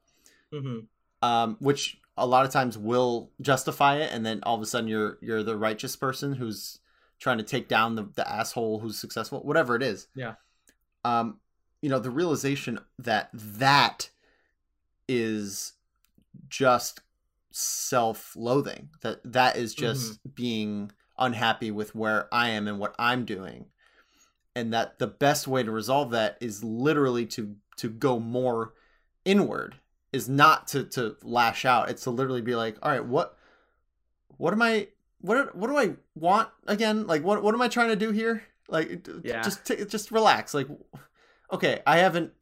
hmm 0.51 0.79
um, 1.21 1.57
which 1.59 1.99
a 2.17 2.25
lot 2.25 2.45
of 2.45 2.51
times 2.51 2.77
will 2.77 3.31
justify 3.41 3.97
it, 3.97 4.11
and 4.11 4.25
then 4.25 4.39
all 4.43 4.55
of 4.55 4.61
a 4.61 4.65
sudden 4.65 4.87
you're 4.87 5.17
you're 5.21 5.43
the 5.43 5.57
righteous 5.57 5.95
person 5.95 6.33
who's 6.33 6.79
trying 7.19 7.37
to 7.37 7.43
take 7.43 7.67
down 7.67 7.95
the, 7.95 8.09
the 8.15 8.29
asshole 8.29 8.79
who's 8.79 8.97
successful, 8.97 9.39
whatever 9.39 9.75
it 9.75 9.83
is. 9.83 10.07
Yeah. 10.15 10.35
Um, 11.03 11.39
you 11.81 11.89
know, 11.89 11.99
the 11.99 12.11
realization 12.11 12.79
that 12.99 13.29
that 13.33 14.09
is 15.07 15.73
just 16.49 17.01
self-loathing. 17.51 18.89
That 19.01 19.19
that 19.31 19.57
is 19.57 19.73
just 19.73 20.19
being 20.35 20.91
unhappy 21.19 21.71
with 21.71 21.95
where 21.95 22.27
I 22.33 22.49
am 22.49 22.67
and 22.67 22.79
what 22.79 22.95
I'm 22.99 23.25
doing. 23.25 23.65
And 24.55 24.73
that 24.73 24.99
the 24.99 25.07
best 25.07 25.47
way 25.47 25.63
to 25.63 25.71
resolve 25.71 26.11
that 26.11 26.37
is 26.41 26.63
literally 26.63 27.25
to 27.27 27.55
to 27.77 27.89
go 27.89 28.19
more 28.19 28.73
inward 29.25 29.75
is 30.11 30.27
not 30.27 30.67
to 30.69 30.83
to 30.85 31.15
lash 31.21 31.63
out. 31.65 31.89
It's 31.89 32.03
to 32.03 32.11
literally 32.11 32.41
be 32.41 32.55
like 32.55 32.77
all 32.81 32.91
right 32.91 33.05
what 33.05 33.37
what 34.37 34.53
am 34.53 34.61
i 34.61 34.87
what 35.21 35.55
what 35.55 35.67
do 35.67 35.77
i 35.77 35.95
want 36.15 36.49
again? 36.65 37.05
Like 37.07 37.23
what 37.23 37.43
what 37.43 37.53
am 37.53 37.61
i 37.61 37.67
trying 37.67 37.89
to 37.89 37.95
do 37.95 38.11
here? 38.11 38.43
Like 38.67 39.07
Yeah. 39.23 39.41
just 39.41 39.65
t- 39.65 39.85
just 39.85 40.11
relax. 40.11 40.53
Like 40.53 40.67
okay 41.49 41.81
i 41.87 41.99
haven't 41.99 42.33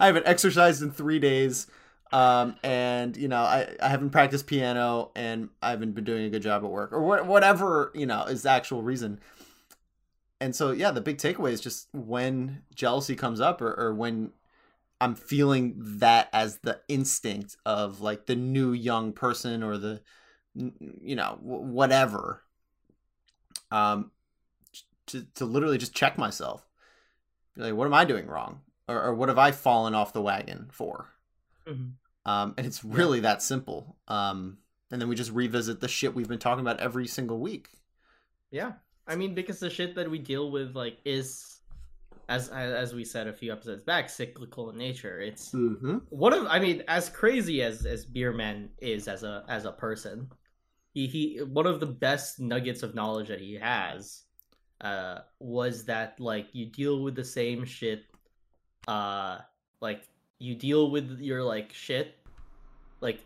i 0.00 0.06
haven't 0.06 0.26
exercised 0.26 0.80
in 0.82 0.90
3 0.90 1.18
days 1.18 1.66
um 2.12 2.56
and 2.62 3.16
you 3.16 3.28
know 3.28 3.42
i 3.42 3.68
i 3.82 3.88
haven't 3.88 4.10
practiced 4.10 4.46
piano 4.46 5.10
and 5.14 5.50
i 5.60 5.70
haven't 5.70 5.92
been 5.92 6.04
doing 6.04 6.24
a 6.24 6.30
good 6.30 6.42
job 6.42 6.64
at 6.64 6.70
work 6.70 6.92
or 6.92 7.02
wha- 7.02 7.22
whatever 7.22 7.92
you 7.94 8.06
know 8.06 8.24
is 8.24 8.42
the 8.42 8.50
actual 8.50 8.82
reason. 8.82 9.20
And 10.40 10.54
so 10.54 10.70
yeah 10.70 10.90
the 10.90 11.00
big 11.00 11.18
takeaway 11.18 11.52
is 11.52 11.60
just 11.60 11.88
when 11.92 12.62
jealousy 12.74 13.16
comes 13.16 13.40
up 13.40 13.60
or, 13.60 13.74
or 13.74 13.92
when 13.92 14.30
i'm 15.00 15.14
feeling 15.14 15.74
that 15.76 16.28
as 16.32 16.58
the 16.58 16.80
instinct 16.88 17.56
of 17.66 18.00
like 18.00 18.26
the 18.26 18.36
new 18.36 18.72
young 18.72 19.12
person 19.12 19.62
or 19.62 19.76
the 19.76 20.00
you 20.54 21.16
know 21.16 21.38
whatever 21.42 22.42
um 23.70 24.12
to, 25.08 25.26
to 25.34 25.44
literally 25.44 25.78
just 25.78 25.94
check 25.94 26.16
myself. 26.16 26.66
Like 27.56 27.74
what 27.74 27.86
am 27.86 27.94
i 27.94 28.04
doing 28.04 28.26
wrong? 28.26 28.60
Or, 28.86 29.02
or 29.02 29.14
what 29.14 29.28
have 29.28 29.38
i 29.38 29.50
fallen 29.50 29.94
off 29.94 30.12
the 30.12 30.22
wagon 30.22 30.68
for 30.72 31.08
Mhm. 31.68 31.92
Um, 32.24 32.54
and 32.56 32.66
it's 32.66 32.84
really 32.84 33.20
that 33.20 33.42
simple. 33.42 33.96
Um, 34.08 34.58
and 34.90 35.00
then 35.00 35.08
we 35.08 35.14
just 35.14 35.32
revisit 35.32 35.80
the 35.80 35.88
shit 35.88 36.14
we've 36.14 36.28
been 36.28 36.38
talking 36.38 36.62
about 36.62 36.80
every 36.80 37.06
single 37.06 37.38
week. 37.38 37.68
Yeah, 38.50 38.72
I 39.06 39.16
mean 39.16 39.34
because 39.34 39.60
the 39.60 39.70
shit 39.70 39.94
that 39.96 40.10
we 40.10 40.18
deal 40.18 40.50
with 40.50 40.74
like 40.74 40.98
is, 41.04 41.60
as 42.28 42.48
as 42.48 42.94
we 42.94 43.04
said 43.04 43.26
a 43.26 43.32
few 43.32 43.52
episodes 43.52 43.82
back, 43.82 44.08
cyclical 44.08 44.70
in 44.70 44.78
nature. 44.78 45.20
It's 45.20 45.54
Mm-hmm. 45.54 45.98
one 46.08 46.32
of 46.32 46.46
I 46.46 46.58
mean 46.58 46.82
as 46.88 47.08
crazy 47.08 47.62
as 47.62 47.84
as 47.86 48.06
Beerman 48.06 48.68
is 48.78 49.08
as 49.08 49.22
a 49.22 49.44
as 49.48 49.64
a 49.64 49.72
person, 49.72 50.30
he 50.94 51.06
he 51.06 51.38
one 51.42 51.66
of 51.66 51.80
the 51.80 51.86
best 51.86 52.40
nuggets 52.40 52.82
of 52.82 52.94
knowledge 52.94 53.28
that 53.28 53.40
he 53.40 53.54
has, 53.54 54.24
uh, 54.80 55.20
was 55.38 55.84
that 55.86 56.18
like 56.20 56.54
you 56.54 56.66
deal 56.66 57.02
with 57.02 57.14
the 57.14 57.24
same 57.24 57.64
shit, 57.64 58.04
uh, 58.86 59.38
like 59.80 60.08
you 60.38 60.54
deal 60.54 60.90
with 60.90 61.20
your 61.20 61.42
like 61.42 61.72
shit, 61.72 62.14
like 63.00 63.20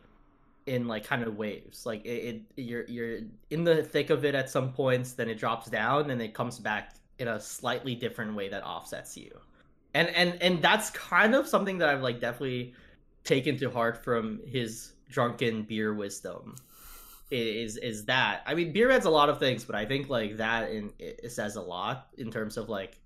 in 0.67 0.87
like 0.87 1.05
kind 1.05 1.23
of 1.23 1.37
waves. 1.37 1.87
Like 1.87 2.05
it, 2.05 2.43
it 2.57 2.63
you're 2.63 2.85
you're 2.85 3.19
in 3.51 3.65
the 3.65 3.83
thick 3.83 4.11
of 4.11 4.25
it 4.25 4.35
at 4.35 4.51
some 4.51 4.73
points, 4.73 5.13
then 5.13 5.29
it 5.29 5.39
drops 5.39 5.69
down 5.69 6.11
and 6.11 6.21
it 6.21 6.35
comes 6.35 6.59
back 6.59 6.95
in 7.19 7.29
a 7.29 7.41
slightly 7.41 7.95
different 7.95 8.35
way 8.35 8.49
that 8.49 8.65
offsets 8.65 9.17
you. 9.17 9.31
And 9.95 10.09
and 10.09 10.41
and 10.43 10.63
that's 10.63 10.91
kind 10.91 11.35
of 11.35 11.47
something 11.47 11.79
that 11.79 11.89
I've 11.89 12.03
like 12.03 12.21
definitely 12.21 12.75
taken 13.25 13.57
to 13.59 13.71
heart 13.71 14.03
from 14.03 14.41
his 14.47 14.93
drunken 15.11 15.63
beer 15.63 15.95
wisdom. 15.95 16.57
Is 17.31 17.77
is 17.79 18.05
that 18.07 18.43
I 18.47 18.55
mean 18.55 18.73
beer 18.73 18.91
adds 18.91 19.07
a 19.07 19.11
lot 19.11 19.29
of 19.29 19.39
things, 19.39 19.65
but 19.65 19.75
I 19.75 19.85
think 19.85 20.09
like 20.09 20.37
that 20.37 20.71
in 20.71 20.93
it 20.99 21.33
says 21.33 21.57
a 21.57 21.63
lot 21.63 22.09
in 22.19 22.31
terms 22.31 22.57
of 22.57 22.69
like 22.69 22.99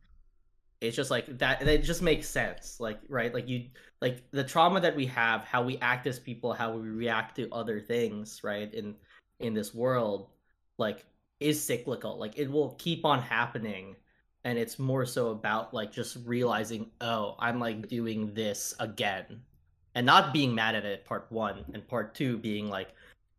it's 0.80 0.96
just 0.96 1.10
like 1.10 1.38
that 1.38 1.62
it 1.66 1.82
just 1.82 2.02
makes 2.02 2.28
sense 2.28 2.78
like 2.80 2.98
right 3.08 3.32
like 3.34 3.48
you 3.48 3.64
like 4.00 4.22
the 4.30 4.44
trauma 4.44 4.80
that 4.80 4.94
we 4.94 5.06
have 5.06 5.42
how 5.44 5.62
we 5.62 5.78
act 5.78 6.06
as 6.06 6.18
people 6.18 6.52
how 6.52 6.72
we 6.76 6.88
react 6.88 7.36
to 7.36 7.48
other 7.52 7.80
things 7.80 8.40
right 8.44 8.72
in 8.74 8.94
in 9.40 9.54
this 9.54 9.74
world 9.74 10.28
like 10.78 11.04
is 11.40 11.62
cyclical 11.62 12.18
like 12.18 12.38
it 12.38 12.50
will 12.50 12.70
keep 12.78 13.04
on 13.04 13.20
happening 13.20 13.96
and 14.44 14.58
it's 14.58 14.78
more 14.78 15.04
so 15.06 15.28
about 15.30 15.72
like 15.74 15.92
just 15.92 16.18
realizing 16.24 16.90
oh 17.00 17.36
i'm 17.38 17.58
like 17.58 17.88
doing 17.88 18.32
this 18.34 18.74
again 18.80 19.40
and 19.94 20.04
not 20.06 20.32
being 20.32 20.54
mad 20.54 20.74
at 20.74 20.84
it 20.84 21.04
part 21.04 21.26
one 21.30 21.64
and 21.72 21.86
part 21.88 22.14
two 22.14 22.36
being 22.38 22.68
like 22.68 22.94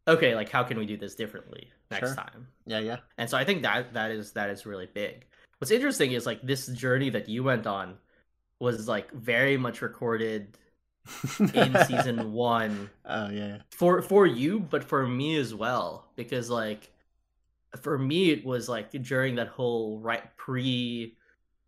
okay 0.07 0.35
like 0.35 0.49
how 0.49 0.63
can 0.63 0.77
we 0.77 0.85
do 0.85 0.97
this 0.97 1.15
differently 1.15 1.69
next 1.91 2.09
Sure. 2.09 2.15
time 2.15 2.47
Yeah, 2.65 2.79
yeah. 2.79 2.97
and 3.17 3.29
so 3.29 3.37
I 3.37 3.45
think 3.45 3.61
that 3.61 3.93
that 3.93 4.11
is 4.11 4.33
that 4.33 4.49
is 4.49 4.65
really 4.65 4.87
big. 4.93 5.25
What's 5.59 5.71
interesting 5.71 6.11
is 6.11 6.25
like 6.25 6.41
this 6.41 6.67
journey 6.67 7.09
that 7.11 7.29
you 7.29 7.43
went 7.43 7.65
on 7.67 7.97
was 8.59 8.87
like 8.87 9.11
very 9.13 9.57
much 9.57 9.81
recorded 9.81 10.57
in 11.53 11.77
season 11.79 12.33
one 12.33 12.89
Oh 13.05 13.29
yeah. 13.29 13.61
for 13.71 14.01
for 14.01 14.25
you, 14.27 14.59
but 14.59 14.83
for 14.83 15.07
me 15.07 15.37
as 15.37 15.53
well 15.55 16.11
because 16.15 16.49
like 16.49 16.91
for 17.81 17.97
me 17.97 18.31
it 18.31 18.45
was 18.45 18.69
like 18.69 18.91
during 19.03 19.35
that 19.35 19.49
whole 19.49 19.99
right 19.99 20.35
pre 20.37 21.17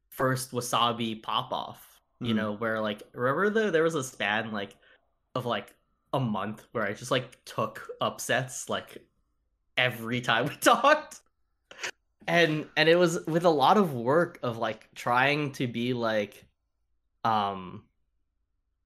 first 0.10 0.52
wassabi 0.52 1.22
pop 1.22 1.54
off, 1.54 2.02
you 2.24 2.34
Mhm. 2.34 2.36
know, 2.36 2.54
where 2.54 2.82
like 2.82 3.04
remember 3.14 3.50
the 3.50 3.72
there 3.72 3.84
was 3.84 3.96
a 3.96 4.04
span 4.04 4.52
like 4.54 4.78
of 5.36 5.46
like 5.46 5.76
a 6.14 6.20
month 6.20 6.66
where 6.74 6.86
I 6.86 6.94
just 6.94 7.12
like 7.12 7.44
took 7.46 7.88
upsets 8.02 8.70
like 8.70 9.00
every 9.78 10.22
time 10.22 10.48
we 10.48 10.56
talked. 10.62 11.22
And 12.28 12.68
and 12.78 12.88
it 12.88 12.96
was 12.96 13.26
with 13.26 13.46
a 13.46 13.50
lot 13.50 13.78
of 13.78 13.94
work 13.94 14.40
of 14.44 14.58
like 14.58 14.94
trying 14.94 15.52
to 15.54 15.68
be 15.68 15.94
like 15.94 16.46
um 17.24 17.84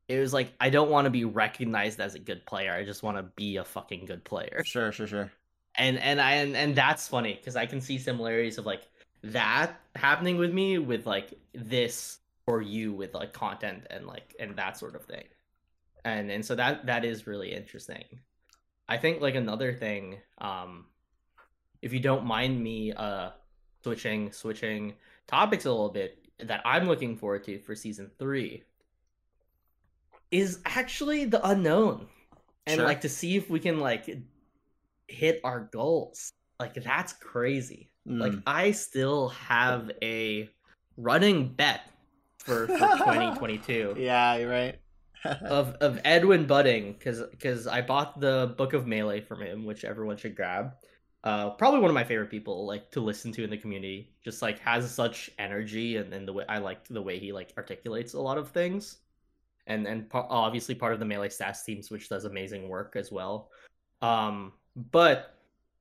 it 0.08 0.20
was 0.20 0.34
like 0.34 0.54
I 0.60 0.70
don't 0.70 0.90
want 0.90 1.06
to 1.06 1.12
be 1.12 1.26
recognized 1.26 2.00
as 2.00 2.16
a 2.16 2.20
good 2.20 2.46
player. 2.46 2.74
I 2.74 2.84
just 2.86 3.04
want 3.04 3.18
to 3.18 3.24
be 3.24 3.58
a 3.58 3.64
fucking 3.64 4.06
good 4.06 4.24
player. 4.24 4.62
Sure, 4.66 4.92
sure, 4.92 5.08
sure. 5.08 5.32
And 5.76 5.98
and 5.98 6.22
I 6.22 6.34
and, 6.34 6.56
and 6.56 6.76
that's 6.76 7.08
funny 7.08 7.34
because 7.34 7.56
I 7.56 7.66
can 7.66 7.82
see 7.82 7.98
similarities 7.98 8.58
of 8.58 8.66
like 8.66 8.88
that 9.24 9.80
happening 9.96 10.38
with 10.38 10.54
me 10.54 10.78
with 10.78 11.06
like 11.06 11.34
this 11.54 12.20
for 12.46 12.62
you 12.62 12.94
with 12.94 13.14
like 13.14 13.34
content 13.34 13.88
and 13.90 14.06
like 14.06 14.36
and 14.40 14.56
that 14.58 14.78
sort 14.78 14.96
of 14.96 15.04
thing. 15.06 15.24
And 16.06 16.30
and 16.32 16.46
so 16.46 16.56
that 16.56 16.86
that 16.86 17.06
is 17.06 17.26
really 17.28 17.54
interesting. 17.54 18.04
I 18.88 18.98
think 18.98 19.22
like 19.22 19.36
another 19.36 19.74
thing 19.74 20.20
um 20.40 20.86
if 21.84 21.94
you 21.94 22.00
don't 22.00 22.26
mind 22.26 22.62
me 22.62 22.92
uh 22.94 23.30
switching 23.84 24.32
switching 24.32 24.94
topics 25.28 25.66
a 25.66 25.72
little 25.72 25.90
bit 25.90 26.18
that 26.40 26.62
I'm 26.66 26.88
looking 26.88 27.16
forward 27.18 27.44
to 27.46 27.60
for 27.60 27.76
season 27.76 28.10
3 28.18 28.64
is 30.32 30.60
actually 30.66 31.26
the 31.26 31.46
unknown 31.48 32.08
and 32.66 32.78
Sure. 32.78 32.86
like 32.86 33.02
to 33.02 33.10
see 33.10 33.36
if 33.36 33.50
we 33.50 33.60
can 33.60 33.80
like 33.80 34.10
hit 35.08 35.40
our 35.44 35.70
goals 35.72 36.32
like 36.60 36.74
that's 36.76 37.14
crazy 37.14 37.90
like 38.06 38.32
Mm. 38.34 38.44
i 38.48 38.72
still 38.72 39.30
have 39.30 39.92
a 40.02 40.50
running 40.98 41.48
bet 41.54 41.82
for, 42.40 42.68
for 42.68 42.78
2022 42.78 43.96
yeah, 43.98 44.36
you're 44.38 44.50
right. 44.50 44.80
of 45.46 45.76
of 45.80 46.00
edwin 46.04 46.46
budding 46.46 46.94
because 46.94 47.22
because 47.32 47.68
i 47.68 47.82
bought 47.82 48.20
the 48.20 48.54
book 48.58 48.74
of 48.74 48.86
melee 48.88 49.22
from 49.22 49.42
him 49.42 49.64
which 49.66 49.86
everyone 49.86 50.18
should 50.18 50.36
grab 50.36 50.72
uh 51.24 51.52
probably 51.52 51.80
one 51.80 51.90
of 51.90 51.96
my 51.96 52.04
favorite 52.04 52.30
people 52.30 52.66
like 52.66 52.92
to 52.92 53.00
listen 53.00 53.32
to 53.32 53.44
in 53.44 53.50
the 53.50 53.58
community 53.58 54.10
just 54.24 54.42
like 54.42 54.60
has 54.60 54.90
such 54.94 55.30
energy 55.40 55.96
and, 55.96 56.14
and 56.14 56.28
the 56.28 56.34
way 56.34 56.44
i 56.50 56.58
like 56.58 56.86
the 56.90 57.02
way 57.02 57.18
he 57.18 57.32
like 57.32 57.54
articulates 57.58 58.14
a 58.14 58.20
lot 58.20 58.38
of 58.38 58.50
things. 58.50 58.98
And 59.66 59.88
and 59.88 60.08
obviously 60.14 60.76
part 60.76 60.92
of 60.92 61.00
the 61.00 61.06
melee 61.06 61.30
stats 61.30 61.64
teams 61.64 61.90
which 61.90 62.10
does 62.10 62.26
amazing 62.26 62.68
work 62.68 62.96
as 62.98 63.12
well. 63.12 63.50
Um 64.02 64.52
but 64.92 65.36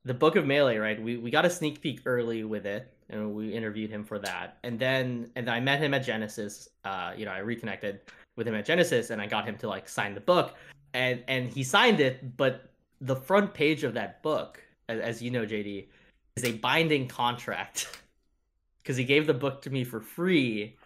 the 0.05 0.15
book 0.15 0.37
of 0.37 0.47
melee 0.47 0.77
right 0.77 1.03
we, 1.03 1.17
we 1.17 1.31
got 1.31 1.45
a 1.45 1.51
sneak 1.51 1.81
peek 1.81 2.03
early 2.07 2.45
with 2.45 2.65
it 2.67 2.93
and 3.11 3.35
we 3.35 3.53
interviewed 3.53 3.91
him 3.91 4.05
for 4.05 4.21
that. 4.21 4.59
And 4.63 4.79
then 4.79 5.31
and 5.35 5.51
i 5.51 5.59
met 5.59 5.81
him 5.81 5.95
at 5.95 6.05
genesis 6.05 6.69
uh 6.85 7.13
you 7.17 7.25
know 7.25 7.33
i 7.33 7.39
reconnected 7.39 8.01
with 8.37 8.47
him 8.47 8.55
at 8.55 8.65
genesis 8.65 9.11
and 9.11 9.21
i 9.21 9.27
got 9.27 9.45
him 9.45 9.57
to 9.59 9.69
like 9.69 9.89
sign 9.89 10.15
the 10.15 10.21
book. 10.21 10.55
And 10.95 11.25
and 11.27 11.51
he 11.51 11.65
signed 11.65 11.99
it 11.99 12.37
but 12.37 12.71
the 13.01 13.17
front 13.17 13.53
page 13.53 13.83
of 13.83 13.95
that 13.95 14.23
book 14.23 14.63
as, 14.89 15.01
as 15.01 15.23
you 15.23 15.31
know 15.31 15.45
jd 15.45 15.87
is 16.37 16.45
a 16.45 16.53
binding 16.53 17.07
contract 17.09 17.99
because 18.83 18.97
he 18.97 19.05
gave 19.05 19.27
the 19.27 19.35
book 19.35 19.63
to 19.63 19.71
me 19.71 19.85
for 19.85 20.01
free 20.01 20.77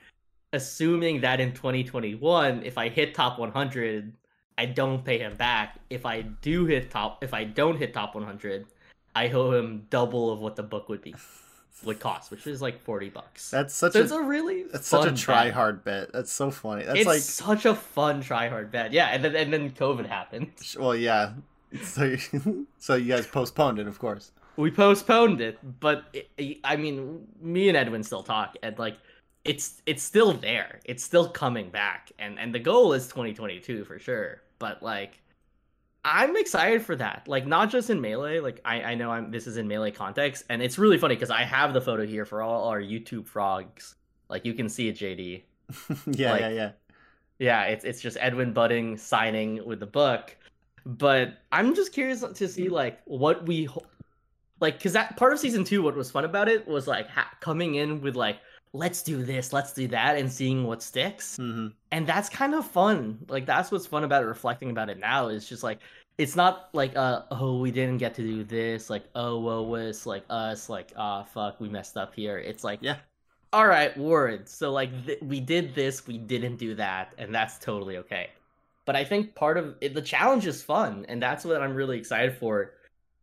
assuming 0.52 1.20
that 1.20 1.40
in 1.40 1.52
2021 1.52 2.62
if 2.64 2.78
i 2.78 2.88
hit 2.88 3.14
top 3.14 3.38
100 3.38 4.12
i 4.58 4.66
don't 4.66 5.04
pay 5.04 5.18
him 5.18 5.34
back 5.36 5.78
if 5.90 6.06
i 6.06 6.22
do 6.22 6.64
hit 6.66 6.90
top 6.90 7.22
if 7.22 7.34
i 7.34 7.44
don't 7.44 7.76
hit 7.76 7.92
top 7.92 8.14
100 8.14 8.66
i 9.14 9.28
owe 9.30 9.52
him 9.52 9.86
double 9.90 10.30
of 10.30 10.40
what 10.40 10.56
the 10.56 10.62
book 10.62 10.88
would 10.88 11.02
be 11.02 11.14
would 11.84 12.00
cost 12.00 12.30
which 12.30 12.46
is 12.46 12.62
like 12.62 12.82
40 12.82 13.10
bucks 13.10 13.50
That's 13.50 13.74
such 13.74 13.92
so 13.92 14.00
it's 14.00 14.12
a 14.12 14.16
a 14.16 14.22
really 14.22 14.64
that's 14.64 14.88
such 14.88 15.06
a 15.06 15.14
try 15.14 15.44
bet. 15.44 15.54
hard 15.54 15.84
bet. 15.84 16.12
That's 16.12 16.32
so 16.32 16.50
funny. 16.50 16.84
That's 16.84 17.00
it's 17.00 17.06
like 17.06 17.20
such 17.20 17.66
a 17.66 17.74
fun 17.74 18.22
try 18.22 18.48
hard 18.48 18.70
bet 18.70 18.92
yeah 18.92 19.08
and 19.08 19.22
then 19.22 19.36
and 19.36 19.52
then 19.52 19.70
covid 19.70 20.06
happened 20.06 20.52
well, 20.78 20.96
yeah. 20.96 21.32
So 21.82 22.04
you, 22.04 22.66
so 22.78 22.94
you 22.94 23.08
guys 23.14 23.26
postponed 23.26 23.78
it, 23.78 23.86
of 23.86 23.98
course. 23.98 24.32
we 24.56 24.70
postponed 24.70 25.40
it 25.40 25.58
but 25.80 26.04
it, 26.38 26.58
i 26.64 26.76
mean 26.76 27.26
me 27.40 27.68
and 27.68 27.76
edwin 27.76 28.02
still 28.02 28.22
talk 28.22 28.56
and 28.62 28.78
like 28.78 28.96
it's 29.44 29.82
it's 29.84 30.02
still 30.02 30.32
there 30.32 30.80
it's 30.86 31.04
still 31.04 31.28
coming 31.28 31.68
back 31.70 32.10
and 32.18 32.38
and 32.38 32.54
the 32.54 32.58
goal 32.58 32.92
is 32.94 33.06
2022 33.08 33.84
for 33.84 33.98
sure 33.98 34.40
but 34.58 34.82
like 34.82 35.20
i'm 36.04 36.36
excited 36.36 36.80
for 36.82 36.96
that 36.96 37.26
like 37.28 37.46
not 37.46 37.68
just 37.70 37.90
in 37.90 38.00
melee 38.00 38.38
like 38.40 38.60
i 38.64 38.82
i 38.82 38.94
know 38.94 39.10
i'm 39.10 39.30
this 39.30 39.46
is 39.46 39.56
in 39.58 39.68
melee 39.68 39.90
context 39.90 40.44
and 40.48 40.62
it's 40.62 40.78
really 40.78 40.96
funny 40.98 41.14
because 41.14 41.30
i 41.30 41.42
have 41.42 41.74
the 41.74 41.80
photo 41.80 42.06
here 42.06 42.24
for 42.24 42.40
all 42.42 42.68
our 42.68 42.80
youtube 42.80 43.26
frogs 43.26 43.96
like 44.30 44.44
you 44.46 44.54
can 44.54 44.68
see 44.68 44.88
it 44.88 44.96
jd 44.96 45.42
yeah, 46.06 46.30
Like- 46.32 46.40
yeah, 46.40 46.48
yeah. 46.48 46.70
yeah, 47.38 47.62
it's 47.64 47.84
it's 47.84 48.00
just 48.00 48.16
Edwin 48.20 48.52
Budding 48.52 48.96
signing 48.96 49.66
with 49.66 49.80
the 49.80 49.86
book. 49.86 50.35
But 50.86 51.38
I'm 51.52 51.74
just 51.74 51.92
curious 51.92 52.22
to 52.22 52.48
see 52.48 52.70
like 52.70 53.00
what 53.06 53.46
we 53.46 53.68
like 54.60 54.78
because 54.78 54.92
that 54.94 55.16
part 55.16 55.32
of 55.32 55.38
season 55.38 55.64
two, 55.64 55.82
what 55.82 55.96
was 55.96 56.10
fun 56.10 56.24
about 56.24 56.48
it 56.48 56.66
was 56.66 56.86
like 56.86 57.08
ha- 57.08 57.30
coming 57.40 57.74
in 57.76 58.00
with 58.00 58.16
like 58.16 58.38
let's 58.72 59.02
do 59.02 59.24
this, 59.24 59.52
let's 59.52 59.72
do 59.72 59.88
that, 59.88 60.16
and 60.16 60.32
seeing 60.32 60.64
what 60.64 60.82
sticks, 60.82 61.36
hmm 61.36 61.68
and 61.92 62.06
that's 62.06 62.28
kind 62.28 62.54
of 62.54 62.66
fun. 62.66 63.18
Like 63.28 63.46
that's 63.46 63.70
what's 63.70 63.86
fun 63.86 64.04
about 64.04 64.22
it. 64.22 64.26
Reflecting 64.26 64.70
about 64.70 64.90
it 64.90 64.98
now 64.98 65.28
is 65.28 65.48
just 65.48 65.62
like 65.62 65.80
it's 66.18 66.36
not 66.36 66.70
like 66.74 66.96
uh 66.96 67.22
oh 67.30 67.58
we 67.60 67.70
didn't 67.70 67.98
get 67.98 68.14
to 68.16 68.22
do 68.22 68.44
this 68.44 68.88
like 68.90 69.04
oh 69.14 69.38
well 69.40 69.66
was 69.66 70.06
like 70.06 70.24
us 70.30 70.68
like 70.70 70.92
ah 70.96 71.22
fuck 71.24 71.60
we 71.60 71.68
messed 71.68 71.96
up 71.96 72.14
here. 72.14 72.38
It's 72.38 72.64
like 72.64 72.80
Yeah. 72.82 72.98
all 73.52 73.66
right, 73.66 73.96
word. 73.96 74.48
So 74.48 74.72
like 74.72 74.90
th- 75.06 75.20
we 75.22 75.40
did 75.40 75.74
this, 75.74 76.06
we 76.06 76.18
didn't 76.18 76.56
do 76.56 76.74
that, 76.76 77.12
and 77.18 77.34
that's 77.34 77.58
totally 77.58 77.96
okay. 77.98 78.30
But 78.86 78.96
I 78.96 79.04
think 79.04 79.34
part 79.34 79.58
of 79.58 79.74
it, 79.80 79.94
the 79.94 80.00
challenge 80.00 80.46
is 80.46 80.62
fun, 80.62 81.04
and 81.08 81.20
that's 81.20 81.44
what 81.44 81.60
I'm 81.60 81.74
really 81.74 81.98
excited 81.98 82.36
for. 82.38 82.74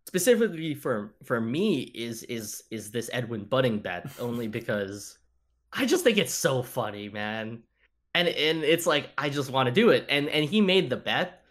Specifically 0.05 0.75
for 0.75 1.15
for 1.23 1.39
me 1.39 1.83
is 1.95 2.23
is 2.23 2.63
is 2.69 2.91
this 2.91 3.09
Edwin 3.13 3.45
Budding 3.45 3.79
bet 3.79 4.05
only 4.19 4.47
because 4.47 5.17
I 5.71 5.85
just 5.85 6.03
think 6.03 6.17
it's 6.17 6.33
so 6.33 6.61
funny, 6.61 7.09
man. 7.09 7.63
And 8.13 8.27
and 8.27 8.63
it's 8.63 8.85
like 8.85 9.09
I 9.17 9.29
just 9.29 9.49
want 9.49 9.67
to 9.67 9.71
do 9.71 9.89
it, 9.89 10.05
and 10.09 10.27
and 10.29 10.45
he 10.45 10.59
made 10.61 10.89
the 10.89 10.97
bet, 10.97 11.43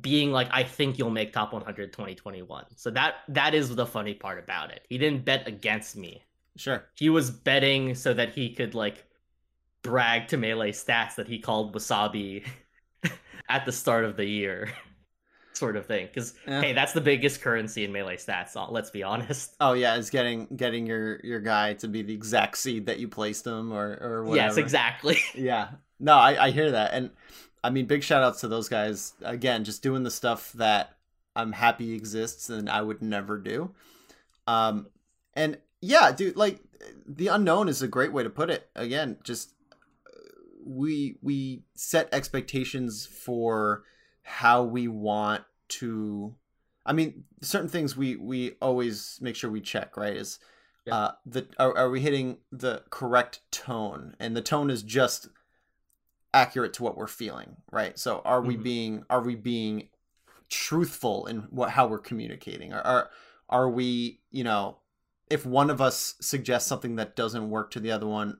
being 0.00 0.30
like 0.30 0.48
I 0.50 0.62
think 0.62 0.98
you'll 0.98 1.10
make 1.10 1.32
top 1.32 1.54
100 1.54 1.92
2021. 1.92 2.66
So 2.76 2.90
that 2.90 3.16
that 3.28 3.54
is 3.54 3.74
the 3.74 3.86
funny 3.86 4.14
part 4.14 4.38
about 4.38 4.70
it. 4.70 4.84
He 4.90 4.98
didn't 4.98 5.24
bet 5.24 5.48
against 5.48 5.96
me. 5.96 6.22
Sure. 6.56 6.84
He 6.94 7.08
was 7.08 7.30
betting 7.30 7.94
so 7.94 8.12
that 8.14 8.34
he 8.34 8.54
could 8.54 8.74
like 8.74 9.04
brag 9.82 10.28
to 10.28 10.36
Melee 10.36 10.72
stats 10.72 11.14
that 11.16 11.26
he 11.26 11.38
called 11.38 11.74
Wassabi 11.74 12.44
at 13.54 13.64
the 13.64 13.72
start 13.72 14.04
of 14.04 14.16
the 14.16 14.24
year. 14.26 14.68
sort 15.54 15.76
of 15.76 15.86
thing 15.86 16.04
because 16.08 16.34
Yeah. 16.48 16.60
hey 16.62 16.72
that's 16.72 16.94
the 16.94 17.00
biggest 17.00 17.40
currency 17.40 17.84
in 17.84 17.92
melee 17.92 18.16
stats 18.16 18.56
let's 18.72 18.90
be 18.90 19.04
honest 19.04 19.54
Oh 19.60 19.74
yeah, 19.74 19.94
is 19.94 20.10
getting 20.10 20.48
getting 20.56 20.84
your 20.84 21.20
your 21.22 21.38
guy 21.38 21.74
to 21.74 21.86
be 21.86 22.02
the 22.02 22.12
exact 22.12 22.58
seed 22.58 22.86
that 22.86 22.98
you 22.98 23.06
placed 23.06 23.46
him 23.46 23.72
or 23.72 23.96
or 24.00 24.24
whatever. 24.24 24.48
yes 24.48 24.56
exactly 24.56 25.18
Yeah. 25.36 25.68
No, 26.00 26.14
I, 26.16 26.46
I 26.46 26.50
hear 26.50 26.72
that. 26.72 26.92
And 26.92 27.10
I 27.62 27.70
mean 27.70 27.86
big 27.86 28.02
shout 28.02 28.24
outs 28.24 28.40
to 28.40 28.48
those 28.48 28.68
guys. 28.68 29.12
Again, 29.22 29.62
just 29.62 29.80
doing 29.80 30.02
the 30.02 30.10
stuff 30.10 30.52
that 30.54 30.96
I'm 31.36 31.52
happy 31.52 31.94
exists 31.94 32.50
and 32.50 32.68
I 32.68 32.82
would 32.82 33.00
never 33.00 33.38
do. 33.38 33.70
Um 34.48 34.88
and 35.34 35.58
yeah, 35.80 36.10
dude, 36.10 36.34
like 36.34 36.58
the 37.06 37.28
unknown 37.28 37.68
is 37.68 37.80
a 37.80 37.86
great 37.86 38.12
way 38.12 38.24
to 38.24 38.30
put 38.30 38.50
it. 38.50 38.68
Again, 38.74 39.18
just 39.22 39.53
we 40.64 41.16
we 41.22 41.64
set 41.74 42.08
expectations 42.12 43.06
for 43.06 43.84
how 44.22 44.62
we 44.62 44.88
want 44.88 45.44
to 45.68 46.34
I 46.86 46.92
mean, 46.92 47.24
certain 47.40 47.68
things 47.68 47.96
we 47.96 48.16
we 48.16 48.52
always 48.60 49.18
make 49.22 49.36
sure 49.36 49.50
we 49.50 49.60
check, 49.60 49.96
right? 49.96 50.16
Is 50.16 50.38
Yeah. 50.86 50.94
uh 50.94 51.12
the 51.24 51.48
are, 51.58 51.76
are 51.76 51.90
we 51.90 52.00
hitting 52.00 52.38
the 52.52 52.82
correct 52.90 53.40
tone? 53.50 54.16
And 54.20 54.36
the 54.36 54.42
tone 54.42 54.70
is 54.70 54.82
just 54.82 55.28
accurate 56.32 56.72
to 56.74 56.82
what 56.82 56.96
we're 56.96 57.06
feeling, 57.06 57.56
right? 57.70 57.98
So 57.98 58.20
are 58.24 58.42
we 58.42 58.56
Mhm. 58.56 58.62
being 58.62 59.04
are 59.08 59.22
we 59.22 59.34
being 59.34 59.88
truthful 60.48 61.26
in 61.26 61.42
what 61.50 61.70
how 61.70 61.86
we're 61.86 61.98
communicating? 61.98 62.72
Are 62.72 62.82
are, 62.82 63.10
are 63.48 63.70
we, 63.70 64.20
you 64.30 64.44
know, 64.44 64.78
if 65.30 65.46
one 65.46 65.70
of 65.70 65.80
us 65.80 66.14
suggests 66.20 66.68
something 66.68 66.96
that 66.96 67.16
doesn't 67.16 67.50
work 67.50 67.70
to 67.72 67.80
the 67.80 67.92
other 67.92 68.06
one 68.06 68.38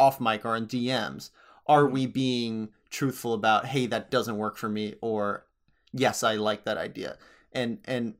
off 0.00 0.20
mic 0.20 0.44
or 0.44 0.56
in 0.56 0.66
DMs, 0.66 1.30
are 1.66 1.84
Mhm. 1.84 1.92
we 1.92 2.06
being 2.06 2.72
truthful 2.88 3.34
about 3.34 3.66
hey 3.66 3.86
that 3.86 4.10
doesn't 4.10 4.36
work 4.36 4.56
for 4.56 4.68
me 4.68 4.96
or 5.00 5.46
yes 5.92 6.24
I 6.24 6.34
like 6.34 6.64
that 6.64 6.78
idea. 6.78 7.16
And 7.52 7.78
and 7.84 8.14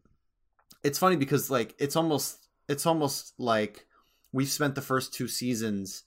it's 0.84 0.98
funny 0.98 1.16
because 1.16 1.50
like 1.50 1.74
it's 1.78 1.96
almost 1.96 2.46
it's 2.68 2.86
almost 2.86 3.34
like 3.38 3.86
we've 4.32 4.50
spent 4.50 4.76
the 4.76 4.82
first 4.82 5.12
two 5.12 5.26
seasons 5.26 6.04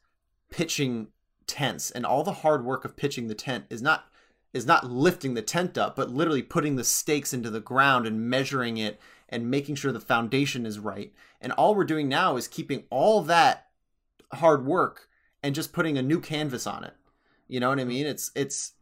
pitching 0.49 1.07
tents 1.45 1.91
and 1.91 2.05
all 2.05 2.23
the 2.23 2.31
hard 2.43 2.63
work 2.63 2.85
of 2.85 2.95
pitching 2.95 3.27
the 3.27 3.35
tent 3.35 3.65
is 3.69 3.81
not 3.81 4.05
is 4.53 4.65
not 4.65 4.89
lifting 4.89 5.33
the 5.33 5.41
tent 5.41 5.77
up 5.77 5.95
but 5.95 6.09
literally 6.09 6.43
putting 6.43 6.77
the 6.77 6.83
stakes 6.85 7.33
into 7.33 7.49
the 7.49 7.59
ground 7.59 8.07
and 8.07 8.29
measuring 8.29 8.77
it 8.77 8.97
and 9.27 9.51
making 9.51 9.75
sure 9.75 9.91
the 9.91 9.99
foundation 9.99 10.65
is 10.65 10.79
right 10.79 11.11
and 11.41 11.51
all 11.53 11.75
we're 11.75 11.83
doing 11.83 12.07
now 12.07 12.37
is 12.37 12.47
keeping 12.47 12.85
all 12.89 13.21
that 13.21 13.67
hard 14.35 14.65
work 14.65 15.09
and 15.43 15.53
just 15.53 15.73
putting 15.73 15.97
a 15.97 16.01
new 16.01 16.19
canvas 16.19 16.65
on 16.65 16.83
it. 16.83 16.93
You 17.47 17.59
know 17.59 17.69
what 17.69 17.79
i 17.79 17.83
mean? 17.83 18.07
It's 18.07 18.31
it's 18.35 18.73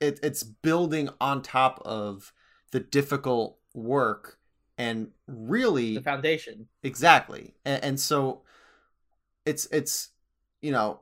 it, 0.00 0.20
it's 0.22 0.42
building 0.42 1.08
on 1.20 1.42
top 1.42 1.82
of 1.84 2.32
the 2.70 2.80
difficult 2.80 3.58
work 3.74 4.38
and 4.78 5.08
really 5.26 5.96
the 5.96 6.02
foundation. 6.02 6.68
Exactly. 6.82 7.54
And, 7.64 7.84
and 7.84 8.00
so 8.00 8.42
it's 9.44 9.66
it's 9.66 10.10
you 10.60 10.72
know 10.72 11.00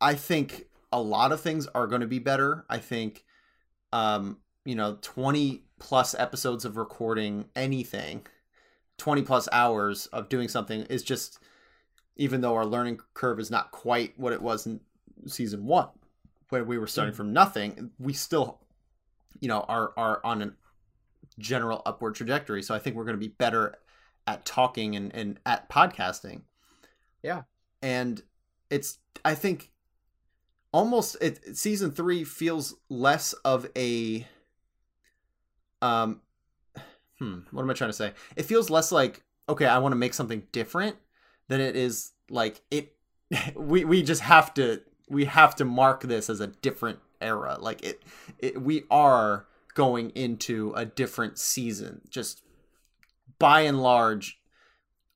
i 0.00 0.14
think 0.14 0.66
a 0.92 1.00
lot 1.00 1.32
of 1.32 1.40
things 1.40 1.66
are 1.74 1.86
going 1.86 2.00
to 2.02 2.06
be 2.06 2.18
better. 2.18 2.64
I 2.70 2.78
think 2.78 3.24
um 3.92 4.38
you 4.64 4.74
know 4.74 4.98
20 5.02 5.64
plus 5.78 6.14
episodes 6.14 6.64
of 6.64 6.76
recording 6.76 7.46
anything 7.56 8.26
20 8.98 9.22
plus 9.22 9.48
hours 9.50 10.06
of 10.06 10.28
doing 10.28 10.48
something 10.48 10.82
is 10.82 11.02
just 11.02 11.38
even 12.16 12.40
though 12.40 12.54
our 12.54 12.66
learning 12.66 13.00
curve 13.14 13.40
is 13.40 13.50
not 13.50 13.70
quite 13.70 14.18
what 14.18 14.32
it 14.32 14.42
was 14.42 14.66
in 14.66 14.80
season 15.26 15.64
1 15.66 15.88
where 16.50 16.64
we 16.64 16.76
were 16.78 16.86
starting 16.86 17.12
Mhm. 17.14 17.16
from 17.16 17.32
nothing 17.32 17.90
we 17.98 18.12
still 18.12 18.60
you 19.40 19.48
know 19.48 19.60
are 19.62 19.92
are 19.96 20.20
on 20.24 20.42
a 20.42 20.52
general 21.38 21.80
upward 21.86 22.14
trajectory 22.14 22.62
so 22.62 22.74
i 22.74 22.78
think 22.78 22.94
we're 22.96 23.04
going 23.04 23.16
to 23.16 23.28
be 23.28 23.34
better 23.38 23.78
at 24.26 24.44
talking 24.44 24.94
and, 24.96 25.14
and 25.14 25.40
at 25.46 25.68
podcasting 25.68 26.42
Yeah. 27.22 27.42
and 27.80 28.22
it's 28.70 28.98
i 29.24 29.34
think 29.34 29.70
almost 30.72 31.16
it 31.20 31.56
season 31.56 31.90
three 31.92 32.24
feels 32.24 32.74
less 32.88 33.32
of 33.44 33.66
a 33.76 34.26
um 35.80 36.20
hmm 37.18 37.40
what 37.50 37.62
am 37.62 37.70
i 37.70 37.74
trying 37.74 37.90
to 37.90 37.94
say 37.96 38.12
it 38.36 38.44
feels 38.44 38.70
less 38.70 38.92
like 38.92 39.22
okay 39.48 39.66
i 39.66 39.78
want 39.78 39.92
to 39.92 39.96
make 39.96 40.14
something 40.14 40.46
different 40.52 40.96
than 41.48 41.60
it 41.60 41.76
is 41.76 42.12
like 42.30 42.60
it 42.70 42.94
we 43.56 43.84
we 43.84 44.02
just 44.02 44.22
have 44.22 44.52
to 44.54 44.82
we 45.08 45.24
have 45.26 45.54
to 45.56 45.64
mark 45.64 46.02
this 46.02 46.30
as 46.30 46.40
a 46.40 46.46
different 46.46 46.98
era. 47.20 47.56
Like 47.60 47.82
it, 47.84 48.02
it 48.38 48.62
we 48.62 48.84
are 48.90 49.46
going 49.74 50.10
into 50.10 50.72
a 50.74 50.84
different 50.84 51.38
season. 51.38 52.02
Just 52.10 52.42
by 53.38 53.62
and 53.62 53.82
large 53.82 54.40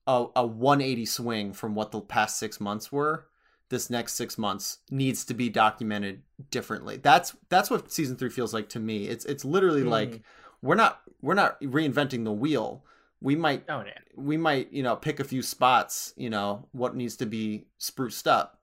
a, 0.07 0.27
a 0.37 0.47
180 0.47 1.05
swing 1.07 1.53
from 1.53 1.75
what 1.75 1.91
the 1.93 2.01
past 2.01 2.39
six 2.39 2.61
months 2.61 2.91
were 2.93 3.27
this 3.69 3.91
next 3.91 4.15
six 4.15 4.39
months 4.39 4.79
needs 4.93 5.25
to 5.25 5.35
be 5.35 5.49
documented 5.49 6.23
differently. 6.53 6.97
That's 6.99 7.37
that's 7.49 7.69
what 7.69 7.91
season 7.91 8.17
three 8.17 8.31
feels 8.31 8.55
like 8.55 8.69
to 8.71 8.79
me. 8.81 9.09
It's 9.09 9.25
it's 9.25 9.45
literally 9.45 9.83
like 9.83 10.11
Mhm. 10.11 10.23
we're 10.63 10.77
not 10.77 11.01
we're 11.21 11.35
not 11.35 11.61
reinventing 11.61 12.23
the 12.25 12.33
wheel 12.33 12.85
we 13.21 13.35
might 13.35 13.65
oh 13.69 13.83
yeah. 13.87 13.99
we 14.15 14.37
might 14.37 14.73
you 14.73 14.83
know 14.83 14.97
pick 14.97 15.21
a 15.21 15.25
few 15.25 15.43
spots 15.43 16.13
you 16.17 16.31
know 16.31 16.67
what 16.73 16.95
needs 16.97 17.17
to 17.17 17.27
be 17.27 17.67
spruced 17.79 18.27
up 18.27 18.61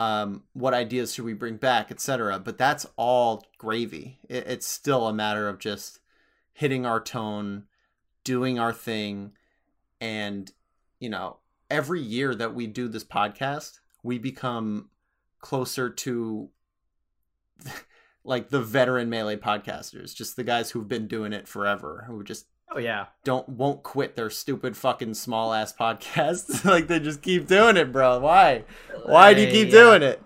um 0.00 0.42
what 0.52 0.74
ideas 0.74 1.14
should 1.14 1.24
we 1.24 1.32
bring 1.32 1.56
back 1.56 1.90
etc 1.90 2.38
but 2.38 2.58
that's 2.58 2.86
all 2.96 3.44
gravy. 3.58 4.18
It, 4.28 4.46
it's 4.46 4.66
still 4.66 5.06
a 5.06 5.14
matter 5.14 5.48
of 5.48 5.58
just 5.58 6.00
hitting 6.52 6.86
our 6.86 7.00
tone 7.00 7.64
doing 8.24 8.58
our 8.58 8.72
thing 8.72 9.32
and 10.00 10.50
you 10.98 11.08
know 11.08 11.38
every 11.70 12.00
year 12.00 12.34
that 12.34 12.54
we 12.54 12.66
do 12.66 12.88
this 12.88 13.04
podcast 13.04 13.80
we 14.02 14.18
become 14.18 14.90
closer 15.40 15.90
to 15.90 16.50
like 18.24 18.50
the 18.50 18.60
veteran 18.60 19.08
melee 19.08 19.36
podcasters 19.36 20.14
just 20.14 20.36
the 20.36 20.44
guys 20.44 20.70
who've 20.70 20.88
been 20.88 21.06
doing 21.06 21.32
it 21.32 21.46
forever 21.46 22.04
who 22.06 22.24
just 22.24 22.46
oh 22.76 22.78
yeah 22.78 23.06
don't 23.24 23.48
won't 23.48 23.82
quit 23.82 24.14
their 24.16 24.30
stupid 24.30 24.76
fucking 24.76 25.14
small 25.14 25.52
ass 25.52 25.72
podcasts. 25.72 26.64
like 26.70 26.86
they 26.86 27.00
just 27.00 27.22
keep 27.22 27.46
doing 27.48 27.76
it, 27.76 27.90
bro. 27.92 28.20
Why? 28.20 28.64
Why 29.04 29.34
do 29.34 29.40
you 29.40 29.48
keep 29.50 29.68
Yeah. 29.68 29.80
doing 29.80 30.02
it? 30.02 30.22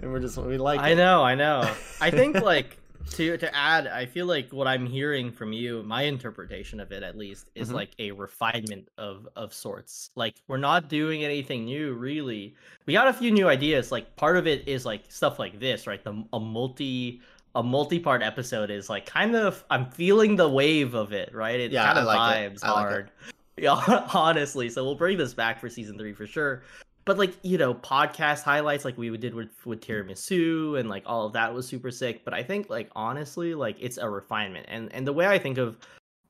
And 0.00 0.12
we're 0.12 0.20
just 0.20 0.36
we 0.36 0.58
like 0.58 0.80
I 0.80 0.90
it. 0.90 0.96
know, 0.96 1.22
I 1.22 1.34
know. 1.34 1.70
I 2.00 2.10
think 2.18 2.40
like 2.40 2.78
to 3.10 3.36
to 3.36 3.54
add, 3.54 3.86
I 3.86 4.06
feel 4.06 4.26
like 4.26 4.52
what 4.52 4.66
I'm 4.66 4.86
hearing 4.86 5.32
from 5.32 5.52
you, 5.52 5.82
my 5.82 6.02
interpretation 6.02 6.80
of 6.80 6.92
it 6.92 7.02
at 7.02 7.16
least, 7.16 7.50
is 7.54 7.68
Mhm. 7.70 7.74
like 7.74 7.90
a 7.98 8.10
refinement 8.12 8.88
of 8.98 9.28
of 9.36 9.52
sorts. 9.54 10.10
Like 10.16 10.34
we're 10.48 10.56
not 10.58 10.88
doing 10.88 11.24
anything 11.24 11.64
new 11.66 11.92
really. 11.94 12.54
We 12.86 12.92
got 12.94 13.08
a 13.08 13.12
few 13.12 13.30
new 13.30 13.48
ideas. 13.48 13.92
Like 13.92 14.16
part 14.16 14.36
of 14.36 14.46
it 14.46 14.66
is 14.68 14.84
like 14.84 15.04
stuff 15.08 15.38
like 15.38 15.60
this, 15.60 15.86
right? 15.86 16.02
The 16.02 16.24
a 16.32 16.40
multi 16.40 17.20
a 17.54 17.62
multi-part 17.62 18.22
episode 18.22 18.70
is 18.70 18.88
like 18.88 19.06
kind 19.06 19.34
of 19.36 19.64
I'm 19.70 19.90
feeling 19.90 20.36
the 20.36 20.48
wave 20.48 20.94
of 20.94 21.12
it, 21.12 21.34
right? 21.34 21.60
It 21.60 21.72
Yeah, 21.72 21.86
kind 21.86 21.98
of 21.98 22.06
like 22.06 22.18
vibes 22.18 22.60
I 22.62 22.72
like 22.72 22.88
hard. 22.88 23.10
Yeah, 23.58 24.08
honestly. 24.14 24.70
So 24.70 24.82
we'll 24.82 24.94
bring 24.94 25.18
this 25.18 25.34
back 25.34 25.60
for 25.60 25.68
season 25.68 25.98
three 25.98 26.14
for 26.14 26.26
sure 26.26 26.62
but 27.04 27.18
like 27.18 27.34
you 27.42 27.58
know 27.58 27.74
podcast 27.74 28.42
highlights 28.42 28.84
like 28.84 28.96
we 28.96 29.14
did 29.16 29.34
with 29.34 29.50
with 29.66 29.80
tiramisu 29.80 30.78
and 30.78 30.88
like 30.88 31.02
all 31.06 31.26
of 31.26 31.32
that 31.32 31.52
was 31.52 31.66
super 31.66 31.90
sick 31.90 32.24
but 32.24 32.34
i 32.34 32.42
think 32.42 32.70
like 32.70 32.90
honestly 32.94 33.54
like 33.54 33.76
it's 33.80 33.98
a 33.98 34.08
refinement 34.08 34.66
and 34.68 34.92
and 34.92 35.06
the 35.06 35.12
way 35.12 35.26
i 35.26 35.38
think 35.38 35.58
of 35.58 35.78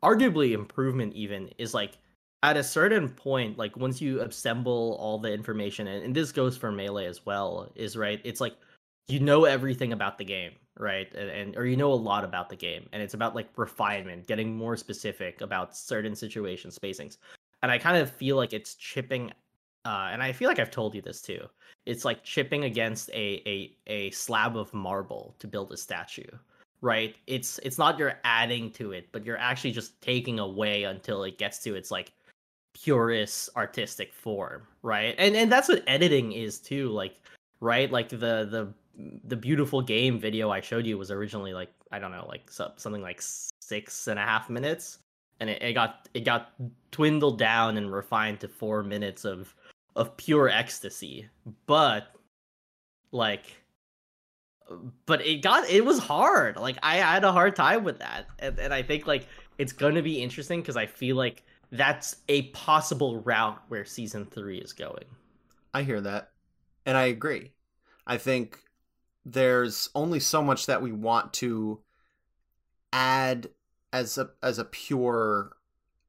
arguably 0.02 0.52
improvement 0.52 1.12
even 1.14 1.48
is 1.58 1.74
like 1.74 1.98
at 2.42 2.56
a 2.56 2.64
certain 2.64 3.08
point 3.08 3.56
like 3.58 3.76
once 3.76 4.00
you 4.00 4.20
assemble 4.20 4.96
all 5.00 5.18
the 5.18 5.32
information 5.32 5.86
and, 5.86 6.04
and 6.04 6.14
this 6.14 6.32
goes 6.32 6.56
for 6.56 6.72
melee 6.72 7.06
as 7.06 7.24
well 7.24 7.70
is 7.74 7.96
right 7.96 8.20
it's 8.24 8.40
like 8.40 8.56
you 9.08 9.20
know 9.20 9.44
everything 9.44 9.92
about 9.92 10.18
the 10.18 10.24
game 10.24 10.52
right 10.78 11.12
and, 11.14 11.28
and 11.28 11.56
or 11.56 11.66
you 11.66 11.76
know 11.76 11.92
a 11.92 11.94
lot 11.94 12.24
about 12.24 12.48
the 12.48 12.56
game 12.56 12.88
and 12.92 13.02
it's 13.02 13.14
about 13.14 13.34
like 13.34 13.48
refinement 13.56 14.26
getting 14.26 14.56
more 14.56 14.76
specific 14.76 15.40
about 15.40 15.76
certain 15.76 16.16
situation 16.16 16.70
spacings 16.70 17.18
and 17.62 17.70
i 17.70 17.76
kind 17.76 17.96
of 17.96 18.10
feel 18.10 18.36
like 18.36 18.52
it's 18.52 18.74
chipping 18.74 19.30
uh, 19.84 20.10
and 20.12 20.22
I 20.22 20.32
feel 20.32 20.48
like 20.48 20.58
I've 20.58 20.70
told 20.70 20.94
you 20.94 21.02
this 21.02 21.20
too. 21.20 21.40
It's 21.86 22.04
like 22.04 22.22
chipping 22.22 22.64
against 22.64 23.10
a 23.10 23.42
a 23.46 23.76
a 23.88 24.10
slab 24.10 24.56
of 24.56 24.72
marble 24.72 25.34
to 25.40 25.48
build 25.48 25.72
a 25.72 25.76
statue, 25.76 26.28
right? 26.80 27.16
It's 27.26 27.58
it's 27.64 27.78
not 27.78 27.98
you're 27.98 28.20
adding 28.24 28.70
to 28.72 28.92
it, 28.92 29.08
but 29.10 29.24
you're 29.24 29.38
actually 29.38 29.72
just 29.72 30.00
taking 30.00 30.38
away 30.38 30.84
until 30.84 31.24
it 31.24 31.38
gets 31.38 31.58
to 31.64 31.74
its 31.74 31.90
like 31.90 32.12
purest 32.74 33.50
artistic 33.56 34.14
form, 34.14 34.62
right? 34.82 35.16
And 35.18 35.34
and 35.34 35.50
that's 35.50 35.68
what 35.68 35.82
editing 35.88 36.32
is 36.32 36.60
too, 36.60 36.90
like 36.90 37.16
right? 37.60 37.90
Like 37.90 38.08
the 38.08 38.16
the 38.16 38.72
the 39.24 39.36
beautiful 39.36 39.82
game 39.82 40.18
video 40.18 40.50
I 40.50 40.60
showed 40.60 40.86
you 40.86 40.98
was 40.98 41.10
originally 41.10 41.52
like 41.52 41.70
I 41.90 41.98
don't 41.98 42.12
know 42.12 42.26
like 42.28 42.50
something 42.50 43.02
like 43.02 43.22
six 43.60 44.06
and 44.06 44.18
a 44.18 44.22
half 44.22 44.50
minutes, 44.50 44.98
and 45.40 45.50
it, 45.50 45.62
it 45.62 45.72
got 45.72 46.08
it 46.14 46.24
got 46.24 46.52
dwindled 46.90 47.38
down 47.38 47.76
and 47.76 47.92
refined 47.92 48.40
to 48.40 48.48
four 48.48 48.82
minutes 48.82 49.24
of 49.24 49.54
of 49.96 50.16
pure 50.16 50.48
ecstasy. 50.48 51.28
But 51.66 52.08
like, 53.10 53.46
but 55.06 55.24
it 55.26 55.42
got 55.42 55.68
it 55.68 55.84
was 55.84 55.98
hard. 55.98 56.56
Like 56.56 56.78
I, 56.82 56.96
had 56.96 57.24
a 57.24 57.32
hard 57.32 57.56
time 57.56 57.84
with 57.84 57.98
that, 57.98 58.26
and 58.38 58.58
and 58.58 58.72
I 58.72 58.82
think 58.82 59.06
like 59.06 59.26
it's 59.58 59.72
going 59.72 59.94
to 59.94 60.02
be 60.02 60.22
interesting 60.22 60.60
because 60.60 60.76
I 60.76 60.86
feel 60.86 61.16
like 61.16 61.44
that's 61.70 62.16
a 62.28 62.42
possible 62.50 63.20
route 63.20 63.60
where 63.68 63.84
season 63.84 64.26
three 64.26 64.58
is 64.58 64.72
going. 64.72 65.04
I 65.74 65.82
hear 65.82 66.00
that, 66.00 66.30
and 66.86 66.96
I 66.96 67.04
agree. 67.04 67.52
I 68.06 68.18
think 68.18 68.58
there's 69.24 69.88
only 69.94 70.20
so 70.20 70.42
much 70.42 70.66
that 70.66 70.82
we 70.82 70.92
want 70.92 71.32
to 71.34 71.80
add 72.92 73.50
as 73.92 74.18
a 74.18 74.30
as 74.42 74.58
a 74.58 74.64
pure 74.64 75.56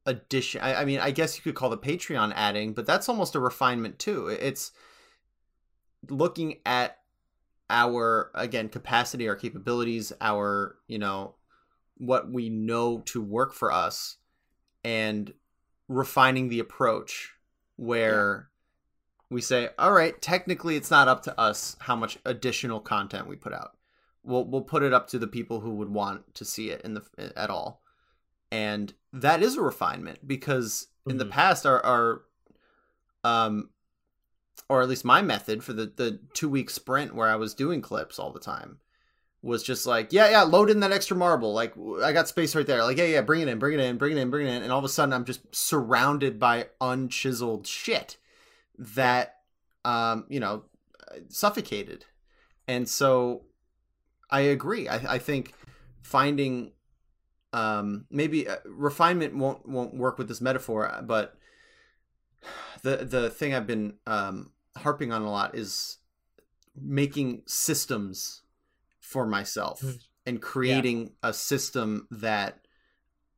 addition. 0.06 0.62
I, 0.62 0.82
I 0.82 0.86
mean, 0.86 1.00
I 1.00 1.12
guess 1.12 1.38
you 1.38 1.44
could 1.44 1.56
call 1.56 1.70
the 1.70 1.78
Patreon 1.78 2.34
adding, 2.36 2.74
but 2.74 2.86
that's 2.86 3.08
almost 3.08 3.36
a 3.36 3.40
refinement 3.40 4.00
too. 4.00 4.28
It's 4.28 4.72
looking 6.10 6.58
at 6.66 6.98
our 7.70 8.32
again 8.36 8.70
capacity, 8.70 9.28
our 9.28 9.36
capabilities, 9.36 10.12
our 10.20 10.78
you 10.88 11.00
know 11.00 11.36
what 11.98 12.32
we 12.32 12.50
know 12.50 13.00
to 13.06 13.22
work 13.22 13.54
for 13.54 13.72
us, 13.72 14.18
and 14.84 15.34
refining 15.88 16.50
the 16.50 16.60
approach 16.60 17.34
where 17.76 18.50
we 19.34 19.42
say, 19.42 19.70
all 19.78 19.92
right, 19.92 20.22
technically 20.22 20.76
it's 20.76 20.92
not 20.92 21.08
up 21.08 21.24
to 21.24 21.40
us 21.40 21.76
how 21.80 21.96
much 21.96 22.18
additional 22.26 22.80
content 22.80 23.28
we 23.28 23.36
put 23.36 23.54
out. 23.54 23.76
We'll 24.24 24.46
we'll 24.46 24.62
put 24.62 24.84
it 24.84 24.94
up 24.94 25.08
to 25.10 25.20
the 25.20 25.28
people 25.28 25.60
who 25.60 25.72
would 25.72 25.90
want 25.90 26.34
to 26.36 26.46
see 26.46 26.70
it 26.70 26.82
in 26.82 26.94
the 26.94 27.04
at 27.36 27.50
all. 27.50 27.82
And 28.52 28.94
that 29.12 29.44
is 29.44 29.58
a 29.58 29.62
refinement 29.62 30.26
because 30.26 30.88
in 31.06 31.14
mm-hmm. 31.14 31.20
the 31.20 31.26
past 31.26 31.66
our 31.66 31.84
our 31.86 32.22
um 33.24 33.70
or 34.70 34.82
at 34.82 34.88
least 34.88 35.04
my 35.04 35.22
method 35.22 35.64
for 35.64 35.74
the 35.74 35.92
the 35.94 36.20
2 36.34 36.48
week 36.48 36.70
sprint 36.70 37.16
where 37.16 37.28
I 37.28 37.36
was 37.36 37.54
doing 37.54 37.82
clips 37.82 38.20
all 38.20 38.32
the 38.32 38.40
time 38.40 38.80
was 39.42 39.62
just 39.62 39.86
like, 39.86 40.14
yeah, 40.14 40.30
yeah, 40.30 40.44
load 40.44 40.70
in 40.70 40.80
that 40.80 40.94
extra 40.94 41.18
marble. 41.18 41.54
Like 41.54 41.74
I 42.02 42.14
got 42.14 42.30
space 42.30 42.56
right 42.56 42.66
there. 42.66 42.82
Like, 42.84 42.98
yeah, 42.98 43.06
yeah, 43.06 43.22
bring 43.22 43.42
it 43.42 43.50
in, 43.50 43.60
bring 43.60 43.74
it 43.74 43.82
in, 43.82 43.98
bring 43.98 44.16
it 44.16 44.22
in, 44.22 44.30
bring 44.30 44.48
it 44.48 44.52
in. 44.52 44.64
And 44.64 44.72
all 44.72 44.80
of 44.80 44.86
a 44.86 44.90
sudden 44.90 45.12
I'm 45.12 45.26
just 45.26 45.54
surrounded 45.54 46.40
by 46.40 46.68
unchiseled 46.80 47.68
shit 47.68 48.18
that 48.78 49.36
um, 49.86 50.26
you 50.30 50.40
know, 50.40 50.64
suffocated. 51.30 52.06
And 52.68 52.88
so 52.88 53.44
I 54.30 54.42
agree. 54.42 54.88
I, 54.88 55.16
I 55.16 55.18
think 55.18 55.54
finding 56.02 56.72
um, 57.52 58.06
maybe 58.10 58.48
uh, 58.48 58.58
refinement 58.66 59.36
won't 59.36 59.68
won't 59.68 59.96
work 59.96 60.18
with 60.18 60.28
this 60.28 60.42
metaphor, 60.42 60.92
but 61.04 61.36
the 62.82 62.98
the 62.98 63.30
thing 63.30 63.54
I've 63.54 63.68
been 63.68 63.96
um, 64.08 64.52
harping 64.78 65.12
on 65.12 65.22
a 65.22 65.32
lot 65.32 65.56
is 65.56 65.98
making 66.76 67.44
systems 67.46 68.42
for 69.00 69.28
myself 69.28 69.82
mm. 69.82 70.00
and 70.26 70.42
creating 70.42 71.02
yeah. 71.02 71.30
a 71.30 71.34
system 71.34 72.08
that 72.10 72.66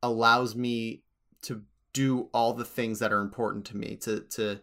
allows 0.02 0.54
me 0.54 1.02
to 1.42 1.62
do 1.92 2.30
all 2.32 2.54
the 2.54 2.64
things 2.64 3.00
that 3.00 3.12
are 3.12 3.20
important 3.20 3.66
to 3.66 3.76
me 3.76 3.96
to 3.96 4.20
to 4.20 4.60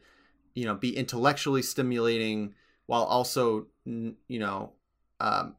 you 0.53 0.65
know 0.65 0.75
be 0.75 0.95
intellectually 0.95 1.61
stimulating 1.61 2.53
while 2.85 3.03
also 3.03 3.67
you 3.85 4.39
know 4.39 4.71
um, 5.19 5.55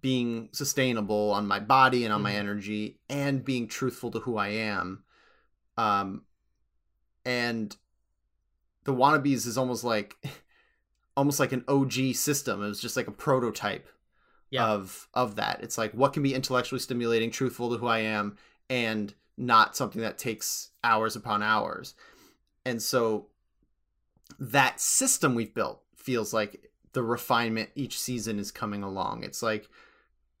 being 0.00 0.48
sustainable 0.52 1.30
on 1.32 1.46
my 1.46 1.58
body 1.58 2.04
and 2.04 2.12
on 2.12 2.18
mm-hmm. 2.18 2.24
my 2.24 2.34
energy 2.34 2.98
and 3.08 3.44
being 3.44 3.66
truthful 3.66 4.10
to 4.10 4.20
who 4.20 4.36
I 4.36 4.48
am 4.48 5.02
um 5.76 6.22
and 7.24 7.76
the 8.84 8.94
wannabes 8.94 9.46
is 9.46 9.58
almost 9.58 9.84
like 9.84 10.16
almost 11.16 11.40
like 11.40 11.52
an 11.52 11.64
OG 11.68 12.14
system 12.14 12.62
it 12.62 12.68
was 12.68 12.80
just 12.80 12.96
like 12.96 13.08
a 13.08 13.12
prototype 13.12 13.88
yeah. 14.50 14.66
of 14.66 15.08
of 15.14 15.36
that 15.36 15.60
it's 15.62 15.78
like 15.78 15.92
what 15.92 16.12
can 16.12 16.22
be 16.22 16.34
intellectually 16.34 16.80
stimulating 16.80 17.30
truthful 17.30 17.70
to 17.70 17.76
who 17.78 17.86
I 17.86 18.00
am 18.00 18.36
and 18.68 19.12
not 19.36 19.76
something 19.76 20.02
that 20.02 20.18
takes 20.18 20.70
hours 20.84 21.16
upon 21.16 21.42
hours 21.42 21.94
and 22.64 22.80
so 22.80 23.26
that 24.38 24.80
system 24.80 25.34
we've 25.34 25.54
built 25.54 25.82
feels 25.96 26.32
like 26.32 26.70
the 26.92 27.02
refinement 27.02 27.70
each 27.74 27.98
season 27.98 28.38
is 28.38 28.50
coming 28.50 28.82
along. 28.82 29.22
It's 29.24 29.42
like 29.42 29.68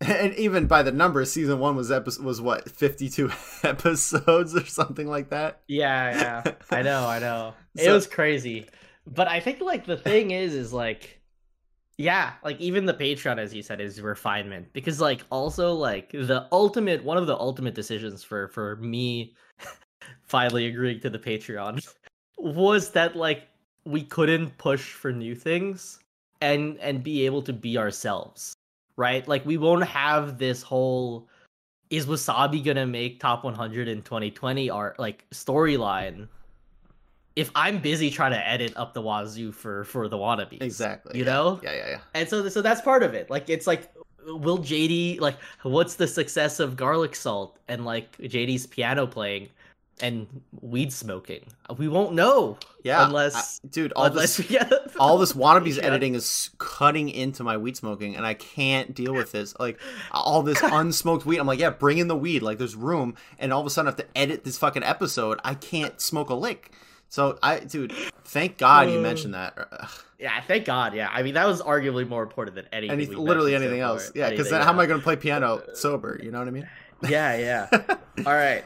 and 0.00 0.34
even 0.36 0.66
by 0.66 0.82
the 0.82 0.92
numbers, 0.92 1.30
season 1.30 1.58
one 1.58 1.76
was 1.76 1.92
episode 1.92 2.24
was 2.24 2.40
what 2.40 2.70
fifty 2.70 3.10
two 3.10 3.30
episodes 3.62 4.56
or 4.56 4.64
something 4.64 5.06
like 5.06 5.28
that. 5.30 5.60
Yeah, 5.68 6.42
yeah, 6.44 6.54
I 6.70 6.82
know, 6.82 7.06
I 7.06 7.18
know. 7.18 7.54
It 7.76 7.84
so, 7.84 7.94
was 7.94 8.08
crazy, 8.08 8.66
but 9.06 9.28
I 9.28 9.38
think 9.38 9.60
like 9.60 9.86
the 9.86 9.96
thing 9.96 10.32
is, 10.32 10.54
is 10.54 10.72
like, 10.72 11.20
yeah, 11.98 12.32
like 12.42 12.60
even 12.60 12.84
the 12.84 12.94
Patreon, 12.94 13.38
as 13.38 13.54
you 13.54 13.62
said, 13.62 13.80
is 13.80 14.00
refinement 14.00 14.72
because 14.72 15.00
like 15.00 15.22
also 15.30 15.72
like 15.74 16.10
the 16.10 16.48
ultimate 16.50 17.04
one 17.04 17.16
of 17.16 17.28
the 17.28 17.38
ultimate 17.38 17.74
decisions 17.74 18.24
for 18.24 18.48
for 18.48 18.74
me 18.76 19.36
finally 20.24 20.66
agreeing 20.66 20.98
to 21.00 21.10
the 21.10 21.18
Patreon 21.18 21.86
was 22.38 22.90
that 22.90 23.14
like 23.14 23.46
we 23.90 24.02
couldn't 24.02 24.56
push 24.58 24.92
for 24.92 25.12
new 25.12 25.34
things 25.34 25.98
and 26.40 26.78
and 26.78 27.02
be 27.02 27.26
able 27.26 27.42
to 27.42 27.52
be 27.52 27.76
ourselves 27.76 28.54
right? 29.00 29.26
Like 29.26 29.46
we 29.46 29.56
won't 29.56 29.84
have 29.84 30.38
this 30.38 30.62
whole 30.62 31.26
is 31.88 32.06
wassabi 32.06 32.62
gonna 32.62 32.86
make 32.86 33.18
top 33.18 33.42
100 33.42 33.88
in 33.88 34.02
2020 34.02 34.70
art 34.70 34.96
like 35.00 35.28
storyline 35.30 36.28
if 37.34 37.50
i'm 37.56 37.80
busy 37.80 38.10
trying 38.10 38.30
to 38.30 38.48
edit 38.48 38.72
up 38.76 38.94
the 38.94 39.02
wazoo 39.02 39.50
for 39.50 39.82
for 39.82 40.06
the 40.06 40.16
wannabe 40.16 40.62
exactly 40.62 41.18
you 41.18 41.24
yeah. 41.24 41.32
know? 41.32 41.60
Yeah 41.64 41.72
yeah 41.72 41.88
yeah. 41.88 41.98
And 42.14 42.28
so 42.28 42.48
so 42.48 42.62
that's 42.62 42.80
part 42.80 43.02
of 43.02 43.14
it. 43.14 43.28
Like 43.28 43.50
it's 43.50 43.66
like 43.66 43.90
will 44.26 44.58
jd 44.58 45.18
like 45.18 45.36
what's 45.62 45.94
the 45.94 46.06
success 46.06 46.60
of 46.60 46.76
garlic 46.76 47.16
salt 47.16 47.58
and 47.66 47.84
like 47.84 48.16
jd's 48.18 48.66
piano 48.66 49.06
playing 49.06 49.48
and 50.02 50.42
weed 50.60 50.92
smoking. 50.92 51.44
We 51.76 51.88
won't 51.88 52.14
know. 52.14 52.58
Yeah, 52.82 53.04
unless 53.04 53.60
I, 53.62 53.68
dude, 53.68 53.92
all 53.92 54.06
unless 54.06 54.38
this 54.38 54.62
all 54.98 55.18
this 55.18 55.32
wannabes 55.32 55.76
yeah. 55.78 55.84
editing 55.84 56.14
is 56.14 56.50
cutting 56.58 57.10
into 57.10 57.44
my 57.44 57.56
weed 57.56 57.76
smoking, 57.76 58.16
and 58.16 58.24
I 58.24 58.34
can't 58.34 58.94
deal 58.94 59.12
with 59.12 59.32
this. 59.32 59.58
Like 59.58 59.78
all 60.10 60.42
this 60.42 60.58
unsmoked 60.62 61.24
weed. 61.24 61.38
I'm 61.38 61.46
like, 61.46 61.58
yeah, 61.58 61.70
bring 61.70 61.98
in 61.98 62.08
the 62.08 62.16
weed. 62.16 62.42
Like 62.42 62.58
there's 62.58 62.76
room, 62.76 63.14
and 63.38 63.52
all 63.52 63.60
of 63.60 63.66
a 63.66 63.70
sudden 63.70 63.88
I 63.88 63.90
have 63.90 63.98
to 63.98 64.06
edit 64.18 64.44
this 64.44 64.58
fucking 64.58 64.82
episode. 64.82 65.40
I 65.44 65.54
can't 65.54 66.00
smoke 66.00 66.30
a 66.30 66.34
lick. 66.34 66.72
So 67.08 67.38
I, 67.42 67.58
dude, 67.58 67.92
thank 68.24 68.56
God 68.56 68.88
you 68.88 69.00
mentioned 69.00 69.34
that. 69.34 69.58
Yeah, 70.18 70.40
thank 70.42 70.64
God. 70.64 70.94
Yeah, 70.94 71.08
I 71.12 71.22
mean 71.22 71.34
that 71.34 71.46
was 71.46 71.60
arguably 71.60 72.08
more 72.08 72.22
important 72.22 72.54
than 72.54 72.66
anything. 72.72 72.92
Any, 72.92 73.06
literally 73.06 73.54
anything 73.54 73.80
so 73.80 73.86
else. 73.86 74.12
Yeah, 74.14 74.30
because 74.30 74.48
then 74.48 74.62
how 74.62 74.70
am 74.70 74.78
I 74.78 74.86
going 74.86 75.00
to 75.00 75.04
play 75.04 75.16
piano 75.16 75.62
sober? 75.74 76.20
You 76.22 76.30
know 76.30 76.38
what 76.38 76.48
I 76.48 76.52
mean? 76.52 76.68
Yeah, 77.08 77.36
yeah. 77.36 77.96
all 78.26 78.34
right. 78.34 78.64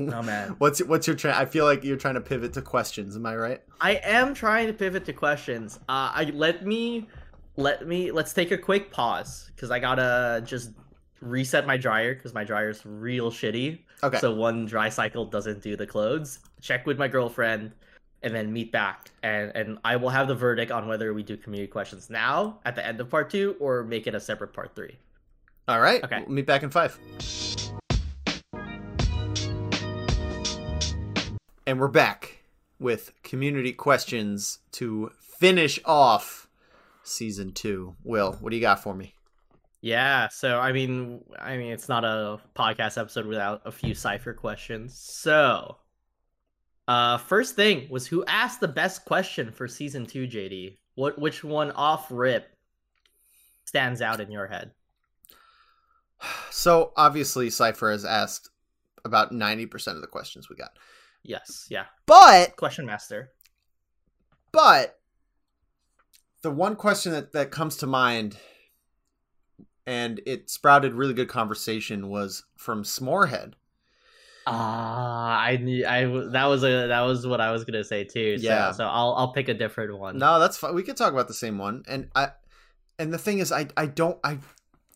Oh 0.00 0.22
man. 0.22 0.50
what's 0.58 0.82
what's 0.82 1.06
your 1.06 1.16
try? 1.16 1.38
I 1.38 1.44
feel 1.44 1.64
like 1.64 1.84
you're 1.84 1.96
trying 1.96 2.14
to 2.14 2.20
pivot 2.20 2.52
to 2.54 2.62
questions. 2.62 3.16
Am 3.16 3.26
I 3.26 3.36
right? 3.36 3.62
I 3.80 3.94
am 4.02 4.34
trying 4.34 4.66
to 4.66 4.72
pivot 4.72 5.04
to 5.06 5.12
questions. 5.12 5.78
Uh, 5.88 6.10
I 6.14 6.30
let 6.34 6.66
me 6.66 7.08
let 7.56 7.86
me 7.86 8.10
let's 8.10 8.32
take 8.32 8.50
a 8.50 8.58
quick 8.58 8.90
pause 8.90 9.50
because 9.54 9.70
I 9.70 9.78
gotta 9.78 10.42
just 10.44 10.70
reset 11.20 11.66
my 11.66 11.76
dryer 11.76 12.14
because 12.14 12.34
my 12.34 12.44
dryer's 12.44 12.84
real 12.84 13.30
shitty. 13.30 13.78
Okay. 14.02 14.18
So 14.18 14.34
one 14.34 14.66
dry 14.66 14.88
cycle 14.88 15.24
doesn't 15.24 15.62
do 15.62 15.76
the 15.76 15.86
clothes. 15.86 16.40
Check 16.60 16.86
with 16.86 16.98
my 16.98 17.08
girlfriend, 17.08 17.72
and 18.22 18.34
then 18.34 18.52
meet 18.52 18.72
back, 18.72 19.10
and 19.22 19.52
and 19.54 19.78
I 19.84 19.96
will 19.96 20.10
have 20.10 20.28
the 20.28 20.34
verdict 20.34 20.70
on 20.70 20.86
whether 20.86 21.14
we 21.14 21.22
do 21.22 21.36
community 21.36 21.70
questions 21.70 22.10
now 22.10 22.58
at 22.64 22.74
the 22.74 22.86
end 22.86 23.00
of 23.00 23.08
part 23.08 23.30
two 23.30 23.56
or 23.60 23.84
make 23.84 24.06
it 24.06 24.14
a 24.14 24.20
separate 24.20 24.52
part 24.52 24.74
three. 24.74 24.98
All 25.68 25.80
right. 25.80 26.02
Okay. 26.04 26.20
We'll 26.20 26.34
meet 26.36 26.46
back 26.46 26.62
in 26.62 26.70
five. 26.70 26.98
And 31.68 31.80
we're 31.80 31.88
back 31.88 32.44
with 32.78 33.10
community 33.24 33.72
questions 33.72 34.60
to 34.70 35.10
finish 35.18 35.80
off 35.84 36.46
season 37.02 37.50
two. 37.52 37.96
Will, 38.04 38.34
what 38.34 38.50
do 38.50 38.56
you 38.56 38.62
got 38.62 38.80
for 38.80 38.94
me? 38.94 39.14
Yeah, 39.80 40.28
so 40.28 40.60
I 40.60 40.70
mean, 40.70 41.24
I 41.40 41.56
mean, 41.56 41.72
it's 41.72 41.88
not 41.88 42.04
a 42.04 42.38
podcast 42.54 42.98
episode 42.98 43.26
without 43.26 43.62
a 43.64 43.72
few 43.72 43.94
cyfer 43.94 44.34
questions. 44.34 44.96
So, 44.96 45.78
uh, 46.86 47.18
first 47.18 47.56
thing 47.56 47.88
was 47.90 48.06
who 48.06 48.24
asked 48.26 48.60
the 48.60 48.68
best 48.68 49.04
question 49.04 49.50
for 49.50 49.66
season 49.66 50.06
two, 50.06 50.28
JD? 50.28 50.76
What, 50.94 51.18
which 51.18 51.42
one 51.42 51.72
off 51.72 52.06
rip 52.12 52.48
stands 53.64 54.00
out 54.00 54.20
in 54.20 54.30
your 54.30 54.46
head? 54.46 54.70
So 56.50 56.92
obviously, 56.96 57.48
Cyfer 57.48 57.92
has 57.92 58.04
asked 58.04 58.48
about 59.04 59.30
ninety 59.30 59.66
percent 59.66 59.96
of 59.96 60.00
the 60.00 60.08
questions 60.08 60.48
we 60.48 60.56
got. 60.56 60.70
Yes, 61.28 61.66
yeah. 61.70 61.86
But 62.06 62.56
question 62.56 62.86
master. 62.86 63.30
But 64.52 64.98
the 66.42 66.50
one 66.50 66.76
question 66.76 67.12
that, 67.12 67.32
that 67.32 67.50
comes 67.50 67.76
to 67.78 67.86
mind 67.86 68.36
and 69.86 70.20
it 70.26 70.50
sprouted 70.50 70.94
really 70.94 71.14
good 71.14 71.28
conversation 71.28 72.08
was 72.08 72.44
from 72.56 72.84
Smorehead. 72.84 73.54
Ah, 74.48 75.40
I 75.40 75.56
knew 75.56 75.84
I 75.84 76.04
that 76.30 76.44
was 76.46 76.62
a 76.62 76.86
that 76.88 77.00
was 77.00 77.26
what 77.26 77.40
I 77.40 77.50
was 77.50 77.64
gonna 77.64 77.82
say 77.82 78.04
too. 78.04 78.38
So, 78.38 78.44
Yeah. 78.44 78.70
So 78.70 78.84
I'll 78.84 79.14
I'll 79.16 79.32
pick 79.32 79.48
a 79.48 79.54
different 79.54 79.98
one. 79.98 80.18
No, 80.18 80.38
that's 80.38 80.56
fine. 80.56 80.74
We 80.74 80.84
could 80.84 80.96
talk 80.96 81.12
about 81.12 81.26
the 81.26 81.34
same 81.34 81.58
one. 81.58 81.82
And 81.88 82.08
I 82.14 82.30
and 82.98 83.12
the 83.12 83.18
thing 83.18 83.40
is 83.40 83.50
I 83.50 83.66
I 83.76 83.86
don't 83.86 84.18
I 84.22 84.38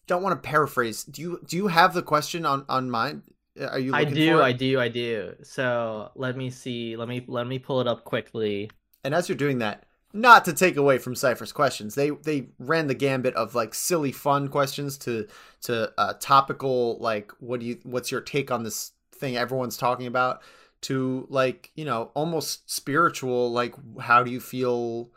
don't 0.07 0.23
want 0.23 0.41
to 0.41 0.49
paraphrase. 0.49 1.03
Do 1.03 1.21
you 1.21 1.41
do 1.47 1.57
you 1.57 1.67
have 1.67 1.95
the 1.95 2.03
question 2.03 2.47
on 2.47 2.65
on 2.69 2.91
mine? 2.91 3.23
Are 3.59 3.79
you 3.79 3.95
I 3.95 4.05
do? 4.05 4.41
I 4.41 4.53
do, 4.53 4.81
I 4.81 4.89
do. 4.89 5.35
So 5.43 6.11
let 6.15 6.37
me 6.37 6.51
see. 6.51 6.97
Let 6.97 7.09
me 7.09 7.25
let 7.27 7.47
me 7.47 7.59
pull 7.59 7.81
it 7.81 7.87
up 7.87 8.05
quickly. 8.05 8.71
And 9.03 9.15
as 9.15 9.29
you're 9.29 9.37
doing 9.37 9.59
that, 9.59 9.85
not 10.13 10.45
to 10.45 10.53
take 10.53 10.77
away 10.77 10.99
from 10.99 11.15
Cyfer's 11.15 11.53
questions, 11.53 11.95
they 11.95 12.11
they 12.11 12.49
ran 12.59 12.87
the 12.87 12.95
gambit 12.95 13.35
of 13.35 13.55
like 13.55 13.75
silly 13.75 14.13
fun 14.13 14.49
questions 14.49 14.99
to 14.99 15.27
to 15.63 15.93
uh, 15.99 16.15
topical 16.21 16.99
like 16.99 17.33
what 17.39 17.61
do 17.61 17.67
you 17.67 17.79
what's 17.85 18.11
your 18.11 18.21
take 18.21 18.51
on 18.51 18.63
this 18.63 18.93
thing 19.13 19.37
everyone's 19.37 19.77
talking 19.77 20.07
about 20.07 20.43
to 20.81 21.27
like 21.29 21.71
you 21.75 21.85
know 21.85 22.11
almost 22.15 22.71
spiritual 22.71 23.53
like 23.53 23.75
how 24.01 24.23
do 24.23 24.31
you 24.31 24.41
feel 24.41 25.11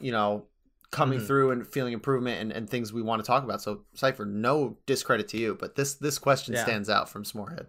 you 0.00 0.10
know 0.10 0.46
coming 0.94 1.18
Mhm. 1.20 1.26
through 1.26 1.50
and 1.50 1.66
feeling 1.66 1.92
improvement 1.92 2.40
and, 2.40 2.52
and 2.52 2.70
things 2.70 2.92
we 2.92 3.02
want 3.02 3.22
to 3.22 3.26
talk 3.26 3.42
about 3.44 3.60
so 3.60 3.84
Cyfer 3.96 4.24
no 4.26 4.78
discredit 4.86 5.28
to 5.28 5.36
you 5.38 5.56
but 5.58 5.74
this 5.74 5.94
this 5.94 6.18
question 6.18 6.54
Yeah. 6.54 6.62
stands 6.62 6.88
out 6.88 7.08
from 7.08 7.24
Smorehead 7.24 7.66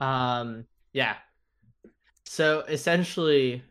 Um, 0.00 0.66
yeah. 0.92 1.16
So 2.24 2.60
essentially, 2.60 3.62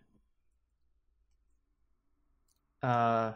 uh. 2.84 3.34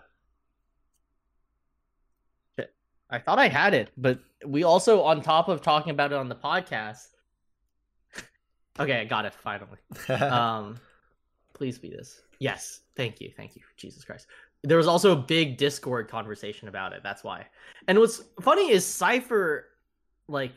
I 3.09 3.19
thought 3.19 3.37
I 3.37 3.47
had 3.47 3.75
it, 3.75 3.91
but 3.95 4.19
we 4.43 4.63
also, 4.63 5.01
on 5.03 5.21
top 5.21 5.47
of 5.47 5.61
talking 5.61 5.91
about 5.91 6.11
it 6.11 6.15
on 6.15 6.29
the 6.29 6.35
podcast. 6.35 7.09
okay, 8.79 9.01
I 9.01 9.05
got 9.05 9.25
it 9.25 9.33
finally. 9.35 9.77
um 10.09 10.79
please 11.53 11.77
be 11.77 11.89
this 11.91 12.22
yes. 12.39 12.81
Thank 12.95 13.21
you. 13.21 13.31
Thank 13.35 13.55
you. 13.55 13.61
Jesus 13.77 14.03
christ. 14.03 14.27
There 14.63 14.77
was 14.77 14.87
also 14.87 15.11
a 15.11 15.15
big 15.15 15.57
discord 15.57 16.07
conversation 16.07 16.67
about 16.67 16.93
it. 16.93 17.01
That's 17.03 17.23
why. 17.23 17.47
And 17.87 17.99
what's 17.99 18.23
funny 18.41 18.71
is 18.71 18.85
cyfer 18.85 19.63
like 20.27 20.53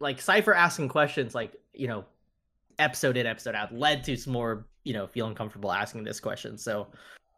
like 0.00 0.18
cyfer 0.18 0.54
asking 0.56 0.88
questions 0.88 1.34
like 1.34 1.54
you 1.74 1.86
know 1.86 2.04
episode 2.78 3.16
in 3.16 3.26
episode 3.26 3.54
out 3.54 3.74
led 3.74 4.02
to 4.04 4.16
some 4.16 4.32
more 4.32 4.66
you 4.84 4.92
know 4.92 5.06
feeling 5.06 5.34
comfortable 5.34 5.72
asking 5.72 6.04
this 6.04 6.20
question. 6.20 6.58
So 6.58 6.88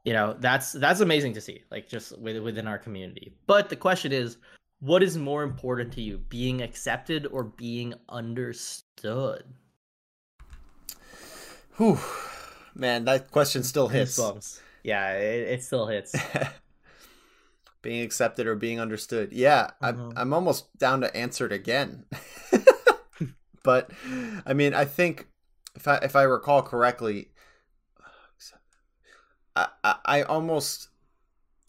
you 0.04 0.12
know 0.12 0.36
that's 0.40 0.72
that's 0.72 1.00
amazing 1.00 1.32
to 1.34 1.40
see 1.40 1.62
like 1.70 1.88
just 1.88 2.18
with, 2.18 2.42
within 2.42 2.66
our 2.66 2.78
community. 2.78 3.34
But 3.46 3.68
the 3.68 3.76
question 3.76 4.12
is 4.12 4.38
what 4.80 5.02
is 5.02 5.16
more 5.16 5.42
important 5.42 5.92
to 5.94 6.02
you 6.02 6.18
being 6.28 6.60
accepted 6.62 7.26
or 7.26 7.44
being 7.44 7.94
understood? 8.08 9.44
Whew. 11.76 11.98
Man 12.74 13.04
that 13.04 13.30
question 13.30 13.62
still 13.62 13.88
hits. 13.88 14.18
Yeah, 14.82 15.12
it, 15.14 15.48
it 15.48 15.62
still 15.62 15.86
hits. 15.86 16.14
being 17.82 18.02
accepted 18.02 18.46
or 18.46 18.54
being 18.54 18.80
understood. 18.80 19.32
Yeah, 19.32 19.70
I'm 19.80 19.96
Mhm. 19.96 20.12
I'm 20.16 20.32
almost 20.32 20.76
down 20.78 21.00
to 21.02 21.16
answer 21.16 21.46
it 21.46 21.52
again. 21.52 22.06
but 23.62 23.90
I 24.46 24.54
mean, 24.54 24.74
I 24.74 24.84
think 24.84 25.28
if 25.74 25.86
I 25.86 25.96
if 25.96 26.16
I 26.16 26.22
recall 26.22 26.62
correctly, 26.62 27.30
I, 29.54 29.68
I 29.84 29.96
I 30.04 30.22
almost 30.22 30.88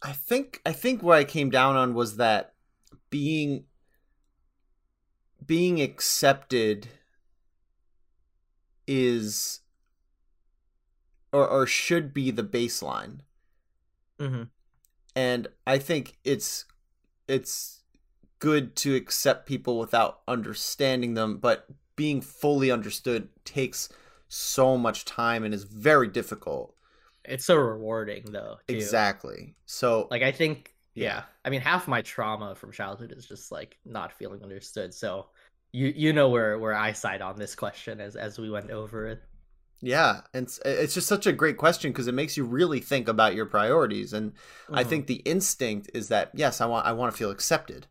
I 0.01 0.13
think 0.13 0.61
I 0.65 0.71
think 0.71 1.03
what 1.03 1.17
I 1.17 1.23
came 1.23 1.49
down 1.49 1.75
on 1.75 1.93
was 1.93 2.17
that 2.17 2.53
being 3.09 3.65
being 5.45 5.81
accepted 5.81 6.87
is 8.87 9.59
or 11.36 11.47
or 11.47 11.65
should 11.67 12.13
be 12.13 12.31
the 12.31 12.43
baseline 12.43 13.19
hmm 14.19 14.43
and 15.15 15.47
i 15.67 15.77
think 15.77 16.17
it's 16.23 16.65
it's 17.27 17.81
good 18.39 18.75
to 18.75 18.95
accept 18.95 19.47
people 19.47 19.79
without 19.79 20.21
understanding 20.27 21.13
them 21.15 21.38
but 21.38 21.67
being 21.95 22.21
fully 22.21 22.71
understood 22.71 23.29
takes 23.45 23.89
so 24.27 24.77
much 24.77 25.05
time 25.05 25.43
and 25.43 25.53
is 25.53 25.63
very 25.65 26.07
difficult 26.07 26.75
It's 27.23 27.45
so 27.45 27.55
rewarding 27.55 28.31
though. 28.31 28.57
Too. 28.67 28.73
exactly 28.73 29.55
so 29.65 30.07
Like 30.11 30.21
I 30.21 30.31
think, 30.31 30.73
Yeah. 30.93 31.05
yeah. 31.05 31.23
I 31.43 31.49
mean, 31.49 31.61
half 31.61 31.88
my 31.88 32.01
trauma 32.01 32.55
from 32.55 32.71
childhood 32.71 33.11
is 33.15 33.27
just 33.27 33.51
like 33.51 33.77
not 33.86 34.13
feeling 34.13 34.43
understood. 34.43 34.93
So 34.93 35.29
you 35.71 35.88
you 35.95 36.13
know 36.13 36.29
where 36.29 36.57
where 36.59 36.73
I 36.73 36.91
side 36.93 37.21
on 37.21 37.38
this 37.38 37.55
question 37.55 37.99
as 37.99 38.15
as 38.15 38.38
we 38.39 38.49
went 38.49 38.71
over 38.71 39.07
it. 39.07 39.21
Yeah 39.86 40.21
and 40.33 40.43
it's, 40.47 40.59
it's 40.65 40.93
just 40.95 41.07
such 41.07 41.27
a 41.27 41.31
great 41.31 41.57
question 41.57 41.91
because 41.91 42.07
it 42.07 42.13
makes 42.13 42.36
you 42.38 42.43
really 42.43 42.79
think 42.79 43.07
about 43.07 43.36
your 43.36 43.45
priorities 43.45 44.11
and 44.13 44.33
I 44.73 44.83
Mhm. 44.83 44.89
think 44.89 45.07
the 45.07 45.21
instinct 45.25 45.91
is 45.93 46.07
that 46.09 46.31
yes, 46.33 46.59
I 46.61 46.65
want 46.65 46.86
I 46.88 46.91
want 46.93 47.11
to 47.13 47.17
feel 47.17 47.31
accepted. 47.31 47.88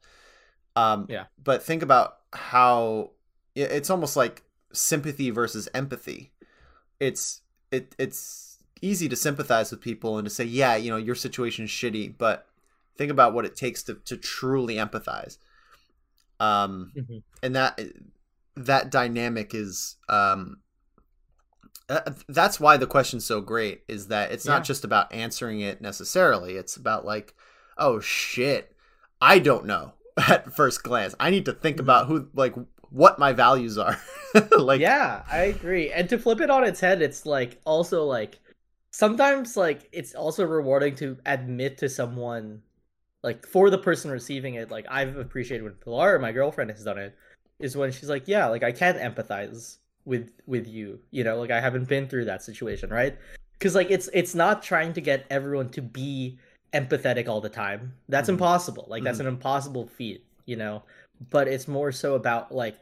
Um, 0.77 1.07
Yeah. 1.09 1.27
But 1.43 1.63
think 1.63 1.83
about 1.83 2.19
how 2.33 3.13
it's 3.55 3.91
almost 3.91 4.17
like 4.17 4.43
sympathy 4.73 5.31
versus 5.31 5.69
empathy. 5.73 6.33
It's 6.99 7.43
it 7.71 7.95
it's 7.99 8.59
easy 8.83 9.09
to 9.09 9.17
sympathize 9.17 9.71
with 9.71 9.81
people 9.81 10.19
and 10.19 10.27
to 10.27 10.35
say, 10.35 10.45
yeah, 10.45 10.75
you 10.77 10.91
know, 10.91 10.97
your 11.09 11.15
situation 11.15 11.65
is 11.65 11.71
shitty, 11.71 12.19
but 12.19 12.47
think 12.97 13.11
about 13.11 13.33
what 13.35 13.45
it 13.45 13.55
takes 13.57 13.83
to 13.85 13.95
to 14.11 14.17
truly 14.17 14.75
empathize. 14.77 15.39
Um, 16.41 16.93
Mhm. 16.97 17.23
and 17.43 17.55
that 17.57 17.81
that 18.57 18.91
dynamic 18.91 19.55
is 19.55 19.97
um 20.09 20.61
uh, 21.89 22.13
that's 22.29 22.59
why 22.59 22.77
the 22.77 22.87
question's 22.87 23.25
so 23.25 23.41
great 23.41 23.83
is 23.89 24.09
that 24.09 24.33
it's 24.33 24.47
Yeah. 24.47 24.53
not 24.53 24.65
just 24.65 24.85
about 24.85 25.13
answering 25.13 25.61
it 25.61 25.81
necessarily 25.81 26.55
it's 26.57 26.77
about 26.77 27.05
like 27.05 27.35
oh 27.77 28.01
shit 28.01 28.75
i 29.21 29.39
don't 29.39 29.67
know 29.67 29.93
at 30.17 30.55
first 30.55 30.83
glance 30.83 31.15
i 31.21 31.31
need 31.31 31.45
to 31.45 31.53
think 31.53 31.77
Mhm. 31.77 31.81
about 31.81 32.07
who 32.07 32.29
like 32.35 32.55
what 32.91 33.19
my 33.19 33.33
values 33.33 33.77
are 33.77 34.01
like 34.59 34.81
yeah, 34.81 35.23
I 35.31 35.39
agree. 35.45 35.91
And 35.93 36.09
to 36.09 36.19
flip 36.19 36.41
it 36.41 36.51
on 36.51 36.65
its 36.65 36.81
head, 36.81 37.03
it's 37.03 37.27
like 37.27 37.61
also 37.65 38.05
like 38.05 38.39
sometimes 38.93 39.57
like 39.57 39.89
it's 39.93 40.15
also 40.15 40.45
rewarding 40.45 40.95
to 40.97 41.17
admit 41.27 41.79
to 41.79 41.89
someone 41.89 42.63
like 43.23 43.47
for 43.47 43.71
the 43.71 43.79
person 43.79 44.11
receiving 44.11 44.55
it, 44.55 44.71
like 44.71 44.87
I've 44.89 45.17
appreciated 45.17 45.65
when 45.65 45.75
Pilar, 45.75 46.19
my 46.19 46.33
girlfriend, 46.33 46.71
has 46.71 46.85
done 46.85 46.99
it, 46.99 47.17
is 47.59 47.77
when 47.77 47.91
she's 47.93 48.09
like, 48.09 48.29
Yeah, 48.29 48.47
like 48.47 48.63
I 48.63 48.73
can't 48.73 48.99
empathize 48.99 49.79
with 50.05 50.33
with 50.47 50.67
you. 50.67 50.99
You 51.11 51.25
know, 51.25 51.37
like 51.39 51.51
I 51.51 51.61
haven't 51.61 51.89
been 51.89 52.09
through 52.09 52.27
that 52.27 52.43
situation, 52.43 52.91
right? 52.91 53.17
Because 53.59 53.75
like 53.75 53.91
it's 53.91 54.09
it's 54.13 54.35
not 54.35 54.63
trying 54.63 54.93
to 54.95 55.01
get 55.01 55.27
everyone 55.31 55.71
to 55.71 55.83
be 55.83 56.39
empathetic 56.73 57.29
all 57.29 57.41
the 57.41 57.49
time. 57.49 57.95
That's 58.09 58.29
Mhm. 58.29 58.35
impossible. 58.35 58.87
Like 58.89 59.05
that's 59.05 59.21
an 59.21 59.27
impossible 59.27 59.87
feat, 59.87 60.25
you 60.47 60.57
know. 60.57 60.83
But 61.31 61.49
it's 61.49 61.69
more 61.69 61.93
so 61.93 62.15
about 62.15 62.53
like 62.53 62.77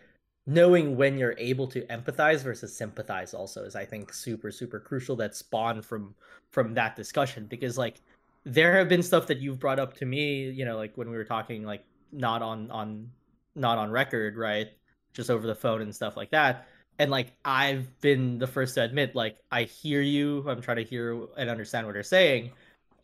knowing 0.47 0.97
when 0.97 1.19
you're 1.19 1.37
able 1.39 1.69
to 1.69 1.83
empathize 1.87 2.43
versus 2.43 2.75
sympathize 2.77 3.33
also 3.33 3.63
is 3.63 3.77
i 3.77 3.85
think 3.85 4.13
super 4.13 4.51
super 4.51 4.81
crucial 4.81 5.15
that 5.15 5.37
spawned 5.37 5.85
from 5.85 6.13
from 6.51 6.75
that 6.75 6.97
discussion 6.97 7.47
because 7.47 7.79
like 7.79 8.01
there 8.43 8.77
have 8.77 8.89
been 8.89 9.05
stuff 9.05 9.29
that 9.29 9.39
you've 9.39 9.61
brought 9.61 9.79
up 9.79 9.95
to 9.95 10.05
me 10.05 10.51
you 10.51 10.65
know 10.65 10.77
like 10.77 10.97
when 10.97 11.09
we 11.09 11.17
were 11.17 11.23
talking 11.25 11.63
like 11.65 11.85
not 12.11 12.43
on 12.43 12.69
on 12.73 13.09
not 13.55 13.79
on 13.79 13.89
record 13.89 14.37
right 14.37 14.73
just 15.13 15.31
over 15.31 15.47
the 15.47 15.55
phone 15.55 15.81
and 15.81 15.95
stuff 15.95 16.17
like 16.17 16.31
that 16.33 16.67
and 17.03 17.11
like 17.11 17.29
i've 17.45 17.85
been 18.01 18.39
the 18.39 18.47
first 18.47 18.75
to 18.77 18.83
admit 18.83 19.15
like 19.15 19.37
i 19.51 19.63
hear 19.65 20.01
you 20.01 20.45
i'm 20.49 20.61
trying 20.63 20.77
to 20.77 20.85
hear 20.85 21.27
and 21.37 21.51
understand 21.51 21.87
what 21.87 21.95
you're 21.95 22.03
saying 22.19 22.51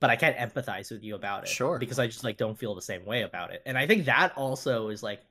but 0.01 0.09
i 0.11 0.17
can't 0.17 0.37
empathize 0.37 0.91
with 0.91 1.03
you 1.03 1.15
about 1.17 1.43
it 1.45 1.49
Sure. 1.49 1.79
because 1.79 1.99
i 1.99 2.07
just 2.07 2.25
like 2.25 2.37
don't 2.37 2.59
feel 2.59 2.75
the 2.75 2.83
same 2.93 3.05
way 3.05 3.23
about 3.23 3.53
it. 3.53 3.61
And 3.67 3.77
i 3.77 3.87
think 3.87 4.05
that 4.07 4.33
also 4.37 4.89
is 4.89 5.03
like 5.03 5.23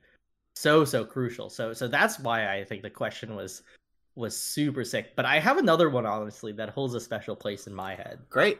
so 0.54 0.84
so 0.84 1.04
crucial. 1.04 1.48
So 1.48 1.72
so 1.72 1.88
that's 1.88 2.18
why 2.18 2.38
i 2.54 2.64
think 2.64 2.82
the 2.82 2.90
question 2.90 3.34
was 3.34 3.62
was 4.16 4.36
super 4.36 4.84
sick. 4.84 5.14
But 5.16 5.24
i 5.24 5.38
have 5.38 5.56
another 5.58 5.88
one 5.88 6.04
honestly 6.04 6.52
that 6.52 6.70
holds 6.70 6.94
a 6.94 7.00
special 7.00 7.36
place 7.36 7.66
in 7.68 7.74
my 7.74 7.94
head. 7.94 8.18
Great. 8.28 8.58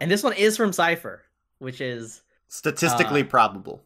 And 0.00 0.10
this 0.10 0.22
one 0.22 0.34
is 0.34 0.56
from 0.56 0.70
cyfer 0.70 1.18
which 1.58 1.80
is 1.80 2.22
statistically 2.48 3.22
Uh, 3.22 3.26
probable 3.36 3.82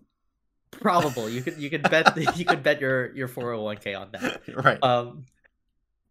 probable. 0.71 1.29
You 1.29 1.43
could 1.43 1.59
you 1.59 1.71
could 1.71 1.83
bet 1.83 2.17
you 2.37 2.45
could 2.45 2.63
bet 2.63 2.81
your 2.81 3.15
your 3.15 3.29
401k 3.29 3.99
on 3.99 4.11
that. 4.13 4.43
Right. 4.55 4.83
Um 4.83 5.25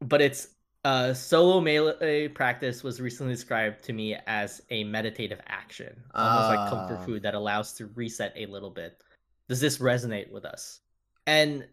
but 0.02 0.22
it's 0.22 0.50
uh 0.86 1.14
solo 1.14 1.60
melee 1.60 2.28
practice 2.28 2.84
was 2.84 3.02
recently 3.02 3.34
described 3.34 3.84
to 3.86 3.94
me 3.94 4.16
as 4.28 4.62
a 4.70 4.84
meditative 4.84 5.40
action 5.48 6.04
almost 6.14 6.50
like 6.50 6.60
Ah. 6.60 6.70
comfort 6.70 7.06
food 7.06 7.24
that 7.24 7.34
allows 7.34 7.74
to 7.74 7.88
reset 7.88 8.34
a 8.36 8.46
little 8.46 8.70
bit. 8.70 9.02
Does 9.50 9.60
this 9.60 9.80
resonate 9.80 10.30
with 10.32 10.46
us? 10.46 10.82
And 11.26 11.68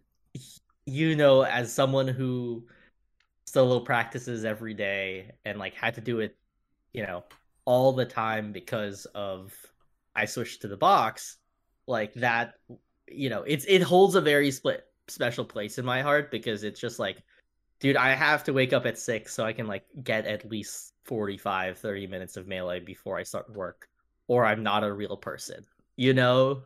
you 0.87 1.16
know 1.16 1.43
as 1.43 1.72
someone 1.72 2.09
who 2.09 2.66
solo 3.47 3.80
practices 3.80 4.45
every 4.45 4.74
day 4.74 5.32
and 5.45 5.59
like 5.59 5.74
had 5.74 5.95
to 5.95 6.01
do 6.01 6.20
it 6.20 6.37
you 6.93 7.03
know 7.03 7.22
all 7.66 7.93
the 7.93 8.05
time 8.05 8.53
because 8.53 9.07
of 9.14 9.53
I 10.16 10.26
switched 10.26 10.61
to 10.62 10.68
the 10.68 10.76
box, 10.76 11.39
like 11.87 12.14
that, 12.14 12.55
you 13.09 13.28
know, 13.28 13.43
it's 13.43 13.64
it 13.66 13.82
holds 13.82 14.14
a 14.14 14.20
very 14.20 14.51
split 14.51 14.87
special 15.09 15.45
place 15.45 15.78
in 15.78 15.85
my 15.85 16.03
heart 16.03 16.30
because 16.30 16.64
it's 16.64 16.80
just 16.80 16.99
like, 16.99 17.22
dude, 17.80 17.97
I 17.97 18.14
have 18.14 18.45
to 18.45 18.53
wake 18.53 18.72
up 18.72 18.87
at 18.87 18.99
six 18.99 19.35
so 19.35 19.45
I 19.45 19.53
can 19.53 19.66
like 19.66 19.85
get 20.03 20.26
at 20.26 20.49
least 20.51 20.95
45, 21.05 21.78
30 21.78 22.07
minutes 22.07 22.37
of 22.37 22.47
melee 22.47 22.80
before 22.80 23.18
I 23.18 23.22
start 23.22 23.53
work, 23.55 23.89
or 24.28 24.45
I'm 24.45 24.62
not 24.62 24.85
a 24.85 24.93
real 24.93 25.16
person, 25.16 25.64
you 25.97 26.14
know? 26.14 26.62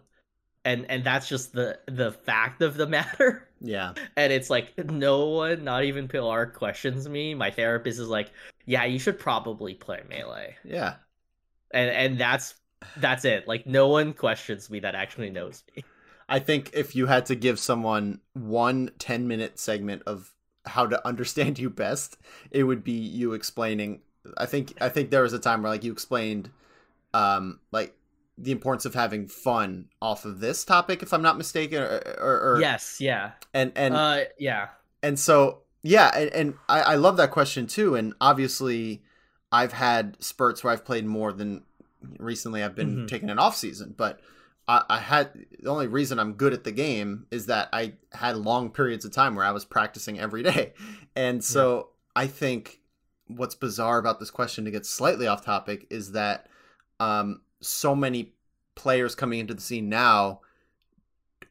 And 0.64 0.86
and 0.90 1.02
that's 1.04 1.28
just 1.28 1.52
the 1.52 1.78
the 1.86 2.12
fact 2.12 2.62
of 2.62 2.76
the 2.76 2.86
matter. 2.96 3.48
Yeah. 3.60 3.94
And 4.16 4.32
it's 4.32 4.50
like 4.50 4.76
no 4.90 5.26
one, 5.26 5.64
not 5.64 5.84
even 5.84 6.08
Pilar, 6.08 6.46
questions 6.46 7.08
me. 7.08 7.34
My 7.34 7.50
therapist 7.50 7.98
is 7.98 8.08
like, 8.08 8.30
"Yeah, 8.66 8.84
you 8.84 8.98
should 8.98 9.18
probably 9.18 9.74
play 9.74 10.02
melee." 10.08 10.56
Yeah. 10.64 10.96
And 11.70 11.90
and 11.90 12.18
that's 12.18 12.54
that's 12.96 13.24
it. 13.24 13.48
Like 13.48 13.66
no 13.66 13.88
one 13.88 14.12
questions 14.12 14.70
me 14.70 14.80
that 14.80 14.94
actually 14.94 15.30
knows 15.30 15.62
me. 15.74 15.84
I 16.28 16.38
think 16.38 16.70
if 16.74 16.94
you 16.94 17.06
had 17.06 17.26
to 17.26 17.34
give 17.34 17.58
someone 17.58 18.20
one 18.34 18.90
10 18.98 19.26
minute 19.26 19.58
segment 19.58 20.02
of 20.06 20.34
how 20.66 20.86
to 20.86 21.06
understand 21.06 21.58
you 21.58 21.70
best, 21.70 22.18
it 22.50 22.64
would 22.64 22.84
be 22.84 22.92
you 22.92 23.32
explaining. 23.32 24.00
I 24.36 24.46
think 24.46 24.74
I 24.80 24.88
think 24.88 25.10
there 25.10 25.22
was 25.22 25.32
a 25.32 25.38
time 25.38 25.62
where 25.62 25.72
like 25.72 25.84
you 25.84 25.92
explained, 25.92 26.50
um, 27.14 27.60
like 27.72 27.94
the 28.36 28.52
importance 28.52 28.84
of 28.84 28.94
having 28.94 29.26
fun 29.26 29.86
off 30.02 30.24
of 30.24 30.40
this 30.40 30.64
topic, 30.64 31.02
if 31.02 31.12
I'm 31.12 31.22
not 31.22 31.38
mistaken, 31.38 31.82
or, 31.82 32.02
or, 32.18 32.40
or 32.52 32.60
yes, 32.60 33.00
yeah, 33.00 33.32
and 33.54 33.72
and 33.74 33.94
uh, 33.94 34.24
yeah, 34.38 34.68
and 35.02 35.18
so 35.18 35.62
yeah, 35.82 36.10
and, 36.14 36.30
and 36.30 36.54
I, 36.68 36.80
I 36.80 36.94
love 36.96 37.16
that 37.16 37.30
question 37.30 37.66
too. 37.66 37.94
And 37.94 38.12
obviously, 38.20 39.02
I've 39.50 39.72
had 39.72 40.22
spurts 40.22 40.62
where 40.62 40.72
I've 40.72 40.84
played 40.84 41.06
more 41.06 41.32
than 41.32 41.64
recently. 42.18 42.62
I've 42.62 42.74
been 42.74 42.96
Mhm. 43.04 43.08
taking 43.08 43.30
an 43.30 43.38
off 43.38 43.56
season, 43.56 43.94
but 43.96 44.20
I, 44.66 44.84
I 44.88 44.98
had 44.98 45.30
the 45.60 45.70
only 45.70 45.86
reason 45.86 46.18
I'm 46.18 46.34
good 46.34 46.52
at 46.52 46.64
the 46.64 46.72
game 46.72 47.26
is 47.30 47.46
that 47.46 47.68
I 47.72 47.94
had 48.12 48.36
long 48.36 48.70
periods 48.70 49.04
of 49.04 49.12
time 49.12 49.34
where 49.34 49.44
I 49.44 49.50
was 49.52 49.64
practicing 49.64 50.18
every 50.20 50.42
day, 50.42 50.74
and 51.16 51.42
so 51.42 51.90
I 52.14 52.26
think 52.26 52.80
what's 53.26 53.54
bizarre 53.54 53.98
about 53.98 54.20
this 54.20 54.30
question 54.30 54.64
to 54.64 54.70
get 54.70 54.86
slightly 54.86 55.26
off 55.26 55.44
topic 55.44 55.86
is 55.90 56.12
that 56.12 56.46
um, 57.00 57.42
so 57.60 57.94
many 57.94 58.32
players 58.74 59.14
coming 59.14 59.38
into 59.40 59.52
the 59.54 59.60
scene 59.60 59.88
now 59.88 60.40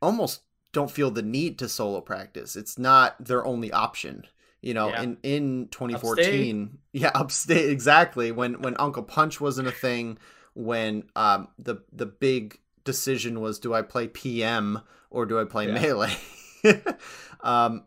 almost 0.01 0.41
don't 0.71 0.91
feel 0.91 1.11
the 1.11 1.21
need 1.21 1.57
to 1.59 1.67
solo 1.69 2.01
practice. 2.01 2.55
It's 2.55 2.77
not 2.77 3.23
their 3.23 3.45
only 3.45 3.71
option. 3.71 4.25
You 4.61 4.73
know, 4.73 4.89
Yeah. 4.89 5.03
in 5.03 5.17
in 5.23 5.67
2014, 5.69 6.79
yeah, 6.93 7.11
upstate 7.13 7.69
exactly 7.69 8.31
when 8.31 8.61
when 8.61 8.75
Uncle 8.79 9.03
Punch 9.03 9.39
wasn't 9.39 9.67
a 9.67 9.71
thing, 9.71 10.17
when 10.58 11.03
um 11.16 11.47
the 11.60 11.78
the 11.93 12.05
big 12.08 12.60
decision 12.84 13.39
was 13.41 13.60
do 13.60 13.74
I 13.74 13.82
play 13.84 14.08
PM 14.08 14.82
or 15.12 15.26
do 15.26 15.39
I 15.39 15.45
play 15.45 15.68
Yeah. 15.68 15.74
melee? 15.74 16.18
um 17.41 17.86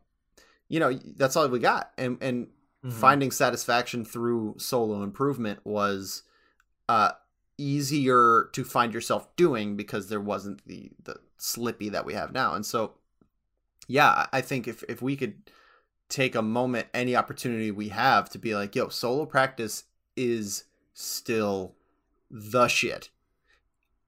you 0.68 0.78
know, 0.78 0.92
that's 1.16 1.34
all 1.36 1.48
we 1.48 1.58
got. 1.58 1.90
And 1.98 2.16
and 2.20 2.48
Mhm. 2.84 2.92
finding 2.92 3.30
satisfaction 3.30 4.04
through 4.06 4.54
solo 4.58 5.02
improvement 5.02 5.60
was 5.64 6.22
uh 6.88 7.10
easier 7.58 8.48
to 8.54 8.64
find 8.64 8.94
yourself 8.94 9.34
doing 9.36 9.76
because 9.76 10.08
there 10.08 10.20
wasn't 10.20 10.64
the 10.66 10.90
the 11.04 11.16
Slippi 11.38 11.90
that 11.90 12.06
we 12.06 12.14
have 12.14 12.32
now 12.32 12.54
and 12.54 12.64
so 12.64 12.94
yeah 13.86 14.08
I- 14.10 14.28
i 14.38 14.40
think 14.40 14.66
if 14.68 14.82
if 14.88 15.02
we 15.02 15.14
could 15.16 15.50
take 16.08 16.34
a 16.34 16.40
moment 16.42 16.88
any 16.94 17.14
opportunity 17.16 17.70
we 17.70 17.88
have 17.90 18.30
to 18.30 18.38
be 18.38 18.54
like 18.54 18.74
yo 18.74 18.88
solo 18.88 19.26
practice 19.26 19.84
is 20.16 20.64
still 20.94 21.74
the 22.30 22.68
shit 22.68 23.10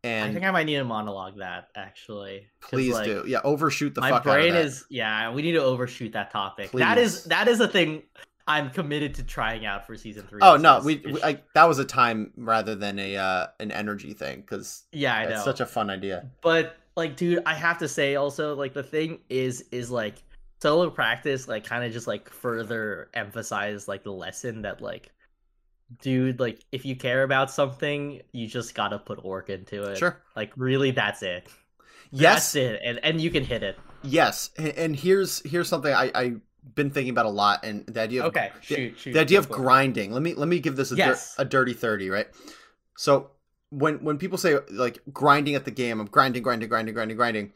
And 0.05 0.31
I 0.31 0.33
think 0.33 0.45
I 0.45 0.51
might 0.51 0.65
need 0.65 0.77
to 0.77 0.85
monologue 0.85 1.39
that 1.39 1.69
actually. 1.75 2.49
please 2.61 2.95
like, 2.95 3.05
do 3.05 3.25
yeah 3.27 3.41
overshoot 3.45 3.95
the 3.95 4.01
my 4.01 4.11
fuck 4.11 4.27
out 4.27 4.27
of 4.27 4.33
brain 4.33 4.55
is 4.55 4.85
yeah. 4.89 5.33
We 5.33 5.43
need 5.43 5.53
to 5.53 5.63
overshoot 5.63 6.13
that 6.13 6.31
topic. 6.31 6.71
That 6.73 6.99
is 6.99 7.21
Please. 7.21 7.29
that 7.29 7.49
is 7.49 7.61
a 7.61 7.69
thing 7.69 8.03
I'm 8.47 8.71
committed 8.71 9.15
to 9.15 9.23
trying 9.23 9.67
out 9.67 9.87
for 9.87 9.97
season 9.97 10.25
three. 10.27 10.41
oh 10.43 10.57
no 10.57 10.81
we, 10.85 10.97
we 11.05 11.23
I, 11.23 11.41
that 11.55 11.65
was 11.65 11.79
a 11.79 11.85
time 11.85 12.33
rather 12.37 12.75
than 12.75 12.99
a 12.99 13.17
uh 13.17 13.47
an 13.61 13.71
energy 13.71 14.15
thing 14.15 14.41
because 14.41 14.85
yeah, 14.93 15.15
I 15.15 15.25
know. 15.27 15.31
it's 15.37 15.45
such 15.45 15.61
a 15.61 15.67
fun 15.67 15.91
idea 15.91 16.29
but 16.41 16.77
like 16.97 17.17
dude 17.17 17.43
i 17.47 17.55
have 17.55 17.79
to 17.79 17.89
say 17.89 18.17
also 18.17 18.55
like 18.55 18.75
the 18.75 18.83
thing 18.83 19.21
is 19.29 19.65
is 19.71 19.91
like 19.91 20.17
solo 20.61 20.91
practice 20.91 21.49
like 21.49 21.65
kind 21.65 21.85
of 21.85 21.93
just 21.93 22.07
like 22.07 22.29
further 22.29 23.09
emphasize 23.15 23.89
like 23.89 24.05
the 24.05 24.13
lesson 24.13 24.63
that 24.63 24.81
like 24.81 25.11
dude 26.01 26.41
like 26.41 26.65
if 26.73 26.85
you 26.85 26.97
care 26.97 27.23
about 27.23 27.51
something 27.51 28.23
you 28.33 28.47
just 28.47 28.75
gotta 28.75 28.99
put 28.99 29.25
work 29.25 29.51
into 29.51 29.83
it 29.83 29.99
sure 29.99 30.23
like 30.37 30.53
really 30.57 30.91
that's 30.91 31.23
it 31.23 31.47
yes 32.11 32.53
that's 32.53 32.55
it 32.55 32.81
and, 32.85 33.01
and 33.03 33.21
you 33.21 33.31
can 33.31 33.45
hit 33.45 33.63
it 33.63 33.79
Yes, 34.03 34.51
and, 34.57 34.97
here's 34.97 35.49
here's 35.49 35.69
something 35.69 35.93
I 35.93 36.11
I've 36.15 36.41
been 36.75 36.91
thinking 36.91 37.11
about 37.11 37.27
a 37.27 37.31
lot, 37.31 37.65
and 37.65 37.87
the 37.87 38.01
idea 38.01 38.23
of 38.23 38.29
okay 38.29 38.51
the, 38.55 38.67
shoot 38.67 38.99
shoot 38.99 39.13
the 39.13 39.21
idea 39.21 39.39
of 39.39 39.47
for 39.47 39.55
it. 39.55 39.57
grinding. 39.57 40.13
Let 40.13 40.23
me 40.23 40.35
let 40.35 40.49
me 40.49 40.59
give 40.59 40.77
this 40.77 40.91
a, 40.91 40.97
dir- 40.97 41.19
a 41.39 41.45
dirty 41.45 41.73
thirty, 41.73 42.11
right? 42.11 42.27
So 42.97 43.31
when 43.71 44.03
when 44.03 44.19
people 44.19 44.39
say 44.39 44.59
like 44.71 45.01
grinding 45.13 45.55
at 45.55 45.65
the 45.65 45.71
game, 45.71 46.01
I'm 46.01 46.07
grinding, 46.07 46.43
grinding, 46.43 46.69
grinding, 46.69 46.95
grinding, 46.95 47.17
grinding. 47.17 47.53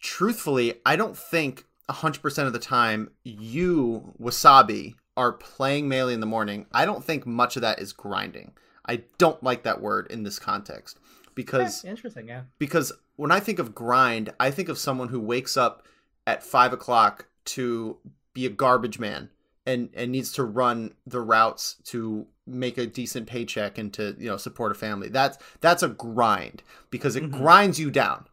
Truthfully, 0.00 0.80
I 0.84 0.96
don't 0.96 1.16
think 1.16 1.66
hundred 1.90 2.22
percent 2.22 2.46
of 2.46 2.54
the 2.54 2.58
time 2.58 3.10
you 3.22 4.14
Wassabi 4.18 4.94
are 5.16 5.32
playing 5.32 5.88
melee 5.88 6.14
in 6.14 6.20
the 6.20 6.26
morning. 6.26 6.66
I 6.72 6.84
don't 6.84 7.04
think 7.04 7.26
much 7.26 7.56
of 7.56 7.62
that 7.62 7.78
is 7.80 7.92
grinding. 7.92 8.52
I 8.86 9.02
don't 9.18 9.42
like 9.42 9.62
that 9.62 9.80
word 9.80 10.06
in 10.10 10.22
this 10.22 10.38
context 10.38 10.98
because 11.34 11.80
Okay, 11.80 11.90
interesting 11.90 12.28
yeah 12.28 12.42
because 12.58 12.92
when 13.16 13.30
I 13.30 13.40
think 13.40 13.58
of 13.58 13.74
grind, 13.74 14.32
I 14.40 14.50
think 14.50 14.68
of 14.68 14.78
someone 14.78 15.08
who 15.08 15.20
wakes 15.20 15.56
up 15.56 15.86
at 16.26 16.42
five 16.42 16.72
o'clock 16.72 17.26
to 17.44 17.98
be 18.34 18.46
a 18.46 18.50
garbage 18.50 18.98
man 18.98 19.30
and 19.66 19.90
and 19.94 20.10
needs 20.10 20.32
to 20.32 20.44
run 20.44 20.94
the 21.06 21.20
routes 21.20 21.76
to 21.84 22.26
make 22.46 22.76
a 22.78 22.86
decent 22.86 23.28
paycheck 23.28 23.78
and 23.78 23.92
to 23.94 24.16
you 24.18 24.28
know 24.28 24.36
support 24.36 24.72
a 24.72 24.74
family. 24.74 25.08
That's 25.08 25.38
that's 25.60 25.82
a 25.82 25.88
grind 25.88 26.62
because 26.90 27.14
it 27.16 27.24
Mhm. 27.24 27.32
grinds 27.32 27.78
you 27.78 27.90
down. 27.90 28.26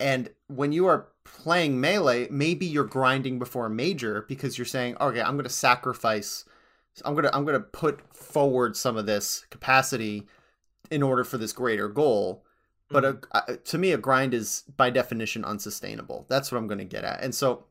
And 0.00 0.30
when 0.46 0.72
you 0.72 0.86
are 0.86 1.08
playing 1.26 1.80
melee, 1.80 2.28
maybe 2.30 2.66
you're 2.66 2.84
grinding 2.84 3.38
before 3.38 3.66
a 3.66 3.70
major 3.70 4.24
because 4.28 4.58
you're 4.58 4.64
saying, 4.64 4.96
okay, 5.00 5.20
I'm 5.20 5.34
going 5.34 5.44
to 5.44 5.50
sacrifice. 5.50 6.44
I'm 7.04 7.14
gonna 7.14 7.30
I'm 7.34 7.44
gonna 7.44 7.60
put 7.60 8.00
forward 8.16 8.74
some 8.74 8.96
of 8.96 9.04
this 9.04 9.44
capacity 9.50 10.26
in 10.90 11.02
order 11.02 11.24
for 11.24 11.36
this 11.36 11.52
greater 11.52 11.88
goal. 11.88 12.42
But 12.88 13.04
a, 13.04 13.18
uh, 13.32 13.56
to 13.64 13.78
me, 13.78 13.92
a 13.92 13.98
grind 13.98 14.32
is 14.32 14.62
by 14.76 14.90
definition 14.90 15.44
unsustainable. 15.44 16.24
That's 16.28 16.52
what 16.52 16.58
I'm 16.58 16.68
going 16.68 16.78
to 16.78 16.84
get 16.84 17.04
at. 17.04 17.22
And 17.22 17.34
so, 17.34 17.64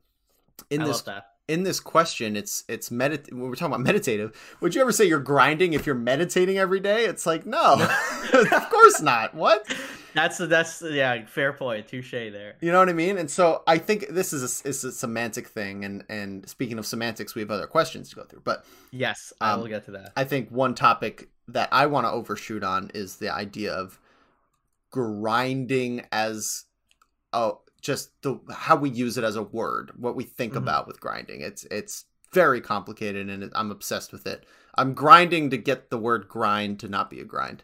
in 0.70 0.82
i 0.82 0.86
this 0.86 1.04
in 1.48 1.64
this 1.64 1.80
question, 1.80 2.36
it's 2.36 2.64
it's 2.68 2.90
medit. 2.90 3.32
When 3.32 3.44
we're 3.44 3.56
talking 3.56 3.74
about 3.74 3.82
meditative, 3.82 4.58
would 4.60 4.76
you 4.76 4.82
ever 4.82 4.92
say 4.92 5.06
you're 5.06 5.20
grinding 5.20 5.74
if 5.74 5.86
you're 5.86 5.96
meditating 5.96 6.58
every 6.58 6.80
day? 6.80 7.06
It's 7.06 7.26
like 7.26 7.46
no, 7.46 7.74
of 8.34 8.70
course 8.70 9.02
not. 9.02 9.34
What? 9.36 9.66
That's 10.16 10.38
that's 10.40 10.82
yeah 10.82 11.26
fair 11.26 11.54
point 11.54 11.88
touche 11.88 12.12
there 12.12 12.56
You 12.62 12.72
know 12.72 12.80
what 12.80 12.90
I 12.90 12.94
mean? 12.94 13.18
And 13.20 13.30
so 13.30 13.62
I 13.68 13.78
think 13.78 14.08
this 14.10 14.34
is 14.34 14.42
a, 14.66 14.68
is 14.70 14.84
a 14.84 14.92
semantic 14.92 15.48
thing. 15.48 15.86
And 15.86 16.04
and 16.10 16.50
speaking 16.50 16.80
of 16.80 16.86
semantics, 16.88 17.36
we 17.36 17.42
have 17.42 17.52
other 17.52 17.68
questions 17.68 18.10
to 18.10 18.16
go 18.16 18.24
through. 18.24 18.42
But 18.44 18.66
yes 18.92 19.34
i 19.42 19.52
Um, 19.52 19.60
will 19.60 19.68
get 19.68 19.86
to 19.86 19.92
that 19.92 20.14
I 20.16 20.24
think 20.24 20.50
one 20.50 20.74
topic 20.74 21.30
that 21.50 21.70
I 21.72 21.86
want 21.86 22.08
to 22.08 22.12
overshoot 22.12 22.64
on 22.64 22.90
is 22.96 23.18
the 23.18 23.30
idea 23.30 23.72
of 23.74 24.00
grinding 24.92 26.06
as 26.12 26.66
oh 27.34 27.62
just 27.82 28.10
the 28.24 28.40
how 28.52 28.76
we 28.76 28.90
use 28.90 29.18
it 29.18 29.24
as 29.24 29.36
a 29.36 29.44
word, 29.44 29.92
what 29.98 30.16
we 30.16 30.24
think 30.24 30.54
Mhm. 30.54 30.58
about 30.58 30.88
with 30.88 31.00
grinding. 31.00 31.42
It's 31.42 31.66
it's 31.66 32.06
very 32.34 32.60
complicated 32.62 33.30
and 33.30 33.44
it, 33.44 33.52
I'm 33.56 33.72
obsessed 33.72 34.12
with 34.12 34.26
it. 34.26 34.46
I'm 34.76 34.94
grinding 34.94 35.50
to 35.52 35.58
get 35.58 35.90
the 35.90 35.98
word 35.98 36.28
grind 36.28 36.80
to 36.82 36.88
not 36.88 37.10
be 37.10 37.20
a 37.20 37.26
grind. 37.26 37.64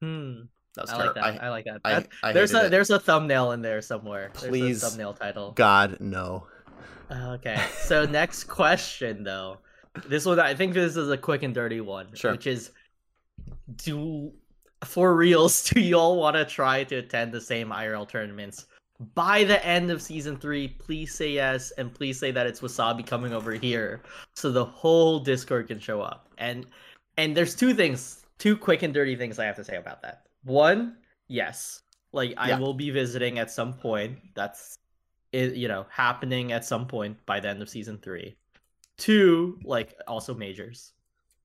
hmm 0.00 0.42
That 0.76 0.90
i 0.90 0.96
like 0.96 1.14
that 1.14 1.24
i, 1.42 1.48
like 1.48 1.64
that 1.64 1.80
That- 1.84 2.08
I, 2.22 2.28
I 2.30 2.32
there's 2.32 2.54
a 2.54 2.66
it. 2.66 2.70
there's 2.70 2.90
a 2.90 2.98
thumbnail 3.00 3.52
in 3.52 3.62
there 3.62 3.80
somewhere 3.82 4.30
Please. 4.34 4.80
there's 4.80 4.82
a 4.82 4.86
thumbnail 4.88 5.14
title 5.14 5.52
God 5.52 5.96
no. 6.00 6.46
Oh, 7.10 7.32
okay, 7.34 7.60
so 7.78 8.04
next 8.04 8.44
question 8.44 9.22
though. 9.24 9.58
This 10.06 10.26
one 10.26 10.38
I 10.40 10.54
think 10.54 10.74
this 10.74 10.96
is 10.96 11.10
a 11.10 11.16
quick 11.16 11.42
and 11.42 11.54
dirty 11.54 11.80
one, 11.80 12.08
Sure. 12.14 12.32
which 12.32 12.46
is 12.46 12.70
do 13.84 14.32
for 14.84 15.14
reals 15.14 15.64
do 15.70 15.80
y'all 15.80 16.18
want 16.18 16.36
to 16.36 16.44
try 16.44 16.84
to 16.84 16.96
attend 16.96 17.32
the 17.32 17.40
same 17.40 17.70
IRL 17.70 18.08
tournaments 18.08 18.66
by 19.14 19.44
the 19.44 19.64
end 19.64 19.90
of 19.90 20.02
season 20.02 20.36
3? 20.36 20.68
Please 20.68 21.14
say 21.14 21.30
yes 21.30 21.70
and 21.72 21.94
please 21.94 22.18
say 22.18 22.30
that 22.30 22.46
it's 22.46 22.60
Wassabi 22.60 23.06
coming 23.06 23.32
over 23.32 23.52
here 23.52 24.02
so 24.34 24.50
the 24.50 24.64
whole 24.64 25.18
Discord 25.20 25.68
can 25.68 25.78
show 25.78 26.00
up. 26.00 26.28
And 26.38 26.66
and 27.16 27.34
there's 27.36 27.54
two 27.54 27.72
things, 27.72 28.24
two 28.38 28.56
quick 28.56 28.82
and 28.82 28.92
dirty 28.92 29.16
things 29.16 29.38
I 29.38 29.46
have 29.46 29.56
to 29.56 29.64
say 29.64 29.76
about 29.76 30.02
that. 30.02 30.25
One, 30.46 30.96
yes. 31.28 31.82
Like 32.12 32.34
I 32.38 32.50
Yeah. 32.50 32.58
will 32.58 32.74
be 32.74 32.90
visiting 32.90 33.38
at 33.38 33.50
some 33.50 33.74
point. 33.74 34.18
That's 34.34 34.78
it, 35.32 35.54
you 35.56 35.68
know, 35.68 35.86
happening 35.90 36.52
at 36.52 36.64
some 36.64 36.86
point 36.86 37.18
by 37.26 37.40
the 37.40 37.48
end 37.48 37.60
of 37.60 37.68
season 37.68 37.98
three. 37.98 38.36
Two, 38.96 39.58
like 39.64 39.94
also 40.06 40.34
majors. 40.34 40.92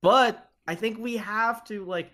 But 0.00 0.48
I 0.66 0.74
think 0.74 0.98
we 0.98 1.16
have 1.16 1.64
to 1.66 1.84
like 1.84 2.12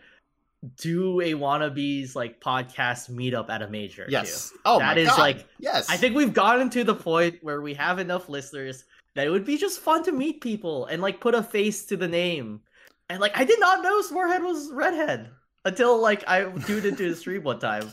do 0.77 1.21
a 1.21 1.35
wannabes 1.35 2.17
like 2.17 2.41
podcast 2.41 3.11
meetup 3.11 3.49
at 3.49 3.63
a 3.63 3.69
major. 3.69 4.07
Yes. 4.09 4.51
Too. 4.51 4.59
Oh 4.65 4.79
That 4.81 4.99
is, 4.99 5.09
God. 5.09 5.19
like- 5.19 5.47
yes. 5.61 5.89
I 5.89 5.97
think 5.97 6.17
we've 6.17 6.33
gotten 6.33 6.69
to 6.71 6.83
the 6.85 6.95
point 6.95 7.39
where 7.43 7.61
we 7.61 7.75
have 7.75 7.99
enough 8.01 8.29
listeners 8.29 8.85
that 9.15 9.27
it 9.27 9.31
would 9.31 9.45
be 9.45 9.57
just 9.57 9.81
fun 9.81 10.03
to 10.05 10.13
meet 10.13 10.41
people 10.41 10.87
and 10.87 11.01
like 11.03 11.21
put 11.21 11.35
a 11.35 11.43
face 11.43 11.85
to 11.87 11.97
the 11.97 12.09
name. 12.09 12.61
And 13.09 13.21
like 13.21 13.39
I 13.39 13.45
did 13.45 13.61
not 13.61 13.83
know 13.83 14.01
Smorehead 14.03 14.43
was 14.43 14.71
redhead 14.73 15.31
until 15.69 16.01
like 16.01 16.25
I 16.27 16.45
tuned 16.45 16.85
into 16.85 17.05
his 17.05 17.19
stream 17.21 17.43
one 17.45 17.59
time. 17.61 17.93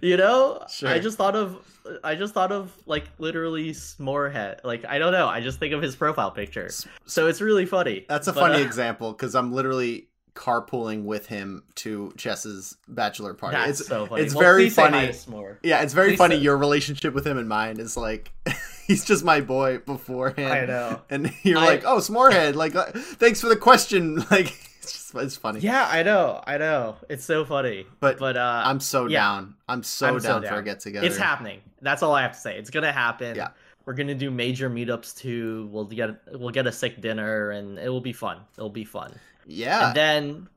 You 0.00 0.16
know? 0.16 0.64
Sure. 0.70 0.88
I 0.88 0.98
just 1.00 1.18
thought 1.18 1.34
of 1.34 1.56
I 2.04 2.14
just 2.14 2.32
thought 2.32 2.52
of 2.52 2.72
like 2.86 3.04
literally 3.18 3.72
Smorehead. 3.72 4.60
Like 4.64 4.84
I 4.84 4.98
don't 4.98 5.12
know. 5.12 5.26
I 5.26 5.40
just 5.40 5.58
think 5.58 5.74
of 5.74 5.82
his 5.82 5.96
profile 5.96 6.30
picture. 6.30 6.70
So 7.06 7.26
it's 7.26 7.40
really 7.40 7.66
funny. 7.66 8.06
That's 8.08 8.28
a 8.28 8.32
But, 8.32 8.40
funny 8.40 8.62
uh, 8.62 8.66
example 8.66 9.12
because 9.12 9.34
I'm 9.34 9.52
literally 9.52 10.08
carpooling 10.34 11.02
with 11.04 11.26
him 11.26 11.64
to 11.74 12.12
Chess's 12.16 12.76
bachelor 12.86 13.34
party. 13.34 13.56
That's 13.56 13.80
it's 13.80 13.88
so 13.88 14.06
funny. 14.06 14.22
it's 14.22 14.34
Well, 14.34 14.42
very 14.44 14.64
please 14.66 14.74
say 14.76 14.82
hi 14.88 15.10
funny. 15.12 15.56
yeah, 15.64 15.82
it's 15.82 15.94
very 15.94 16.10
Please 16.10 16.18
funny. 16.18 16.36
say- 16.36 16.42
Your 16.42 16.56
relationship 16.58 17.12
with 17.12 17.26
him 17.26 17.36
and 17.38 17.48
mine 17.48 17.80
is 17.80 17.96
like 17.96 18.30
he's 18.86 19.04
just 19.04 19.24
my 19.24 19.40
boy 19.40 19.78
beforehand. 19.78 20.52
I 20.52 20.66
know. 20.66 21.02
And 21.10 21.32
you're 21.42 21.58
I- 21.58 21.66
like, 21.66 21.82
oh, 21.84 21.98
Smorehead, 21.98 22.54
like, 22.54 22.76
uh, 22.76 22.84
thanks 22.94 23.40
for 23.40 23.48
the 23.48 23.56
question. 23.56 24.24
Like, 24.30 24.54
it's 24.88 25.12
just 25.12 25.14
it's 25.14 25.36
funny. 25.36 25.60
Yeah, 25.60 25.88
I 25.90 26.02
know. 26.02 26.42
I 26.46 26.58
know. 26.58 26.96
It's 27.08 27.24
so 27.24 27.44
funny. 27.44 27.86
But 28.00 28.18
but 28.18 28.36
uh 28.36 28.62
I'm 28.64 28.80
so 28.80 29.06
yeah. 29.06 29.20
down. 29.20 29.54
I'm 29.68 29.82
so 29.82 30.08
I'm 30.08 30.20
so 30.20 30.28
down, 30.28 30.42
for 30.42 30.48
down. 30.48 30.58
a 30.58 30.62
get 30.62 30.80
together. 30.80 31.06
It's 31.06 31.16
happening. 31.16 31.60
That's 31.80 32.02
all 32.02 32.14
I 32.14 32.22
have 32.22 32.32
to 32.32 32.38
say. 32.38 32.58
It's 32.58 32.70
gonna 32.70 32.92
happen. 32.92 33.36
Yeah. 33.36 33.48
We're 33.84 33.94
gonna 33.94 34.14
do 34.14 34.30
major 34.30 34.68
meetups 34.68 35.16
too. 35.16 35.68
We'll 35.70 35.84
get 35.84 36.10
we'll 36.32 36.50
get 36.50 36.66
a 36.66 36.72
sick 36.72 37.00
dinner 37.00 37.50
and 37.50 37.78
it 37.78 37.88
will 37.88 38.00
be 38.00 38.12
fun. 38.12 38.40
It'll 38.56 38.68
be 38.70 38.84
fun. 38.84 39.14
Yeah. 39.46 39.88
And 39.88 39.96
then, 39.96 40.48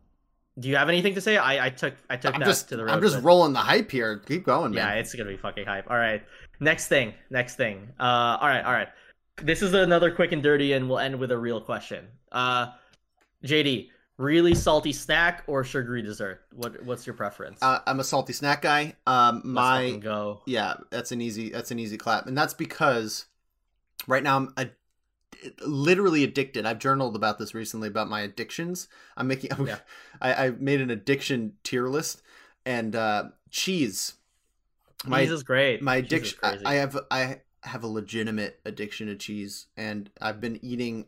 do 0.59 0.67
you 0.69 0.75
have 0.75 0.89
anything 0.89 1.15
to 1.15 1.21
say? 1.21 1.37
I 1.37 1.67
I 1.67 1.69
took 1.69 1.93
I 2.09 2.17
took 2.17 2.33
I'm 2.33 2.39
that 2.41 2.45
just 2.45 2.69
to 2.69 2.77
the 2.77 2.85
road. 2.85 2.91
I'm 2.91 3.01
just 3.01 3.15
but- 3.15 3.23
rolling 3.23 3.53
the 3.53 3.59
hype 3.59 3.89
here. 3.91 4.17
Keep 4.17 4.45
going, 4.45 4.73
yeah, 4.73 4.93
it's 4.93 5.13
gonna 5.13 5.29
be 5.29 5.37
fucking 5.37 5.65
hype. 5.65 5.89
All 5.89 5.97
right, 5.97 6.23
next 6.59 6.87
thing, 6.87 7.13
next 7.29 7.55
thing. 7.55 7.87
Uh, 7.99 8.37
all 8.39 8.47
right, 8.47 8.63
all 8.63 8.73
right. 8.73 8.89
This 9.41 9.61
is 9.61 9.73
another 9.73 10.11
quick 10.11 10.33
and 10.33 10.43
dirty, 10.43 10.73
and 10.73 10.89
we'll 10.89 10.99
end 10.99 11.17
with 11.17 11.31
a 11.31 11.37
real 11.37 11.61
question. 11.61 12.07
Uh, 12.31 12.67
JD, 13.45 13.89
really 14.21 14.55
salty 14.55 14.93
snack 14.93 15.43
or 15.47 15.63
sugary 15.63 16.01
dessert? 16.01 16.43
What 16.53 16.83
what's 16.83 17.05
your 17.05 17.15
preference? 17.15 17.59
Uh, 17.61 17.79
I'm 17.85 17.99
a 17.99 18.03
salty 18.03 18.33
snack 18.33 18.61
guy. 18.61 18.95
Um, 19.07 19.41
my 19.43 19.91
go. 20.01 20.41
yeah, 20.45 20.75
that's 20.89 21.11
an 21.11 21.21
easy 21.21 21.49
that's 21.49 21.71
an 21.71 21.79
easy 21.79 21.97
clap, 21.97 22.27
and 22.27 22.37
that's 22.37 22.53
because 22.53 23.25
right 24.07 24.23
now 24.23 24.37
I'm 24.37 24.53
a, 24.57 24.69
literally 25.65 26.23
addicted. 26.23 26.65
I've 26.65 26.79
journaled 26.79 27.15
about 27.15 27.39
this 27.39 27.53
recently 27.53 27.87
about 27.87 28.09
my 28.09 28.21
addictions. 28.21 28.87
I'm 29.17 29.27
making 29.27 29.51
Yeah. 29.65 29.79
I, 30.21 30.33
I 30.33 30.49
made 30.51 30.81
an 30.81 30.91
addiction 30.91 31.53
tier 31.63 31.87
list, 31.87 32.21
and 32.65 32.95
uh, 32.95 33.25
cheese. 33.49 34.13
My 35.03 35.21
Cheese 35.21 35.31
is 35.31 35.43
great. 35.43 35.81
my 35.81 35.95
addiction. 35.95 36.37
I. 36.43 36.57
I 36.63 36.73
have 36.75 36.97
I 37.09 37.41
have 37.63 37.83
a 37.83 37.87
legitimate 37.87 38.59
addiction 38.65 39.07
to 39.07 39.15
cheese, 39.15 39.67
and 39.75 40.09
I've 40.21 40.39
been 40.39 40.59
eating 40.63 41.07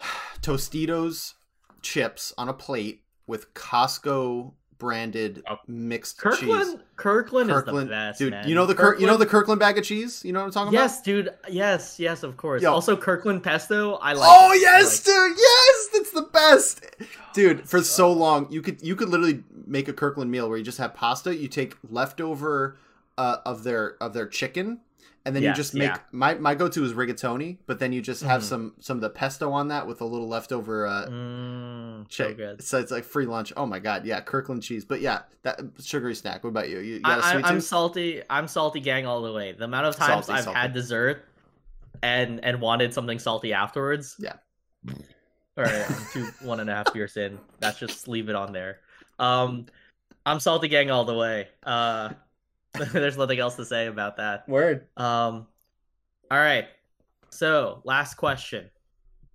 Tostitos 0.40 1.34
chips 1.82 2.32
on 2.38 2.48
a 2.48 2.52
plate 2.54 3.02
with 3.26 3.52
Costco 3.54 4.52
branded 4.78 5.42
Oh. 5.48 5.56
mixed 5.66 6.16
cheese. 6.18 6.38
Kirkland, 6.38 6.80
Kirkland, 6.96 7.50
is 7.50 7.56
the 7.56 7.62
Kirkland, 7.64 7.90
best, 7.90 8.18
dude. 8.18 8.30
man. 8.30 8.48
You 8.48 8.54
know 8.54 8.64
the 8.64 8.74
Kirk, 8.74 8.98
you 8.98 9.06
know 9.06 9.12
Kirkland- 9.12 9.20
the 9.28 9.30
Kirkland 9.30 9.60
bag 9.60 9.76
of 9.78 9.84
cheese. 9.84 10.24
You 10.24 10.32
know 10.32 10.40
what 10.40 10.46
I'm 10.46 10.52
talking 10.52 10.68
about? 10.74 10.80
Yes, 10.82 11.02
dude. 11.02 11.28
Yes, 11.50 12.00
yes, 12.00 12.22
of 12.22 12.38
course. 12.38 12.62
Yo. 12.62 12.72
Also, 12.72 12.96
Kirkland 12.96 13.42
pesto. 13.42 13.96
I 13.96 14.14
like. 14.14 14.26
oh 14.30 14.52
it. 14.52 14.60
Yes, 14.62 15.06
like- 15.06 15.14
dude. 15.14 15.38
Yes, 15.38 15.88
that's 15.92 16.10
the 16.12 16.22
best, 16.32 16.86
dude. 17.34 17.68
For 17.68 17.82
so 17.82 18.10
long, 18.10 18.50
you 18.50 18.62
could 18.62 18.80
you 18.82 18.96
could 18.96 19.10
literally 19.10 19.44
make 19.66 19.86
a 19.88 19.92
Kirkland 19.92 20.30
meal 20.30 20.48
where 20.48 20.56
you 20.56 20.64
just 20.64 20.78
have 20.78 20.94
pasta. 20.94 21.36
You 21.36 21.48
take 21.48 21.76
leftover 21.88 22.78
uh, 23.18 23.36
of 23.44 23.64
their 23.64 23.96
of 24.02 24.14
their 24.14 24.26
chicken. 24.26 24.80
And 25.26 25.36
then 25.36 25.42
Yes, 25.42 25.56
you 25.56 25.62
just 25.62 25.74
make 25.74 25.90
yeah. 25.90 25.98
my 26.12 26.34
my 26.34 26.54
go 26.54 26.66
to 26.68 26.82
is 26.82 26.94
rigatoni, 26.94 27.58
but 27.66 27.78
then 27.78 27.92
you 27.92 28.00
just 28.00 28.22
have 28.22 28.40
Mhm. 28.40 28.44
some 28.44 28.74
some 28.80 28.96
of 28.96 29.00
the 29.02 29.10
pesto 29.10 29.52
on 29.52 29.68
that 29.68 29.86
with 29.86 30.00
a 30.00 30.04
little 30.06 30.26
leftover 30.28 30.86
uh, 30.86 31.06
Mm, 31.08 32.06
so. 32.10 32.56
So 32.60 32.78
it's 32.78 32.90
like 32.90 33.04
free 33.04 33.26
lunch. 33.26 33.52
Oh 33.54 33.66
my 33.66 33.78
god, 33.80 34.06
yeah, 34.06 34.20
Kirkland 34.22 34.62
cheese. 34.62 34.84
But 34.86 35.02
yeah, 35.02 35.22
that 35.42 35.60
sugary 35.78 36.14
snack. 36.14 36.42
What 36.42 36.48
about 36.50 36.70
you? 36.70 36.78
You, 36.78 36.94
you 36.94 37.00
I, 37.04 37.32
sweet 37.32 37.44
I, 37.44 37.48
I'm 37.48 37.54
tooth? 37.56 37.64
salty. 37.64 38.22
I'm 38.30 38.48
salty 38.48 38.80
gang 38.80 39.04
all 39.06 39.20
the 39.20 39.32
way. 39.32 39.52
The 39.52 39.64
amount 39.64 39.86
of 39.86 39.96
times 39.96 40.24
Salty, 40.26 40.38
I've 40.38 40.44
salty. 40.44 40.58
had 40.58 40.72
dessert 40.72 41.24
and 42.02 42.42
and 42.42 42.58
wanted 42.60 42.94
something 42.94 43.18
salty 43.18 43.52
afterwards. 43.52 44.16
Yeah. 44.18 44.36
All 44.88 45.64
right, 45.64 45.84
I'm 45.90 46.06
two 46.12 46.24
one 46.40 46.60
and 46.60 46.70
a 46.70 46.74
half 46.74 46.94
years 46.94 47.18
in. 47.18 47.38
That's 47.58 47.78
just 47.78 48.08
leave 48.08 48.30
it 48.30 48.34
on 48.36 48.52
there. 48.52 48.78
Um, 49.18 49.66
I'm 50.24 50.40
salty 50.40 50.68
gang 50.68 50.90
all 50.90 51.04
the 51.04 51.14
way. 51.14 51.48
Uh, 51.62 52.10
there's 52.92 53.16
nothing 53.16 53.38
else 53.38 53.56
to 53.56 53.64
say 53.64 53.86
about 53.86 54.16
that. 54.18 54.48
Word. 54.48 54.86
Um, 54.96 55.46
all 56.30 56.38
right. 56.38 56.66
So, 57.30 57.80
last 57.84 58.14
question: 58.14 58.70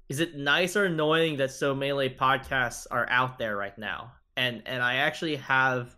Is 0.10 0.20
it 0.20 0.36
nice 0.36 0.76
or 0.76 0.86
annoying 0.86 1.38
that 1.38 1.52
so 1.52 1.76
melee 1.76 2.10
podcasts 2.10 2.88
are 2.92 3.08
out 3.10 3.38
there 3.38 3.58
right 3.58 3.78
now? 3.78 4.14
And 4.38 4.64
and 4.66 4.82
I 4.82 4.96
actually 4.96 5.36
have 5.38 5.96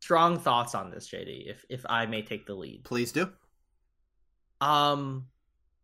strong 0.00 0.38
thoughts 0.38 0.74
on 0.74 0.90
this, 0.90 1.08
JD. 1.08 1.48
If 1.50 1.64
if 1.68 1.84
I 1.88 2.06
may 2.06 2.22
take 2.22 2.46
the 2.46 2.54
lead. 2.54 2.84
Please 2.84 3.12
do. 3.12 3.30
Um, 4.60 5.26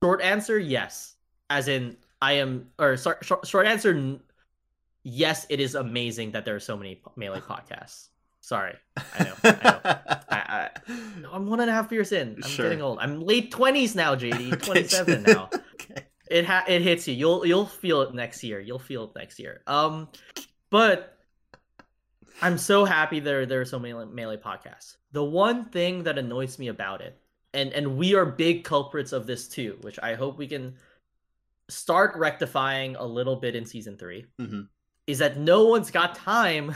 short 0.03 0.23
answer: 0.23 0.59
yes. 0.59 1.17
As 1.51 1.69
in, 1.69 1.97
I 2.23 2.35
am. 2.35 2.69
Or 2.79 2.97
sorry, 2.97 3.17
short, 3.23 3.47
short 3.47 3.67
answer: 3.67 4.19
yes. 5.03 5.47
It 5.51 5.61
is 5.61 5.75
amazing 5.75 6.33
that 6.33 6.47
there 6.47 6.57
are 6.57 6.61
so 6.61 6.77
many 6.77 7.03
melee 7.17 7.41
podcasts. 7.41 8.09
Sorry, 8.45 8.75
I 8.99 9.25
know. 9.25 9.35
I 9.43 9.51
know. 9.51 10.21
I, 10.31 10.71
I'm 11.33 11.47
one 11.47 11.61
and 11.61 11.71
a 11.71 11.73
half 11.73 11.91
years 11.91 12.13
in. 12.13 12.35
I'm 12.45 12.51
Sure. 12.51 12.67
getting 12.67 12.83
old. 12.83 12.99
I'm 13.01 13.21
late 13.23 13.51
twenties 13.51 13.95
now, 13.95 14.15
JD. 14.15 14.53
Okay. 14.53 14.67
Twenty 14.67 14.87
seven 14.89 15.23
now. 15.23 15.49
okay. 15.81 16.03
It 16.31 16.45
ha- 16.45 16.65
it 16.69 16.83
hits 16.83 17.09
you. 17.09 17.15
You'll 17.15 17.47
you'll 17.47 17.65
feel 17.65 18.03
it 18.03 18.13
next 18.15 18.45
year. 18.45 18.61
You'll 18.61 18.79
feel 18.79 19.05
it 19.05 19.13
next 19.17 19.39
year. 19.39 19.63
Um, 19.67 20.09
but 20.69 21.17
I'm 22.43 22.59
so 22.59 22.85
happy 22.85 23.19
there 23.19 23.47
there 23.47 23.63
are 23.63 23.65
so 23.65 23.79
many 23.79 23.95
melee 23.95 24.37
podcasts. 24.37 24.97
The 25.13 25.25
one 25.25 25.65
thing 25.67 26.03
that 26.03 26.19
annoys 26.19 26.59
me 26.59 26.69
about 26.69 27.01
it, 27.01 27.17
and 27.55 27.73
and 27.73 27.97
we 27.97 28.15
are 28.15 28.27
big 28.27 28.63
culprits 28.65 29.13
of 29.13 29.27
this 29.27 29.49
too, 29.49 29.79
which 29.81 29.99
I 30.03 30.17
hope 30.17 30.37
we 30.37 30.49
can 30.49 30.75
start 31.69 32.15
rectifying 32.17 32.95
a 32.97 33.05
little 33.07 33.37
bit 33.37 33.57
in 33.57 33.65
season 33.65 33.97
3 33.97 34.27
Mhm. 34.39 34.69
is 35.07 35.19
that 35.21 35.39
no 35.39 35.65
one's 35.65 35.91
got 35.91 36.15
time 36.15 36.75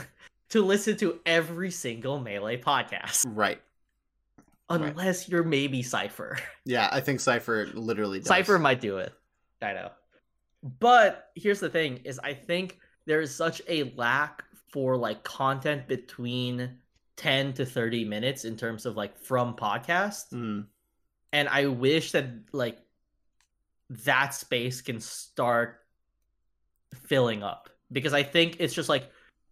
to 0.49 0.61
listen 0.63 0.97
to 0.97 1.19
every 1.25 1.71
single 1.71 2.19
melee 2.19 2.59
podcast 2.61 3.25
Right. 3.27 3.59
Right. 4.69 4.81
unless 4.81 5.27
you're 5.29 5.43
maybe 5.43 5.81
Cyfer. 5.83 6.39
Yeah, 6.65 6.89
I 6.91 7.01
think 7.01 7.19
Cyfer 7.19 7.71
literally 7.73 8.19
does. 8.19 8.27
Cyfer 8.29 8.59
might 8.59 8.81
do 8.81 8.97
it. 8.97 9.11
I 9.61 9.73
know. 9.73 9.89
But 10.79 11.29
here's 11.35 11.59
the 11.59 11.69
thing 11.69 12.01
is 12.03 12.19
I 12.19 12.33
think 12.33 12.79
there 13.05 13.21
is 13.21 13.33
such 13.35 13.61
a 13.67 13.91
lack 13.95 14.43
for 14.71 14.95
like 14.97 15.23
content 15.23 15.87
between 15.87 16.77
10 17.17 17.53
to 17.53 17.65
30 17.65 18.05
minutes 18.05 18.45
in 18.45 18.55
terms 18.55 18.85
of 18.85 18.95
like 18.95 19.17
from 19.17 19.55
podcast 19.55 20.31
Mm, 20.31 20.67
and 21.33 21.49
I 21.49 21.65
wish 21.67 22.11
that 22.11 22.25
like 22.51 22.77
that 23.89 24.33
space 24.35 24.81
can 24.81 24.99
start 24.99 25.79
filling 27.07 27.41
up 27.43 27.69
because 27.91 28.13
I 28.13 28.23
think 28.23 28.57
it's 28.59 28.73
just 28.73 28.89
like 28.89 29.09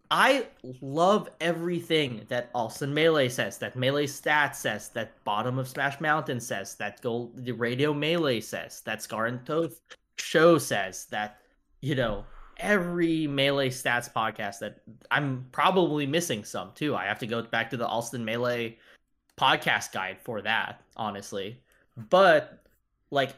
I 0.09 0.47
love 0.81 1.29
everything 1.41 2.25
that 2.29 2.49
Austin 2.55 2.93
Melee 2.93 3.29
says, 3.29 3.57
that 3.57 3.75
Melee 3.75 4.05
Stats 4.07 4.55
says, 4.55 4.89
that 4.89 5.23
Bottom 5.23 5.59
of 5.59 5.67
Smash 5.67 5.99
Mountain 5.99 6.39
says, 6.39 6.75
that 6.75 7.01
Gold 7.01 7.43
the 7.43 7.51
Radio 7.51 7.93
Melee 7.93 8.39
says, 8.39 8.81
that 8.81 9.01
Scar 9.01 9.25
and 9.25 9.43
Toph 9.45 9.79
show 10.17 10.57
says, 10.57 11.05
that 11.07 11.39
you 11.81 11.95
know 11.95 12.25
every 12.57 13.27
Melee 13.27 13.69
Stats 13.69 14.11
podcast 14.11 14.59
that 14.59 14.81
I'm 15.11 15.45
probably 15.51 16.05
missing 16.05 16.43
some 16.43 16.71
too. 16.73 16.95
I 16.95 17.05
have 17.05 17.19
to 17.19 17.27
go 17.27 17.41
back 17.43 17.69
to 17.71 17.77
the 17.77 17.87
Austin 17.87 18.23
Melee 18.23 18.77
podcast 19.37 19.91
guide 19.91 20.17
for 20.23 20.41
that, 20.41 20.81
honestly. 20.95 21.61
But 22.09 22.63
like 23.11 23.35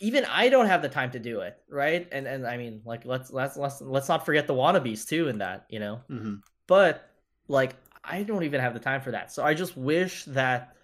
even 0.00 0.24
I 0.26 0.48
don't 0.48 0.66
have 0.66 0.82
the 0.82 0.88
time 0.88 1.10
to 1.12 1.18
do 1.18 1.40
it, 1.40 1.56
right? 1.68 2.06
And 2.12 2.26
and 2.26 2.46
I 2.46 2.56
mean, 2.56 2.82
like 2.84 3.04
let's 3.04 3.30
let's 3.30 3.56
let's 3.56 3.80
let's 3.80 4.08
not 4.08 4.26
forget 4.26 4.46
the 4.46 4.54
wannabes 4.54 5.06
too 5.06 5.28
in 5.28 5.38
that, 5.38 5.66
you 5.68 5.78
know. 5.80 6.00
mhm. 6.10 6.40
But 6.66 7.08
like 7.48 7.76
I 8.04 8.22
don't 8.22 8.44
even 8.44 8.60
have 8.60 8.74
the 8.74 8.80
time 8.80 9.00
for 9.00 9.10
that. 9.12 9.32
So 9.32 9.44
I 9.44 9.54
just 9.54 9.76
wish 9.76 10.24
that 10.26 10.76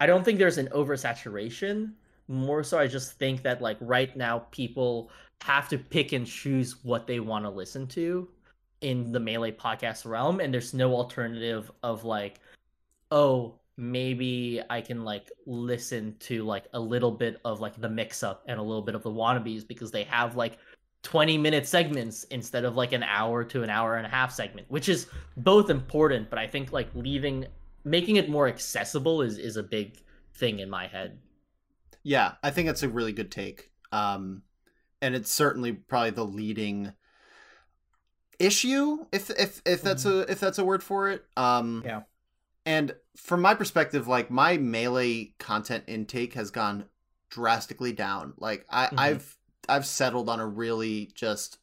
I 0.00 0.06
don't 0.06 0.24
think 0.24 0.38
there's 0.38 0.58
an 0.58 0.68
oversaturation. 0.68 1.92
More 2.28 2.62
so 2.62 2.78
I 2.78 2.86
just 2.88 3.12
think 3.18 3.42
that 3.42 3.62
like 3.62 3.78
right 3.80 4.14
now 4.16 4.40
people 4.50 5.10
have 5.40 5.68
to 5.70 5.78
pick 5.78 6.12
and 6.12 6.26
choose 6.26 6.84
what 6.84 7.06
they 7.06 7.20
want 7.20 7.44
to 7.44 7.50
listen 7.50 7.86
to 7.88 8.28
in 8.80 9.12
the 9.12 9.20
melee 9.20 9.52
podcast 9.52 10.04
realm 10.06 10.40
and 10.40 10.52
there's 10.54 10.72
no 10.74 10.94
alternative 10.94 11.70
of 11.82 12.04
like 12.04 12.40
oh 13.10 13.58
maybe 13.78 14.60
i 14.68 14.80
can 14.80 15.04
like 15.04 15.30
listen 15.46 16.14
to 16.18 16.42
like 16.42 16.66
a 16.74 16.80
little 16.80 17.12
bit 17.12 17.40
of 17.44 17.60
like 17.60 17.80
the 17.80 17.88
mix 17.88 18.22
up 18.22 18.44
and 18.48 18.58
a 18.58 18.62
little 18.62 18.82
bit 18.82 18.94
of 18.94 19.02
the 19.02 19.10
wannabes 19.10 19.66
because 19.66 19.90
they 19.90 20.02
have 20.02 20.36
like 20.36 20.58
20 21.02 21.38
minute 21.38 21.66
segments 21.66 22.24
instead 22.24 22.64
of 22.64 22.76
like 22.76 22.92
an 22.92 23.02
hour 23.02 23.44
to 23.44 23.62
an 23.62 23.70
hour 23.70 23.96
and 23.96 24.06
a 24.06 24.08
half 24.08 24.32
segment, 24.32 24.70
which 24.70 24.88
is 24.88 25.06
both 25.36 25.70
important, 25.70 26.28
but 26.28 26.38
I 26.38 26.46
think 26.46 26.72
like 26.72 26.88
leaving 26.94 27.46
making 27.84 28.16
it 28.16 28.28
more 28.28 28.48
accessible 28.48 29.22
is 29.22 29.38
is 29.38 29.56
a 29.56 29.62
big 29.62 29.96
thing 30.34 30.58
in 30.58 30.68
my 30.68 30.86
head. 30.86 31.18
Yeah, 32.02 32.32
I 32.42 32.50
think 32.50 32.68
it's 32.68 32.82
a 32.82 32.88
really 32.88 33.12
good 33.12 33.30
take. 33.30 33.70
Um 33.92 34.42
and 35.00 35.14
it's 35.14 35.32
certainly 35.32 35.72
probably 35.72 36.10
the 36.10 36.24
leading 36.24 36.92
issue 38.40 39.06
if 39.12 39.30
if 39.30 39.62
if 39.64 39.82
that's 39.82 40.04
a 40.04 40.30
if 40.30 40.40
that's 40.40 40.58
a 40.58 40.64
word 40.64 40.82
for 40.82 41.10
it. 41.10 41.24
Um 41.36 41.82
Yeah. 41.86 42.02
And 42.66 42.94
from 43.18 43.42
my 43.42 43.52
perspective, 43.54 44.06
like 44.06 44.30
my 44.30 44.56
melee 44.56 45.34
content 45.38 45.84
intake 45.88 46.34
has 46.34 46.50
gone 46.50 46.86
drastically 47.30 47.92
down. 47.92 48.32
Like 48.38 48.64
I, 48.70 48.86
Mhm. 48.86 48.98
I've 48.98 49.36
I've 49.68 49.84
settled 49.86 50.28
on 50.30 50.40
a 50.40 50.46
really 50.46 51.10
just 51.14 51.58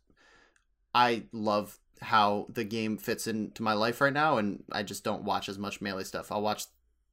I 0.94 1.24
love 1.32 1.80
how 2.02 2.46
the 2.50 2.64
game 2.64 2.98
fits 2.98 3.26
into 3.26 3.64
my 3.64 3.74
life 3.74 4.00
right 4.02 4.14
now, 4.14 4.38
and 4.38 4.64
I 4.72 4.84
just 4.84 5.04
don't 5.04 5.24
watch 5.24 5.50
as 5.50 5.58
much 5.58 5.82
melee 5.82 6.04
stuff. 6.04 6.32
I'll 6.32 6.42
watch 6.42 6.66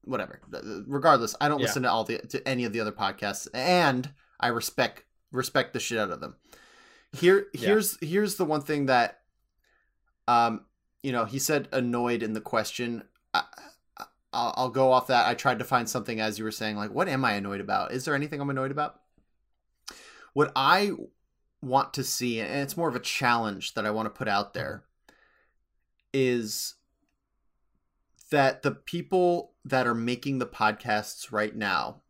whatever. 0.02 0.40
Regardless, 0.86 1.34
I 1.40 1.48
don't 1.48 1.60
Yeah. 1.60 1.66
listen 1.66 1.84
to 1.84 1.90
all 1.90 2.04
the 2.04 2.18
to 2.18 2.46
any 2.46 2.64
of 2.64 2.72
the 2.72 2.80
other 2.80 2.92
podcasts, 2.92 3.48
and 3.54 4.12
I 4.40 4.48
respect 4.48 5.04
respect 5.30 5.72
the 5.72 5.80
shit 5.80 5.98
out 5.98 6.10
of 6.10 6.20
them. 6.20 6.36
Here, 7.12 7.46
Yeah. 7.54 7.68
here's 7.68 7.96
here's 8.00 8.34
the 8.36 8.44
one 8.44 8.60
thing 8.60 8.86
that, 8.86 9.22
um, 10.28 10.66
you 11.02 11.12
know, 11.12 11.24
he 11.24 11.38
said 11.38 11.68
annoyed 11.72 12.22
in 12.22 12.32
the 12.34 12.40
question. 12.40 13.04
I- 13.32 13.44
I'll, 14.32 14.54
I'll 14.56 14.70
go 14.70 14.92
off 14.92 15.08
that. 15.08 15.26
I 15.26 15.34
tried 15.34 15.58
to 15.58 15.64
find 15.64 15.88
something 15.88 16.20
as 16.20 16.38
you 16.38 16.44
were 16.44 16.50
saying, 16.50 16.76
like, 16.76 16.92
what 16.92 17.08
am 17.08 17.24
I 17.24 17.32
annoyed 17.32 17.60
about? 17.60 17.92
Is 17.92 18.04
there 18.04 18.14
anything 18.14 18.40
I'm 18.40 18.50
annoyed 18.50 18.70
about? 18.70 19.00
What 20.32 20.52
I 20.56 20.92
want 21.60 21.94
to 21.94 22.04
see, 22.04 22.40
and 22.40 22.60
it's 22.62 22.76
more 22.76 22.88
of 22.88 22.96
a 22.96 23.00
challenge 23.00 23.74
that 23.74 23.86
I 23.86 23.90
want 23.90 24.06
to 24.06 24.10
put 24.10 24.28
out 24.28 24.54
there, 24.54 24.84
is 26.12 26.74
that 28.30 28.62
the 28.62 28.72
people 28.72 29.52
that 29.64 29.86
are 29.86 29.94
making 29.94 30.38
the 30.38 30.46
podcasts 30.46 31.30
right 31.30 31.54
now 31.54 32.02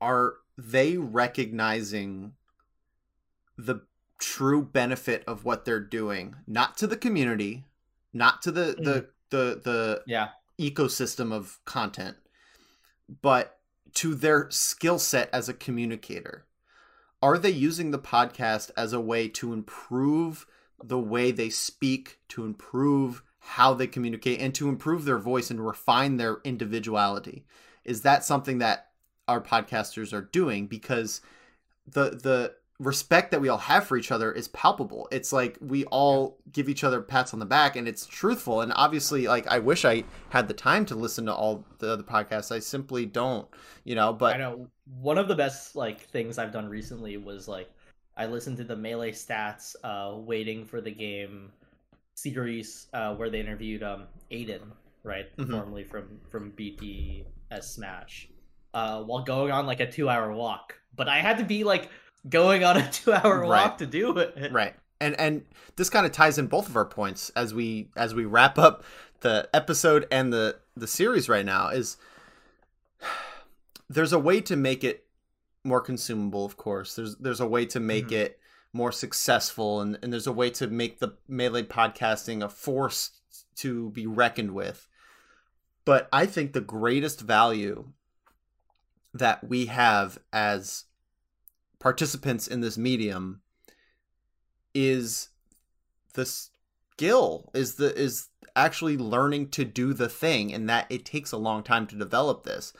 are 0.00 0.34
they 0.58 0.96
recognizing 0.96 2.32
the 3.56 3.82
true 4.18 4.62
benefit 4.62 5.24
of 5.26 5.44
what 5.44 5.64
they're 5.64 5.80
doing 5.80 6.34
not 6.46 6.76
to 6.76 6.86
the 6.86 6.96
community 6.96 7.64
not 8.12 8.42
to 8.42 8.50
the 8.50 8.76
the 8.78 9.00
mm. 9.00 9.06
the 9.30 9.60
the 9.64 10.02
Yeah. 10.06 10.28
Ecosystem 10.60 11.32
of 11.32 11.58
content, 11.64 12.16
but 13.22 13.58
to 13.94 14.14
their 14.14 14.50
skill 14.50 14.98
set 14.98 15.30
as 15.32 15.48
a 15.48 15.54
communicator. 15.54 16.46
Are 17.22 17.38
they 17.38 17.50
using 17.50 17.90
the 17.90 17.98
podcast 17.98 18.70
as 18.76 18.92
a 18.92 19.00
way 19.00 19.28
to 19.28 19.52
improve 19.52 20.46
the 20.82 20.98
way 20.98 21.30
they 21.30 21.50
speak, 21.50 22.18
to 22.28 22.44
improve 22.44 23.22
how 23.40 23.74
they 23.74 23.86
communicate, 23.86 24.40
and 24.40 24.54
to 24.54 24.68
improve 24.68 25.04
their 25.04 25.18
voice 25.18 25.50
and 25.50 25.64
refine 25.64 26.16
their 26.16 26.38
individuality? 26.44 27.44
Is 27.84 28.02
that 28.02 28.24
something 28.24 28.58
that 28.58 28.90
our 29.28 29.40
podcasters 29.40 30.12
are 30.12 30.22
doing? 30.22 30.66
Because 30.66 31.20
the 31.86 32.10
the 32.10 32.54
respect 32.80 33.30
that 33.30 33.42
we 33.42 33.48
all 33.50 33.58
have 33.58 33.86
for 33.86 33.96
each 33.98 34.10
other 34.10 34.32
is 34.32 34.48
palpable. 34.48 35.06
It's 35.12 35.34
like 35.34 35.58
we 35.60 35.84
all 35.84 36.38
give 36.50 36.66
each 36.68 36.82
other 36.82 37.02
pats 37.02 37.34
on 37.34 37.38
the 37.38 37.46
back 37.46 37.76
and 37.76 37.86
it's 37.86 38.06
truthful. 38.06 38.62
And 38.62 38.72
obviously, 38.74 39.28
like 39.28 39.46
I 39.46 39.58
wish 39.58 39.84
I 39.84 40.04
had 40.30 40.48
the 40.48 40.54
time 40.54 40.86
to 40.86 40.94
listen 40.94 41.26
to 41.26 41.34
all 41.34 41.66
the 41.78 41.92
other 41.92 42.02
podcasts. 42.02 42.50
I 42.50 42.58
simply 42.58 43.04
don't, 43.04 43.46
you 43.84 43.94
know, 43.94 44.14
but 44.14 44.34
I 44.34 44.38
know 44.38 44.66
one 45.00 45.18
of 45.18 45.28
the 45.28 45.36
best 45.36 45.76
like 45.76 46.00
things 46.08 46.38
I've 46.38 46.52
done 46.52 46.68
recently 46.68 47.18
was 47.18 47.46
like 47.46 47.70
I 48.16 48.24
listened 48.26 48.56
to 48.56 48.64
the 48.64 48.76
melee 48.76 49.12
stats 49.12 49.76
uh 49.84 50.16
waiting 50.16 50.64
for 50.64 50.80
the 50.80 50.90
game 50.90 51.52
series 52.14 52.86
uh 52.94 53.14
where 53.14 53.28
they 53.28 53.40
interviewed 53.40 53.82
um 53.82 54.04
Aiden, 54.32 54.72
right? 55.02 55.36
Mhm. 55.36 55.50
Formerly 55.50 55.84
from 55.84 56.18
from 56.30 56.52
BTS 56.52 57.24
Smash. 57.64 58.30
Uh 58.72 59.02
while 59.02 59.22
going 59.22 59.52
on 59.52 59.66
like 59.66 59.80
a 59.80 59.86
2-hour 59.86 60.32
walk. 60.32 60.76
But 60.96 61.08
I 61.08 61.18
had 61.18 61.36
to 61.38 61.44
be 61.44 61.62
like 61.62 61.90
going 62.28 62.64
on 62.64 62.76
a 62.76 62.80
2-hour 62.82 63.40
Right. 63.40 63.48
walk 63.48 63.78
to 63.78 63.86
do 63.86 64.16
it. 64.18 64.52
right. 64.52 64.74
And 65.00 65.18
and 65.18 65.44
this 65.76 65.88
kind 65.88 66.04
of 66.04 66.12
ties 66.12 66.36
in 66.38 66.46
both 66.46 66.68
of 66.68 66.76
our 66.76 66.84
points 66.84 67.30
as 67.30 67.54
we 67.54 67.88
as 67.96 68.14
we 68.14 68.24
wrap 68.26 68.58
up 68.58 68.84
the 69.20 69.48
episode 69.54 70.06
and 70.10 70.32
the 70.32 70.58
the 70.76 70.86
series 70.86 71.28
right 71.28 71.44
now 71.46 71.68
is 71.68 71.96
there's 73.88 74.12
a 74.12 74.18
way 74.18 74.40
to 74.42 74.56
make 74.56 74.84
it 74.84 75.06
more 75.64 75.80
consumable 75.80 76.44
of 76.44 76.56
course 76.56 76.94
there's 76.96 77.16
there's 77.16 77.40
a 77.40 77.46
way 77.46 77.66
to 77.66 77.80
make 77.80 78.08
Mhm. 78.08 78.12
it 78.12 78.40
more 78.72 78.92
successful 78.92 79.80
and, 79.80 79.98
and 80.02 80.12
there's 80.12 80.26
a 80.26 80.32
way 80.32 80.48
to 80.50 80.66
make 80.68 81.00
the 81.00 81.10
melee 81.28 81.62
podcasting 81.64 82.42
a 82.42 82.48
force 82.48 83.10
to 83.56 83.90
be 83.90 84.06
reckoned 84.06 84.52
with 84.52 84.88
but 85.84 86.08
i 86.12 86.24
think 86.24 86.52
the 86.52 86.60
greatest 86.60 87.20
value 87.20 87.88
that 89.12 89.46
we 89.48 89.66
have 89.66 90.18
as 90.32 90.84
participants 91.80 92.46
in 92.46 92.60
this 92.60 92.78
medium 92.78 93.40
is 94.74 95.30
the 96.14 96.26
skill 96.26 97.50
is 97.54 97.74
the 97.74 97.92
is 97.98 98.28
actually 98.54 98.96
learning 98.96 99.48
to 99.48 99.64
do 99.64 99.92
the 99.92 100.08
thing 100.08 100.52
and 100.52 100.68
that 100.68 100.86
it 100.90 101.04
takes 101.04 101.32
a 101.32 101.36
long 101.36 101.62
time 101.62 101.86
to 101.86 101.96
develop 101.96 102.44
this 102.44 102.72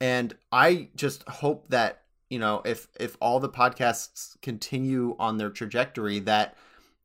and 0.00 0.34
i 0.52 0.88
just 0.94 1.28
hope 1.28 1.68
that 1.68 2.02
you 2.30 2.38
know 2.38 2.62
if 2.64 2.88
if 2.98 3.16
all 3.20 3.40
the 3.40 3.48
podcasts 3.48 4.40
continue 4.40 5.16
on 5.18 5.36
their 5.36 5.50
trajectory 5.50 6.18
that 6.18 6.56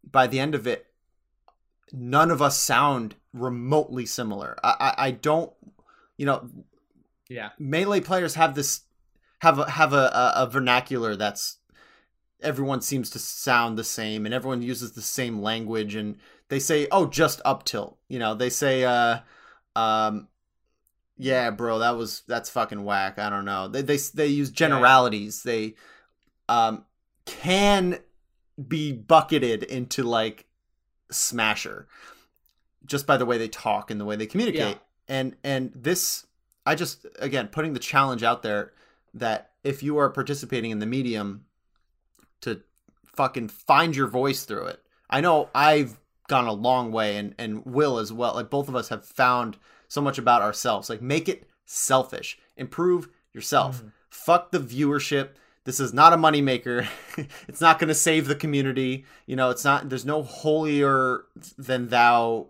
by 0.09 0.27
the 0.27 0.39
end 0.39 0.53
of 0.53 0.67
it 0.67 0.85
none 1.91 2.29
of 2.29 2.41
us 2.41 2.57
sound 2.57 3.15
remotely 3.33 4.05
similar 4.05 4.57
i 4.63 4.75
i, 4.79 5.07
I 5.07 5.11
don't 5.11 5.51
you 6.17 6.25
know 6.25 6.47
Yeah. 7.27 7.49
melee 7.57 8.01
players 8.01 8.35
have 8.35 8.53
this 8.53 8.81
have 9.39 9.59
a 9.59 9.69
have 9.69 9.93
a, 9.93 10.07
a, 10.13 10.33
a 10.37 10.47
vernacular 10.47 11.15
that's 11.15 11.57
everyone 12.41 12.81
seems 12.81 13.09
to 13.09 13.19
sound 13.19 13.77
the 13.77 13.83
same 13.83 14.25
and 14.25 14.33
everyone 14.33 14.61
uses 14.61 14.93
the 14.93 15.01
same 15.01 15.41
language 15.41 15.95
and 15.95 16.17
they 16.49 16.59
say 16.59 16.87
oh 16.91 17.05
just 17.05 17.41
up 17.43 17.63
tilt 17.63 17.97
you 18.07 18.19
know? 18.19 18.33
They 18.33 18.49
say 18.49 18.83
uh 18.83 19.19
um 19.75 20.27
yeah 21.17 21.51
bro 21.51 21.79
that 21.79 21.97
was 21.97 22.23
that's 22.27 22.49
fucking 22.49 22.83
whack 22.83 23.19
i 23.19 23.29
don't 23.29 23.45
know. 23.45 23.67
They 23.67 23.81
they, 23.81 23.97
they 23.97 24.27
use 24.27 24.49
generalities. 24.51 25.43
They 25.43 25.75
um 26.47 26.85
can 27.25 27.99
be 28.67 28.91
bucketed 28.91 29.63
into 29.63 30.03
like 30.03 30.45
smasher 31.11 31.87
just 32.85 33.05
by 33.05 33.17
the 33.17 33.25
way 33.25 33.37
they 33.37 33.47
talk 33.47 33.91
and 33.91 33.99
the 33.99 34.05
way 34.05 34.15
they 34.15 34.25
communicate. 34.25 34.77
And 35.07 35.35
and 35.43 35.71
this 35.75 36.25
i 36.65 36.75
just 36.75 37.05
again 37.19 37.47
putting 37.47 37.73
the 37.73 37.79
challenge 37.79 38.23
out 38.23 38.43
there 38.43 38.73
that 39.13 39.51
if 39.63 39.83
you 39.83 39.97
are 39.97 40.09
participating 40.09 40.71
in 40.71 40.79
the 40.79 40.85
medium 40.85 41.45
to 42.41 42.61
fucking 43.15 43.49
find 43.49 43.95
your 43.95 44.07
voice 44.07 44.43
through 44.45 44.65
it. 44.67 44.81
I 45.09 45.21
know 45.21 45.49
i've 45.53 45.99
gone 46.27 46.45
a 46.47 46.53
long 46.53 46.91
way 46.91 47.17
and 47.17 47.35
and 47.37 47.65
will 47.65 47.97
as 47.97 48.13
well. 48.13 48.35
Like 48.35 48.49
both 48.49 48.69
of 48.69 48.75
us 48.75 48.89
have 48.89 49.03
found 49.03 49.57
so 49.87 49.99
much 50.01 50.17
about 50.17 50.41
ourselves. 50.41 50.89
Like 50.89 51.01
make 51.01 51.27
it 51.27 51.47
selfish. 51.65 52.37
Improve 52.55 53.09
yourself. 53.33 53.81
Mhm. 53.83 53.91
fuck 54.09 54.51
the 54.51 54.59
viewership. 54.59 55.29
This 55.65 55.79
is 55.79 55.93
not 55.93 56.13
a 56.13 56.17
moneymaker. 56.17 56.87
It's 57.47 57.61
not 57.61 57.77
going 57.79 57.89
to 57.89 57.95
save 57.95 58.27
the 58.27 58.35
community. 58.35 59.05
You 59.25 59.35
know 59.35 59.49
it's 59.49 59.65
not 59.65 59.89
there's 59.89 60.05
no 60.05 60.23
holier 60.23 61.25
than 61.57 61.89
thou 61.89 62.47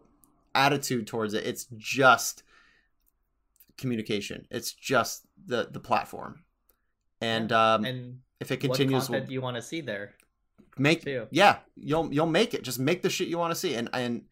attitude 0.54 1.08
towards 1.08 1.34
it. 1.34 1.48
It's 1.48 1.66
just 1.78 2.44
communication. 3.78 4.46
It's 4.52 4.72
just 4.74 5.26
the 5.44 5.68
the 5.72 5.80
platform 5.80 6.44
and 7.22 7.52
um 7.52 7.86
And 7.86 8.20
if 8.40 8.52
it 8.52 8.58
continues, 8.58 9.10
what 9.10 9.18
content 9.20 9.32
you 9.32 9.42
want 9.42 9.56
to 9.58 9.62
see 9.62 9.82
there? 9.82 10.14
make 10.78 11.04
too? 11.04 11.28
yeah 11.32 11.58
you'll 11.76 12.14
you'll 12.14 12.26
make 12.26 12.54
it 12.54 12.64
just 12.64 12.80
make 12.80 13.02
the 13.02 13.10
shit 13.10 13.28
you 13.28 13.38
want 13.38 13.52
to 13.52 13.60
see 13.60 13.76
and 13.76 13.90
and 13.92 14.24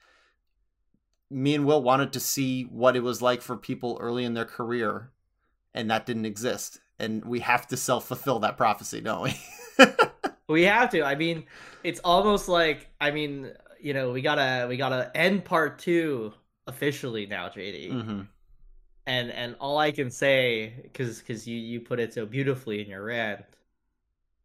me 1.29 1.55
and 1.55 1.65
will 1.65 1.83
wanted 1.83 2.13
to 2.13 2.19
see 2.21 2.63
what 2.63 2.95
it 2.95 3.01
was 3.01 3.21
like 3.21 3.41
for 3.41 3.57
people 3.57 3.97
early 3.99 4.23
in 4.23 4.33
their 4.33 4.45
career 4.45 5.11
and 5.73 5.91
that 5.91 6.05
didn't 6.05 6.25
exist 6.25 6.79
and 6.99 7.25
we 7.25 7.41
have 7.41 7.67
to 7.67 7.75
self-fulfill 7.75 8.39
that 8.39 8.55
prophecy 8.55 9.01
don't 9.01 9.23
we 9.23 9.35
We 10.49 10.63
have 10.63 10.89
to. 10.91 11.03
I 11.03 11.15
mean, 11.15 11.43
it's 11.83 11.99
almost 12.05 12.47
like 12.47 12.89
I 13.01 13.11
mean, 13.11 13.51
you 13.81 13.93
know, 13.93 14.11
we 14.13 14.21
gotta 14.21 14.65
we 14.69 14.77
gotta 14.77 15.11
end 15.13 15.43
part 15.43 15.77
two 15.79 16.33
officially 16.67 17.25
now, 17.25 17.49
JD. 17.49 17.91
hmm 17.91 18.21
And 19.07 19.31
and 19.31 19.55
all 19.59 19.77
I 19.77 19.91
can 19.91 20.11
say, 20.11 20.73
because 20.83 21.19
because 21.19 21.47
you 21.47 21.57
you 21.57 21.79
put 21.79 21.99
it 21.99 22.13
so 22.13 22.25
beautifully 22.25 22.81
in 22.81 22.87
your 22.89 23.05
rant, 23.05 23.45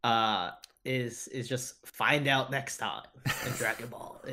uh, 0.05 0.51
is 0.85 1.27
is 1.27 1.47
just 1.47 1.85
find 1.85 2.27
out 2.27 2.49
next 2.49 2.77
time 2.77 3.03
in 3.45 3.51
Dragon 3.57 3.87
Ball 3.89 4.23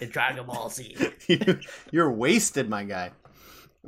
in 0.00 0.08
Dragon 0.08 0.46
Ball 0.46 0.70
Z. 0.70 0.96
you're 1.90 2.10
wasted 2.10 2.68
my 2.68 2.84
guy. 2.84 3.12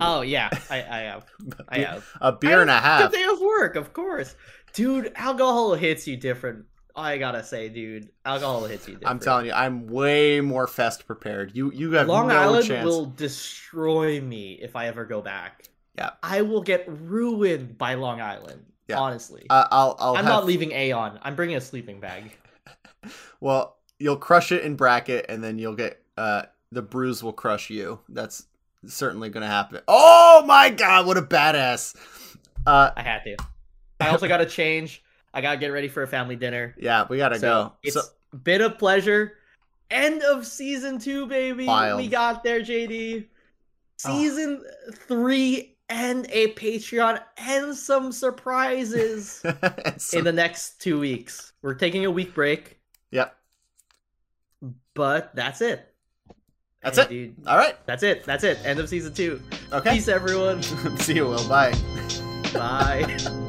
Oh 0.00 0.20
yeah, 0.20 0.50
I 0.70 0.76
I 0.76 0.98
have 1.00 1.26
I 1.68 1.78
have 1.78 2.06
a 2.20 2.32
beer 2.32 2.60
and 2.60 2.70
a 2.70 2.78
half. 2.78 3.10
day 3.10 3.24
of 3.24 3.40
work, 3.40 3.76
of 3.76 3.92
course, 3.92 4.36
dude. 4.74 5.12
Alcohol 5.16 5.74
hits 5.74 6.06
you 6.06 6.16
different 6.16 6.66
I 6.94 7.18
gotta 7.18 7.42
say, 7.44 7.68
dude, 7.68 8.10
alcohol 8.24 8.64
hits 8.64 8.86
you. 8.88 8.98
I'm 9.04 9.18
telling 9.18 9.46
you, 9.46 9.52
I'm 9.52 9.86
way 9.86 10.40
more 10.40 10.66
fest 10.66 11.06
prepared. 11.06 11.52
You 11.54 11.72
you 11.72 11.92
have 11.92 12.06
Long 12.08 12.28
no 12.28 12.36
Island 12.36 12.66
chance. 12.66 12.84
will 12.84 13.06
destroy 13.06 14.20
me 14.20 14.58
if 14.60 14.76
I 14.76 14.86
ever 14.88 15.04
go 15.04 15.20
back. 15.22 15.64
Yeah. 15.96 16.10
I 16.22 16.42
will 16.42 16.62
get 16.62 16.84
ruined 16.88 17.76
by 17.78 17.94
Long 17.94 18.20
Island. 18.20 18.64
Yeah. 18.88 18.98
Honestly, 18.98 19.46
Uh, 19.48 19.66
I'll 19.70 19.96
I'll 19.98 20.16
I'm 20.16 20.24
have, 20.24 20.32
not 20.32 20.44
leaving 20.46 20.72
Aeon. 20.72 21.18
I'm 21.22 21.34
bringing 21.36 21.56
a 21.56 21.60
sleeping 21.60 22.00
bag. 22.00 22.36
Well, 23.40 23.76
you'll 23.98 24.16
crush 24.16 24.52
it 24.52 24.62
in 24.62 24.76
bracket, 24.76 25.26
and 25.28 25.42
then 25.42 25.58
you'll 25.58 25.74
get 25.74 26.00
uh 26.16 26.42
the 26.70 26.82
bruise 26.82 27.22
will 27.22 27.32
crush 27.32 27.70
you. 27.70 27.98
That's 28.08 28.46
certainly 28.86 29.28
gonna 29.28 29.48
happen. 29.48 29.80
Oh 29.88 30.44
my 30.46 30.70
god, 30.70 31.06
what 31.06 31.16
a 31.16 31.22
badass! 31.22 31.96
Uh, 32.66 32.90
I 32.96 33.02
had 33.02 33.24
to. 33.24 33.36
I 34.00 34.08
also 34.08 34.28
got 34.28 34.38
to 34.38 34.46
change. 34.46 35.01
I 35.34 35.40
gotta 35.40 35.58
get 35.58 35.68
ready 35.68 35.88
for 35.88 36.02
a 36.02 36.06
family 36.08 36.36
dinner. 36.36 36.74
yeah, 36.78 37.06
we 37.08 37.16
gotta 37.18 37.38
so 37.38 37.64
go. 37.64 37.72
it's 37.82 37.94
So 37.94 38.02
been 38.42 38.60
a 38.62 38.70
pleasure. 38.70 39.34
End 39.90 40.22
of 40.22 40.46
season 40.46 40.98
two, 40.98 41.26
baby. 41.26 41.66
Wild. 41.66 42.00
We 42.00 42.08
got 42.08 42.42
there, 42.44 42.60
JD. 42.60 43.24
Oh. 43.24 43.28
Ah. 44.04 44.16
Season 44.16 44.64
three 45.06 45.76
and 45.88 46.26
a 46.30 46.48
Patreon 46.54 47.20
and 47.36 47.74
some 47.76 48.10
surprises 48.12 49.40
it's 49.44 50.06
so- 50.06 50.18
in 50.18 50.24
the 50.24 50.32
next 50.32 50.80
two 50.80 50.98
weeks. 50.98 51.52
We're 51.62 51.74
taking 51.74 52.04
a 52.06 52.10
week 52.10 52.34
break, 52.34 52.78
yep, 53.10 53.36
but 54.94 55.34
that's 55.36 55.60
it. 55.60 55.88
That's 56.82 56.96
Hey, 56.98 57.04
it. 57.04 57.08
dude. 57.10 57.46
all 57.46 57.56
right, 57.56 57.76
That's 57.86 58.02
it. 58.02 58.24
That's 58.24 58.42
it. 58.42 58.58
End 58.64 58.80
of 58.80 58.88
season 58.88 59.14
two. 59.14 59.40
okay. 59.72 59.92
Peace, 59.94 60.08
everyone. 60.08 60.62
See 60.98 61.14
you, 61.14 61.26
Will. 61.28 61.48
Bye. 61.48 61.72
Bye. 62.52 63.48